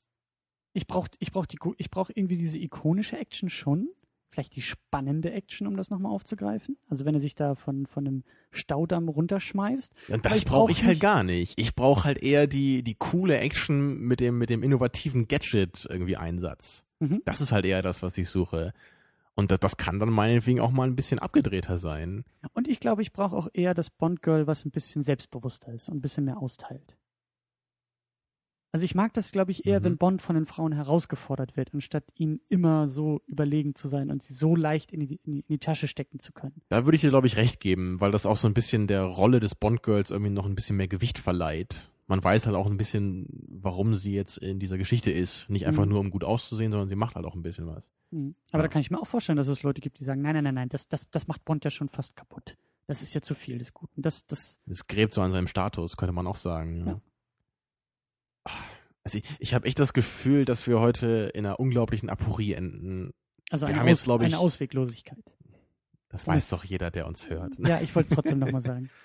Ich 0.73 0.87
brauche 0.87 1.11
ich 1.19 1.33
brauch 1.33 1.47
die, 1.47 1.59
ich 1.79 1.91
brauch 1.91 2.11
irgendwie 2.15 2.37
diese 2.37 2.59
ikonische 2.59 3.19
Action 3.19 3.51
schon. 3.51 3.89
Vielleicht 4.31 4.55
die 4.55 4.63
spannende 4.63 5.33
Action, 5.33 5.67
um 5.67 5.77
das 5.77 5.91
nochmal 5.91 6.13
aufzugreifen. 6.13 6.77
Also 6.89 7.05
wenn 7.05 7.15
er 7.15 7.21
sich 7.21 7.35
da 7.35 7.57
von, 7.57 7.87
von 7.87 8.07
einem 8.07 8.25
Staudamm 8.53 9.09
runterschmeißt. 9.09 9.93
und 10.09 10.25
das 10.25 10.39
ich 10.39 10.45
brauche 10.45 10.67
brauch 10.67 10.71
ich 10.71 10.85
halt 10.85 11.01
gar 11.01 11.25
nicht. 11.25 11.59
Ich 11.59 11.75
brauche 11.75 12.05
halt 12.05 12.23
eher 12.23 12.47
die, 12.47 12.83
die 12.85 12.95
coole 12.95 13.39
Action 13.39 13.99
mit 13.99 14.21
dem, 14.21 14.39
mit 14.39 14.51
dem 14.51 14.63
innovativen 14.63 15.27
Gadget 15.27 15.87
irgendwie 15.91 16.17
Einsatz. 16.17 16.85
Mhm. 17.01 17.23
Das 17.25 17.41
ist 17.41 17.51
halt 17.51 17.65
eher 17.65 17.83
das, 17.83 18.03
was 18.03 18.17
ich 18.19 18.29
suche. 18.29 18.73
Und 19.35 19.51
das, 19.51 19.59
das 19.59 19.77
kann 19.77 19.99
dann 19.99 20.11
meinetwegen 20.11 20.61
auch 20.61 20.71
mal 20.71 20.87
ein 20.87 20.97
bisschen 20.97 21.19
abgedrehter 21.19 21.79
sein. 21.79 22.25
Und 22.53 22.69
ich 22.69 22.79
glaube, 22.79 23.03
ich 23.03 23.13
brauche 23.13 23.37
auch 23.37 23.49
eher 23.53 23.75
das 23.75 23.91
Bond-Girl, 23.91 24.47
was 24.47 24.65
ein 24.65 24.71
bisschen 24.71 25.03
selbstbewusster 25.03 25.73
ist 25.73 25.89
und 25.89 25.97
ein 25.97 26.01
bisschen 26.03 26.25
mehr 26.25 26.39
austeilt. 26.39 26.97
Also 28.73 28.85
ich 28.85 28.95
mag 28.95 29.13
das, 29.15 29.33
glaube 29.33 29.51
ich, 29.51 29.67
eher, 29.67 29.81
Mhm. 29.81 29.85
wenn 29.85 29.97
Bond 29.99 30.23
von 30.23 30.37
den 30.37 30.47
Frauen 30.47 30.73
herausgefordert 30.73 31.57
wird, 31.57 31.75
anstatt 31.75 32.05
ihnen 32.15 32.41
immer 32.49 32.89
so 32.89 33.21
überlegen 33.27 33.75
zu 33.75 33.89
sein 33.89 34.11
und 34.11 34.23
sie 34.23 34.35
so 34.35 34.55
leicht 34.55 34.93
in 34.93 35.01
die, 35.01 35.19
in 35.25 35.33
die, 35.33 35.41
in 35.41 35.47
die 35.49 35.59
Tasche 35.59 35.89
stecken 35.89 36.21
zu 36.21 36.33
können. 36.33 36.63
Da 36.69 36.85
würde 36.85 36.95
ich 36.95 37.01
dir, 37.01 37.09
glaube 37.11 37.27
ich, 37.27 37.37
recht 37.37 37.59
geben, 37.61 38.01
weil 38.01 38.13
das 38.13 38.27
auch 38.27 38.37
so 38.37 38.47
ein 38.47 38.55
bisschen 38.55 38.87
der 38.87 39.03
Rolle 39.03 39.41
des 39.41 39.55
Bond-Girls 39.55 40.11
irgendwie 40.11 40.31
noch 40.31 40.47
ein 40.47 40.55
bisschen 40.55 40.77
mehr 40.77 40.89
Gewicht 40.89 41.19
verleiht. 41.19 41.91
Man 42.07 42.23
weiß 42.23 42.47
halt 42.47 42.57
auch 42.57 42.69
ein 42.69 42.77
bisschen, 42.77 43.27
warum 43.49 43.95
sie 43.95 44.13
jetzt 44.15 44.39
in 44.39 44.59
dieser 44.59 44.79
Geschichte 44.79 45.11
ist. 45.11 45.49
Nicht 45.51 45.67
einfach 45.67 45.85
Mhm. 45.85 45.91
nur, 45.91 46.01
um 46.01 46.11
gut 46.11 46.25
auszusehen, 46.25 46.71
sondern 46.73 46.89
sie 46.89 46.97
macht 46.97 47.15
halt 47.17 47.25
auch 47.27 47.35
ein 47.35 47.43
bisschen 47.43 47.67
was. 47.67 47.89
Mhm. 48.11 48.35
Aber 48.51 48.63
Ja. 48.63 48.69
da 48.69 48.69
kann 48.73 48.81
ich 48.81 48.91
mir 48.91 49.01
auch 49.01 49.07
vorstellen, 49.07 49.37
dass 49.37 49.49
es 49.49 49.63
Leute 49.63 49.81
gibt, 49.81 49.99
die 50.01 50.05
sagen, 50.05 50.21
nein, 50.23 50.35
nein, 50.35 50.45
nein, 50.45 50.55
nein, 50.55 50.69
das, 50.69 50.89
das, 50.89 51.09
das 51.11 51.27
macht 51.29 51.45
Bond 51.45 51.65
ja 51.65 51.71
schon 51.71 51.89
fast 51.89 52.17
kaputt. 52.17 52.57
Das 52.87 53.03
ist 53.03 53.15
ja 53.15 53.21
zu 53.23 53.35
viel 53.37 53.59
des 53.59 53.73
Guten. 53.75 54.03
Das, 54.03 54.27
das, 54.27 54.59
Es 54.69 54.89
gräbt 54.89 55.13
so 55.13 55.23
an 55.23 55.31
seinem 55.31 55.47
Status, 55.47 55.97
könnte 55.97 56.13
man 56.13 56.27
auch 56.27 56.35
sagen. 56.37 56.79
Ja. 56.81 56.87
Ja. 56.87 57.01
Also 59.03 59.19
ich, 59.19 59.25
ich 59.39 59.55
habe 59.55 59.67
echt 59.67 59.79
das 59.79 59.93
Gefühl, 59.93 60.45
dass 60.45 60.67
wir 60.67 60.79
heute 60.81 61.31
in 61.35 61.47
einer 61.47 61.59
unglaublichen 61.59 62.11
Aporie 62.11 62.53
enden. 62.53 63.13
also 63.51 63.67
Wir 63.67 63.71
eine, 63.73 63.81
haben 63.81 63.89
jetzt, 63.89 64.01
Aus, 64.01 64.05
glaub 64.05 64.21
ich- 64.21 64.27
eine 64.27 64.39
Ausweglosigkeit. 64.39 65.25
Das 66.11 66.27
weiß 66.27 66.49
doch 66.51 66.65
jeder, 66.65 66.91
der 66.91 67.07
uns 67.07 67.31
hört. 67.31 67.55
Ja, 67.59 67.81
ich 67.81 67.95
wollte 67.95 68.09
es 68.11 68.15
trotzdem 68.15 68.39
nochmal 68.39 68.61
sagen. 68.61 68.91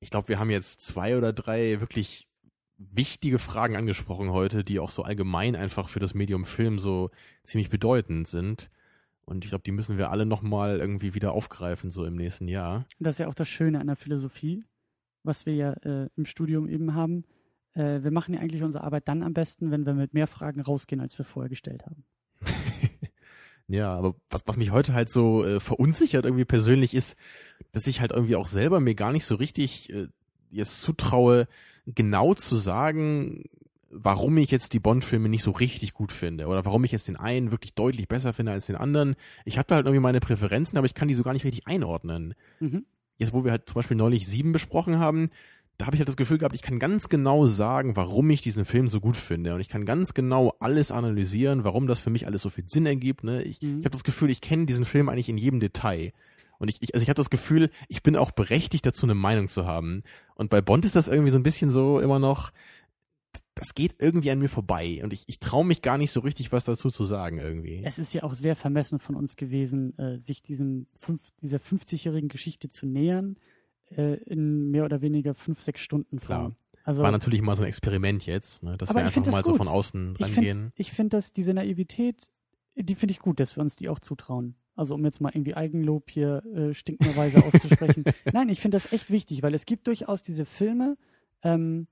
Ich 0.00 0.10
glaube, 0.10 0.28
wir 0.28 0.38
haben 0.38 0.50
jetzt 0.50 0.82
zwei 0.82 1.16
oder 1.16 1.32
drei 1.32 1.80
wirklich 1.80 2.28
wichtige 2.76 3.38
Fragen 3.38 3.74
angesprochen 3.74 4.32
heute, 4.32 4.62
die 4.62 4.78
auch 4.78 4.90
so 4.90 5.02
allgemein 5.02 5.56
einfach 5.56 5.88
für 5.88 5.98
das 6.00 6.12
Medium 6.12 6.44
Film 6.44 6.78
so 6.78 7.10
ziemlich 7.42 7.70
bedeutend 7.70 8.28
sind. 8.28 8.70
Und 9.24 9.44
ich 9.46 9.50
glaube, 9.50 9.64
die 9.64 9.72
müssen 9.72 9.96
wir 9.96 10.10
alle 10.10 10.26
nochmal 10.26 10.78
irgendwie 10.78 11.14
wieder 11.14 11.32
aufgreifen, 11.32 11.90
so 11.90 12.04
im 12.04 12.16
nächsten 12.16 12.48
Jahr. 12.48 12.84
Das 12.98 13.14
ist 13.14 13.18
ja 13.20 13.28
auch 13.28 13.34
das 13.34 13.48
Schöne 13.48 13.80
an 13.80 13.86
der 13.86 13.96
Philosophie, 13.96 14.62
was 15.22 15.46
wir 15.46 15.54
ja 15.54 15.72
äh, 15.72 16.10
im 16.16 16.26
Studium 16.26 16.68
eben 16.68 16.92
haben. 16.94 17.24
Äh, 17.74 18.02
wir 18.02 18.10
machen 18.10 18.34
ja 18.34 18.40
eigentlich 18.40 18.62
unsere 18.62 18.84
Arbeit 18.84 19.08
dann 19.08 19.22
am 19.22 19.34
besten, 19.34 19.70
wenn 19.70 19.86
wir 19.86 19.94
mit 19.94 20.14
mehr 20.14 20.26
Fragen 20.26 20.60
rausgehen, 20.60 21.00
als 21.00 21.16
wir 21.18 21.24
vorher 21.24 21.48
gestellt 21.48 21.84
haben. 21.86 22.04
Ja, 23.66 23.94
aber 23.94 24.14
was, 24.28 24.42
was 24.46 24.56
mich 24.56 24.72
heute 24.72 24.92
halt 24.92 25.08
so 25.08 25.44
äh, 25.44 25.58
verunsichert 25.58 26.24
irgendwie 26.24 26.44
persönlich 26.44 26.92
ist, 26.92 27.16
dass 27.72 27.86
ich 27.86 28.00
halt 28.00 28.12
irgendwie 28.12 28.36
auch 28.36 28.46
selber 28.46 28.78
mir 28.80 28.94
gar 28.94 29.12
nicht 29.12 29.24
so 29.24 29.36
richtig 29.36 29.90
äh, 29.90 30.08
jetzt 30.50 30.82
zutraue, 30.82 31.48
genau 31.86 32.34
zu 32.34 32.56
sagen, 32.56 33.44
warum 33.90 34.36
ich 34.36 34.50
jetzt 34.50 34.72
die 34.72 34.80
Bond-Filme 34.80 35.28
nicht 35.28 35.42
so 35.42 35.52
richtig 35.52 35.94
gut 35.94 36.12
finde 36.12 36.46
oder 36.46 36.64
warum 36.64 36.84
ich 36.84 36.92
jetzt 36.92 37.08
den 37.08 37.16
einen 37.16 37.52
wirklich 37.52 37.74
deutlich 37.74 38.08
besser 38.08 38.32
finde 38.32 38.52
als 38.52 38.66
den 38.66 38.76
anderen. 38.76 39.14
Ich 39.44 39.56
habe 39.56 39.66
da 39.66 39.76
halt 39.76 39.86
irgendwie 39.86 40.02
meine 40.02 40.20
Präferenzen, 40.20 40.76
aber 40.76 40.86
ich 40.86 40.94
kann 40.94 41.08
die 41.08 41.14
so 41.14 41.22
gar 41.22 41.32
nicht 41.32 41.44
richtig 41.44 41.66
einordnen. 41.66 42.34
Mhm. 42.60 42.84
Jetzt, 43.16 43.32
wo 43.32 43.44
wir 43.44 43.52
halt 43.52 43.68
zum 43.68 43.76
Beispiel 43.76 43.96
neulich 43.96 44.26
sieben 44.26 44.52
besprochen 44.52 44.98
haben, 44.98 45.30
da 45.78 45.86
habe 45.86 45.96
ich 45.96 46.00
halt 46.00 46.08
das 46.08 46.16
Gefühl 46.16 46.38
gehabt, 46.38 46.54
ich 46.54 46.62
kann 46.62 46.78
ganz 46.78 47.08
genau 47.08 47.46
sagen, 47.46 47.96
warum 47.96 48.30
ich 48.30 48.42
diesen 48.42 48.64
Film 48.64 48.86
so 48.88 49.00
gut 49.00 49.16
finde. 49.16 49.54
Und 49.54 49.60
ich 49.60 49.68
kann 49.68 49.84
ganz 49.84 50.14
genau 50.14 50.54
alles 50.60 50.92
analysieren, 50.92 51.64
warum 51.64 51.86
das 51.86 51.98
für 52.00 52.10
mich 52.10 52.26
alles 52.26 52.42
so 52.42 52.48
viel 52.50 52.64
Sinn 52.68 52.86
ergibt. 52.86 53.24
Ne? 53.24 53.42
Ich, 53.42 53.60
Mhm. 53.60 53.80
ich 53.80 53.84
habe 53.84 53.90
das 53.90 54.04
Gefühl, 54.04 54.30
ich 54.30 54.40
kenne 54.40 54.66
diesen 54.66 54.84
Film 54.84 55.08
eigentlich 55.08 55.28
in 55.28 55.38
jedem 55.38 55.58
Detail. 55.60 56.12
Und 56.58 56.68
ich, 56.70 56.76
ich 56.80 56.94
also 56.94 57.02
ich 57.02 57.08
habe 57.08 57.16
das 57.16 57.30
Gefühl, 57.30 57.70
ich 57.88 58.02
bin 58.04 58.14
auch 58.16 58.30
berechtigt 58.30 58.86
dazu, 58.86 59.04
eine 59.06 59.16
Meinung 59.16 59.48
zu 59.48 59.66
haben. 59.66 60.04
Und 60.36 60.48
bei 60.50 60.60
Bond 60.60 60.84
ist 60.84 60.94
das 60.94 61.08
irgendwie 61.08 61.30
so 61.32 61.38
ein 61.38 61.42
bisschen 61.42 61.70
so 61.70 61.98
immer 61.98 62.20
noch, 62.20 62.52
das 63.56 63.74
geht 63.74 63.94
irgendwie 63.98 64.30
an 64.30 64.38
mir 64.38 64.48
vorbei. 64.48 65.00
Und 65.02 65.12
ich, 65.12 65.24
ich 65.26 65.38
traue 65.40 65.64
mich 65.64 65.82
gar 65.82 65.98
nicht 65.98 66.10
so 66.12 66.20
richtig, 66.20 66.52
was 66.52 66.64
dazu 66.64 66.90
zu 66.90 67.04
sagen 67.04 67.38
irgendwie. 67.38 67.82
Es 67.84 67.98
ist 67.98 68.12
ja 68.12 68.22
auch 68.22 68.34
sehr 68.34 68.56
vermessen 68.56 68.98
von 69.00 69.16
uns 69.16 69.36
gewesen, 69.36 69.98
äh, 69.98 70.16
sich 70.16 70.42
diesem 70.42 70.86
fünf, 70.94 71.20
dieser 71.42 71.58
50-jährigen 71.58 72.28
Geschichte 72.28 72.68
zu 72.68 72.86
nähern, 72.86 73.36
äh, 73.90 74.14
in 74.24 74.70
mehr 74.70 74.84
oder 74.84 75.00
weniger 75.00 75.34
fünf, 75.34 75.62
sechs 75.62 75.80
Stunden. 75.80 76.18
Form. 76.18 76.56
Also, 76.84 77.02
War 77.02 77.10
natürlich 77.10 77.40
mal 77.40 77.56
so 77.56 77.62
ein 77.62 77.68
Experiment 77.68 78.26
jetzt, 78.26 78.62
ne? 78.62 78.76
dass 78.76 78.94
wir 78.94 79.02
einfach 79.02 79.24
mal 79.26 79.42
so 79.42 79.54
von 79.54 79.68
außen 79.68 80.14
ich 80.18 80.24
rangehen. 80.24 80.56
finde, 80.56 80.72
ich 80.76 80.92
find, 80.92 81.12
dass 81.14 81.32
diese 81.32 81.54
Naivität, 81.54 82.30
die 82.74 82.94
finde 82.94 83.12
ich 83.12 83.20
gut, 83.20 83.40
dass 83.40 83.56
wir 83.56 83.62
uns 83.62 83.76
die 83.76 83.88
auch 83.88 84.00
zutrauen. 84.00 84.54
Also 84.76 84.94
um 84.94 85.04
jetzt 85.04 85.20
mal 85.20 85.30
irgendwie 85.32 85.54
Eigenlob 85.54 86.10
hier 86.10 86.44
äh, 86.54 86.74
stinknorweise 86.74 87.44
auszusprechen. 87.44 88.04
Nein, 88.32 88.48
ich 88.48 88.60
finde 88.60 88.76
das 88.76 88.92
echt 88.92 89.10
wichtig, 89.10 89.42
weil 89.42 89.54
es 89.54 89.66
gibt 89.66 89.86
durchaus 89.86 90.22
diese 90.22 90.44
Filme, 90.44 90.96
ähm, 91.42 91.86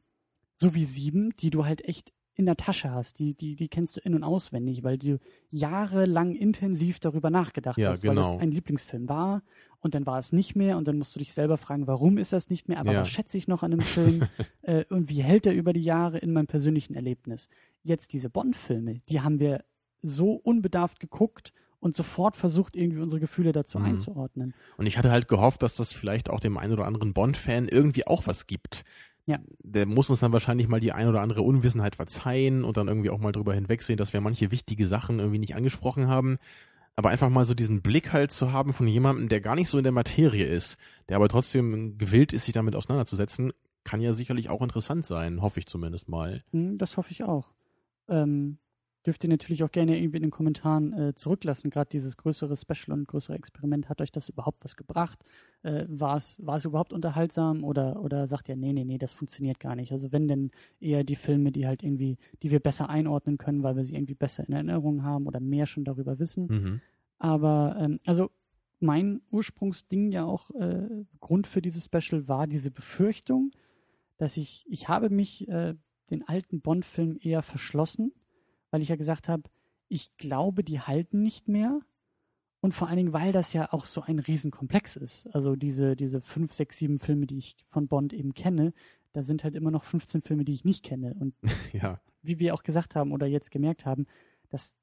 so 0.59 0.75
wie 0.75 0.85
Sieben, 0.85 1.35
die 1.37 1.51
du 1.51 1.65
halt 1.65 1.85
echt 1.85 2.13
in 2.35 2.47
der 2.47 2.57
Tasche 2.57 2.91
hast. 2.91 3.19
Die, 3.19 3.35
die, 3.35 3.57
die 3.57 3.69
kennst 3.69 3.97
du 3.97 4.01
in- 4.01 4.15
und 4.15 4.25
auswendig, 4.25 4.83
weil 4.83 4.97
du 4.99 5.19
jahrelang 5.51 6.35
intensiv 6.35 6.99
darüber 6.99 7.31
nachgedacht 7.31 7.79
Ja, 7.79 7.91
hast, 7.91 8.03
weil 8.05 8.15
genau. 8.15 8.35
es 8.37 8.41
ein 8.43 8.51
Lieblingsfilm 8.51 9.09
war 9.09 9.43
und 9.81 9.95
dann 9.95 10.07
war 10.07 10.19
es 10.19 10.33
nicht 10.33 10.57
mehr 10.57 10.77
und 10.79 10.89
dann 10.89 10.99
musst 10.99 11.15
du 11.15 11.19
dich 11.19 11.33
selber 11.35 11.59
fragen, 11.59 11.87
warum 11.87 12.19
ist 12.19 12.33
das 12.33 12.49
nicht 12.51 12.69
mehr, 12.69 12.79
aber 12.81 12.93
Ja. 12.93 13.01
was 13.03 13.09
schätze 13.11 13.37
ich 13.39 13.49
noch 13.49 13.63
an 13.63 13.71
dem 13.73 13.81
Film 13.81 14.23
äh, 14.63 14.85
und 14.89 15.09
wie 15.09 15.23
hält 15.23 15.47
er 15.47 15.53
über 15.55 15.73
die 15.73 15.83
Jahre 15.83 16.19
in 16.19 16.33
meinem 16.33 16.47
persönlichen 16.47 16.95
Erlebnis. 16.95 17.49
Jetzt 17.85 18.13
diese 18.13 18.31
Bond-Filme, 18.31 19.01
die 19.09 19.21
haben 19.21 19.39
wir 19.39 19.65
so 20.03 20.33
unbedarft 20.33 21.01
geguckt 21.01 21.53
und 21.81 21.95
sofort 21.97 22.37
versucht, 22.37 22.77
irgendwie 22.77 23.01
unsere 23.03 23.21
Gefühle 23.21 23.53
dazu 23.53 23.79
Mhm. 23.79 23.85
einzuordnen. 23.85 24.55
Und 24.77 24.87
ich 24.87 24.99
hatte 24.99 25.11
halt 25.11 25.29
gehofft, 25.29 25.63
dass 25.63 25.77
das 25.77 25.93
vielleicht 25.93 26.31
auch 26.31 26.41
dem 26.41 26.57
einen 26.57 26.73
oder 26.73 26.87
anderen 26.87 27.13
Bond-Fan 27.13 27.69
irgendwie 27.69 28.07
auch 28.07 28.27
was 28.27 28.47
gibt. 28.47 28.85
Ja. 29.27 29.39
Der 29.63 29.87
muss 29.87 30.11
uns 30.11 30.21
dann 30.21 30.33
wahrscheinlich 30.33 30.69
mal 30.69 30.81
die 30.81 30.93
ein 30.93 31.09
oder 31.09 31.21
andere 31.21 31.43
Unwissenheit 31.43 31.97
verzeihen 31.97 32.65
und 32.65 32.77
dann 32.77 32.89
irgendwie 32.89 33.11
auch 33.11 33.19
mal 33.19 33.33
drüber 33.33 33.55
hinwegsehen, 33.55 33.97
dass 33.97 34.13
wir 34.13 34.21
manche 34.21 34.51
wichtige 34.51 34.87
Sachen 34.87 35.19
irgendwie 35.19 35.39
nicht 35.39 35.55
angesprochen 35.55 36.09
haben. 36.09 36.39
Aber 36.95 37.09
einfach 37.11 37.31
mal 37.31 37.45
so 37.45 37.55
diesen 37.55 37.81
Blick 37.83 38.13
halt 38.13 38.33
zu 38.33 38.53
haben 38.53 38.73
von 38.73 38.87
jemandem, 38.87 39.29
der 39.29 39.41
gar 39.41 39.55
nicht 39.55 39.69
so 39.69 39.79
in 39.79 39.85
der 39.85 39.93
Materie 39.93 40.45
ist, 40.45 40.77
der 41.09 41.17
aber 41.17 41.29
trotzdem 41.29 41.97
gewillt 41.97 42.33
ist, 42.33 42.45
sich 42.45 42.53
damit 42.53 42.77
auseinanderzusetzen, 42.77 43.53
kann 43.85 44.01
ja 44.01 44.13
sicherlich 44.13 44.51
auch 44.51 44.63
interessant 44.63 45.05
sein, 45.05 45.41
hoffe 45.41 45.61
ich 45.61 45.67
zumindest 45.67 46.09
mal. 46.09 46.45
Hm, 46.51 46.79
das 46.79 46.97
hoffe 46.97 47.11
ich 47.11 47.25
auch. 47.25 47.53
Ähm, 48.09 48.59
dürft 49.07 49.25
ihr 49.25 49.31
natürlich 49.31 49.65
auch 49.65 49.71
gerne 49.71 49.99
irgendwie 49.99 50.19
in 50.19 50.23
den 50.23 50.31
Kommentaren 50.31 50.93
äh, 50.93 51.15
zurücklassen. 51.15 51.71
Gerade 51.71 51.91
dieses 51.91 52.17
größere 52.17 52.57
Special 52.57 52.97
und 52.97 53.09
größere 53.09 53.35
Experiment, 53.35 53.89
hat 53.89 54.01
euch 54.01 54.13
das 54.13 54.29
überhaupt 54.29 54.65
was 54.65 54.77
gebracht? 54.77 55.19
Äh, 55.63 55.85
war 55.89 56.17
es 56.17 56.39
war 56.45 56.57
es 56.57 56.65
überhaupt 56.65 56.93
unterhaltsam 56.93 57.65
oder 57.65 58.03
oder 58.03 58.27
sagt 58.27 58.49
ihr, 58.49 58.57
nee, 58.57 58.73
nee, 58.73 58.85
nee, 58.85 58.99
das 58.99 59.13
funktioniert 59.13 59.59
gar 59.61 59.75
nicht? 59.75 59.93
Also 59.93 60.13
wenn 60.13 60.29
denn 60.29 60.51
eher 60.81 61.05
die 61.05 61.17
Filme, 61.17 61.53
die 61.53 61.67
halt 61.67 61.83
irgendwie, 61.83 62.17
die 62.43 62.51
wir 62.51 62.61
besser 62.61 62.89
einordnen 62.89 63.39
können, 63.39 63.63
weil 63.63 63.77
wir 63.77 63.85
sie 63.85 63.95
irgendwie 63.95 64.15
besser 64.15 64.47
in 64.47 64.53
Erinnerung 64.53 65.03
haben 65.03 65.27
oder 65.27 65.41
mehr 65.41 65.67
schon 65.67 65.85
darüber 65.85 66.19
wissen. 66.19 66.47
Mhm. 66.47 66.81
Aber 67.19 67.77
ähm, 67.79 68.01
also 68.07 68.31
mein 68.81 69.21
Ursprungsding 69.31 70.11
ja 70.11 70.25
auch 70.25 70.51
äh, 70.51 71.05
Grund 71.21 71.47
für 71.47 71.63
dieses 71.63 71.85
Special 71.85 72.29
war 72.29 72.47
diese 72.47 72.71
Befürchtung, 72.71 73.53
dass 74.19 74.37
ich 74.37 74.65
ich 74.69 74.89
habe 74.89 75.11
mich 75.11 75.49
äh, 75.49 75.75
den 76.11 76.27
alten 76.29 76.61
Bond-Film 76.61 77.19
eher 77.21 77.43
verschlossen, 77.43 78.13
weil 78.73 78.83
ich 78.83 78.89
ja 78.89 78.97
gesagt 78.97 79.29
habe, 79.29 79.45
ich 79.89 80.17
glaube, 80.17 80.65
die 80.65 80.81
halten 80.81 81.23
nicht 81.23 81.47
mehr. 81.47 81.81
Und 82.61 82.73
vor 82.73 82.89
allen 82.89 82.97
Dingen, 82.97 83.13
weil 83.13 83.33
das 83.33 83.53
ja 83.53 83.73
auch 83.73 83.87
so 83.87 84.03
ein 84.03 84.19
Riesenkomplex 84.19 84.97
ist. 84.97 85.27
Also 85.35 85.55
diese, 85.57 85.95
diese 85.97 86.21
fünf, 86.21 86.53
sechs, 86.55 86.79
sieben 86.79 86.99
Filme, 86.99 87.27
die 87.27 87.39
ich 87.39 87.57
von 87.69 87.89
Bond 87.89 88.13
eben 88.13 88.35
kenne, 88.35 88.73
da 89.13 89.23
sind 89.23 89.45
halt 89.45 89.55
immer 89.55 89.71
noch 89.71 89.85
15 89.85 90.23
Filme, 90.23 90.45
die 90.45 90.55
ich 90.55 90.65
nicht 90.65 90.83
kenne. 90.85 91.15
Und 91.15 91.35
Ja. 91.73 92.01
wie 92.23 92.39
wir 92.39 92.55
auch 92.55 92.63
gesagt 92.63 92.97
haben 92.97 93.13
oder 93.13 93.27
jetzt 93.27 93.51
gemerkt 93.51 93.85
haben, 93.85 94.07
dass 94.49 94.75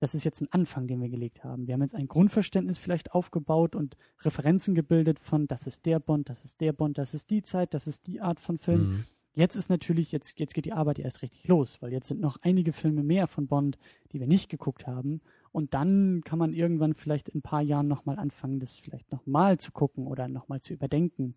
das 0.00 0.16
ist 0.16 0.24
jetzt 0.24 0.40
ein 0.40 0.50
Anfang, 0.50 0.88
den 0.88 1.00
wir 1.00 1.08
gelegt 1.08 1.44
haben. 1.44 1.68
Wir 1.68 1.74
haben 1.74 1.82
jetzt 1.82 1.94
ein 1.94 2.08
Grundverständnis 2.08 2.76
vielleicht 2.76 3.12
aufgebaut 3.12 3.76
und 3.76 3.96
Referenzen 4.22 4.74
gebildet 4.74 5.20
von, 5.20 5.46
das 5.46 5.68
ist 5.68 5.86
der 5.86 6.00
Bond, 6.00 6.28
das 6.28 6.44
ist 6.44 6.60
der 6.60 6.72
Bond, 6.72 6.98
das 6.98 7.14
ist 7.14 7.30
die 7.30 7.42
Zeit, 7.42 7.72
das 7.72 7.86
ist 7.86 8.08
die 8.08 8.20
Art 8.20 8.40
von 8.40 8.58
Film. 8.58 8.80
Mhm. 8.80 9.04
Jetzt 9.34 9.56
ist 9.56 9.70
natürlich, 9.70 10.12
jetzt, 10.12 10.38
jetzt 10.38 10.52
geht 10.54 10.66
die 10.66 10.72
Arbeit 10.74 10.98
erst 10.98 11.22
richtig 11.22 11.46
los, 11.48 11.80
weil 11.80 11.90
jetzt 11.92 12.08
sind 12.08 12.20
noch 12.20 12.36
einige 12.42 12.72
Filme 12.72 13.02
mehr 13.02 13.26
von 13.26 13.46
Bond, 13.46 13.78
die 14.12 14.20
wir 14.20 14.26
nicht 14.26 14.48
geguckt 14.50 14.86
haben. 14.86 15.20
Und 15.52 15.72
dann 15.74 16.20
kann 16.24 16.38
man 16.38 16.52
irgendwann 16.52 16.94
vielleicht 16.94 17.28
in 17.30 17.38
ein 17.38 17.42
paar 17.42 17.62
Jahren 17.62 17.88
nochmal 17.88 18.18
anfangen, 18.18 18.60
das 18.60 18.78
vielleicht 18.78 19.10
nochmal 19.10 19.58
zu 19.58 19.72
gucken 19.72 20.06
oder 20.06 20.28
nochmal 20.28 20.60
zu 20.60 20.74
überdenken. 20.74 21.34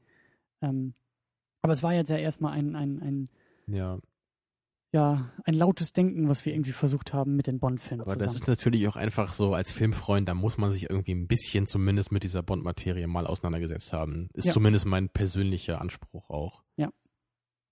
Ähm, 0.62 0.94
aber 1.62 1.74
es 1.74 1.84
war 1.84 1.94
jetzt 1.94 2.10
ja 2.10 2.18
erstmal 2.18 2.54
ein, 2.54 2.76
ein, 2.76 3.02
ein, 3.02 3.30
Ja. 3.68 3.98
ja, 4.92 5.32
ein 5.46 5.54
lautes 5.54 5.92
Denken, 5.94 6.28
was 6.30 6.46
wir 6.46 6.54
irgendwie 6.54 6.72
versucht 6.74 7.14
haben 7.14 7.36
mit 7.36 7.48
den 7.48 7.60
Bond-Filmen 7.60 8.02
Aber 8.02 8.12
zusammen. 8.14 8.26
das 8.34 8.36
ist 8.42 8.48
natürlich 8.48 8.88
auch 8.90 8.96
einfach 8.98 9.32
so, 9.34 9.54
als 9.54 9.72
Filmfreund, 9.72 10.28
da 10.30 10.34
muss 10.34 10.58
man 10.58 10.72
sich 10.72 10.90
irgendwie 10.90 11.14
ein 11.16 11.28
bisschen 11.28 11.66
zumindest 11.66 12.12
mit 12.12 12.24
dieser 12.24 12.44
Bond-Materie 12.44 13.08
mal 13.08 13.26
auseinandergesetzt 13.26 13.94
haben. 13.94 14.28
Ist 14.34 14.46
Ja. 14.46 14.52
zumindest 14.54 14.86
mein 14.86 15.10
persönlicher 15.10 15.80
Anspruch 15.82 16.30
auch. 16.30 16.64
Ja. 16.78 16.92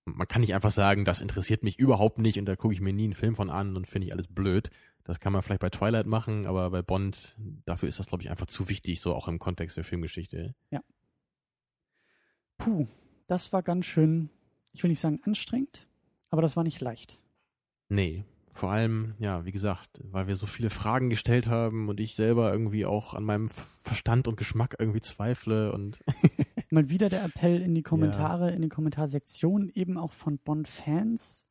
Man 0.06 0.28
kann 0.28 0.42
nicht 0.42 0.54
einfach 0.54 0.70
sagen, 0.70 1.04
das 1.04 1.20
interessiert 1.20 1.62
mich 1.62 1.78
überhaupt 1.78 2.18
nicht 2.18 2.38
und 2.38 2.44
da 2.44 2.56
gucke 2.56 2.74
ich 2.74 2.80
mir 2.80 2.92
nie 2.92 3.04
einen 3.04 3.14
Film 3.14 3.34
von 3.34 3.48
an 3.50 3.76
und 3.76 3.88
finde 3.88 4.06
ich 4.06 4.12
alles 4.12 4.28
blöd. 4.28 4.70
Das 5.04 5.20
kann 5.20 5.32
man 5.32 5.42
vielleicht 5.42 5.60
bei 5.60 5.70
Twilight 5.70 6.06
machen, 6.06 6.46
aber 6.46 6.70
bei 6.70 6.82
Bond, 6.82 7.36
dafür 7.64 7.88
ist 7.88 7.98
das, 7.98 8.06
glaube 8.06 8.22
ich, 8.22 8.30
einfach 8.30 8.46
zu 8.46 8.68
wichtig, 8.68 9.00
so 9.00 9.14
auch 9.14 9.28
im 9.28 9.38
Kontext 9.38 9.76
der 9.76 9.84
Filmgeschichte. 9.84 10.54
Puh, 12.58 12.86
das 13.26 13.52
war 13.52 13.62
ganz 13.62 13.86
schön, 13.86 14.30
ich 14.72 14.82
will 14.82 14.90
nicht 14.90 15.00
sagen 15.00 15.20
anstrengend, 15.24 15.86
aber 16.30 16.42
das 16.42 16.56
war 16.56 16.64
nicht 16.64 16.80
leicht. 16.80 17.20
Nee. 17.88 18.24
Vor 18.54 18.70
allem, 18.70 19.14
ja, 19.18 19.44
wie 19.44 19.50
gesagt, 19.50 20.00
weil 20.10 20.28
wir 20.28 20.36
so 20.36 20.46
viele 20.46 20.70
Fragen 20.70 21.10
gestellt 21.10 21.48
haben 21.48 21.88
und 21.88 21.98
ich 21.98 22.14
selber 22.14 22.52
irgendwie 22.52 22.86
auch 22.86 23.14
an 23.14 23.24
meinem 23.24 23.48
Verstand 23.48 24.28
und 24.28 24.36
Geschmack 24.36 24.76
irgendwie 24.78 25.00
zweifle 25.00 25.72
und 25.72 25.98
Mal 26.70 26.88
wieder 26.88 27.08
der 27.08 27.24
Appell 27.24 27.60
in 27.60 27.74
die 27.74 27.82
Kommentare, 27.82 28.50
in 28.50 28.62
die 28.62 28.68
Kommentarsektion, 28.68 29.70
eben 29.74 29.96
auch 29.96 30.12
von 30.12 30.38
Bond-Fans. 30.38 31.43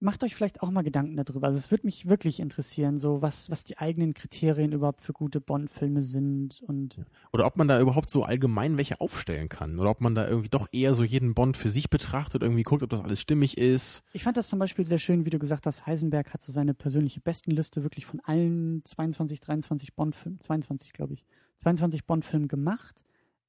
Macht 0.00 0.24
euch 0.24 0.34
vielleicht 0.34 0.62
auch 0.62 0.70
mal 0.70 0.82
Gedanken 0.82 1.16
darüber. 1.16 1.46
Also 1.46 1.58
es 1.58 1.70
würde 1.70 1.86
mich 1.86 2.08
wirklich 2.08 2.40
interessieren, 2.40 2.98
so 2.98 3.22
was, 3.22 3.50
was 3.50 3.64
die 3.64 3.78
eigenen 3.78 4.14
Kriterien 4.14 4.72
überhaupt 4.72 5.02
für 5.02 5.12
gute 5.12 5.40
Bond-Filme 5.40 6.02
sind 6.02 6.62
und. 6.62 6.96
Oder 7.32 7.46
ob 7.46 7.56
man 7.56 7.68
da 7.68 7.80
überhaupt 7.80 8.08
so 8.08 8.24
allgemein 8.24 8.78
welche 8.78 9.00
aufstellen 9.00 9.48
kann. 9.48 9.78
Oder 9.78 9.90
ob 9.90 10.00
man 10.00 10.14
da 10.14 10.26
irgendwie 10.26 10.48
doch 10.48 10.68
eher 10.72 10.94
so 10.94 11.04
jeden 11.04 11.34
Bond 11.34 11.56
für 11.56 11.68
sich 11.68 11.90
betrachtet, 11.90 12.42
irgendwie 12.42 12.62
guckt, 12.62 12.82
ob 12.82 12.90
das 12.90 13.00
alles 13.00 13.20
stimmig 13.20 13.58
ist. 13.58 14.02
Ich 14.12 14.24
fand 14.24 14.36
das 14.36 14.48
zum 14.48 14.58
Beispiel 14.58 14.84
sehr 14.84 14.98
schön, 14.98 15.26
wie 15.26 15.30
du 15.30 15.38
gesagt 15.38 15.66
hast, 15.66 15.86
Heisenberg 15.86 16.32
hat 16.32 16.42
so 16.42 16.50
seine 16.50 16.74
persönliche 16.74 17.20
Bestenliste 17.20 17.82
wirklich 17.82 18.06
von 18.06 18.20
allen 18.20 18.82
22, 18.84 19.40
23 19.40 19.94
Bond-Filmen, 19.94 20.40
22 20.40 20.92
glaube 20.92 21.14
ich, 21.14 21.24
22 21.62 22.06
Bond-Filmen 22.06 22.48
gemacht. 22.48 23.04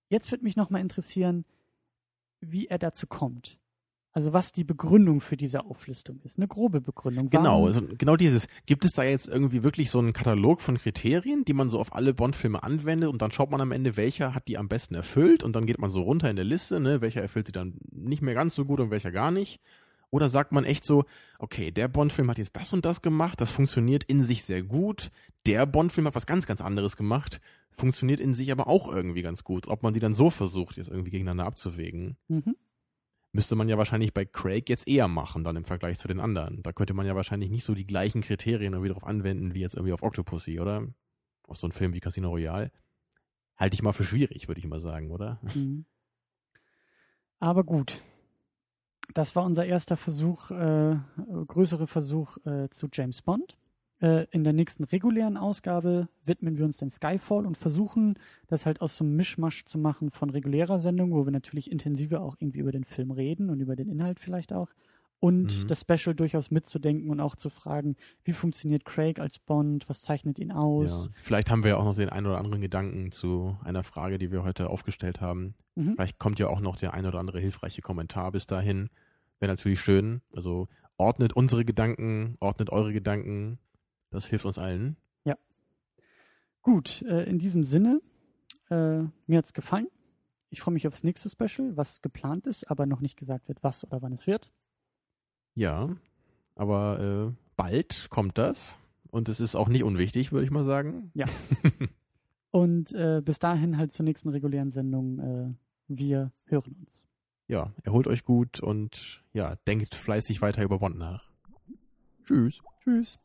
Jetzt 0.09 0.31
würde 0.31 0.43
mich 0.43 0.57
nochmal 0.57 0.81
interessieren, 0.81 1.45
wie 2.41 2.67
er 2.67 2.77
dazu 2.77 3.07
kommt. 3.07 3.60
Also 4.13 4.33
was 4.33 4.51
die 4.51 4.65
Begründung 4.65 5.21
für 5.21 5.37
diese 5.37 5.63
Auflistung 5.63 6.19
ist. 6.23 6.37
Eine 6.37 6.47
grobe 6.47 6.81
Begründung. 6.81 7.29
Genau, 7.29 7.65
also 7.65 7.81
genau 7.97 8.17
dieses. 8.17 8.47
Gibt 8.65 8.83
es 8.83 8.91
da 8.91 9.03
jetzt 9.03 9.29
irgendwie 9.29 9.63
wirklich 9.63 9.89
so 9.89 9.99
einen 9.99 10.11
Katalog 10.11 10.61
von 10.61 10.77
Kriterien, 10.77 11.45
die 11.45 11.53
man 11.53 11.69
so 11.69 11.79
auf 11.79 11.95
alle 11.95 12.13
Bond-Filme 12.13 12.61
anwendet 12.61 13.07
und 13.09 13.21
dann 13.21 13.31
schaut 13.31 13.51
man 13.51 13.61
am 13.61 13.71
Ende, 13.71 13.95
welcher 13.95 14.35
hat 14.35 14.49
die 14.49 14.57
am 14.57 14.67
besten 14.67 14.95
erfüllt 14.95 15.43
und 15.43 15.55
dann 15.55 15.65
geht 15.65 15.79
man 15.79 15.89
so 15.89 16.01
runter 16.01 16.29
in 16.29 16.35
der 16.35 16.43
Liste, 16.43 16.81
ne, 16.81 16.99
welcher 16.99 17.21
erfüllt 17.21 17.45
sie 17.47 17.53
dann 17.53 17.75
nicht 17.89 18.21
mehr 18.21 18.33
ganz 18.33 18.53
so 18.53 18.65
gut 18.65 18.81
und 18.81 18.91
welcher 18.91 19.11
gar 19.11 19.31
nicht. 19.31 19.61
Oder 20.09 20.27
sagt 20.27 20.51
man 20.51 20.65
echt 20.65 20.83
so, 20.83 21.05
okay, 21.39 21.71
der 21.71 21.87
Bond-Film 21.87 22.29
hat 22.29 22.37
jetzt 22.37 22.57
das 22.57 22.73
und 22.73 22.83
das 22.83 23.01
gemacht, 23.01 23.39
das 23.39 23.49
funktioniert 23.49 24.03
in 24.03 24.21
sich 24.21 24.43
sehr 24.43 24.61
gut. 24.61 25.09
Der 25.45 25.65
Bond-Film 25.65 26.05
hat 26.05 26.15
was 26.15 26.25
ganz, 26.25 26.45
ganz 26.45 26.59
anderes 26.59 26.97
gemacht, 26.97 27.39
funktioniert 27.77 28.19
in 28.19 28.33
sich 28.33 28.51
aber 28.51 28.67
auch 28.67 28.93
irgendwie 28.93 29.21
ganz 29.21 29.45
gut. 29.45 29.69
Ob 29.69 29.83
man 29.83 29.93
die 29.93 30.01
dann 30.01 30.15
so 30.15 30.29
versucht, 30.29 30.75
jetzt 30.75 30.89
irgendwie 30.89 31.11
gegeneinander 31.11 31.45
abzuwägen. 31.45 32.17
Mhm 32.27 32.57
müsste 33.33 33.55
man 33.55 33.69
ja 33.69 33.77
wahrscheinlich 33.77 34.13
bei 34.13 34.25
Craig 34.25 34.69
jetzt 34.69 34.87
eher 34.87 35.07
machen, 35.07 35.43
dann 35.43 35.55
im 35.55 35.63
Vergleich 35.63 35.97
zu 35.99 36.07
den 36.07 36.19
anderen. 36.19 36.61
Da 36.63 36.73
könnte 36.73 36.93
man 36.93 37.05
ja 37.05 37.15
wahrscheinlich 37.15 37.49
nicht 37.49 37.63
so 37.63 37.73
die 37.73 37.85
gleichen 37.85 38.21
Kriterien 38.21 38.73
irgendwie 38.73 38.91
drauf 38.91 39.05
anwenden, 39.05 39.53
wie 39.53 39.61
jetzt 39.61 39.75
irgendwie 39.75 39.93
auf 39.93 40.03
Octopussy, 40.03 40.59
oder? 40.59 40.87
Auf 41.47 41.57
so 41.57 41.67
einen 41.67 41.71
Film 41.71 41.93
wie 41.93 41.99
Casino 41.99 42.29
Royale. 42.29 42.71
Halte 43.57 43.75
ich 43.75 43.83
mal 43.83 43.93
für 43.93 44.03
schwierig, 44.03 44.47
würde 44.47 44.59
ich 44.59 44.67
mal 44.67 44.79
sagen, 44.79 45.11
oder? 45.11 45.39
Mhm. 45.53 45.85
Aber 47.39 47.63
gut. 47.63 48.01
Das 49.13 49.35
war 49.35 49.43
unser 49.43 49.65
erster 49.65 49.97
Versuch, 49.97 50.51
äh, 50.51 50.97
größere 51.47 51.87
Versuch 51.87 52.37
äh, 52.45 52.69
zu 52.69 52.87
James 52.91 53.21
Bond. 53.21 53.57
Äh, 54.01 54.25
in 54.31 54.43
der 54.43 54.53
nächsten 54.53 54.83
regulären 54.83 55.37
Ausgabe 55.37 56.07
widmen 56.25 56.57
wir 56.57 56.65
uns 56.65 56.77
den 56.77 56.89
Skyfall 56.89 57.45
und 57.45 57.57
versuchen, 57.57 58.15
das 58.47 58.65
halt 58.65 58.81
aus 58.81 58.97
so 58.97 59.03
einem 59.03 59.15
Mischmasch 59.15 59.65
zu 59.65 59.77
machen 59.77 60.09
von 60.09 60.31
regulärer 60.31 60.79
Sendung, 60.79 61.11
wo 61.11 61.23
wir 61.25 61.31
natürlich 61.31 61.69
intensiver 61.71 62.21
auch 62.21 62.35
irgendwie 62.39 62.59
über 62.59 62.71
den 62.71 62.83
Film 62.83 63.11
reden 63.11 63.51
und 63.51 63.59
über 63.59 63.75
den 63.75 63.89
Inhalt 63.89 64.19
vielleicht 64.19 64.53
auch. 64.53 64.69
Und 65.19 65.55
mhm. 65.55 65.67
das 65.67 65.81
Special 65.81 66.15
durchaus 66.15 66.49
mitzudenken 66.49 67.11
und 67.11 67.19
auch 67.19 67.35
zu 67.35 67.51
fragen, 67.51 67.95
wie 68.23 68.33
funktioniert 68.33 68.85
Craig 68.85 69.19
als 69.19 69.37
Bond, 69.37 69.87
was 69.87 70.01
zeichnet 70.01 70.39
ihn 70.39 70.51
aus? 70.51 71.05
Ja. 71.05 71.13
Vielleicht 71.21 71.51
haben 71.51 71.63
wir 71.63 71.71
ja 71.71 71.77
auch 71.77 71.83
noch 71.83 71.95
den 71.95 72.09
einen 72.09 72.25
oder 72.25 72.39
anderen 72.39 72.61
Gedanken 72.61 73.11
zu 73.11 73.55
einer 73.63 73.83
Frage, 73.83 74.17
die 74.17 74.31
wir 74.31 74.43
heute 74.43 74.71
aufgestellt 74.71 75.21
haben. 75.21 75.53
Mhm. 75.75 75.93
Vielleicht 75.93 76.17
kommt 76.17 76.39
ja 76.39 76.47
auch 76.47 76.59
noch 76.59 76.75
der 76.75 76.95
ein 76.95 77.05
oder 77.05 77.19
andere 77.19 77.39
hilfreiche 77.39 77.83
Kommentar 77.83 78.31
bis 78.31 78.47
dahin. 78.47 78.89
Wäre 79.39 79.51
natürlich 79.51 79.79
schön. 79.79 80.21
Also 80.33 80.67
ordnet 80.97 81.33
unsere 81.33 81.65
Gedanken, 81.65 82.35
ordnet 82.39 82.71
eure 82.71 82.91
Gedanken, 82.91 83.59
das 84.11 84.25
hilft 84.25 84.45
uns 84.45 84.59
allen. 84.59 84.97
Ja. 85.25 85.35
Gut, 86.61 87.01
äh, 87.03 87.23
in 87.23 87.39
diesem 87.39 87.63
Sinne, 87.63 88.01
äh, 88.69 88.99
mir 89.25 89.37
hat 89.37 89.45
es 89.45 89.53
gefallen. 89.53 89.87
Ich 90.49 90.61
freue 90.61 90.73
mich 90.73 90.87
aufs 90.87 91.03
nächste 91.03 91.29
Special, 91.29 91.75
was 91.75 92.01
geplant 92.01 92.45
ist, 92.45 92.69
aber 92.69 92.85
noch 92.85 93.01
nicht 93.01 93.17
gesagt 93.17 93.47
wird, 93.47 93.63
was 93.63 93.83
oder 93.83 94.01
wann 94.01 94.13
es 94.13 94.27
wird. 94.27 94.51
Ja, 95.55 95.95
aber 96.55 97.31
äh, 97.31 97.35
bald 97.55 98.09
kommt 98.09 98.37
das. 98.37 98.77
Und 99.09 99.27
es 99.27 99.39
ist 99.39 99.55
auch 99.55 99.67
nicht 99.67 99.83
unwichtig, 99.83 100.31
würde 100.31 100.45
ich 100.45 100.51
mal 100.51 100.63
sagen. 100.63 101.11
Ja. 101.13 101.25
Und 102.51 102.93
äh, 102.93 103.21
bis 103.23 103.39
dahin 103.39 103.77
halt 103.77 103.91
zur 103.91 104.03
nächsten 104.03 104.29
regulären 104.29 104.71
Sendung. 104.71 105.19
Äh, 105.19 105.53
wir 105.87 106.31
hören 106.45 106.75
uns. 106.79 107.05
Ja, 107.47 107.73
erholt 107.83 108.07
euch 108.07 108.23
gut 108.23 108.61
und 108.61 109.23
ja, 109.33 109.55
denkt 109.67 109.95
fleißig 109.95 110.41
weiter 110.41 110.63
über 110.63 110.79
Bond 110.79 110.97
nach. 110.97 111.29
Tschüss. 112.23 112.61
Tschüss. 112.81 113.19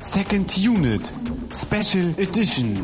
Second 0.00 0.56
Unit 0.58 1.10
Special 1.50 2.10
Edition 2.18 2.76